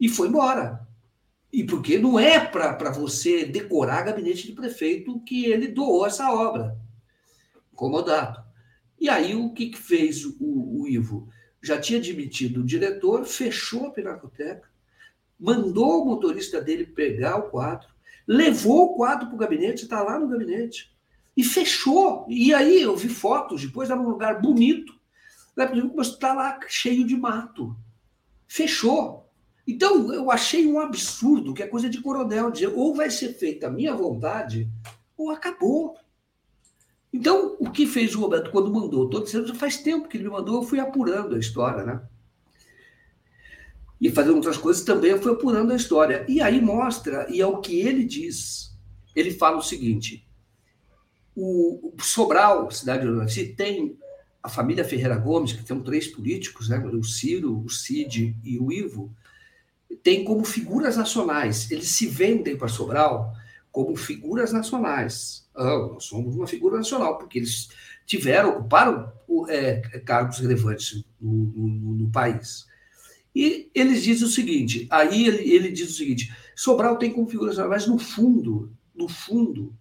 [0.00, 0.86] E foi embora.
[1.52, 6.78] E porque não é para você decorar gabinete de prefeito que ele doou essa obra.
[7.74, 8.41] Comodato.
[9.02, 11.28] E aí o que, que fez o, o Ivo?
[11.60, 14.70] Já tinha admitido o diretor, fechou a pinacoteca,
[15.36, 17.88] mandou o motorista dele pegar o quadro,
[18.28, 20.96] levou o quadro para o gabinete, está lá no gabinete,
[21.36, 22.24] e fechou.
[22.28, 24.94] E aí eu vi fotos, depois era um lugar bonito,
[25.96, 27.76] mas está lá cheio de mato.
[28.46, 29.28] Fechou.
[29.66, 33.66] Então eu achei um absurdo, que é coisa de coronel, dizer ou vai ser feita
[33.66, 34.70] a minha vontade,
[35.16, 35.96] ou acabou.
[37.12, 39.08] Então, o que fez o Roberto quando mandou?
[39.10, 42.00] Todo já faz tempo que ele me mandou, eu fui apurando a história, né?
[44.00, 46.24] E fazendo outras coisas também, eu fui apurando a história.
[46.28, 48.74] E aí mostra, e é o que ele diz.
[49.14, 50.26] Ele fala o seguinte:
[51.36, 53.96] o Sobral, cidade de Uruguai, tem
[54.42, 56.78] a família Ferreira Gomes, que tem três políticos, né?
[56.78, 59.14] o Ciro, o Cid e o Ivo,
[60.02, 61.70] tem como figuras nacionais.
[61.70, 63.32] Eles se vendem para Sobral
[63.72, 65.48] como figuras nacionais.
[65.56, 67.70] Ah, nós somos uma figura nacional, porque eles
[68.06, 69.10] tiveram, ocuparam
[69.48, 72.66] é, cargos relevantes no, no, no, país.
[73.34, 77.48] E eles dizem o seguinte: aí ele, ele diz o seguinte: Sobral tem como figura
[77.48, 79.74] nacional, mas no fundo, no fundo,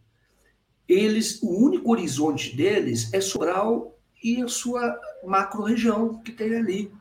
[0.87, 6.91] eles, o único horizonte deles é Sobral e a sua macro-região que tem ali,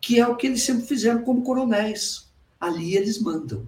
[0.00, 2.26] que é o que eles sempre fizeram como coronéis.
[2.58, 3.66] Ali eles mandam.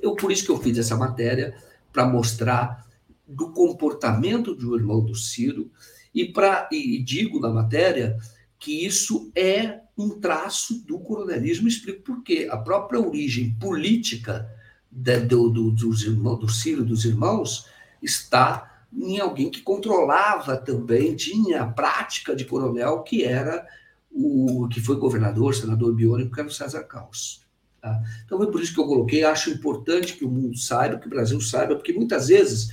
[0.00, 1.54] Eu, por isso que eu fiz essa matéria,
[1.92, 2.84] para mostrar
[3.26, 5.70] do comportamento do irmão do Ciro,
[6.14, 8.18] e, pra, e digo na matéria
[8.58, 12.48] que isso é um traço do coronelismo, explico por quê.
[12.50, 14.48] A própria origem política
[14.90, 17.66] de, do, do, dos irmãos, do Ciro dos irmãos
[18.02, 23.66] está em alguém que controlava também, tinha a prática de coronel, que era
[24.10, 27.43] o que foi governador, senador biônico, que era o César Caos.
[27.84, 28.02] Tá?
[28.24, 31.10] Então foi por isso que eu coloquei, acho importante que o mundo saiba, que o
[31.10, 32.70] Brasil saiba, porque muitas vezes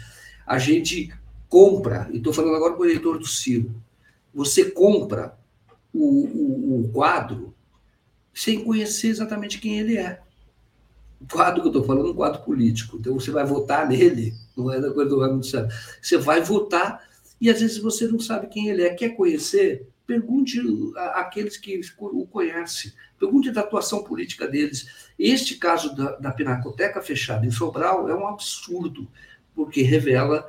[0.48, 1.14] a gente
[1.50, 3.76] compra, e estou falando agora com o eleitor do Ciro,
[4.34, 5.38] você compra
[5.94, 7.54] o, o, o quadro
[8.34, 10.22] sem conhecer exatamente quem ele é.
[11.20, 12.96] O quadro que eu estou falando é um quadro político.
[12.96, 17.04] Então você vai votar nele, não é da coisa do Ramo Você vai votar
[17.42, 18.94] e às vezes você não sabe quem ele é.
[18.94, 19.90] Quer conhecer?
[20.06, 20.60] Pergunte
[21.14, 22.92] àqueles que o conhecem.
[23.20, 25.10] Pergunte da atuação política deles.
[25.18, 29.08] Este caso da, da Pinacoteca fechada em Sobral é um absurdo,
[29.56, 30.46] porque revela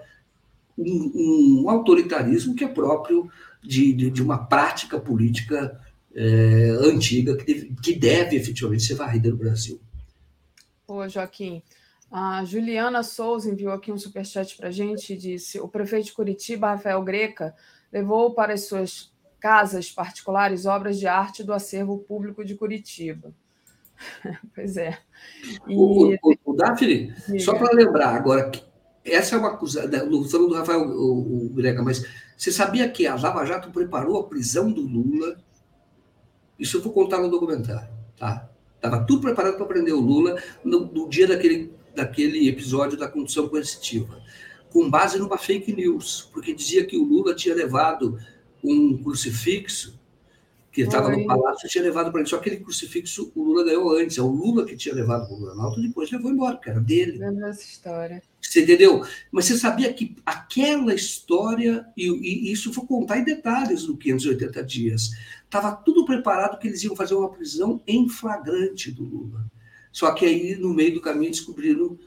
[0.76, 3.30] um, um autoritarismo que é próprio
[3.62, 5.80] de, de, de uma prática política
[6.14, 9.80] é, antiga que deve, que deve efetivamente ser varrida no Brasil.
[10.86, 11.62] Ô, Joaquim,
[12.10, 16.12] a Juliana Souza enviou aqui um superchat para a gente e disse: o prefeito de
[16.12, 17.54] Curitiba, Rafael Greca,
[17.92, 19.11] levou para as suas
[19.42, 23.34] casas particulares obras de arte do acervo público de Curitiba.
[24.54, 24.96] pois é.
[25.66, 25.74] E...
[25.74, 28.52] O, o, o Daphne, só para lembrar agora,
[29.04, 29.90] essa é uma acusação,
[30.30, 32.06] falando do Rafael o, o Greca, mas
[32.36, 35.36] você sabia que a Lava Jato preparou a prisão do Lula?
[36.56, 38.48] Isso eu vou contar no documentário, tá?
[38.76, 43.48] Estava tudo preparado para prender o Lula no, no, dia daquele, daquele episódio da condução
[43.48, 44.22] coercitiva,
[44.70, 48.18] com base numa fake news, porque dizia que o Lula tinha levado
[48.62, 50.00] um crucifixo
[50.72, 52.28] que estava no palácio e tinha levado para ele.
[52.28, 54.16] Só que aquele crucifixo o Lula ganhou antes.
[54.16, 57.18] É o Lula que tinha levado para o Planalto, depois levou embora, era dele.
[57.18, 58.22] Lembra essa história.
[58.40, 59.04] Você entendeu?
[59.30, 64.64] Mas você sabia que aquela história, e, e isso foi contar em detalhes no 580
[64.64, 65.10] dias,
[65.44, 69.44] estava tudo preparado que eles iam fazer uma prisão em flagrante do Lula.
[69.92, 71.98] Só que aí, no meio do caminho, descobriram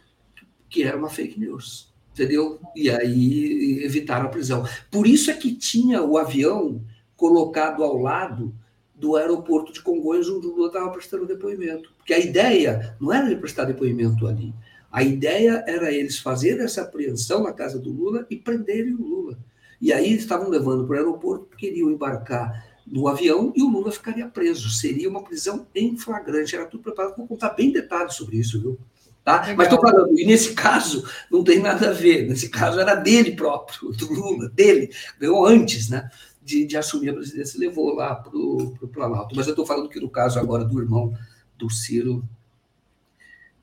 [0.67, 1.93] que era uma fake news.
[2.15, 2.61] Entendeu?
[2.73, 4.65] E aí evitaram a prisão.
[4.89, 6.81] Por isso é que tinha o avião
[7.17, 8.55] colocado ao lado
[8.95, 11.91] do aeroporto de Congonhas, onde o Lula estava prestando depoimento.
[11.97, 14.53] Porque a ideia não era ele prestar depoimento ali.
[14.89, 19.37] A ideia era eles fazerem essa apreensão na casa do Lula e prenderem o Lula.
[19.81, 23.91] E aí eles estavam levando para o aeroporto, queriam embarcar no avião e o Lula
[23.91, 24.69] ficaria preso.
[24.69, 26.55] Seria uma prisão em flagrante.
[26.55, 27.17] Era tudo preparado.
[27.17, 28.79] Vou contar bem detalhes sobre isso, viu?
[29.25, 29.53] Tá?
[29.57, 32.29] Mas estou falando, e nesse caso não tem nada a ver.
[32.29, 34.89] Nesse caso era dele próprio, do Lula, dele.
[35.19, 36.09] Ganhou antes, né?
[36.45, 39.35] de, de assumir a presidência levou lá para o Planalto.
[39.35, 41.17] Mas eu estou falando que no caso agora do irmão
[41.57, 42.23] do Ciro,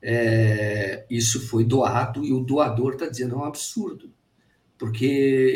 [0.01, 4.11] é, isso foi doado e o doador está dizendo é um absurdo,
[4.77, 5.05] porque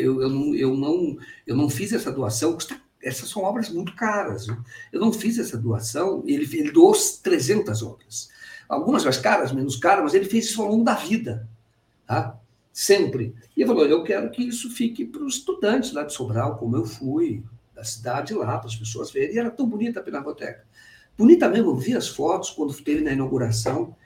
[0.02, 3.94] eu, eu, não, eu, não, eu não fiz essa doação, custa, essas são obras muito
[3.94, 4.56] caras, viu?
[4.90, 8.30] eu não fiz essa doação, ele, ele doou 300 obras,
[8.68, 11.48] algumas mais caras, menos caras, mas ele fez isso ao longo da vida,
[12.06, 12.38] tá?
[12.78, 13.34] sempre.
[13.56, 16.76] E ele falou: eu quero que isso fique para os estudantes lá de Sobral, como
[16.76, 17.42] eu fui,
[17.74, 19.34] da cidade lá, para as pessoas verem.
[19.34, 20.64] E era tão bonita a Pinacoteca.
[21.16, 23.96] Bonita mesmo, eu vi as fotos quando teve na inauguração.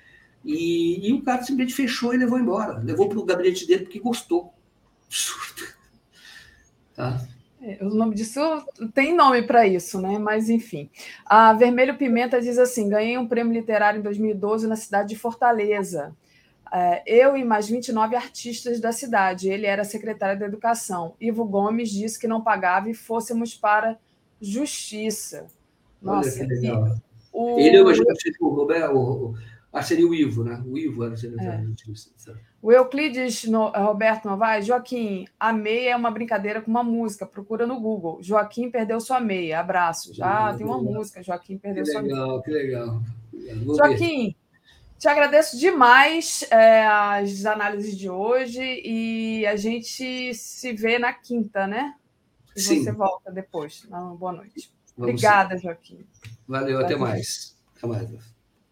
[0.43, 2.79] E, e o cara simplesmente fechou e levou embora.
[2.79, 4.55] Levou para o gabinete dele porque gostou.
[5.07, 5.71] Absurdo.
[6.95, 7.27] Tá?
[7.63, 8.41] É, o nome disso
[8.93, 10.19] tem nome para isso, né?
[10.19, 10.91] Mas enfim.
[11.25, 16.15] A Vermelho Pimenta diz assim: ganhei um prêmio literário em 2012 na cidade de Fortaleza.
[16.75, 19.49] É, eu e mais 29 artistas da cidade.
[19.49, 21.15] Ele era secretário da Educação.
[21.21, 23.97] Ivo Gomes disse que não pagava e fôssemos para
[24.41, 25.47] justiça.
[26.01, 26.97] Nossa, Olha que legal.
[27.33, 27.61] O...
[27.61, 29.35] Ele eu imagino que o Roberto.
[29.73, 30.63] Ah, seria o Ivo, né?
[30.67, 31.69] O Ivo era secretário é.
[31.69, 32.39] da Justiça.
[32.63, 37.67] O Euclides no, Roberto Novaes, Joaquim, a meia é uma brincadeira com uma música, procura
[37.67, 38.23] no Google.
[38.23, 40.15] Joaquim perdeu sua meia, abraço.
[40.15, 40.95] Já ah, tem uma legal.
[40.95, 42.43] música, Joaquim perdeu que sua legal, meia.
[42.43, 43.77] Que legal, que legal.
[43.77, 44.37] Joaquim,
[44.97, 51.67] te agradeço demais é, as análises de hoje e a gente se vê na quinta,
[51.67, 51.97] né?
[52.55, 52.85] E Sim.
[52.85, 53.89] você volta depois.
[54.17, 54.73] boa noite.
[54.97, 55.59] Vamos Obrigada.
[55.59, 56.07] Joaquim.
[56.47, 57.59] Valeu, até mais.
[57.77, 58.09] até mais.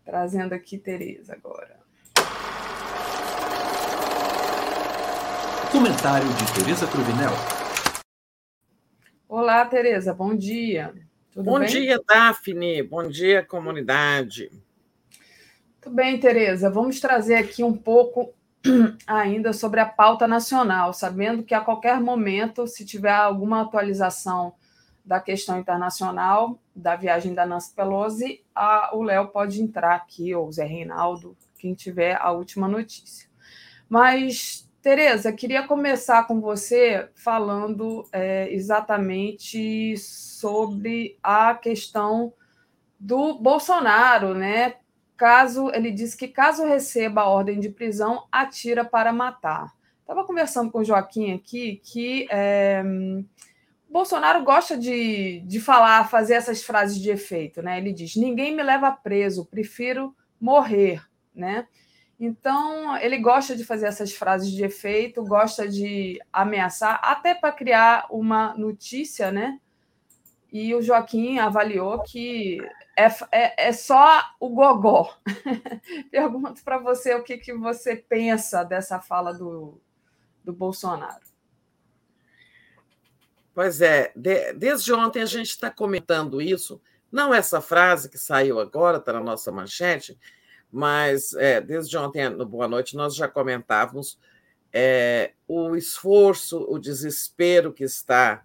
[0.05, 1.80] Trazendo aqui Tereza agora.
[5.73, 7.31] Comentário de Tereza Cruvinel.
[9.29, 10.93] Olá, Tereza, bom dia.
[11.31, 11.69] Tudo bom bem?
[11.69, 12.83] dia, Daphne.
[12.83, 14.51] Bom dia, comunidade.
[15.75, 16.69] Muito bem, Tereza.
[16.69, 18.35] Vamos trazer aqui um pouco
[19.07, 24.55] ainda sobre a pauta nacional, sabendo que a qualquer momento, se tiver alguma atualização
[25.05, 30.49] da questão internacional, da viagem da Nancy Pelosi, a, o Léo pode entrar aqui, ou
[30.49, 33.31] o Zé Reinaldo, quem tiver a última notícia.
[33.89, 42.33] Mas Tereza, queria começar com você falando é, exatamente sobre a questão
[42.99, 44.77] do Bolsonaro, né?
[45.19, 49.71] Caso ele disse que caso receba a ordem de prisão, atira para matar.
[50.01, 52.83] Estava conversando com o Joaquim aqui que é,
[53.91, 57.77] Bolsonaro gosta de, de falar, fazer essas frases de efeito, né?
[57.77, 61.03] Ele diz: ninguém me leva preso, prefiro morrer,
[61.35, 61.67] né?
[62.21, 68.07] Então, ele gosta de fazer essas frases de efeito, gosta de ameaçar, até para criar
[68.11, 69.59] uma notícia, né?
[70.53, 72.59] E o Joaquim avaliou que
[72.95, 75.17] é, é, é só o gogó.
[76.11, 79.81] Pergunto para você o que, que você pensa dessa fala do,
[80.45, 81.25] do Bolsonaro.
[83.55, 88.61] Pois é, de, desde ontem a gente está comentando isso, não essa frase que saiu
[88.61, 90.19] agora, está na nossa manchete,
[90.71, 94.19] mas é, desde ontem no Boa Noite nós já comentávamos
[94.73, 98.45] é, o esforço, o desespero que está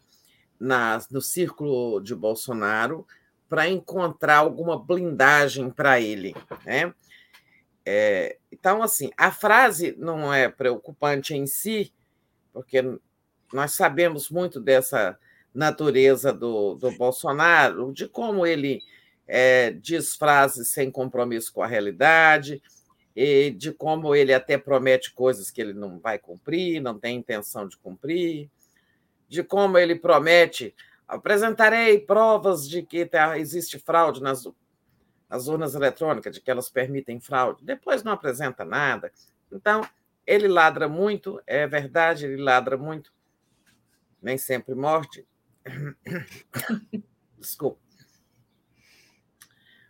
[0.60, 3.06] na, no círculo de Bolsonaro
[3.48, 6.36] para encontrar alguma blindagem para ele.
[6.66, 6.94] Né?
[7.86, 11.94] É, então, assim, a frase não é preocupante em si,
[12.52, 12.82] porque
[13.54, 15.18] nós sabemos muito dessa
[15.54, 18.82] natureza do, do Bolsonaro, de como ele
[19.28, 22.62] é, diz frases sem compromisso com a realidade,
[23.16, 27.68] e de como ele até promete coisas que ele não vai cumprir, não tem intenção
[27.68, 28.50] de cumprir,
[29.28, 30.76] de como ele promete
[31.08, 34.48] apresentarei provas de que tá, existe fraude nas,
[35.30, 37.64] nas urnas eletrônicas, de que elas permitem fraude.
[37.64, 39.12] Depois não apresenta nada.
[39.52, 39.88] Então,
[40.26, 43.14] ele ladra muito, é verdade, ele ladra muito,
[44.22, 45.26] nem sempre morte.
[47.38, 47.85] Desculpa.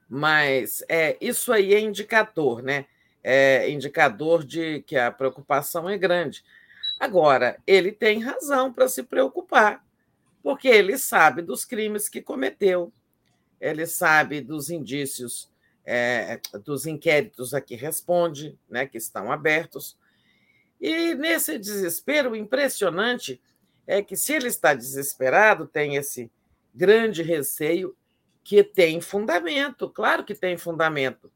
[0.07, 2.85] Mas é, isso aí é indicador, né?
[3.23, 6.43] É indicador de que a preocupação é grande.
[6.99, 9.83] Agora, ele tem razão para se preocupar,
[10.43, 12.93] porque ele sabe dos crimes que cometeu,
[13.59, 15.49] ele sabe dos indícios,
[15.83, 19.97] é, dos inquéritos a que responde, né, que estão abertos.
[20.79, 23.41] E nesse desespero, impressionante
[23.87, 26.31] é que, se ele está desesperado, tem esse
[26.73, 27.95] grande receio
[28.45, 31.31] que tem fundamento, claro que tem fundamento.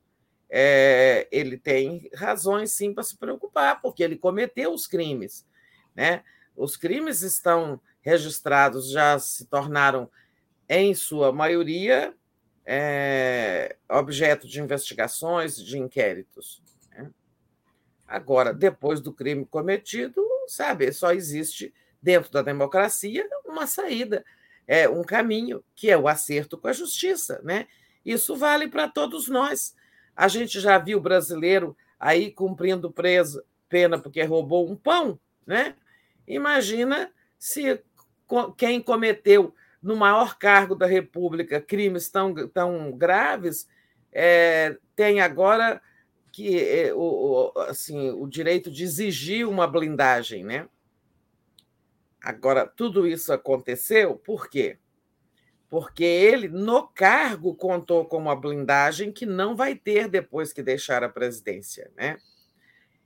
[0.47, 5.43] É, ele tem razões sim para se preocupar, porque ele cometeu os crimes.
[5.95, 6.23] Né?
[6.55, 10.09] Os crimes estão registrados, já se tornaram,
[10.69, 12.13] em sua maioria,
[12.63, 16.61] é, objeto de investigações, de inquéritos.
[16.91, 17.09] Né?
[18.07, 24.23] Agora, depois do crime cometido, sabe, só existe dentro da democracia uma saída
[24.71, 27.41] é um caminho, que é o acerto com a justiça.
[27.43, 27.65] Né?
[28.05, 29.75] Isso vale para todos nós.
[30.15, 35.19] A gente já viu brasileiro aí cumprindo preso, pena porque roubou um pão.
[35.43, 35.75] Né?
[36.27, 37.81] Imagina se
[38.55, 43.67] quem cometeu no maior cargo da República crimes tão, tão graves
[44.11, 45.81] é, tem agora
[46.31, 50.67] que é, o, assim, o direito de exigir uma blindagem, né?
[52.21, 54.77] Agora, tudo isso aconteceu por quê?
[55.69, 61.03] Porque ele, no cargo, contou com uma blindagem que não vai ter depois que deixar
[61.03, 61.91] a presidência.
[61.95, 62.17] Né?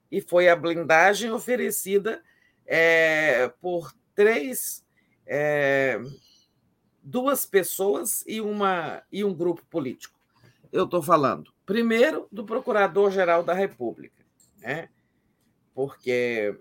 [0.09, 2.23] E foi a blindagem oferecida
[2.65, 4.85] é, por três,
[5.25, 5.99] é,
[7.03, 10.17] duas pessoas e, uma, e um grupo político.
[10.71, 14.25] Eu estou falando, primeiro, do Procurador-Geral da República,
[14.59, 14.89] né?
[15.75, 16.57] porque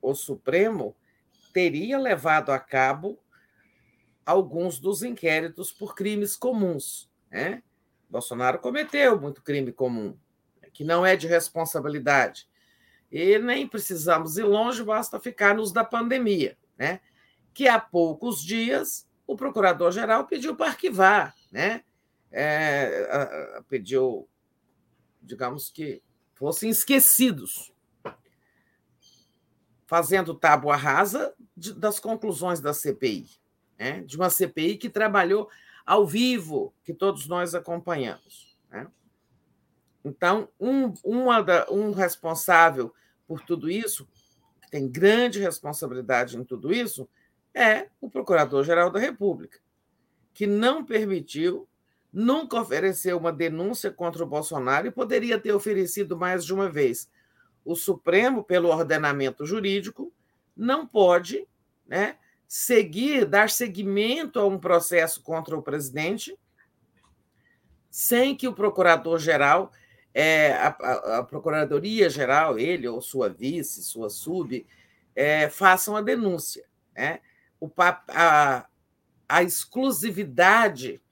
[0.00, 0.96] o Supremo
[1.52, 3.18] teria levado a cabo
[4.24, 7.10] alguns dos inquéritos por crimes comuns.
[7.30, 7.62] Né?
[8.08, 10.16] Bolsonaro cometeu muito crime comum,
[10.72, 12.48] que não é de responsabilidade.
[13.10, 17.00] E nem precisamos ir longe, basta ficar nos da pandemia, né?
[17.54, 21.82] que há poucos dias o procurador-geral pediu para arquivar, né?
[22.30, 24.28] É, pediu,
[25.22, 26.02] digamos que
[26.34, 27.72] fossem esquecidos
[29.88, 33.26] fazendo tábua rasa de, das conclusões da CPI,
[33.78, 34.02] né?
[34.02, 35.48] de uma CPI que trabalhou
[35.86, 38.54] ao vivo, que todos nós acompanhamos.
[38.70, 38.86] Né?
[40.04, 40.92] Então, um,
[41.42, 42.92] da, um responsável
[43.26, 44.06] por tudo isso,
[44.60, 47.08] que tem grande responsabilidade em tudo isso,
[47.54, 49.58] é o Procurador-Geral da República,
[50.34, 51.66] que não permitiu,
[52.12, 57.08] nunca ofereceu uma denúncia contra o Bolsonaro e poderia ter oferecido mais de uma vez
[57.68, 60.10] o Supremo, pelo ordenamento jurídico,
[60.56, 61.46] não pode
[61.86, 62.16] né,
[62.46, 66.38] seguir, dar seguimento a um processo contra o presidente
[67.90, 69.70] sem que o procurador-geral
[70.14, 74.66] é, a, a, a Procuradoria-Geral, ele ou sua vice, sua sub,
[75.14, 76.64] é, façam a denúncia.
[76.96, 77.20] Né?
[77.60, 78.66] O, a,
[79.28, 81.02] a exclusividade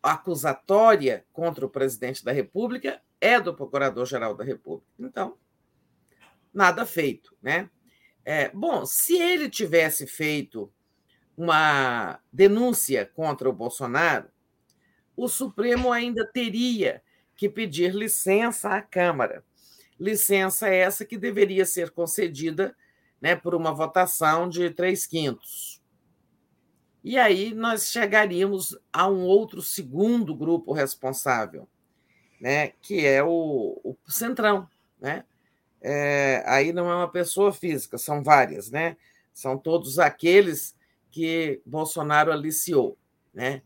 [0.00, 4.86] acusatória contra o presidente da República é do Procurador-Geral da República.
[4.96, 5.36] Então,
[6.56, 7.36] nada feito.
[7.42, 7.70] Né?
[8.24, 10.72] É, bom, se ele tivesse feito
[11.36, 14.28] uma denúncia contra o Bolsonaro,
[15.14, 17.02] o Supremo ainda teria
[17.36, 19.44] que pedir licença à Câmara.
[20.00, 22.74] Licença essa que deveria ser concedida
[23.20, 25.82] né, por uma votação de três quintos.
[27.04, 31.68] E aí nós chegaríamos a um outro segundo grupo responsável,
[32.40, 34.68] né, que é o, o Centrão.
[35.00, 35.24] Né?
[35.88, 38.96] É, aí não é uma pessoa física, são várias, né?
[39.32, 40.74] São todos aqueles
[41.12, 42.98] que Bolsonaro aliciou,
[43.32, 43.62] né?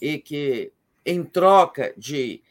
[0.00, 0.72] E que,
[1.06, 2.42] em troca de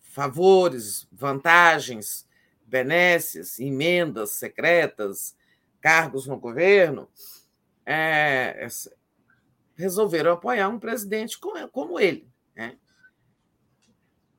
[0.00, 2.24] favores, vantagens,
[2.64, 5.36] benesses, emendas secretas,
[5.80, 7.08] cargos no governo,
[7.84, 8.68] é,
[9.74, 11.36] resolveram apoiar um presidente
[11.72, 12.78] como ele, né?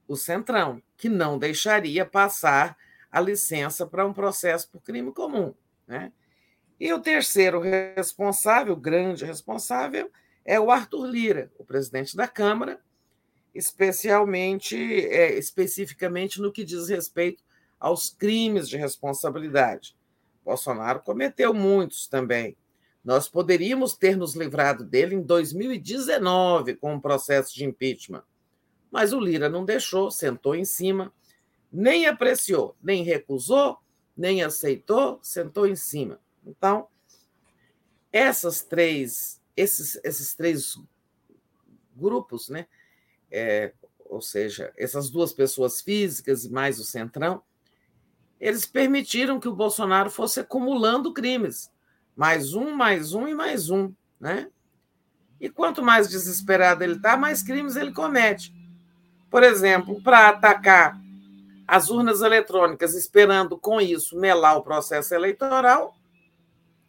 [0.08, 2.78] o Centrão, que não deixaria passar
[3.12, 5.54] a licença para um processo por crime comum.
[5.88, 6.12] Né?
[6.80, 10.12] E o terceiro responsável, grande responsável,
[10.46, 12.80] é o Arthur Lira, o presidente da Câmara,
[13.54, 14.78] especialmente,
[15.08, 17.44] é, especificamente no que diz respeito
[17.80, 19.96] aos crimes de responsabilidade.
[20.44, 22.56] Bolsonaro cometeu muitos também,
[23.04, 28.24] nós poderíamos ter nos livrado dele em 2019 com um processo de impeachment.
[28.92, 31.14] Mas o Lira não deixou, sentou em cima,
[31.72, 33.78] nem apreciou, nem recusou,
[34.16, 36.20] nem aceitou, sentou em cima.
[36.46, 36.88] Então,
[38.12, 40.78] essas três, esses, esses três
[41.96, 42.68] grupos, né?
[43.32, 43.74] É,
[44.06, 47.44] ou seja, essas duas pessoas físicas e mais o Centrão,
[48.40, 51.72] eles permitiram que o Bolsonaro fosse acumulando crimes
[52.16, 54.50] mais um, mais um e mais um, né?
[55.40, 58.54] E quanto mais desesperado ele está, mais crimes ele comete.
[59.30, 61.00] Por exemplo, para atacar
[61.70, 65.96] as urnas eletrônicas, esperando com isso melar o processo eleitoral,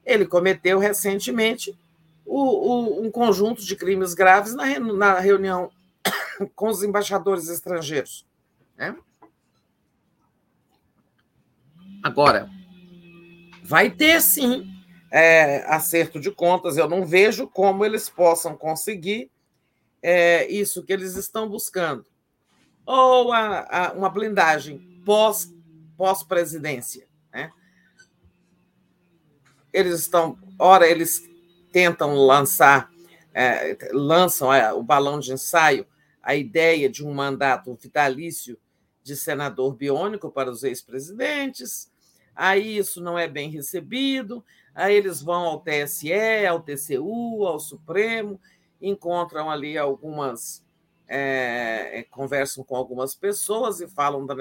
[0.05, 1.79] ele cometeu recentemente
[2.25, 5.71] o, o, um conjunto de crimes graves na, na reunião
[6.57, 8.27] com os embaixadores estrangeiros.
[8.77, 8.97] Né?
[12.03, 12.49] Agora,
[13.63, 14.67] vai ter sim
[15.13, 19.31] é, acerto de contas, eu não vejo como eles possam conseguir
[20.03, 22.07] é, isso que eles estão buscando.
[22.91, 25.53] Ou a, a, uma blindagem pós,
[25.97, 27.07] pós-presidência.
[27.33, 27.51] Né?
[29.73, 31.23] Eles estão, ora, eles
[31.73, 32.91] tentam lançar,
[33.33, 35.87] é, lançam é, o balão de ensaio,
[36.23, 38.59] a ideia de um mandato vitalício
[39.03, 41.91] de senador biônico para os ex-presidentes,
[42.35, 44.45] aí isso não é bem recebido,
[44.75, 48.41] Aí eles vão ao TSE, ao TCU, ao Supremo,
[48.81, 50.65] encontram ali algumas.
[51.13, 54.37] É, conversam com algumas pessoas e falam da,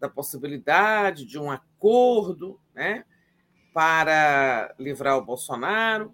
[0.00, 3.04] da possibilidade de um acordo né,
[3.72, 6.12] para livrar o Bolsonaro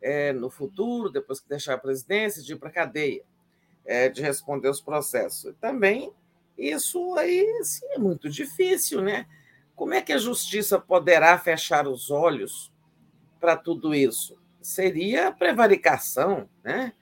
[0.00, 3.24] é, no futuro, depois que deixar a presidência, de ir para a cadeia,
[3.84, 5.52] é, de responder os processos.
[5.60, 6.12] Também
[6.56, 9.26] isso aí assim, é muito difícil, né?
[9.74, 12.72] Como é que a justiça poderá fechar os olhos
[13.38, 14.38] para tudo isso?
[14.62, 16.94] Seria prevaricação, né?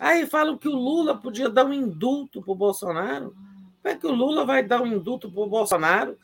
[0.00, 3.36] Aí falam que o Lula podia dar um indulto para o Bolsonaro.
[3.82, 6.18] Como é que o Lula vai dar um indulto para o Bolsonaro?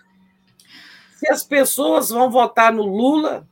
[1.16, 3.46] Se as pessoas vão votar no Lula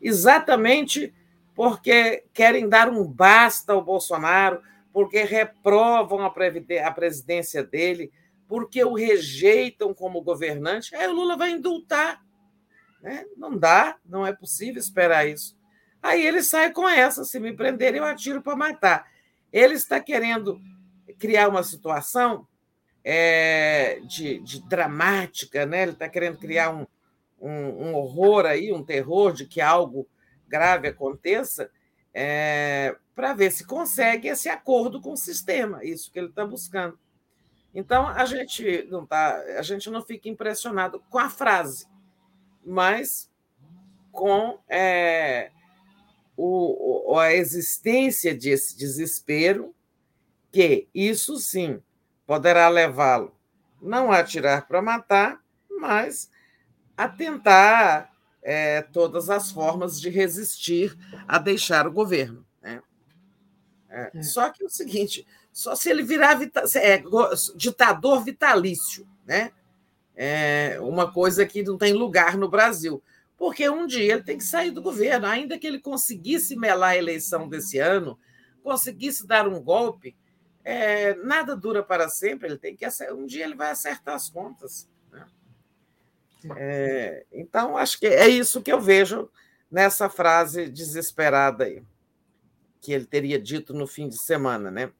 [0.00, 1.12] exatamente
[1.54, 8.10] porque querem dar um basta ao Bolsonaro, porque reprovam a presidência dele,
[8.48, 12.24] porque o rejeitam como governante, aí o Lula vai indultar.
[13.02, 13.26] Né?
[13.36, 15.54] Não dá, não é possível esperar isso.
[16.02, 19.11] Aí ele sai com essa: se me prenderem, eu atiro para matar.
[19.52, 20.60] Ele está querendo
[21.18, 22.46] criar uma situação
[23.04, 25.82] é, de, de, dramática, né?
[25.82, 26.86] ele está querendo criar um,
[27.40, 30.08] um, um, horror aí, um terror de que algo
[30.48, 31.70] grave aconteça,
[32.14, 36.98] é, para ver se consegue esse acordo com o sistema, isso que ele está buscando.
[37.74, 41.86] Então a gente não tá, a gente não fica impressionado com a frase,
[42.64, 43.30] mas
[44.10, 45.50] com é,
[46.36, 49.74] o, a existência desse desespero,
[50.50, 51.82] que isso sim
[52.26, 53.34] poderá levá-lo
[53.82, 56.30] não a atirar para matar, mas
[56.96, 60.96] a tentar é, todas as formas de resistir
[61.26, 62.46] a deixar o governo.
[62.62, 62.80] Né?
[63.90, 64.22] É, é.
[64.22, 67.02] Só que é o seguinte, só se ele virar vita, é,
[67.56, 69.50] ditador vitalício, né?
[70.14, 73.02] é, uma coisa que não tem lugar no Brasil.
[73.42, 76.96] Porque um dia ele tem que sair do governo, ainda que ele conseguisse melar a
[76.96, 78.16] eleição desse ano,
[78.62, 80.16] conseguisse dar um golpe,
[80.62, 82.46] é, nada dura para sempre.
[82.46, 84.88] Ele tem que um dia ele vai acertar as contas.
[85.10, 85.26] Né?
[86.56, 89.28] É, então acho que é isso que eu vejo
[89.68, 91.82] nessa frase desesperada aí
[92.80, 94.92] que ele teria dito no fim de semana, né?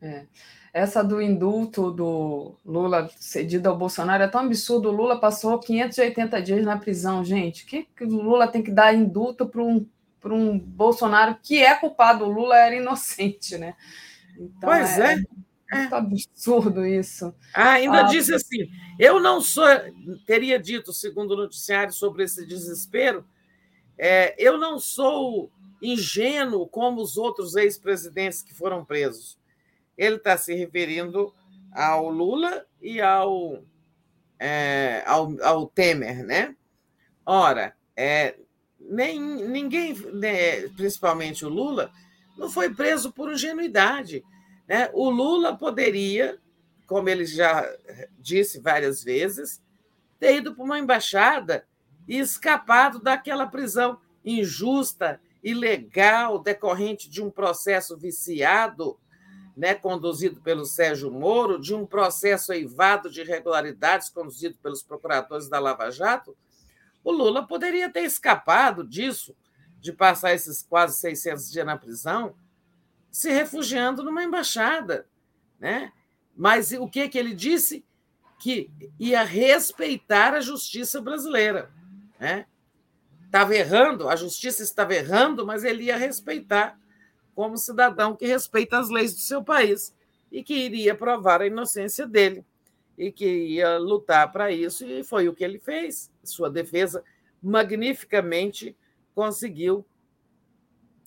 [0.00, 0.26] É.
[0.74, 4.88] Essa do indulto do Lula cedido ao Bolsonaro é tão absurdo.
[4.88, 7.64] O Lula passou 580 dias na prisão, gente.
[7.64, 9.86] que, que o Lula tem que dar indulto para um,
[10.24, 12.24] um Bolsonaro que é culpado?
[12.24, 13.76] O Lula era inocente, né?
[14.36, 15.14] Então, pois é.
[15.14, 15.78] é.
[15.78, 17.32] Muito absurdo isso.
[17.54, 19.64] Ah, ainda ah, disse assim: eu não sou,
[20.26, 23.24] teria dito, segundo o noticiário, sobre esse desespero,
[23.96, 29.38] é, eu não sou ingênuo como os outros ex-presidentes que foram presos.
[29.96, 31.32] Ele está se referindo
[31.72, 33.62] ao Lula e ao,
[34.38, 36.54] é, ao, ao, Temer, né?
[37.26, 38.36] Ora, é,
[38.78, 41.90] nem, ninguém, né, principalmente o Lula,
[42.36, 44.22] não foi preso por ingenuidade.
[44.68, 44.90] Né?
[44.92, 46.38] O Lula poderia,
[46.86, 47.64] como ele já
[48.18, 49.62] disse várias vezes,
[50.18, 51.66] ter ido para uma embaixada
[52.06, 58.98] e escapado daquela prisão injusta, ilegal, decorrente de um processo viciado,
[59.56, 65.60] né, conduzido pelo Sérgio Moro, de um processo eivado de irregularidades conduzido pelos procuradores da
[65.60, 66.36] Lava Jato,
[67.04, 69.36] o Lula poderia ter escapado disso,
[69.80, 72.34] de passar esses quase 600 dias na prisão,
[73.10, 75.06] se refugiando numa embaixada.
[75.60, 75.92] Né?
[76.34, 77.84] Mas o que, que ele disse?
[78.40, 81.70] Que ia respeitar a justiça brasileira.
[82.18, 82.46] Né?
[83.26, 86.78] Estava errando, a justiça estava errando, mas ele ia respeitar
[87.34, 89.94] como cidadão que respeita as leis do seu país
[90.30, 92.44] e que iria provar a inocência dele
[92.96, 96.10] e que ia lutar para isso, e foi o que ele fez.
[96.22, 97.02] Sua defesa
[97.42, 98.76] magnificamente
[99.14, 99.84] conseguiu,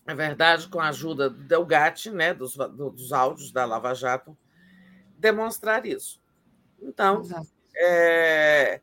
[0.05, 4.37] é verdade, com a ajuda do Delgatti, né, dos, dos áudios da Lava Jato,
[5.17, 6.21] demonstrar isso.
[6.81, 7.23] Então,
[7.75, 8.81] é,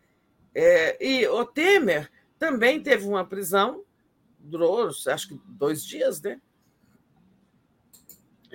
[0.55, 3.84] é, e o Temer também teve uma prisão,
[4.39, 6.40] durou acho que dois dias, né?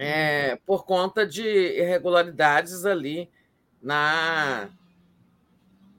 [0.02, 3.30] É, por conta de irregularidades ali
[3.82, 4.70] na,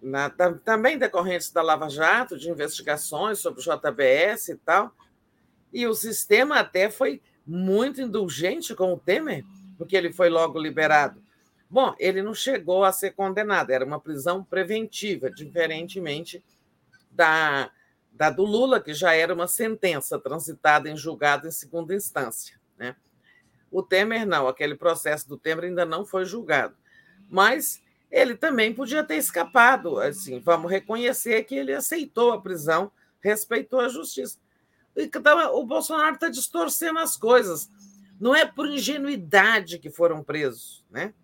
[0.01, 0.31] na,
[0.65, 4.91] também decorrentes da Lava Jato, de investigações sobre o JBS e tal.
[5.70, 9.45] E o sistema até foi muito indulgente com o Temer,
[9.77, 11.23] porque ele foi logo liberado.
[11.69, 16.43] Bom, ele não chegou a ser condenado, era uma prisão preventiva, diferentemente
[17.11, 17.70] da
[18.12, 22.59] da do Lula, que já era uma sentença transitada em julgado em segunda instância.
[22.77, 22.95] Né?
[23.70, 26.74] O Temer não, aquele processo do Temer ainda não foi julgado.
[27.28, 29.99] Mas ele também podia ter escapado.
[29.99, 32.90] Assim, vamos reconhecer que ele aceitou a prisão,
[33.20, 34.39] respeitou a justiça.
[34.97, 35.23] Então,
[35.55, 37.70] o Bolsonaro está distorcendo as coisas.
[38.20, 41.15] Não é por ingenuidade que foram presos, né?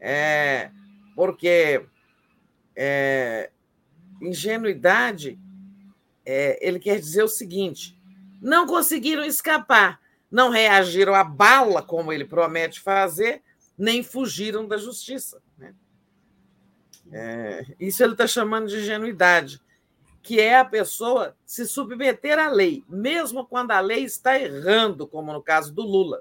[0.00, 0.70] É
[1.18, 1.84] porque
[2.76, 3.50] é,
[4.22, 5.36] ingenuidade
[6.24, 8.00] é, ele quer dizer o seguinte:
[8.40, 10.00] não conseguiram escapar,
[10.30, 13.42] não reagiram à bala, como ele promete fazer,
[13.76, 15.40] nem fugiram da justiça.
[15.56, 15.74] Né?
[17.10, 19.60] É, isso ele está chamando de ingenuidade,
[20.22, 25.32] que é a pessoa se submeter à lei, mesmo quando a lei está errando, como
[25.32, 26.18] no caso do Lula.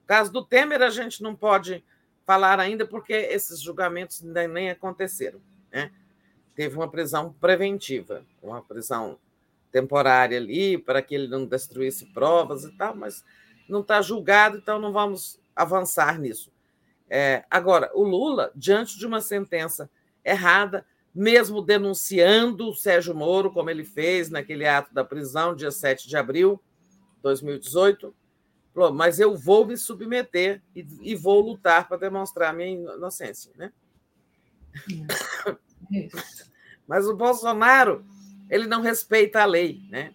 [0.00, 1.82] No caso do Temer, a gente não pode
[2.26, 5.40] falar ainda, porque esses julgamentos ainda nem aconteceram.
[5.72, 5.90] Né?
[6.54, 9.18] teve uma prisão preventiva, uma prisão
[9.74, 13.24] temporária ali, para que ele não destruísse provas e tal, mas
[13.68, 16.52] não está julgado, então não vamos avançar nisso.
[17.10, 19.90] É, agora, o Lula, diante de uma sentença
[20.24, 26.08] errada, mesmo denunciando o Sérgio Moro, como ele fez naquele ato da prisão, dia 7
[26.08, 26.62] de abril
[27.16, 28.14] de 2018,
[28.72, 33.50] falou: mas eu vou me submeter e, e vou lutar para demonstrar minha inocência.
[33.56, 33.72] Né?
[36.86, 38.04] Mas o Bolsonaro,
[38.48, 40.12] ele não respeita a lei, né?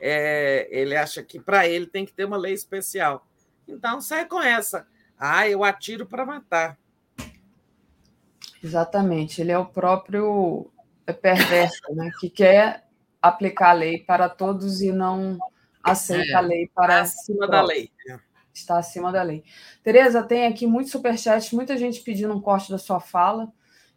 [0.00, 3.26] É, ele acha que para ele tem que ter uma lei especial.
[3.68, 4.86] Então sai com essa.
[5.18, 6.78] Ah, eu atiro para matar.
[8.62, 9.40] Exatamente.
[9.40, 10.70] Ele é o próprio
[11.20, 12.10] perverso, né?
[12.20, 12.86] Que quer
[13.20, 15.38] aplicar a lei para todos e não
[15.82, 17.90] aceita é, a lei para acima da lei.
[18.52, 19.44] Está acima da lei.
[19.82, 23.52] Tereza, tem aqui muito superchat, muita gente pedindo um corte da sua fala.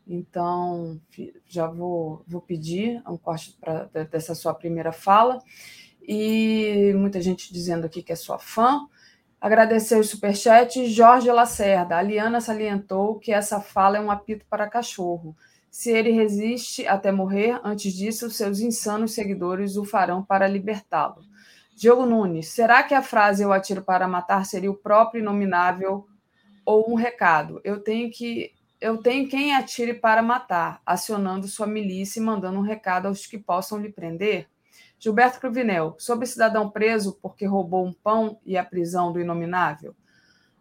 [0.08, 1.00] Então,
[1.48, 5.40] já vou, vou pedir um corte pra, dessa sua primeira fala.
[6.06, 8.88] E muita gente dizendo aqui que é sua fã.
[9.40, 10.86] Agradecer o superchat.
[10.88, 11.98] Jorge Lacerda.
[11.98, 15.36] A Liana salientou que essa fala é um apito para cachorro.
[15.70, 21.24] Se ele resiste até morrer, antes disso, seus insanos seguidores o farão para libertá-lo.
[21.76, 26.08] Diogo Nunes, será que a frase eu atiro para matar seria o próprio inominável
[26.64, 27.60] ou um recado?
[27.64, 28.53] Eu tenho que
[28.84, 33.38] eu tenho quem atire para matar, acionando sua milícia e mandando um recado aos que
[33.38, 34.50] possam lhe prender?
[35.00, 39.96] Gilberto Cruvinel, sobre cidadão preso porque roubou um pão e a prisão do inominável?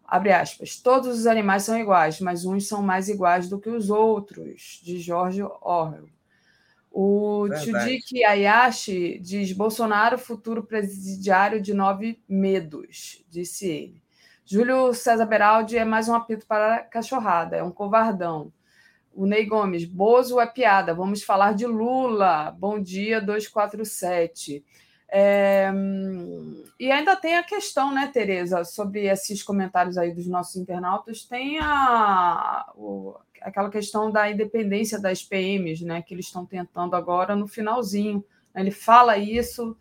[0.07, 0.77] Abre aspas.
[0.77, 5.01] Todos os animais são iguais, mas uns são mais iguais do que os outros, de
[5.01, 6.09] George Orwell.
[6.93, 14.02] O Tchudiki Ayashi diz: Bolsonaro, futuro presidiário de nove medos, disse ele.
[14.45, 18.53] Júlio César Beraldi é mais um apito para a cachorrada, é um covardão.
[19.15, 22.51] O Ney Gomes, Bozo é piada, vamos falar de Lula.
[22.59, 24.65] Bom dia, 247.
[25.15, 25.71] É,
[26.81, 31.59] e ainda tem a questão, né, Tereza, sobre esses comentários aí dos nossos internautas, tem
[31.61, 37.47] a, o, aquela questão da independência das PMs, né, que eles estão tentando agora no
[37.47, 38.25] finalzinho.
[38.55, 39.77] Ele fala isso.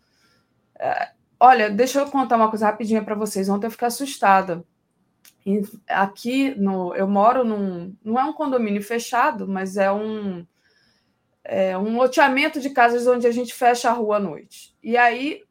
[0.78, 3.48] É, olha, deixa eu contar uma coisa rapidinha para vocês.
[3.48, 4.64] Ontem eu fiquei assustada.
[5.88, 7.96] Aqui no, eu moro num.
[8.04, 10.46] Não é um condomínio fechado, mas é um
[11.42, 14.72] é, um loteamento de casas onde a gente fecha a rua à noite.
[14.80, 15.42] E aí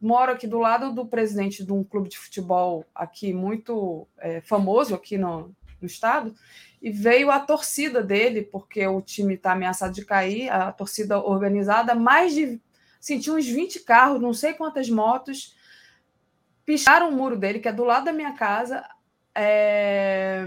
[0.00, 4.94] moro aqui do lado do presidente de um clube de futebol aqui muito é, famoso
[4.94, 6.32] aqui no, no, estado
[6.80, 11.94] e veio a torcida dele porque o time está ameaçado de cair, a torcida organizada,
[11.96, 12.60] mais de
[13.00, 15.56] tinha uns 20 carros, não sei quantas motos,
[16.64, 18.84] picharam o muro dele que é do lado da minha casa.
[19.38, 20.42] É,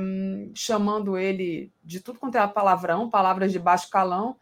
[0.55, 4.35] chamando ele de tudo quanto é palavrão, palavras de baixo calão,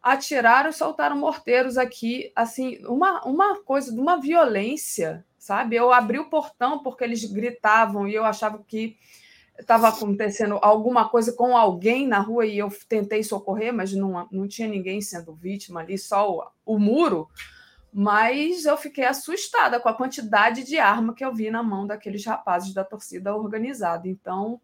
[0.00, 5.74] atiraram e soltaram morteiros aqui, assim, uma, uma coisa de uma violência, sabe?
[5.74, 8.96] Eu abri o portão porque eles gritavam e eu achava que
[9.58, 14.46] estava acontecendo alguma coisa com alguém na rua e eu tentei socorrer, mas não, não
[14.46, 17.28] tinha ninguém sendo vítima ali, só o, o muro.
[17.92, 22.24] Mas eu fiquei assustada com a quantidade de arma que eu vi na mão daqueles
[22.24, 24.06] rapazes da torcida organizada.
[24.06, 24.60] Então,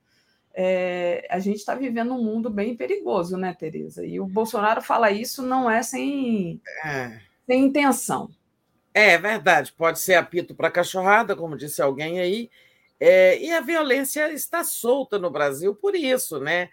[0.55, 4.05] é, a gente está vivendo um mundo bem perigoso, né, Tereza?
[4.07, 7.19] E o Bolsonaro fala isso não é sem, é.
[7.47, 8.31] sem intenção.
[8.93, 12.49] É verdade, pode ser apito para cachorrada, como disse alguém aí,
[13.07, 16.71] é, e a violência está solta no Brasil por isso, né?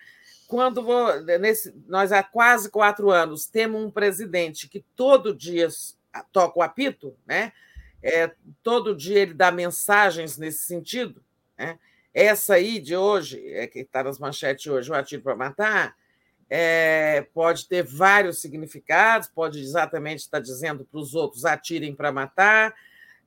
[0.47, 5.67] Quando vou, nesse, nós há quase quatro anos temos um presidente que todo dia
[6.31, 7.51] toca o apito, né?
[8.01, 8.31] É,
[8.63, 11.21] todo dia ele dá mensagens nesse sentido,
[11.57, 11.77] né?
[12.13, 15.97] Essa aí de hoje, é que está nas manchetes hoje, o atiro para matar,
[16.49, 22.73] é, pode ter vários significados, pode exatamente estar dizendo para os outros atirem para matar,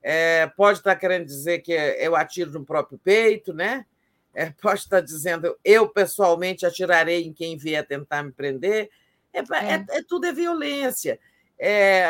[0.07, 3.87] é, pode estar querendo dizer que eu atiro no próprio peito, né?
[4.35, 8.91] É, pode estar dizendo eu pessoalmente atirarei em quem vier tentar me prender.
[9.33, 9.73] É, é.
[9.73, 11.19] é, é tudo é violência.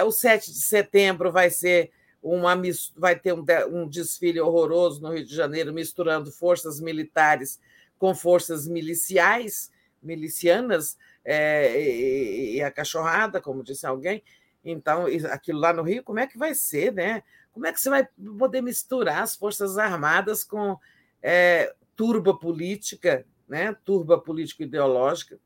[0.06, 1.90] o 7 de setembro vai ser
[2.22, 2.54] uma,
[2.98, 7.62] vai ter um, um desfile horroroso no Rio de Janeiro, misturando forças militares
[7.98, 9.72] com forças miliciais,
[10.04, 14.22] milicianas, é, e, e, a cachorrada, como disse alguém.
[14.66, 17.24] Então, aquilo lá no Rio, como é que vai ser, né?
[17.56, 20.78] Como é que você vai poder misturar as Forças Armadas com
[21.24, 23.76] é, turba política, né?
[23.84, 25.40] turba político-ideológica?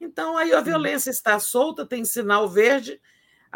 [0.00, 3.00] Então, aí a violência está solta, tem sinal verde,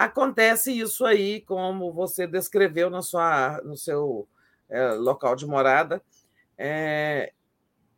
[0.01, 4.27] Acontece isso aí, como você descreveu na sua, no seu
[4.67, 6.03] é, local de morada,
[6.57, 7.35] é,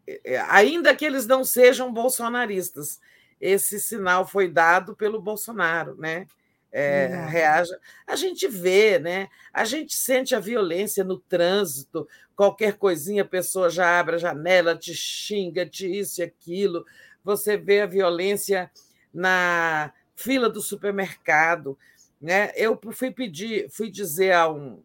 [0.06, 3.00] é, ainda que eles não sejam bolsonaristas,
[3.40, 6.26] esse sinal foi dado pelo Bolsonaro, né?
[6.74, 7.78] É, reaja.
[8.06, 9.28] A gente vê, né?
[9.52, 14.74] A gente sente a violência no trânsito, qualquer coisinha a pessoa já abre a janela,
[14.74, 16.84] te xinga, te isso e aquilo.
[17.22, 18.70] Você vê a violência
[19.12, 21.78] na fila do supermercado.
[22.20, 22.52] Né?
[22.56, 24.82] Eu fui pedir, fui dizer a um,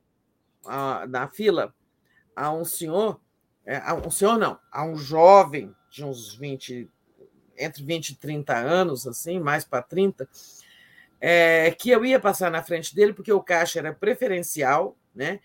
[0.65, 1.73] a, na fila
[2.35, 3.19] a um senhor,
[3.65, 6.87] é, a um senhor não, a um jovem de uns 20,
[7.57, 10.29] entre 20 e 30 anos, assim, mais para 30,
[11.19, 15.39] é, que eu ia passar na frente dele, porque o caixa era preferencial, né?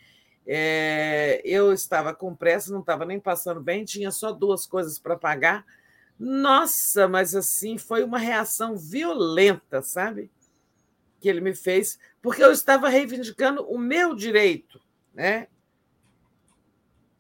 [0.47, 5.17] É, eu estava com pressa, não estava nem passando bem, tinha só duas coisas para
[5.17, 5.65] pagar.
[6.19, 10.31] Nossa, mas assim foi uma reação violenta, sabe?
[11.23, 14.81] que ele me fez, porque eu estava reivindicando o meu direito,
[15.15, 15.47] né?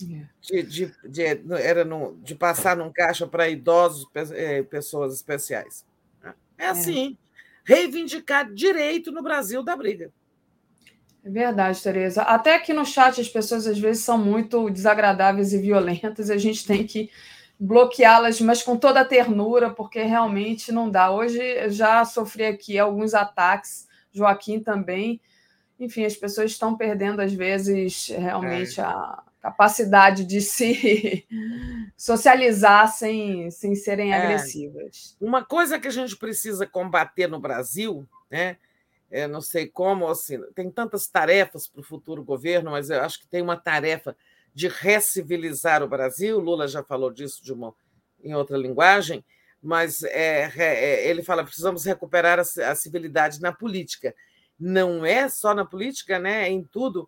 [0.02, 0.26] É.
[0.40, 5.86] De, de, de, era no, de passar num caixa para idosos, é, pessoas especiais.
[6.24, 7.16] É, é assim.
[7.64, 10.12] Reivindicar direito no Brasil da briga.
[11.24, 12.22] É verdade, Tereza.
[12.22, 16.66] Até aqui no chat as pessoas às vezes são muito desagradáveis e violentas, a gente
[16.66, 17.10] tem que
[17.58, 21.12] bloqueá-las, mas com toda a ternura, porque realmente não dá.
[21.12, 25.20] Hoje eu já sofri aqui alguns ataques, Joaquim também.
[25.78, 28.84] Enfim, as pessoas estão perdendo, às vezes, realmente é.
[28.84, 31.26] a capacidade de se
[31.98, 34.16] socializar sem, sem serem é.
[34.16, 35.16] agressivas.
[35.20, 38.56] Uma coisa que a gente precisa combater no Brasil, né?
[39.10, 43.20] Eu não sei como, assim, tem tantas tarefas para o futuro governo, mas eu acho
[43.20, 44.16] que tem uma tarefa
[44.54, 46.38] de recivilizar o Brasil.
[46.38, 47.74] Lula já falou disso de uma,
[48.22, 49.22] em outra linguagem,
[49.60, 54.14] mas é, é, ele fala precisamos recuperar a, a civilidade na política.
[54.58, 56.44] Não é só na política, né?
[56.44, 57.06] É em tudo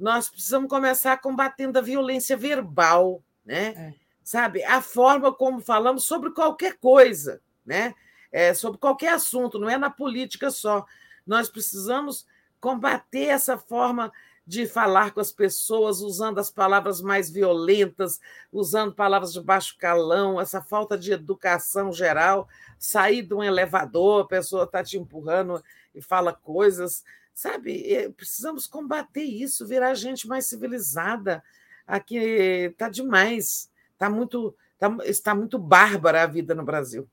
[0.00, 3.74] nós precisamos começar combatendo a violência verbal, né?
[3.76, 3.94] É.
[4.24, 4.64] Sabe?
[4.64, 7.94] A forma como falamos sobre qualquer coisa, né?
[8.32, 10.86] É, sobre qualquer assunto, não é na política só.
[11.26, 12.26] Nós precisamos
[12.60, 14.10] combater essa forma
[14.46, 18.20] de falar com as pessoas usando as palavras mais violentas,
[18.52, 22.48] usando palavras de baixo calão, essa falta de educação geral,
[22.78, 25.62] sair de um elevador, a pessoa está te empurrando
[25.94, 27.04] e fala coisas
[27.40, 31.42] Sabe, eh, precisamos combater isso, virar gente mais civilizada.
[31.86, 37.08] Aqui está demais, tá muito, tá, está muito bárbara a vida no Brasil.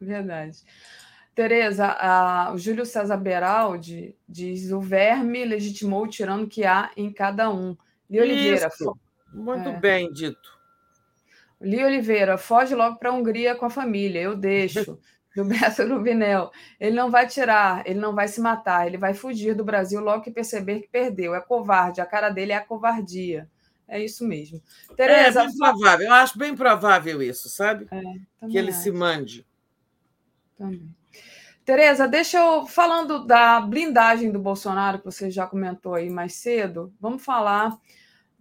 [0.00, 0.64] Verdade.
[1.34, 1.94] Tereza,
[2.54, 7.76] o Júlio César Beraldi diz: o verme legitimou o tirano que há em cada um.
[8.08, 8.68] Li Oliveira.
[8.68, 8.98] Isso.
[9.30, 9.76] Muito é.
[9.76, 10.58] bem dito.
[11.60, 14.98] Li Oliveira, foge logo para a Hungria com a família, eu deixo.
[15.36, 16.50] Gilberto Ruvinel.
[16.78, 20.22] Ele não vai tirar, ele não vai se matar, ele vai fugir do Brasil logo
[20.22, 21.34] que perceber que perdeu.
[21.34, 23.50] É covarde, a cara dele é a covardia.
[23.86, 24.62] É isso mesmo.
[24.96, 27.86] Tereza, é bem provável, eu acho bem provável isso, sabe?
[27.90, 28.80] É, que ele acho.
[28.80, 29.46] se mande.
[30.56, 30.88] Também.
[31.64, 32.66] Tereza, deixa eu.
[32.66, 37.78] Falando da blindagem do Bolsonaro, que você já comentou aí mais cedo, vamos falar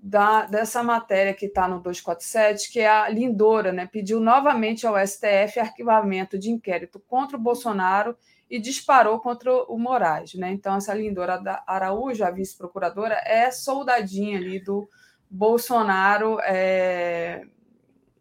[0.05, 4.95] da, dessa matéria que está no 247, que é a Lindora, né, pediu novamente ao
[4.97, 8.13] STF arquivamento de inquérito contra o Bolsonaro
[8.49, 10.33] e disparou contra o Moraes.
[10.33, 10.51] Né?
[10.51, 14.89] Então, essa Lindora Araújo, a vice-procuradora, é soldadinha ali do
[15.29, 17.45] Bolsonaro, é...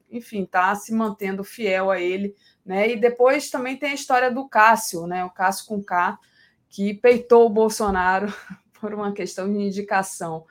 [0.09, 2.33] enfim, está se mantendo fiel a ele.
[2.65, 2.93] Né?
[2.93, 5.25] E depois também tem a história do Cássio, né?
[5.25, 6.17] o Cássio com K,
[6.71, 8.33] que peitou o Bolsonaro
[8.81, 10.47] por uma questão de indicação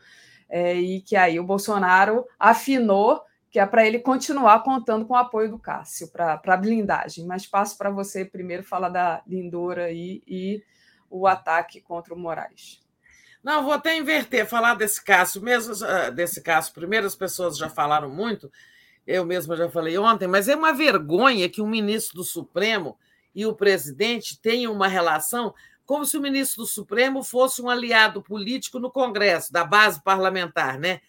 [0.52, 5.18] é, e que aí o Bolsonaro afinou que é para ele continuar contando com o
[5.18, 7.26] apoio do Cássio para a blindagem.
[7.26, 10.64] Mas passo para você primeiro falar da Lindora aí e
[11.10, 12.80] o ataque contra o Moraes.
[13.44, 16.72] Não, vou até inverter, falar desse caso, mesmo ah, desse caso.
[16.74, 18.50] Primeiro, as pessoas já falaram muito,
[19.06, 22.98] eu mesma já falei ontem, mas é uma vergonha que um ministro do Supremo
[23.36, 25.54] e o presidente tenham uma relação
[25.86, 30.80] como se o ministro do Supremo fosse um aliado político no Congresso, da base parlamentar,
[30.80, 31.02] né?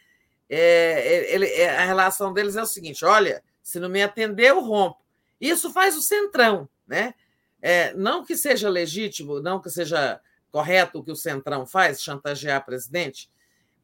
[0.49, 4.61] É, ele, é, a relação deles é o seguinte: olha, se não me atender, eu
[4.61, 5.01] rompo.
[5.41, 7.15] Isso faz o centrão, né?
[7.61, 10.21] É, não que seja legítimo, não que seja
[10.51, 13.31] correto o que o centrão faz, chantagear presidente,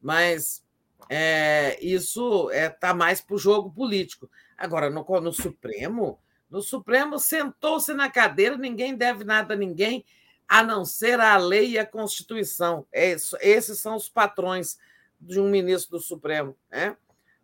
[0.01, 0.63] mas
[1.09, 4.31] é, isso está é, mais para o jogo político.
[4.57, 6.19] Agora, no, no Supremo,
[6.51, 10.05] no Supremo sentou-se na cadeira, ninguém deve nada a ninguém,
[10.49, 12.87] a não ser a lei e a Constituição.
[12.91, 14.79] É esses são os patrões
[15.21, 16.97] de um ministro do Supremo, né?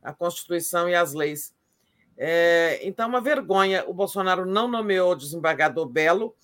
[0.02, 1.54] a Constituição e as leis.
[2.16, 3.84] É, então, uma vergonha.
[3.86, 6.34] O Bolsonaro não nomeou o desembargador Belo,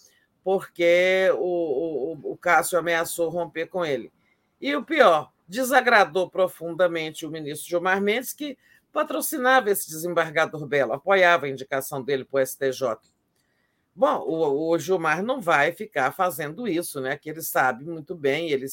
[0.42, 4.12] porque o, o, o Cássio ameaçou romper com ele.
[4.60, 8.58] E o pior, desagradou profundamente o ministro Gilmar Mendes, que
[8.92, 12.96] patrocinava esse desembargador Belo, apoiava a indicação dele para o STJ.
[13.94, 17.16] Bom, o, o, Gilmar não vai ficar fazendo isso, né?
[17.16, 18.66] Que ele sabe muito bem, ele,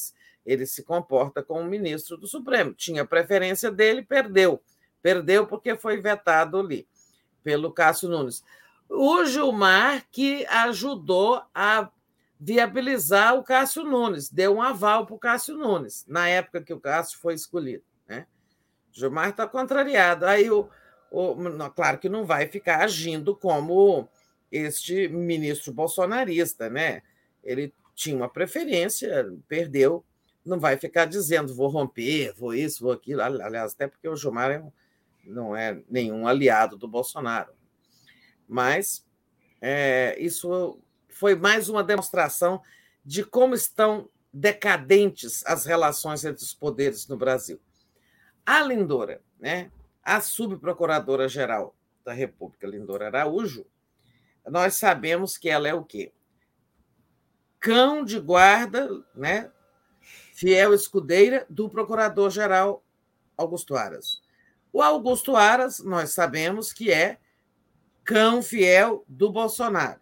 [0.46, 2.74] ele se comporta como ministro do Supremo.
[2.74, 4.62] Tinha preferência dele, perdeu.
[5.02, 6.88] Perdeu porque foi vetado ali
[7.44, 8.44] pelo Cássio Nunes.
[8.90, 11.90] O Gilmar que ajudou a
[12.40, 16.80] viabilizar o Cássio Nunes, deu um aval para o Cássio Nunes, na época que o
[16.80, 17.84] Cássio foi escolhido.
[18.08, 18.28] Né?
[18.92, 20.26] Gilmar está contrariado.
[20.26, 20.70] Aí, o,
[21.12, 21.36] o,
[21.76, 24.08] claro que não vai ficar agindo como
[24.52, 27.02] este ministro bolsonarista, né?
[27.44, 30.06] Ele tinha uma preferência, perdeu,
[30.46, 33.22] não vai ficar dizendo vou romper, vou isso, vou aquilo.
[33.22, 34.64] Aliás, até porque o Gilmar é
[35.26, 37.52] não é nenhum aliado do Bolsonaro.
[38.48, 39.06] Mas
[39.62, 42.62] é, isso foi mais uma demonstração
[43.04, 47.60] de como estão decadentes as relações entre os poderes no Brasil.
[48.46, 49.72] A Lindora, né,
[50.04, 53.66] a subprocuradora-geral da República, Lindora Araújo,
[54.50, 56.12] nós sabemos que ela é o quê?
[57.60, 59.52] Cão de guarda, né?
[60.38, 62.86] fiel escudeira do procurador-geral
[63.36, 64.22] Augusto Aras.
[64.72, 67.18] O Augusto Aras, nós sabemos que é
[68.04, 70.00] cão fiel do Bolsonaro.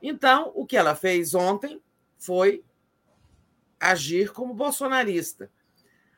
[0.00, 1.82] Então, o que ela fez ontem
[2.16, 2.64] foi
[3.80, 5.50] agir como bolsonarista,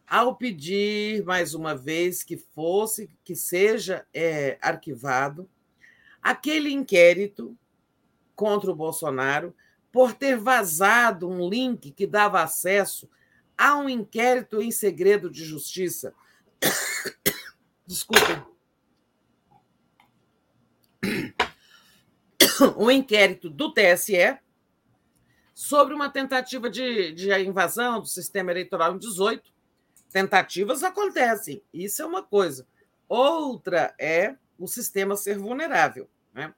[0.07, 5.49] ao pedir mais uma vez que fosse, que seja é, arquivado
[6.23, 7.57] aquele inquérito
[8.35, 9.55] contra o Bolsonaro
[9.91, 13.09] por ter vazado um link que dava acesso
[13.57, 16.15] a um inquérito em segredo de justiça.
[17.87, 18.43] Desculpem.
[22.77, 24.37] Um inquérito do TSE
[25.55, 29.53] sobre uma tentativa de, de invasão do sistema eleitoral em 18.
[30.11, 32.67] Tentativas acontecem, isso é uma coisa.
[33.09, 36.09] Outra é o sistema ser vulnerável.
[36.35, 36.53] Né?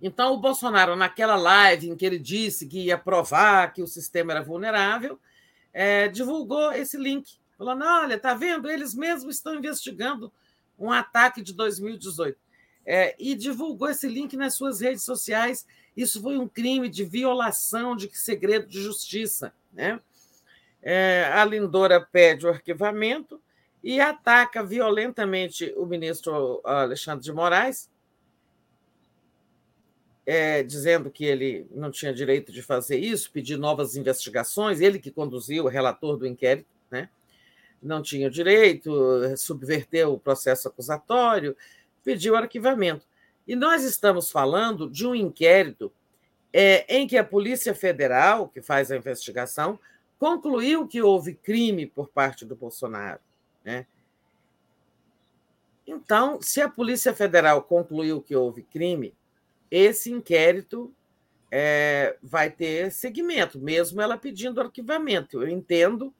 [0.00, 4.32] Então, o Bolsonaro, naquela live em que ele disse que ia provar que o sistema
[4.32, 5.20] era vulnerável,
[5.72, 8.68] é, divulgou esse link, falando: olha, tá vendo?
[8.68, 10.32] Eles mesmos estão investigando
[10.78, 12.36] um ataque de 2018.
[12.84, 15.64] É, e divulgou esse link nas suas redes sociais.
[15.96, 19.54] Isso foi um crime de violação de segredo de justiça.
[19.72, 20.00] Né?
[20.82, 23.40] É, a Lindora pede o arquivamento
[23.82, 27.90] e ataca violentamente o ministro Alexandre de Moraes,
[30.24, 35.10] é, dizendo que ele não tinha direito de fazer isso, pedir novas investigações, ele que
[35.10, 37.08] conduziu, o relator do inquérito, né?
[37.82, 41.56] não tinha direito, subverteu o processo acusatório,
[42.04, 43.04] pediu arquivamento.
[43.46, 45.92] E nós estamos falando de um inquérito
[46.52, 49.78] é, em que a Polícia Federal, que faz a investigação,
[50.18, 53.18] concluiu que houve crime por parte do Bolsonaro.
[53.64, 53.86] Né?
[55.86, 59.14] Então, se a Polícia Federal concluiu que houve crime,
[59.70, 60.94] esse inquérito
[61.50, 65.42] é, vai ter seguimento, mesmo ela pedindo arquivamento.
[65.42, 66.14] Eu entendo,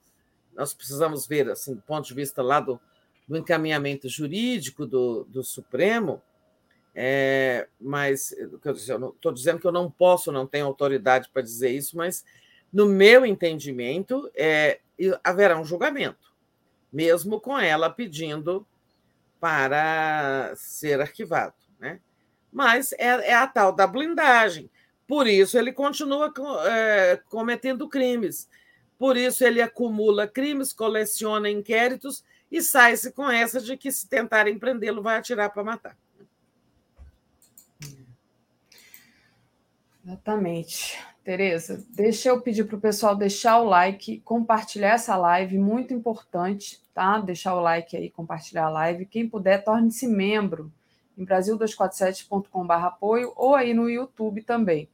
[0.53, 2.79] nós precisamos ver, assim, do ponto de vista lá do,
[3.27, 6.21] do encaminhamento jurídico do, do Supremo,
[6.95, 12.23] é, mas estou dizendo que eu não posso, não tenho autoridade para dizer isso, mas
[12.71, 14.79] no meu entendimento, é,
[15.23, 16.32] haverá um julgamento,
[16.93, 18.65] mesmo com ela pedindo
[19.39, 21.55] para ser arquivado.
[21.79, 21.99] Né?
[22.53, 24.69] mas é, é a tal da blindagem.
[25.07, 26.31] Por isso ele continua
[26.65, 28.47] é, cometendo crimes.
[28.97, 34.57] Por isso ele acumula crimes, coleciona inquéritos e sai-se com essa de que se tentarem
[34.57, 35.97] prendê-lo vai atirar para matar.
[40.05, 40.99] Exatamente.
[41.23, 46.81] Tereza, deixa eu pedir para o pessoal deixar o like, compartilhar essa live, muito importante,
[46.93, 47.17] tá?
[47.17, 49.05] Deixar o like aí, compartilhar a live.
[49.05, 50.69] Quem puder, torne-se membro
[51.17, 54.89] em brasil247.com.br apoio ou aí no YouTube também.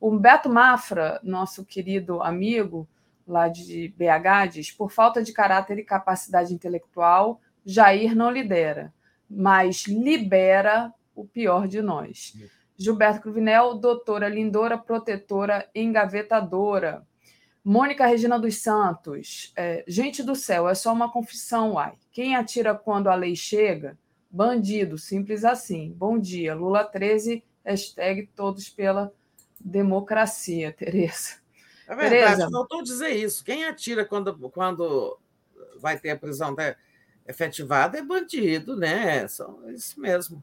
[0.00, 2.88] O Beto Mafra, nosso querido amigo
[3.28, 8.94] lá de BH, diz: por falta de caráter e capacidade intelectual, Jair não lidera,
[9.28, 12.34] mas libera o pior de nós.
[12.76, 17.06] Gilberto Cruvinel, doutora Lindora, protetora engavetadora.
[17.64, 21.94] Mônica Regina dos Santos, é, gente do céu, é só uma confissão, uai.
[22.12, 23.98] Quem atira quando a lei chega
[24.30, 25.92] Bandido, simples assim.
[25.96, 29.12] Bom dia, Lula 13, hashtag todos pela
[29.58, 31.36] democracia, Tereza.
[31.88, 32.50] É verdade, Tereza.
[32.50, 33.44] faltou dizer isso.
[33.44, 35.18] Quem atira quando, quando
[35.78, 36.54] vai ter a prisão
[37.26, 39.26] efetivada é bandido, né?
[39.26, 40.42] São isso mesmo.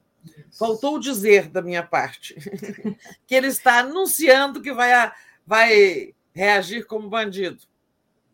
[0.58, 2.36] Faltou dizer da minha parte
[3.26, 5.12] que ele está anunciando que vai,
[5.46, 7.62] vai reagir como bandido.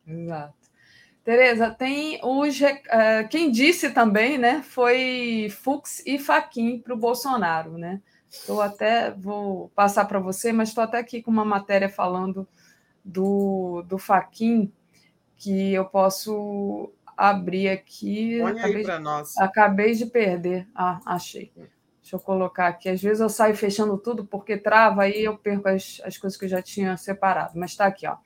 [0.06, 0.60] Exato.
[1.24, 2.60] Tereza, tem os.
[2.60, 4.64] Uh, quem disse também, né?
[4.64, 8.02] Foi Fux e Faquin para o Bolsonaro, né?
[8.30, 9.12] Estou até.
[9.12, 12.48] Vou passar para você, mas estou até aqui com uma matéria falando
[13.06, 14.72] do, do Faquin,
[15.38, 18.40] que eu posso abrir aqui.
[18.40, 19.38] Põe acabei, aí para nós.
[19.38, 20.68] Acabei de perder.
[20.74, 21.52] Ah, achei.
[22.10, 22.90] Deixa eu colocar aqui.
[22.90, 26.46] Às vezes eu saio fechando tudo porque trava aí eu perco as, as coisas que
[26.46, 27.52] eu já tinha separado.
[27.54, 28.18] Mas está aqui, ó.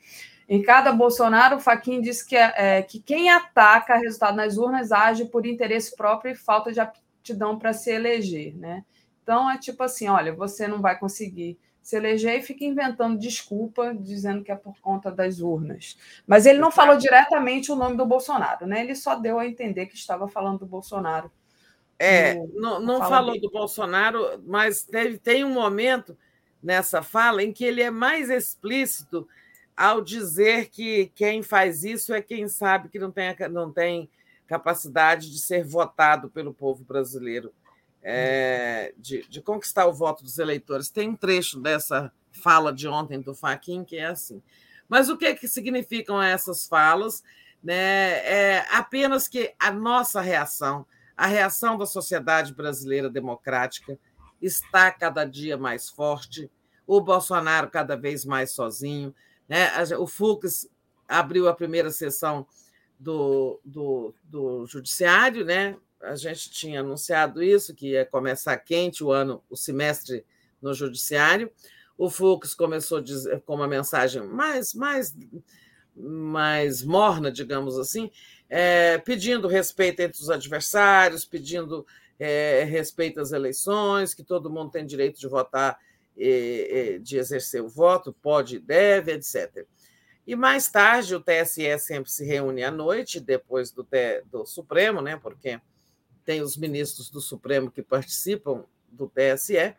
[0.47, 4.93] Em cada Bolsonaro, o Faquin diz que, é, é, que quem ataca resultado nas urnas
[4.93, 8.55] age por interesse próprio e falta de aptidão para se eleger.
[8.55, 8.85] Né?
[9.21, 13.93] Então, é tipo assim: olha, você não vai conseguir se eleger e fica inventando desculpa,
[13.93, 15.97] dizendo que é por conta das urnas.
[16.25, 18.79] Mas ele não falou diretamente o nome do Bolsonaro, né?
[18.79, 21.29] Ele só deu a entender que estava falando do Bolsonaro.
[22.03, 26.17] É, não, não falou do Bolsonaro, mas teve, tem um momento
[26.61, 29.27] nessa fala em que ele é mais explícito
[29.75, 34.09] ao dizer que quem faz isso é quem sabe que não tem, não tem
[34.47, 37.53] capacidade de ser votado pelo povo brasileiro,
[38.01, 40.89] é, de, de, conquistar o voto dos eleitores.
[40.89, 44.41] Tem um trecho dessa fala de ontem do Faquin que é assim.
[44.87, 47.23] Mas o que, é que significam essas falas?
[47.63, 48.19] Né?
[48.25, 50.85] É apenas que a nossa reação,
[51.15, 53.97] a reação da sociedade brasileira democrática,
[54.41, 56.51] está cada dia mais forte,
[56.85, 59.15] o Bolsonaro cada vez mais sozinho.
[59.47, 59.69] Né?
[59.97, 60.67] O Fux
[61.07, 62.45] abriu a primeira sessão
[62.99, 65.77] do, do, do Judiciário, né?
[66.03, 70.25] a gente tinha anunciado isso, que ia começar quente o ano, o semestre
[70.61, 71.51] no Judiciário.
[71.97, 73.01] O Fux começou
[73.45, 75.15] com uma mensagem mais, mais,
[75.95, 78.11] mais morna, digamos assim,
[78.55, 81.83] é, pedindo respeito entre os adversários, pedindo
[82.19, 85.79] é, respeito às eleições, que todo mundo tem direito de votar,
[86.15, 89.65] é, de exercer o voto, pode e deve, etc.
[90.27, 93.87] E mais tarde, o TSE sempre se reúne à noite, depois do,
[94.29, 95.59] do Supremo, né, porque
[96.23, 99.75] tem os ministros do Supremo que participam do TSE.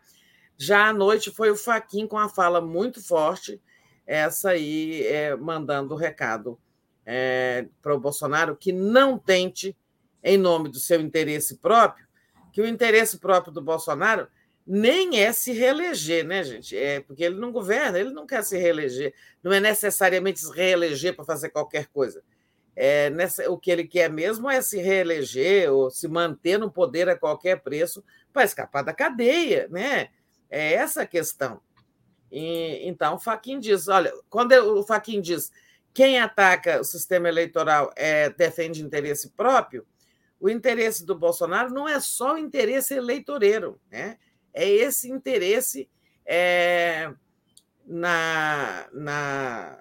[0.57, 3.61] Já à noite foi o Faquin com a fala muito forte,
[4.05, 6.59] essa aí é, mandando o recado
[7.05, 9.75] é, para o Bolsonaro que não tente,
[10.23, 12.05] em nome do seu interesse próprio,
[12.51, 14.27] que o interesse próprio do Bolsonaro
[14.65, 16.75] nem é se reeleger, né, gente?
[16.75, 19.13] É porque ele não governa, ele não quer se reeleger.
[19.43, 22.23] Não é necessariamente se reeleger para fazer qualquer coisa.
[22.75, 27.07] É, nessa, o que ele quer mesmo é se reeleger ou se manter no poder
[27.07, 28.03] a qualquer preço
[28.33, 30.09] para escapar da cadeia, né?
[30.49, 31.61] É essa a questão.
[32.31, 35.51] E, então, o Faquin diz: olha, quando o Faquin diz
[35.95, 39.87] quem ataca o sistema eleitoral é, defende interesse próprio,
[40.39, 44.19] o interesse do Bolsonaro não é só o interesse eleitoreiro, né?
[44.53, 45.89] é esse interesse
[46.23, 47.11] é,
[47.87, 49.79] na, na,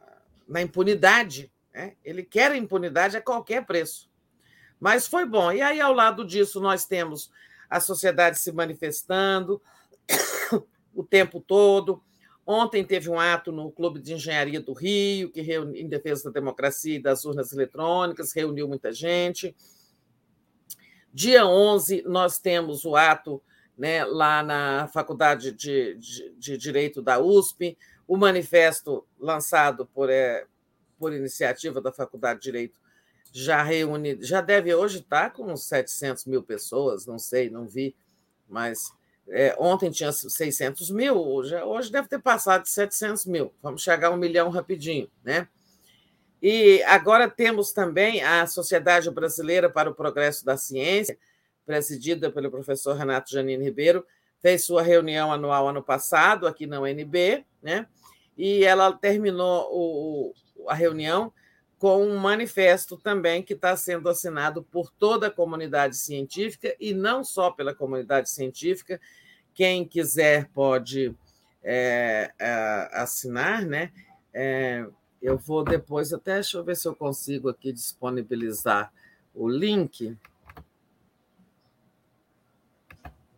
[0.49, 1.97] na impunidade né?
[2.05, 4.09] Ele quer a impunidade a qualquer preço.
[4.78, 5.51] Mas foi bom.
[5.51, 7.31] E aí, ao lado disso, nós temos
[7.68, 9.60] a sociedade se manifestando
[10.94, 12.02] o tempo todo.
[12.47, 16.31] Ontem teve um ato no Clube de Engenharia do Rio, que reuni, em defesa da
[16.31, 19.56] democracia e das urnas eletrônicas, reuniu muita gente.
[21.12, 23.42] Dia 11, nós temos o ato
[23.78, 30.47] né, lá na Faculdade de, de, de Direito da USP, o manifesto lançado por, é,
[30.98, 32.78] por iniciativa da Faculdade de Direito,
[33.32, 37.97] já reúne, já deve hoje estar com uns 700 mil pessoas, não sei, não vi,
[38.48, 38.92] mas
[39.28, 44.09] é, ontem tinha 600 mil, hoje, hoje deve ter passado de 700 mil, vamos chegar
[44.09, 45.49] a um milhão rapidinho, né?
[46.43, 51.17] E agora temos também a Sociedade Brasileira para o Progresso da Ciência,
[51.65, 54.07] presidida pelo professor Renato Janine Ribeiro,
[54.43, 57.86] fez sua reunião anual ano passado aqui na UNB, né?
[58.36, 60.35] E ela terminou o,
[60.69, 61.33] a reunião
[61.85, 67.23] com um manifesto também que está sendo assinado por toda a comunidade científica e não
[67.23, 68.99] só pela comunidade científica.
[69.53, 71.15] Quem quiser pode
[71.63, 73.93] é, é, assinar, né?
[74.33, 74.87] É,
[75.21, 78.91] eu vou depois até deixa eu ver se eu consigo aqui disponibilizar
[79.35, 80.17] o link.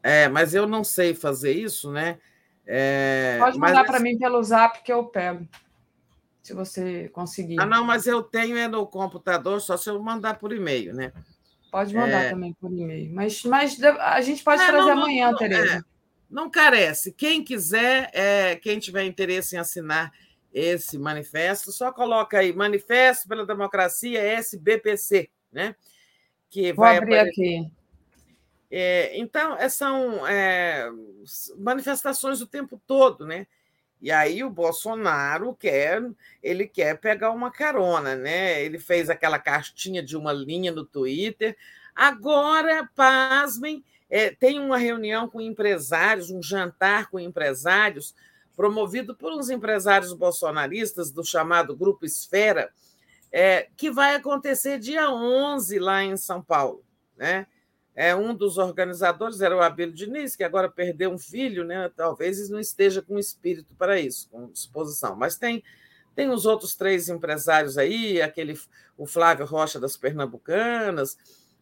[0.04, 2.20] É, mas eu não sei fazer isso, né?
[2.64, 3.86] É, Pode mandar mas...
[3.88, 5.48] para mim pelo zap que eu pego
[6.46, 7.60] se você conseguir.
[7.60, 11.12] Ah, não, mas eu tenho é no computador, só se eu mandar por e-mail, né?
[11.72, 12.30] Pode mandar é...
[12.30, 13.12] também por e-mail.
[13.12, 15.78] Mas, mas a gente pode não, trazer não, amanhã, não, Tereza.
[15.78, 15.82] É,
[16.30, 17.12] não carece.
[17.12, 20.12] Quem quiser, é, quem tiver interesse em assinar
[20.54, 25.74] esse manifesto, só coloca aí Manifesto pela Democracia SBPC, né?
[26.48, 27.58] Que Vou vai abrir aparecer...
[27.58, 27.72] aqui.
[28.70, 30.88] É, então, é, são é,
[31.58, 33.48] manifestações o tempo todo, né?
[34.00, 36.02] E aí o Bolsonaro quer,
[36.42, 38.62] ele quer pegar uma carona, né?
[38.62, 41.56] Ele fez aquela cartinha de uma linha no Twitter.
[41.94, 48.14] Agora, pasmem, é, tem uma reunião com empresários, um jantar com empresários,
[48.54, 52.70] promovido por uns empresários bolsonaristas do chamado Grupo Esfera,
[53.32, 56.84] é, que vai acontecer dia 11 lá em São Paulo,
[57.16, 57.46] né?
[57.96, 61.90] É, um dos organizadores era o Abílio Diniz, que agora perdeu um filho, né?
[61.96, 65.16] talvez não esteja com espírito para isso, com disposição.
[65.16, 65.64] Mas tem,
[66.14, 68.60] tem os outros três empresários aí, aquele
[68.98, 71.16] o Flávio Rocha das Pernambucanas,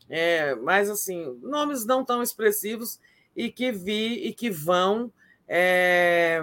[0.08, 2.98] é, mas assim, nomes não tão expressivos
[3.36, 5.12] e que vi e que vão
[5.46, 6.42] é,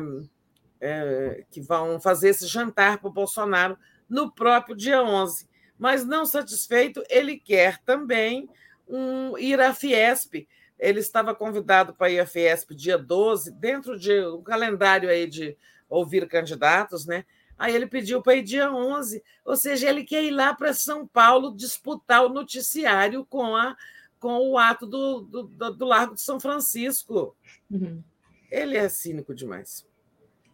[0.80, 3.78] é, que vão fazer esse jantar para o Bolsonaro
[4.10, 5.50] no próprio dia 11.
[5.78, 8.50] Mas não satisfeito, ele quer também
[8.92, 10.48] um, ir à Fiesp.
[10.78, 15.58] Ele estava convidado para ir à Fiesp dia 12, dentro de um calendário aí de
[15.90, 17.26] ouvir candidatos, né?
[17.58, 21.06] Aí ele pediu para ir dia 11, ou seja, ele quer ir lá para São
[21.06, 23.78] Paulo disputar o noticiário com, a,
[24.20, 27.36] com o ato do, do, do Largo de São Francisco.
[27.70, 28.04] Uhum.
[28.50, 29.86] Ele é cínico demais.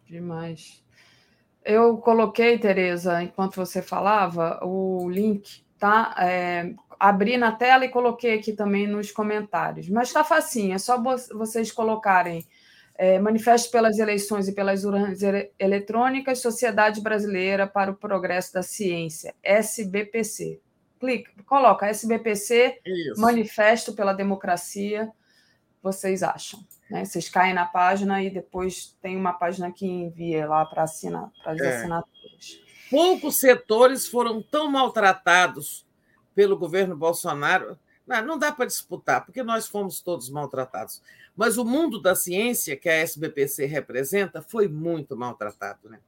[0.06, 0.84] Demais.
[1.64, 6.14] Eu coloquei, Tereza, enquanto você falava, o link, tá?
[6.18, 9.88] É, abri na tela e coloquei aqui também nos comentários.
[9.88, 11.00] Mas está facinho, é só
[11.34, 12.46] vocês colocarem
[13.00, 15.20] É, Manifesto pelas Eleições e pelas Urnas
[15.56, 20.60] Eletrônicas, Sociedade Brasileira para o Progresso da Ciência, SBPC.
[20.98, 23.20] Clica, coloca SBPC, Isso.
[23.20, 25.12] Manifesto pela Democracia,
[25.80, 26.58] vocês acham.
[26.90, 27.04] Né?
[27.04, 31.52] Vocês caem na página e depois tem uma página que envia lá para assinar, para
[31.52, 31.76] as é.
[31.76, 32.60] assinaturas.
[32.90, 35.86] Poucos setores foram tão maltratados
[36.38, 37.76] pelo governo Bolsonaro.
[38.06, 41.02] Não, não dá para disputar, porque nós fomos todos maltratados.
[41.34, 45.88] Mas o mundo da ciência que a SBPC representa foi muito maltratado.
[45.88, 45.98] Né?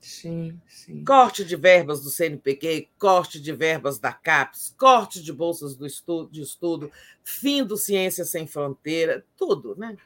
[0.00, 1.04] Sim, sim.
[1.04, 6.32] Corte de verbas do CNPq, corte de verbas da CAPES, corte de bolsas do estudo,
[6.32, 6.90] de estudo,
[7.22, 9.96] fim do Ciência Sem Fronteira, tudo, né?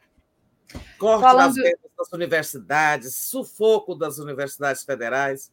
[0.99, 1.55] Corte Falando...
[1.55, 5.51] das verbas das universidades, sufoco das universidades federais.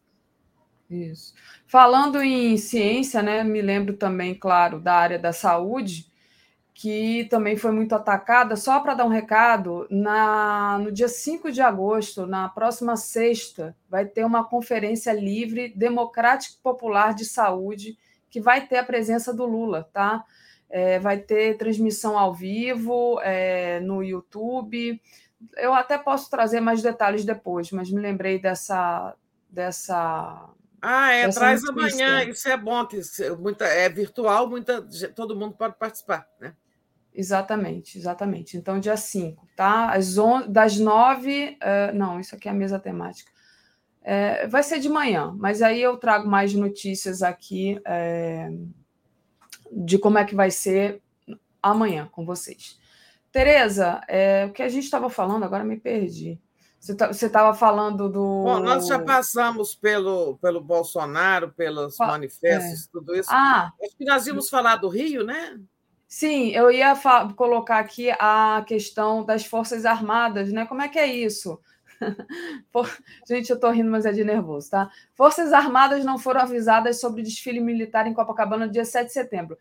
[0.91, 1.33] Isso.
[1.65, 6.11] Falando em ciência, né, me lembro também, claro, da área da saúde,
[6.73, 8.57] que também foi muito atacada.
[8.57, 14.05] Só para dar um recado, na, no dia 5 de agosto, na próxima sexta, vai
[14.05, 17.97] ter uma conferência livre, democrática e popular de saúde,
[18.29, 20.25] que vai ter a presença do Lula, tá?
[20.69, 25.01] É, vai ter transmissão ao vivo é, no YouTube.
[25.57, 29.15] Eu até posso trazer mais detalhes depois, mas me lembrei dessa.
[29.49, 30.49] dessa
[30.81, 32.99] ah, é, traz amanhã, isso é bom, que
[33.39, 34.85] muita, é virtual, muita,
[35.15, 36.55] todo mundo pode participar, né?
[37.13, 38.57] Exatamente, exatamente.
[38.57, 39.91] Então, dia 5, tá?
[39.91, 40.49] Às on...
[40.49, 41.57] Das 9.
[41.61, 43.31] Uh, não, isso aqui é a mesa temática.
[44.01, 48.49] É, vai ser de manhã, mas aí eu trago mais notícias aqui é,
[49.71, 51.01] de como é que vai ser
[51.61, 52.79] amanhã com vocês.
[53.31, 56.41] Tereza, é, o que a gente estava falando, agora me perdi.
[56.81, 56.93] Você
[57.27, 58.43] estava tá, falando do.
[58.43, 63.29] Bom, nós já passamos pelo, pelo Bolsonaro, pelos manifestos, tudo isso.
[63.31, 65.59] Ah, Acho que nós íamos falar do Rio, né?
[66.07, 66.99] Sim, eu ia
[67.35, 70.65] colocar aqui a questão das Forças Armadas, né?
[70.65, 71.59] Como é que é isso?
[73.29, 74.89] Gente, eu estou rindo, mas é de nervoso, tá?
[75.13, 79.55] Forças Armadas não foram avisadas sobre desfile militar em Copacabana no dia 7 de setembro.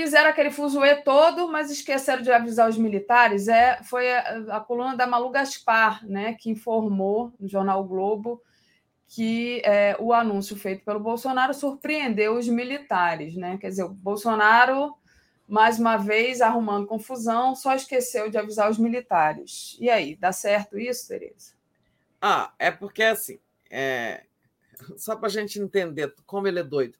[0.00, 3.48] Fizeram aquele fuzuê todo, mas esqueceram de avisar os militares.
[3.48, 8.40] É, foi a, a coluna da Malu Gaspar, né, que informou no jornal o Globo
[9.08, 13.56] que é, o anúncio feito pelo Bolsonaro surpreendeu os militares, né?
[13.58, 14.94] Quer dizer, o Bolsonaro
[15.48, 19.76] mais uma vez arrumando confusão, só esqueceu de avisar os militares.
[19.80, 21.54] E aí, dá certo isso, Tereza?
[22.20, 24.24] Ah, é porque assim, é...
[24.96, 26.98] só para a gente entender como ele é doido.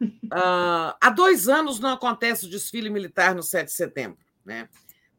[0.00, 4.68] Uh, há dois anos não acontece o desfile militar no 7 de setembro, né?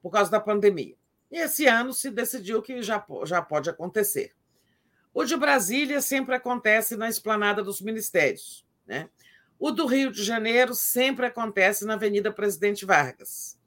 [0.01, 0.95] Por causa da pandemia.
[1.31, 4.33] E esse ano se decidiu que já, já pode acontecer.
[5.13, 9.09] O de Brasília sempre acontece na esplanada dos ministérios, né?
[9.59, 13.57] O do Rio de Janeiro sempre acontece na Avenida Presidente Vargas.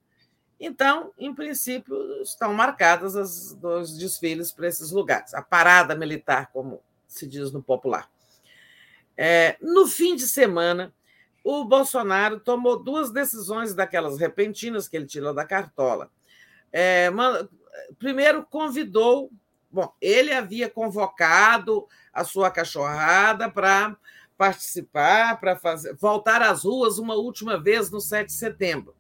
[0.59, 6.81] Então, em princípio, estão marcadas as, os desfiles para esses lugares, a parada militar, como
[7.07, 8.11] se diz no popular.
[9.17, 10.93] É, no fim de semana,
[11.45, 16.11] o Bolsonaro tomou duas decisões daquelas repentinas que ele tirou da cartola.
[16.73, 17.09] É,
[17.99, 19.31] primeiro, convidou.
[19.71, 23.97] Bom, ele havia convocado a sua cachorrada para
[24.37, 25.59] participar, para
[26.01, 28.96] voltar às ruas uma última vez no 7 de setembro.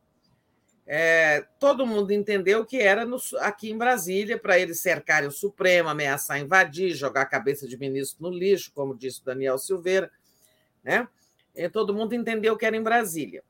[0.88, 5.88] É, todo mundo entendeu que era no, aqui em Brasília para eles cercarem o Supremo,
[5.88, 10.10] ameaçar invadir, jogar a cabeça de ministro no lixo, como disse Daniel Silveira.
[10.84, 11.08] Né?
[11.56, 13.42] E todo mundo entendeu que era em Brasília.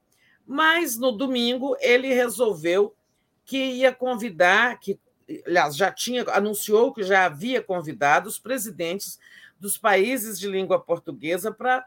[0.47, 2.95] Mas no domingo ele resolveu
[3.45, 4.99] que ia convidar, que
[5.45, 9.19] aliás já tinha anunciou que já havia convidado os presidentes
[9.59, 11.85] dos países de língua portuguesa para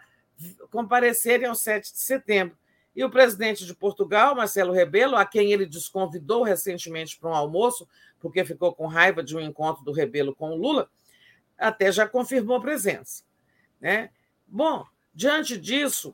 [0.70, 2.58] comparecerem ao 7 de setembro.
[3.00, 7.88] E o presidente de Portugal, Marcelo Rebelo, a quem ele desconvidou recentemente para um almoço,
[8.20, 10.90] porque ficou com raiva de um encontro do Rebelo com o Lula,
[11.58, 13.24] até já confirmou presença.
[13.80, 14.10] Né?
[14.46, 16.14] Bom, diante disso,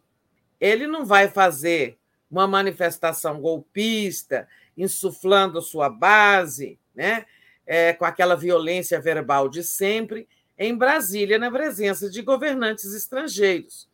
[0.62, 1.98] ele não vai fazer
[2.30, 4.48] uma manifestação golpista,
[4.78, 7.26] insuflando sua base, né?
[7.66, 13.90] É, com aquela violência verbal de sempre, em Brasília, na presença de governantes estrangeiros.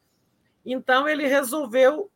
[0.66, 2.12] Então, ele resolveu,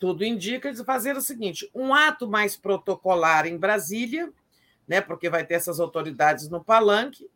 [0.00, 4.32] tudo indica, fazer o seguinte: um ato mais protocolar em Brasília,
[4.88, 7.30] né, porque vai ter essas autoridades no palanque.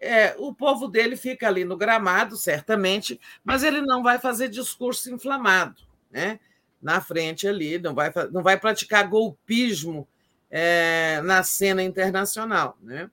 [0.00, 5.12] É, o povo dele fica ali no gramado, certamente, mas ele não vai fazer discurso
[5.12, 6.38] inflamado, né?
[6.80, 10.06] Na frente ali, não vai, não vai praticar golpismo
[10.50, 13.10] é, na cena internacional, né?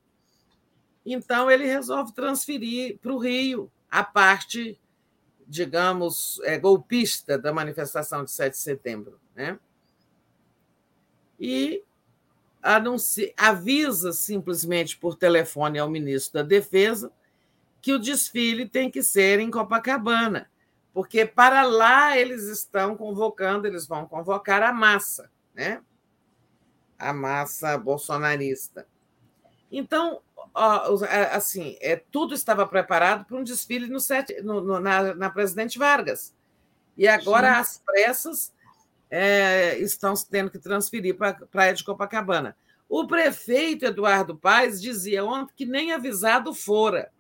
[1.06, 4.78] Então, ele resolve transferir para o Rio a parte,
[5.52, 9.20] digamos, é, golpista da manifestação de 7 de setembro.
[9.36, 9.60] Né?
[11.38, 11.84] E
[12.64, 17.12] anuncia, avisa simplesmente por telefone ao ministro da Defesa
[17.82, 20.50] que o desfile tem que ser em Copacabana,
[20.94, 25.82] porque para lá eles estão convocando, eles vão convocar a massa, né?
[26.98, 28.88] A massa bolsonarista.
[29.70, 30.22] Então,
[30.54, 35.80] assim, é, tudo estava preparado para um desfile no, sete, no, no na, na, Presidente
[35.80, 36.34] Vargas.
[36.98, 37.60] E agora, Sim.
[37.60, 38.54] as pressas,
[39.10, 42.56] é, estão tendo que transferir para a Praia de Copacabana.
[42.88, 47.12] O prefeito Eduardo Paes dizia ontem que nem avisado fora.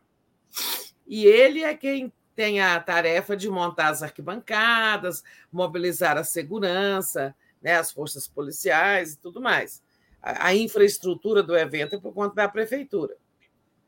[1.08, 7.78] E ele é quem tem a tarefa de montar as arquibancadas, mobilizar a segurança, né,
[7.78, 9.82] as forças policiais e tudo mais.
[10.22, 13.16] A, a infraestrutura do evento é por conta da prefeitura.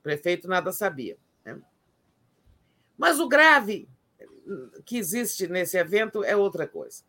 [0.03, 1.17] O prefeito nada sabia.
[1.45, 1.59] Né?
[2.97, 3.87] Mas o grave
[4.85, 7.03] que existe nesse evento é outra coisa.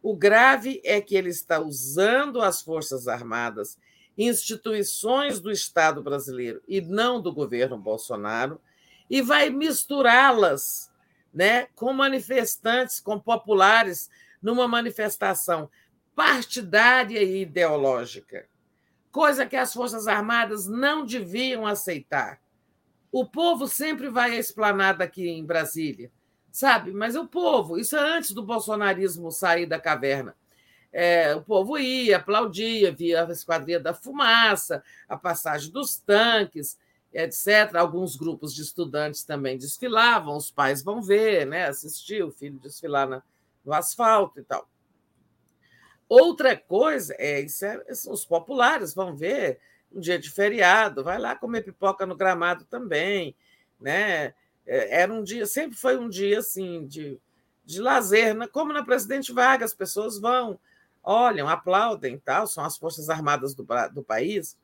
[0.00, 3.76] O grave é que ele está usando as Forças Armadas,
[4.16, 8.60] instituições do Estado brasileiro e não do governo Bolsonaro,
[9.08, 10.90] e vai misturá-las
[11.34, 14.08] né, com manifestantes, com populares,
[14.40, 15.68] numa manifestação
[16.14, 18.46] partidária e ideológica,
[19.10, 22.40] coisa que as Forças Armadas não deviam aceitar.
[23.12, 26.10] O povo sempre vai à esplanada aqui em Brasília,
[26.52, 26.92] sabe?
[26.92, 30.36] Mas o povo, isso é antes do bolsonarismo sair da caverna.
[30.92, 36.78] É, o povo ia, aplaudia, via a Esquadrilha da Fumaça, a passagem dos tanques,
[37.12, 37.74] etc.
[37.76, 41.66] Alguns grupos de estudantes também desfilavam, os pais vão ver, né?
[41.66, 43.22] assistir o filho desfilar na,
[43.64, 44.68] no asfalto e tal.
[46.10, 47.46] Outra coisa é, é,
[48.08, 49.60] os populares vão ver
[49.92, 53.32] um dia de feriado, vai lá comer pipoca no gramado também,
[53.80, 54.34] né?
[54.66, 57.16] É, era um dia, sempre foi um dia assim de,
[57.64, 58.48] de lazer, né?
[58.48, 60.58] como na Presidente Vargas, as pessoas vão,
[61.00, 64.58] olham, aplaudem, tal, são as forças armadas do, do país.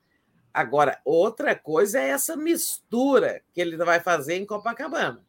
[0.52, 5.25] Agora, outra coisa é essa mistura que ele vai fazer em Copacabana.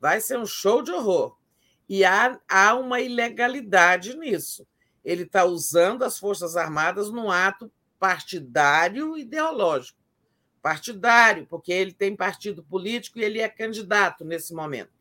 [0.00, 1.36] Vai ser um show de horror.
[1.86, 4.66] E há, há uma ilegalidade nisso.
[5.04, 9.98] Ele está usando as Forças Armadas num ato partidário ideológico.
[10.62, 14.92] Partidário, porque ele tem partido político e ele é candidato nesse momento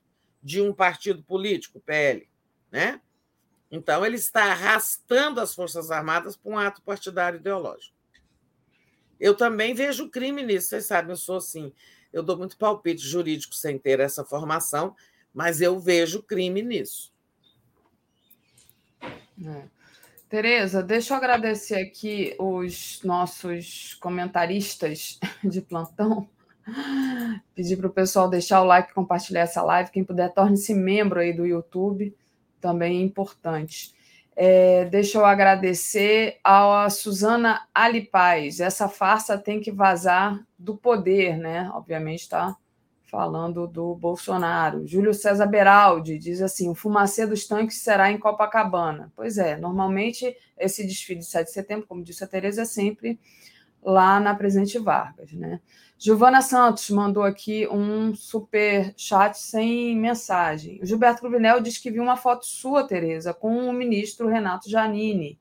[0.42, 2.30] de um partido político, PL.
[2.72, 3.02] Né?
[3.70, 7.96] Então, ele está arrastando as Forças Armadas para um ato partidário ideológico.
[9.20, 11.74] Eu também vejo crime nisso, vocês sabem, eu sou assim,
[12.12, 14.96] eu dou muito palpite jurídico sem ter essa formação,
[15.34, 17.14] mas eu vejo crime nisso.
[19.02, 19.79] É.
[20.30, 26.30] Tereza, deixa eu agradecer aqui os nossos comentaristas de plantão.
[27.56, 29.90] Pedir para o pessoal deixar o like, compartilhar essa live.
[29.90, 32.16] Quem puder, torne-se membro aí do YouTube,
[32.62, 33.96] também é importante.
[34.36, 38.60] É, deixa eu agradecer a Suzana Alipaz.
[38.60, 41.72] Essa farsa tem que vazar do poder, né?
[41.74, 42.56] Obviamente está
[43.10, 44.86] falando do Bolsonaro.
[44.86, 49.12] Júlio César Beraldi diz assim: o fumacê dos tanques será em Copacabana.
[49.16, 53.20] Pois é, normalmente esse desfile de 7 de setembro, como disse a Tereza, é sempre
[53.82, 55.60] lá na Presidente Vargas, né?
[55.98, 60.80] Giovana Santos mandou aqui um super chat sem mensagem.
[60.82, 65.38] O Gilberto Cruvinel diz que viu uma foto sua, Tereza, com o ministro Renato Janini.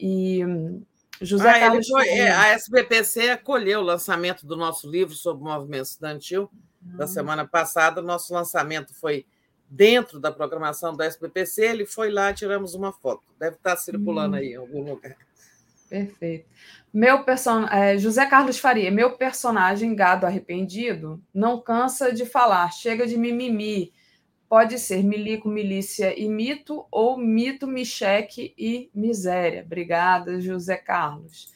[0.00, 0.82] E hum,
[1.20, 1.88] José ah, Carlos.
[1.88, 6.50] Foi, é, a SBPC acolheu o lançamento do nosso livro sobre o movimento estudantil
[6.96, 7.08] da ah.
[7.08, 8.02] semana passada.
[8.02, 9.26] Nosso lançamento foi
[9.68, 11.64] dentro da programação da SBPC.
[11.64, 13.24] Ele foi lá, tiramos uma foto.
[13.38, 14.38] Deve estar circulando hum.
[14.38, 15.16] aí em algum lugar.
[15.88, 16.46] Perfeito.
[16.92, 17.66] Meu person...
[17.66, 23.92] É, José Carlos Faria, meu personagem gado arrependido não cansa de falar, chega de mimimi.
[24.48, 29.62] Pode ser milico, milícia e mito, ou mito, micheque e miséria.
[29.64, 31.52] Obrigada, José Carlos.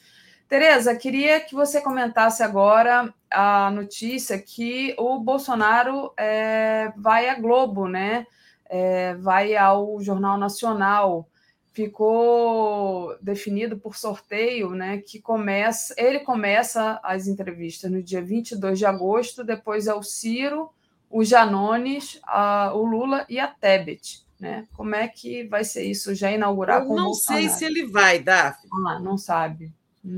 [0.51, 7.87] Tereza, queria que você comentasse agora a notícia que o Bolsonaro é, vai à Globo,
[7.87, 8.27] né?
[8.69, 11.25] É, vai ao Jornal Nacional
[11.71, 18.85] ficou definido por sorteio, né, que começa, ele começa as entrevistas no dia 22 de
[18.85, 20.69] agosto, depois é o Ciro,
[21.09, 24.67] o Janones, a, o Lula e a Tebet, né?
[24.73, 26.13] Como é que vai ser isso?
[26.13, 28.69] Já inaugurar Eu com não sei se ele vai, Daphne.
[28.89, 29.73] Ah, não sabe.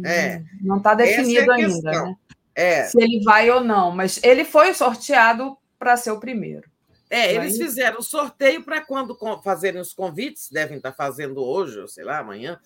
[0.06, 0.42] É.
[0.62, 2.16] Não está definido é ainda, né?
[2.56, 2.84] É.
[2.86, 6.72] Se ele vai ou não, mas ele foi sorteado para ser o primeiro.
[7.10, 11.88] É, eles fizeram o sorteio para quando fazerem os convites, devem estar fazendo hoje, ou
[11.88, 12.60] sei lá, amanhã.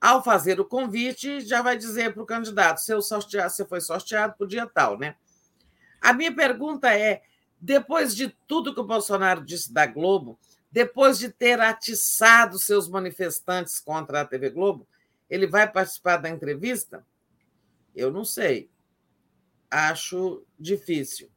[0.00, 2.92] Ao fazer o convite, já vai dizer para o candidato se
[3.50, 5.16] se foi sorteado por dia tal, né?
[6.00, 7.22] A minha pergunta é:
[7.60, 10.38] depois de tudo que o Bolsonaro disse da Globo,
[10.70, 14.86] depois de ter atiçado seus manifestantes contra a TV Globo,
[15.28, 17.04] Ele vai participar da entrevista?
[17.94, 18.70] Eu não sei.
[19.70, 21.30] Acho difícil.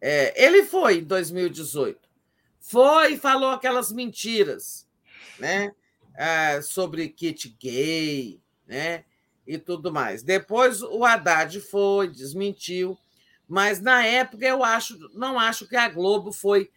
[0.00, 2.08] É, ele foi em 2018.
[2.60, 4.86] Foi e falou aquelas mentiras,
[5.38, 5.72] né?
[6.16, 9.04] Ah, sobre kit gay, né?
[9.46, 10.22] E tudo mais.
[10.22, 12.96] Depois o Haddad foi, desmentiu,
[13.48, 16.70] mas na época eu acho, não acho que a Globo foi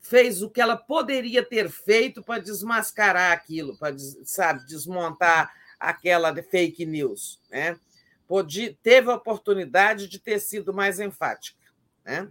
[0.00, 5.50] fez o que ela poderia ter feito para desmascarar aquilo, para sabe desmontar
[5.88, 7.78] aquela fake news, né?
[8.26, 11.60] Podia, teve a oportunidade de ter sido mais enfática,
[12.04, 12.28] né?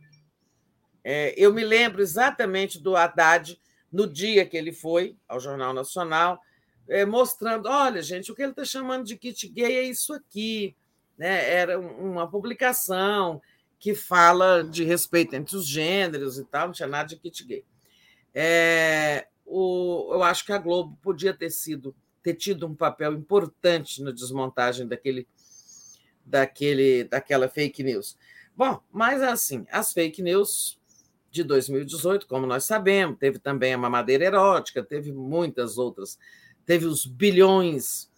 [1.03, 3.59] É, eu me lembro exatamente do Haddad
[3.91, 6.39] no dia que ele foi ao Jornal Nacional,
[6.87, 10.75] é, mostrando: olha, gente, o que ele está chamando de kit gay é isso aqui.
[11.17, 11.49] Né?
[11.53, 13.41] Era uma publicação
[13.77, 17.65] que fala de respeito entre os gêneros e tal, não tinha nada de kit gay.
[18.33, 24.01] É, o, eu acho que a Globo podia ter sido ter tido um papel importante
[24.01, 25.27] na desmontagem daquele,
[26.25, 28.17] daquele, daquela fake news.
[28.55, 30.79] Bom, mas assim, as fake news
[31.29, 36.17] de 2018, como nós sabemos, teve também a mamadeira erótica, teve muitas outras,
[36.65, 38.09] teve os bilhões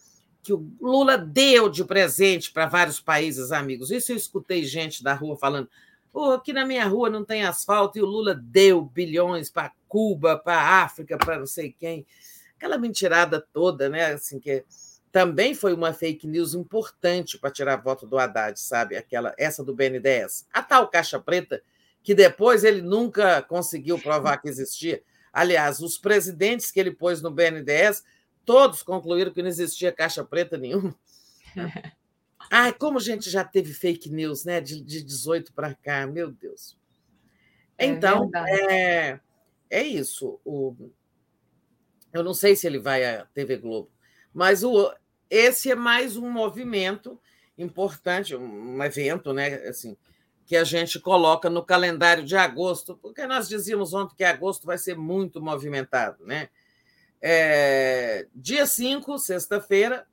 [0.42, 3.90] que o Lula deu de presente para vários países amigos.
[3.90, 5.68] Isso eu escutei gente da rua falando:
[6.12, 10.38] oh, aqui na minha rua não tem asfalto e o Lula deu bilhões para Cuba,
[10.38, 12.06] para África, para não sei quem.
[12.56, 14.12] Aquela mentirada toda, né?
[14.12, 14.64] Assim, que
[15.12, 18.96] também foi uma fake news importante para tirar voto do Haddad, sabe?
[18.96, 20.46] Aquela, essa do BNDES.
[20.52, 21.62] A tal caixa preta,
[22.02, 25.02] que depois ele nunca conseguiu provar que existia.
[25.32, 28.04] Aliás, os presidentes que ele pôs no BNDES
[28.44, 30.94] todos concluíram que não existia caixa preta nenhuma.
[32.50, 34.60] Ai, como a gente já teve fake news, né?
[34.60, 36.78] De, de 18 para cá, meu Deus.
[37.76, 39.20] É então, é, é,
[39.68, 40.40] é, isso.
[40.44, 40.74] O,
[42.12, 43.90] eu não sei se ele vai à TV Globo,
[44.32, 44.92] mas o,
[45.30, 47.20] esse é mais um movimento
[47.58, 49.54] importante, um evento, né?
[49.68, 49.96] Assim,
[50.46, 54.78] que a gente coloca no calendário de agosto, porque nós dizíamos ontem que agosto vai
[54.78, 56.48] ser muito movimentado, né?
[57.20, 60.06] É, dia 5, sexta-feira,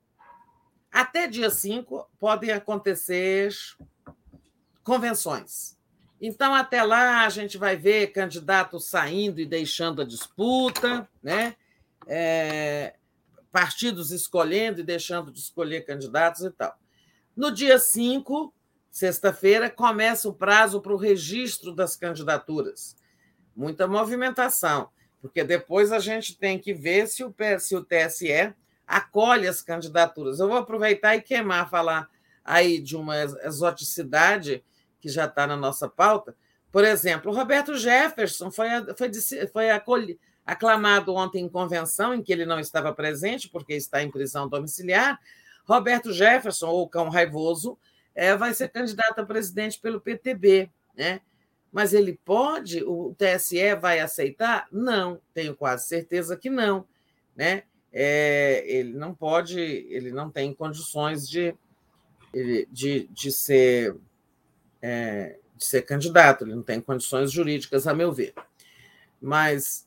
[0.90, 3.52] até dia 5, podem acontecer
[4.82, 5.78] convenções.
[6.20, 11.54] Então, até lá, a gente vai ver candidatos saindo e deixando a disputa, né?
[12.06, 12.94] É,
[13.50, 16.76] partidos escolhendo e deixando de escolher candidatos e tal.
[17.36, 18.52] No dia 5,
[18.90, 22.96] sexta-feira, começa o prazo para o registro das candidaturas.
[23.54, 24.88] Muita movimentação
[25.24, 28.52] porque depois a gente tem que ver se o, se o TSE
[28.86, 30.38] acolhe as candidaturas.
[30.38, 32.10] Eu vou aproveitar e queimar, falar
[32.44, 34.62] aí de uma exoticidade
[35.00, 36.36] que já está na nossa pauta.
[36.70, 38.68] Por exemplo, o Roberto Jefferson foi,
[38.98, 39.10] foi,
[39.50, 44.10] foi acolhi, aclamado ontem em convenção, em que ele não estava presente, porque está em
[44.10, 45.18] prisão domiciliar.
[45.64, 47.78] Roberto Jefferson, ou Cão Raivoso,
[48.14, 50.70] é, vai ser candidato a presidente pelo PTB.
[50.96, 51.20] Né?
[51.72, 54.68] Mas ele pode, o TSE vai aceitar?
[54.70, 56.86] Não, tenho quase certeza que não.
[57.34, 57.64] Né?
[57.92, 61.54] É, ele não pode, ele não tem condições de,
[62.70, 63.96] de, de, ser,
[64.82, 68.34] é, de ser candidato, ele não tem condições jurídicas, a meu ver.
[69.20, 69.83] Mas,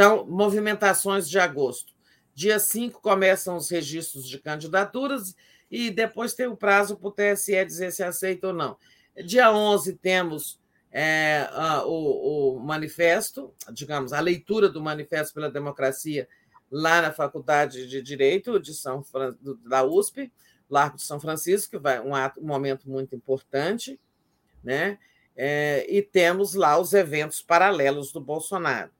[0.00, 1.92] então, movimentações de agosto.
[2.34, 5.36] Dia 5 começam os registros de candidaturas
[5.70, 8.78] e depois tem o prazo para o TSE dizer se aceita ou não.
[9.22, 10.58] Dia 11 temos
[10.90, 11.46] é,
[11.84, 16.26] o, o, manifesto, digamos, a leitura do Manifesto pela Democracia
[16.70, 19.04] lá na Faculdade de Direito de São,
[19.68, 20.32] da USP,
[20.70, 24.00] Largo de São Francisco, que vai um, ato, um momento muito importante,
[24.64, 24.98] né?
[25.36, 28.90] É, e temos lá os eventos paralelos do Bolsonaro.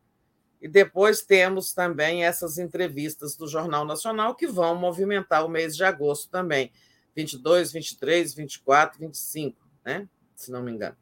[0.60, 5.84] E depois temos também essas entrevistas do Jornal Nacional que vão movimentar o mês de
[5.84, 6.70] agosto também,
[7.16, 10.08] 22, 23, 24, 25, né?
[10.34, 10.96] Se não me engano.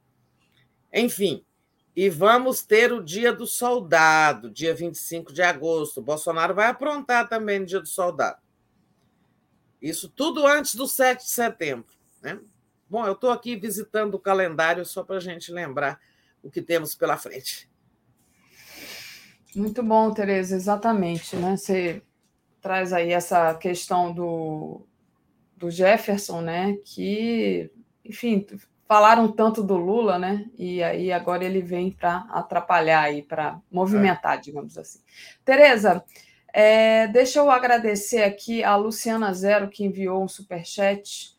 [0.93, 1.45] Enfim,
[1.95, 5.99] e vamos ter o Dia do Soldado, dia 25 de agosto.
[5.99, 8.41] O Bolsonaro vai aprontar também no Dia do Soldado.
[9.83, 11.93] Isso tudo antes do 7 de setembro.
[12.23, 12.39] Né?
[12.89, 16.01] Bom, eu estou aqui visitando o calendário só para a gente lembrar
[16.43, 17.69] o que temos pela frente.
[19.59, 21.35] Muito bom, Tereza, exatamente.
[21.35, 21.57] Né?
[21.57, 22.01] Você
[22.61, 24.87] traz aí essa questão do,
[25.57, 26.79] do Jefferson, né?
[26.85, 27.69] que,
[28.05, 28.47] enfim,
[28.87, 30.47] falaram tanto do Lula, né?
[30.57, 34.41] E aí agora ele vem para atrapalhar aí, para movimentar, é.
[34.41, 35.01] digamos assim.
[35.45, 36.05] Tereza,
[36.53, 41.37] é, deixa eu agradecer aqui a Luciana Zero, que enviou um superchat,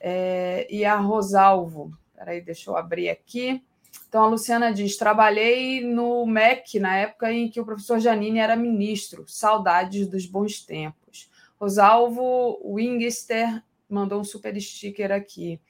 [0.00, 1.92] é, e a Rosalvo.
[2.16, 3.62] Peraí, deixa eu abrir aqui.
[4.10, 8.56] Então, a Luciana diz: trabalhei no MEC na época em que o professor Janine era
[8.56, 9.24] ministro.
[9.28, 11.30] Saudades dos bons tempos.
[11.60, 15.60] Rosalvo Wingster mandou um super sticker aqui.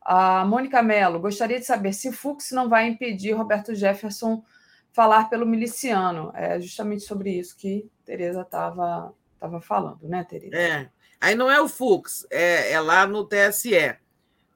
[0.00, 4.42] A Mônica Mello, gostaria de saber se Fux não vai impedir Roberto Jefferson
[4.90, 6.32] falar pelo miliciano.
[6.34, 10.56] É justamente sobre isso que Tereza estava tava falando, né, Tereza?
[10.56, 10.88] É.
[11.20, 13.96] Aí não é o Fux, é, é lá no TSE.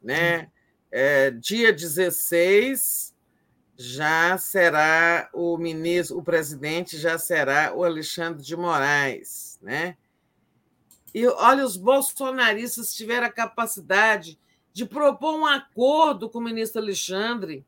[0.03, 0.49] Né?
[0.91, 3.15] É, dia 16
[3.77, 9.97] já será o ministro, o presidente já será o Alexandre de Moraes, né?
[11.15, 14.39] E olha, os bolsonaristas tiveram a capacidade
[14.73, 17.65] de propor um acordo com o ministro Alexandre,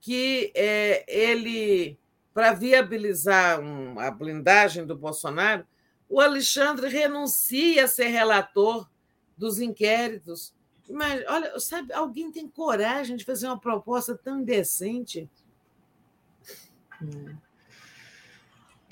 [0.00, 1.98] que é, ele,
[2.32, 5.66] para viabilizar um, a blindagem do Bolsonaro,
[6.08, 8.88] o Alexandre renuncia a ser relator
[9.36, 10.54] dos inquéritos.
[10.88, 15.28] Mas, olha, sabe, alguém tem coragem de fazer uma proposta tão indecente?
[17.02, 17.36] Hum.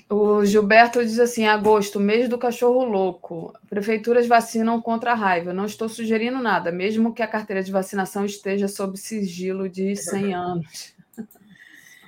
[0.09, 3.53] O Gilberto diz assim: agosto, mês do cachorro louco.
[3.67, 5.53] Prefeituras vacinam contra a raiva.
[5.53, 10.33] Não estou sugerindo nada, mesmo que a carteira de vacinação esteja sob sigilo de 100
[10.35, 10.95] anos.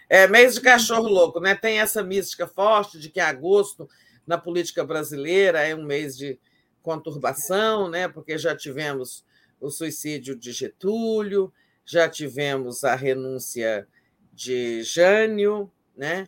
[0.08, 1.56] É mês de cachorro louco, né?
[1.56, 3.90] Tem essa mística forte de que agosto
[4.28, 6.38] na política brasileira é um mês de
[6.84, 8.08] conturbação, né?
[8.08, 9.25] Porque já tivemos
[9.60, 11.52] o suicídio de Getúlio,
[11.86, 13.88] já tivemos a renúncia
[14.34, 16.28] de Jânio, né?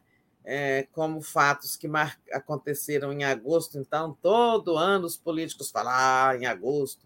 [0.49, 1.89] é, como fatos que
[2.31, 3.77] aconteceram em agosto.
[3.77, 7.05] Então, todo ano os políticos falam ah, em agosto,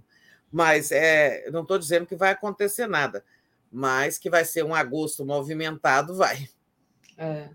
[0.51, 3.25] mas é, não estou dizendo que vai acontecer nada,
[3.71, 6.47] mas que vai ser um agosto movimentado, vai.
[7.17, 7.49] É.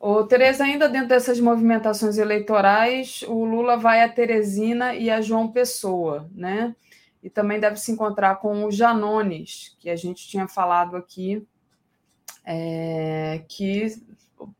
[0.00, 5.52] Ô, Tereza, ainda dentro dessas movimentações eleitorais, o Lula vai a Teresina e a João
[5.52, 6.74] Pessoa, né?
[7.22, 11.46] E também deve se encontrar com o Janones, que a gente tinha falado aqui,
[12.44, 14.00] é, que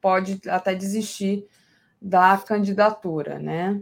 [0.00, 1.46] pode até desistir
[2.00, 3.80] da candidatura, né?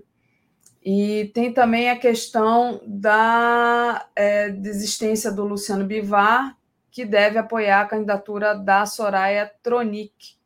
[0.84, 6.58] E tem também a questão da é, desistência do Luciano Bivar,
[6.90, 10.36] que deve apoiar a candidatura da Soraya Tronic,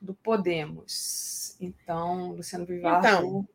[0.00, 1.54] do Podemos.
[1.60, 2.98] Então, Luciano Bivar.
[2.98, 3.46] Então.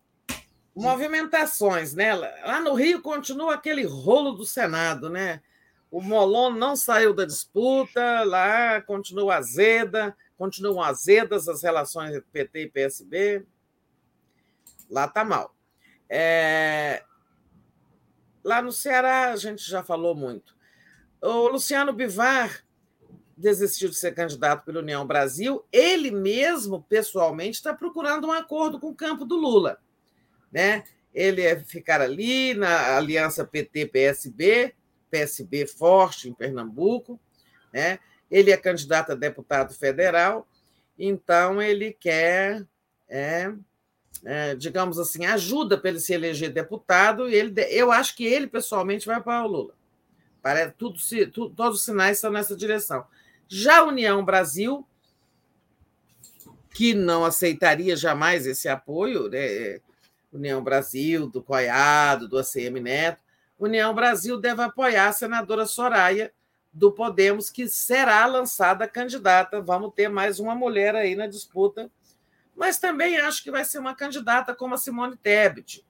[0.75, 2.13] Movimentações, né?
[2.13, 5.41] Lá no Rio continua aquele rolo do Senado, né?
[5.91, 12.61] O Molon não saiu da disputa, lá continua azeda, continuam azedas as relações entre PT
[12.61, 13.45] e PSB.
[14.89, 15.55] Lá está mal.
[16.07, 17.03] É...
[18.43, 20.55] Lá no Ceará, a gente já falou muito.
[21.21, 22.63] O Luciano Bivar
[23.35, 25.65] desistiu de ser candidato pela União Brasil.
[25.71, 29.79] Ele mesmo, pessoalmente, está procurando um acordo com o campo do Lula.
[30.51, 30.83] Né?
[31.13, 34.73] Ele é ficar ali na aliança PT-PSB,
[35.09, 37.19] PSB forte em Pernambuco,
[37.73, 37.99] né?
[38.29, 40.47] Ele é candidato a deputado federal,
[40.97, 42.63] então ele quer,
[43.07, 43.51] é,
[44.23, 47.27] é, digamos assim, ajuda para ele se eleger deputado.
[47.27, 49.73] E ele, eu acho que ele pessoalmente vai para o Lula.
[50.41, 50.99] Parece tudo,
[51.31, 53.05] tudo, todos os sinais estão nessa direção.
[53.47, 54.85] Já a União Brasil,
[56.73, 59.79] que não aceitaria jamais esse apoio, né?
[60.31, 63.23] União Brasil, do Coiado, do ACM Neto,
[63.57, 66.31] União Brasil deve apoiar a senadora Soraya,
[66.71, 69.59] do Podemos, que será lançada candidata.
[69.61, 71.91] Vamos ter mais uma mulher aí na disputa,
[72.55, 75.85] mas também acho que vai ser uma candidata como a Simone Tebet,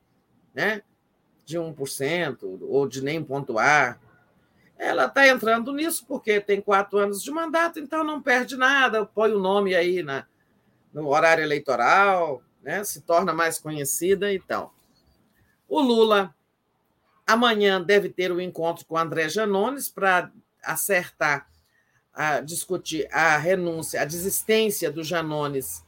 [0.54, 0.82] né?
[1.50, 4.00] de 1% ou de nem pontuar.
[4.78, 9.34] Ela está entrando nisso porque tem quatro anos de mandato, então não perde nada, põe
[9.34, 10.28] o nome aí na,
[10.94, 12.84] no horário eleitoral, né?
[12.84, 14.32] se torna mais conhecida.
[14.32, 14.70] Então,
[15.68, 16.36] o Lula
[17.26, 20.32] amanhã deve ter um encontro com André Janones para
[20.62, 21.50] acertar,
[22.14, 25.84] a discutir a renúncia, a desistência do Janones,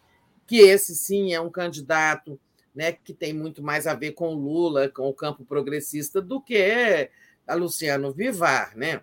[0.48, 2.40] que esse sim é um candidato
[2.74, 6.42] né, que tem muito mais a ver com o Lula, com o campo progressista, do
[6.42, 7.10] que
[7.46, 8.76] a Luciano Vivar.
[8.76, 9.02] Né?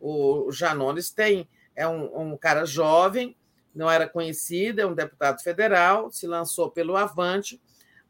[0.00, 3.36] O Janones tem, é um, um cara jovem,
[3.74, 7.60] não era conhecido, é um deputado federal, se lançou pelo Avante,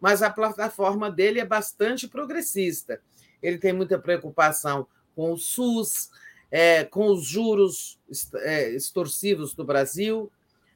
[0.01, 3.01] mas a plataforma dele é bastante progressista.
[3.43, 6.10] Ele tem muita preocupação com o SUS,
[6.51, 7.99] é, com os juros
[8.36, 10.31] é, extorsivos do Brasil,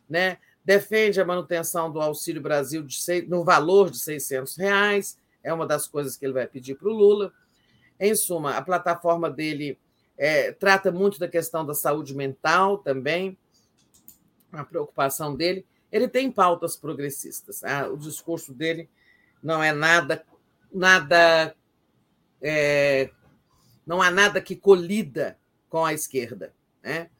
[0.08, 0.38] né?
[0.64, 5.88] defende a manutenção do Auxílio Brasil seis, no valor de 600 reais, é uma das
[5.88, 7.32] coisas que ele vai pedir para o Lula.
[7.98, 9.78] Em suma, a plataforma dele
[10.18, 13.38] é, trata muito da questão da saúde mental também,
[14.52, 15.66] a preocupação dele.
[15.90, 17.60] Ele tem pautas progressistas.
[17.60, 17.88] Tá?
[17.88, 18.88] O discurso dele
[19.42, 20.24] não é nada,
[20.72, 21.54] nada,
[22.40, 23.10] é,
[23.86, 26.54] não há nada que colida com a esquerda.
[26.82, 27.10] Né?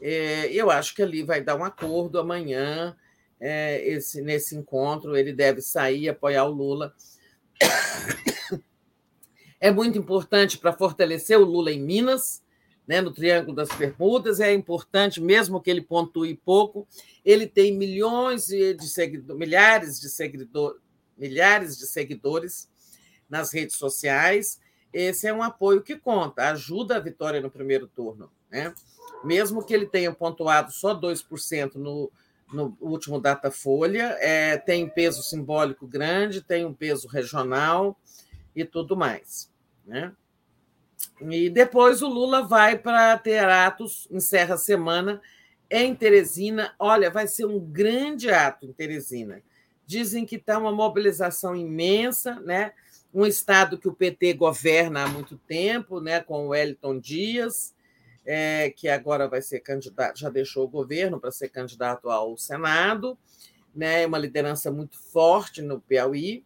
[0.00, 2.96] É, eu acho que ali vai dar um acordo amanhã.
[3.40, 6.94] É, esse, nesse encontro, ele deve sair apoiar o Lula.
[9.60, 12.43] é muito importante para fortalecer o Lula em Minas,
[12.86, 16.86] né, no Triângulo das Bermudas, é importante, mesmo que ele pontue pouco,
[17.24, 20.80] ele tem milhões de seguidores, milhares de seguidores,
[21.16, 22.68] milhares de seguidores
[23.28, 24.60] nas redes sociais.
[24.92, 28.30] Esse é um apoio que conta, ajuda a vitória no primeiro turno.
[28.50, 28.74] Né?
[29.24, 32.12] Mesmo que ele tenha pontuado só 2% no,
[32.52, 37.98] no último Datafolha, é, tem peso simbólico grande, tem um peso regional
[38.54, 39.50] e tudo mais.
[39.86, 40.12] Né?
[41.20, 45.20] E depois o Lula vai para ter atos, encerra a semana
[45.70, 46.74] em Teresina.
[46.78, 49.42] Olha, vai ser um grande ato em Teresina.
[49.86, 52.72] Dizem que está uma mobilização imensa, né?
[53.12, 56.20] um estado que o PT governa há muito tempo, né?
[56.20, 57.72] com o Wellington Dias,
[58.26, 63.16] é, que agora vai ser candidato, já deixou o governo para ser candidato ao Senado,
[63.74, 64.04] né?
[64.04, 66.44] uma liderança muito forte no Piauí.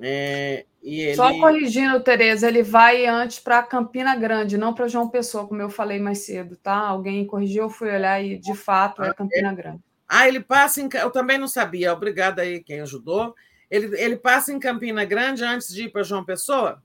[0.00, 1.14] É, ele...
[1.14, 5.70] Só corrigindo, Tereza, ele vai antes para Campina Grande, não para João Pessoa, como eu
[5.70, 6.76] falei mais cedo, tá?
[6.76, 9.54] Alguém corrigiu, eu fui olhar e de fato é ah, Campina é?
[9.54, 9.80] Grande.
[10.08, 10.88] Ah, ele passa em.
[10.94, 13.34] Eu também não sabia, obrigada aí quem ajudou.
[13.68, 16.80] Ele, ele passa em Campina Grande antes de ir para João Pessoa?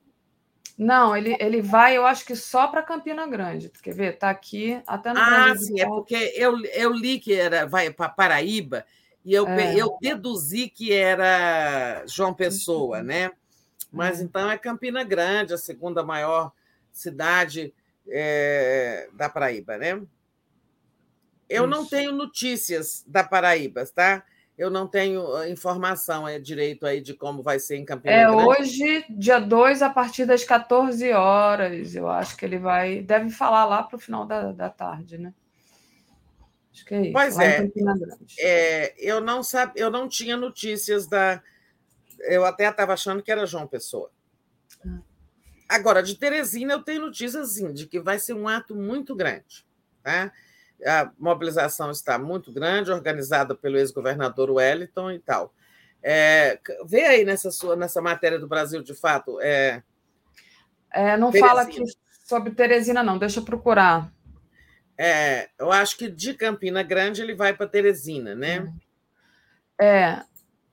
[0.77, 3.69] Não, ele, ele vai, eu acho que só para Campina Grande.
[3.83, 4.13] Quer ver?
[4.15, 5.51] Está aqui, até no ah.
[5.51, 8.83] Ah, sim, é porque eu, eu li que era vai para Paraíba
[9.23, 9.75] e eu, é.
[9.75, 13.03] eu deduzi que era João Pessoa, uhum.
[13.03, 13.31] né?
[13.91, 14.25] Mas uhum.
[14.25, 16.51] então é Campina Grande, a segunda maior
[16.91, 17.73] cidade
[18.07, 20.01] é, da Paraíba, né?
[21.49, 21.67] Eu Isso.
[21.67, 24.23] não tenho notícias da Paraíba, tá?
[24.57, 28.25] Eu não tenho ah, informação é, direito aí de como vai ser em Campina é,
[28.25, 28.41] Grande.
[28.41, 31.95] É hoje, dia 2, a partir das 14 horas.
[31.95, 33.01] Eu acho que ele vai.
[33.01, 35.33] Deve falar lá para o final da, da tarde, né?
[36.71, 37.13] Acho que é isso.
[37.13, 37.69] Pois é.
[38.39, 38.95] é.
[38.97, 41.41] eu, não sabe, eu não tinha notícias da.
[42.19, 44.11] Eu até estava achando que era João Pessoa.
[44.85, 44.99] Ah.
[45.67, 49.65] Agora, de Teresina, eu tenho notícias sim, de que vai ser um ato muito grande.
[50.03, 50.31] Tá?
[50.85, 55.53] A mobilização está muito grande, organizada pelo ex-governador Wellington e tal.
[56.03, 59.39] É, vê aí nessa sua nessa matéria do Brasil de fato.
[59.39, 59.83] É,
[60.91, 61.47] é não Teresina.
[61.49, 61.83] fala aqui
[62.25, 64.11] sobre Teresina, não, deixa eu procurar.
[65.03, 68.71] É, eu acho que de Campina Grande ele vai para Teresina, né?
[69.81, 70.21] É,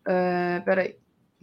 [0.07, 0.98] é, peraí.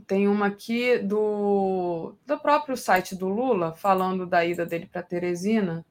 [0.06, 5.84] Tem uma aqui do, do próprio site do Lula, falando da ida dele para Teresina.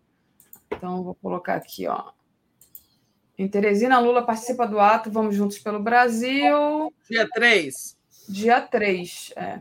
[0.70, 2.12] Então, vou colocar aqui, ó.
[3.36, 6.94] Em Teresina, Lula participa do ato Vamos Juntos pelo Brasil.
[7.10, 7.98] Dia 3.
[8.28, 9.58] Dia 3, é.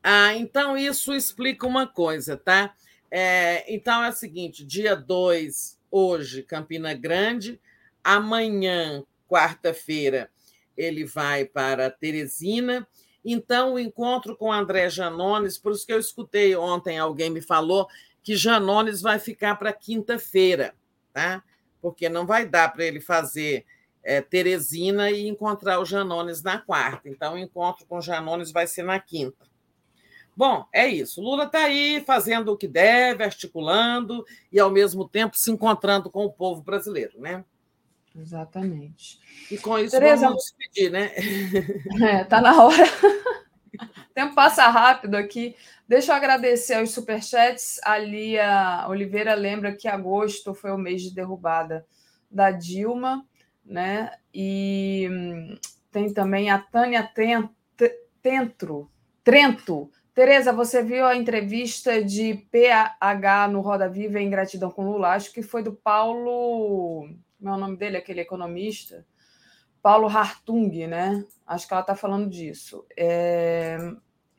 [0.00, 2.72] Ah, então isso explica uma coisa, tá?
[3.10, 7.60] É, então é o seguinte: dia 2 hoje Campina Grande,
[8.02, 10.30] amanhã, quarta-feira,
[10.76, 12.88] ele vai para Teresina.
[13.24, 17.86] Então, o encontro com André Janones, por isso que eu escutei ontem, alguém me falou
[18.22, 20.74] que Janones vai ficar para quinta-feira,
[21.12, 21.44] tá?
[21.80, 23.64] Porque não vai dar para ele fazer
[24.02, 27.08] é, Teresina e encontrar o Janones na quarta.
[27.08, 29.51] Então, o encontro com Janones vai ser na quinta.
[30.36, 31.20] Bom, é isso.
[31.20, 36.24] Lula está aí fazendo o que deve, articulando e, ao mesmo tempo, se encontrando com
[36.24, 37.44] o povo brasileiro, né?
[38.14, 39.20] Exatamente.
[39.50, 41.12] E com isso Tereza, vamos despedir, né?
[42.02, 42.84] É, tá na hora.
[43.74, 45.56] O tempo passa rápido aqui.
[45.88, 47.80] Deixa eu agradecer aos superchats.
[47.82, 51.86] A Lia Oliveira lembra que agosto foi o mês de derrubada
[52.30, 53.26] da Dilma,
[53.64, 54.12] né?
[54.32, 55.58] E hum,
[55.90, 57.02] tem também a Tânia
[58.22, 58.90] Tentro,
[59.24, 65.14] Trento, Tereza, você viu a entrevista de PH no Roda Viva em Gratidão com Lula?
[65.14, 67.08] Acho que foi do Paulo.
[67.38, 69.06] Como é o nome dele, aquele economista?
[69.80, 71.24] Paulo Hartung, né?
[71.46, 72.86] Acho que ela está falando disso.
[72.96, 73.78] É...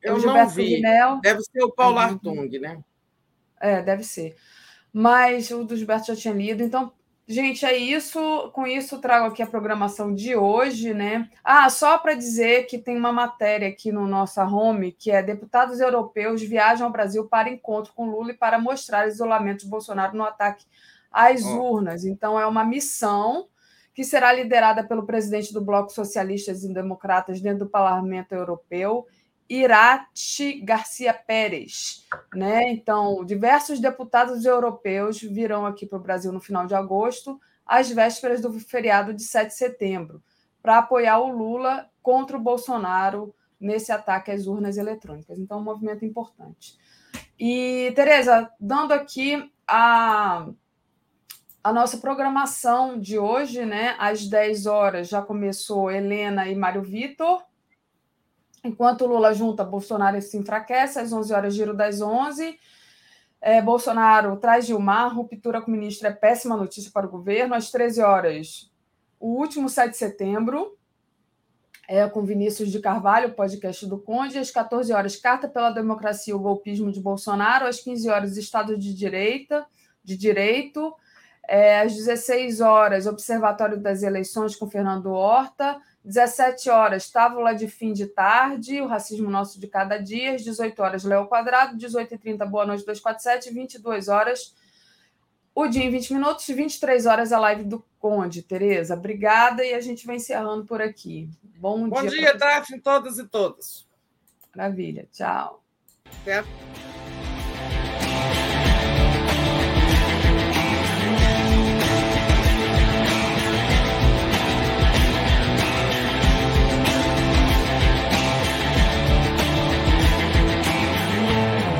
[0.02, 0.76] Eu não vi.
[0.76, 1.19] Vinel...
[1.22, 2.84] Deve ser o Paulo é, Hartung, né?
[3.60, 4.35] É, deve ser.
[4.92, 6.61] Mas o do Gilberto já tinha lido.
[6.61, 6.93] Então,
[7.26, 8.52] Gente, é isso.
[8.52, 11.30] Com isso, trago aqui a programação de hoje, né?
[11.43, 15.80] Ah, só para dizer que tem uma matéria aqui no nossa home que é deputados
[15.80, 20.24] europeus viajam ao Brasil para encontro com Lula e para mostrar isolamento de Bolsonaro no
[20.24, 20.66] ataque
[21.10, 21.61] às oh.
[21.61, 22.03] urnas.
[22.03, 23.48] Então, é uma missão
[23.93, 29.06] que será liderada pelo presidente do Bloco Socialistas e Democratas dentro do Parlamento Europeu
[29.50, 32.06] Irati Garcia Pérez.
[32.34, 32.72] Né?
[32.72, 38.42] Então, diversos deputados europeus virão aqui para o Brasil no final de agosto, às vésperas
[38.42, 40.24] do feriado de 7 de setembro,
[40.62, 45.38] para apoiar o Lula contra o Bolsonaro nesse ataque às urnas eletrônicas.
[45.40, 46.78] Então, um movimento importante.
[47.40, 50.48] E, Tereza, dando aqui a,
[51.64, 53.96] a nossa programação de hoje, né?
[53.98, 57.42] Às 10 horas já começou Helena e Mário Vitor
[58.64, 61.00] Enquanto Lula junta, Bolsonaro se enfraquece.
[61.00, 62.58] Às 11 horas, giro das 11.
[63.42, 65.14] É, Bolsonaro traz Gilmar.
[65.14, 67.56] Ruptura com o ministro é péssima notícia para o governo.
[67.56, 68.72] Às 13 horas,
[69.19, 70.77] o último 7 de setembro.
[71.85, 74.40] É, com Vinícius de Carvalho, podcast do Conde.
[74.40, 77.66] Às 14 horas, Carta pela Democracia, o golpismo de Bolsonaro.
[77.66, 79.66] Às 15 horas, Estado de Direita,
[80.01, 80.95] de Direito.
[81.45, 85.82] É, às 16 horas, Observatório das Eleições com Fernando Horta.
[86.04, 90.36] 17 horas, Távola de Fim de Tarde, O Racismo Nosso de Cada Dia.
[90.36, 91.78] Às 18 horas, Léo Quadrado.
[91.78, 93.54] 18h30, Boa Noite 247.
[93.54, 94.54] 22 horas,
[95.56, 96.46] O Dia em 20 Minutos.
[96.46, 98.42] 23 horas, a live do Conde.
[98.42, 99.64] Tereza, obrigada.
[99.64, 101.30] E a gente vai encerrando por aqui.
[101.58, 102.10] Bom, Bom dia.
[102.10, 103.88] dia, Daphne, todas e todos.
[104.54, 105.08] Maravilha.
[105.12, 105.64] Tchau.
[106.22, 106.44] Até.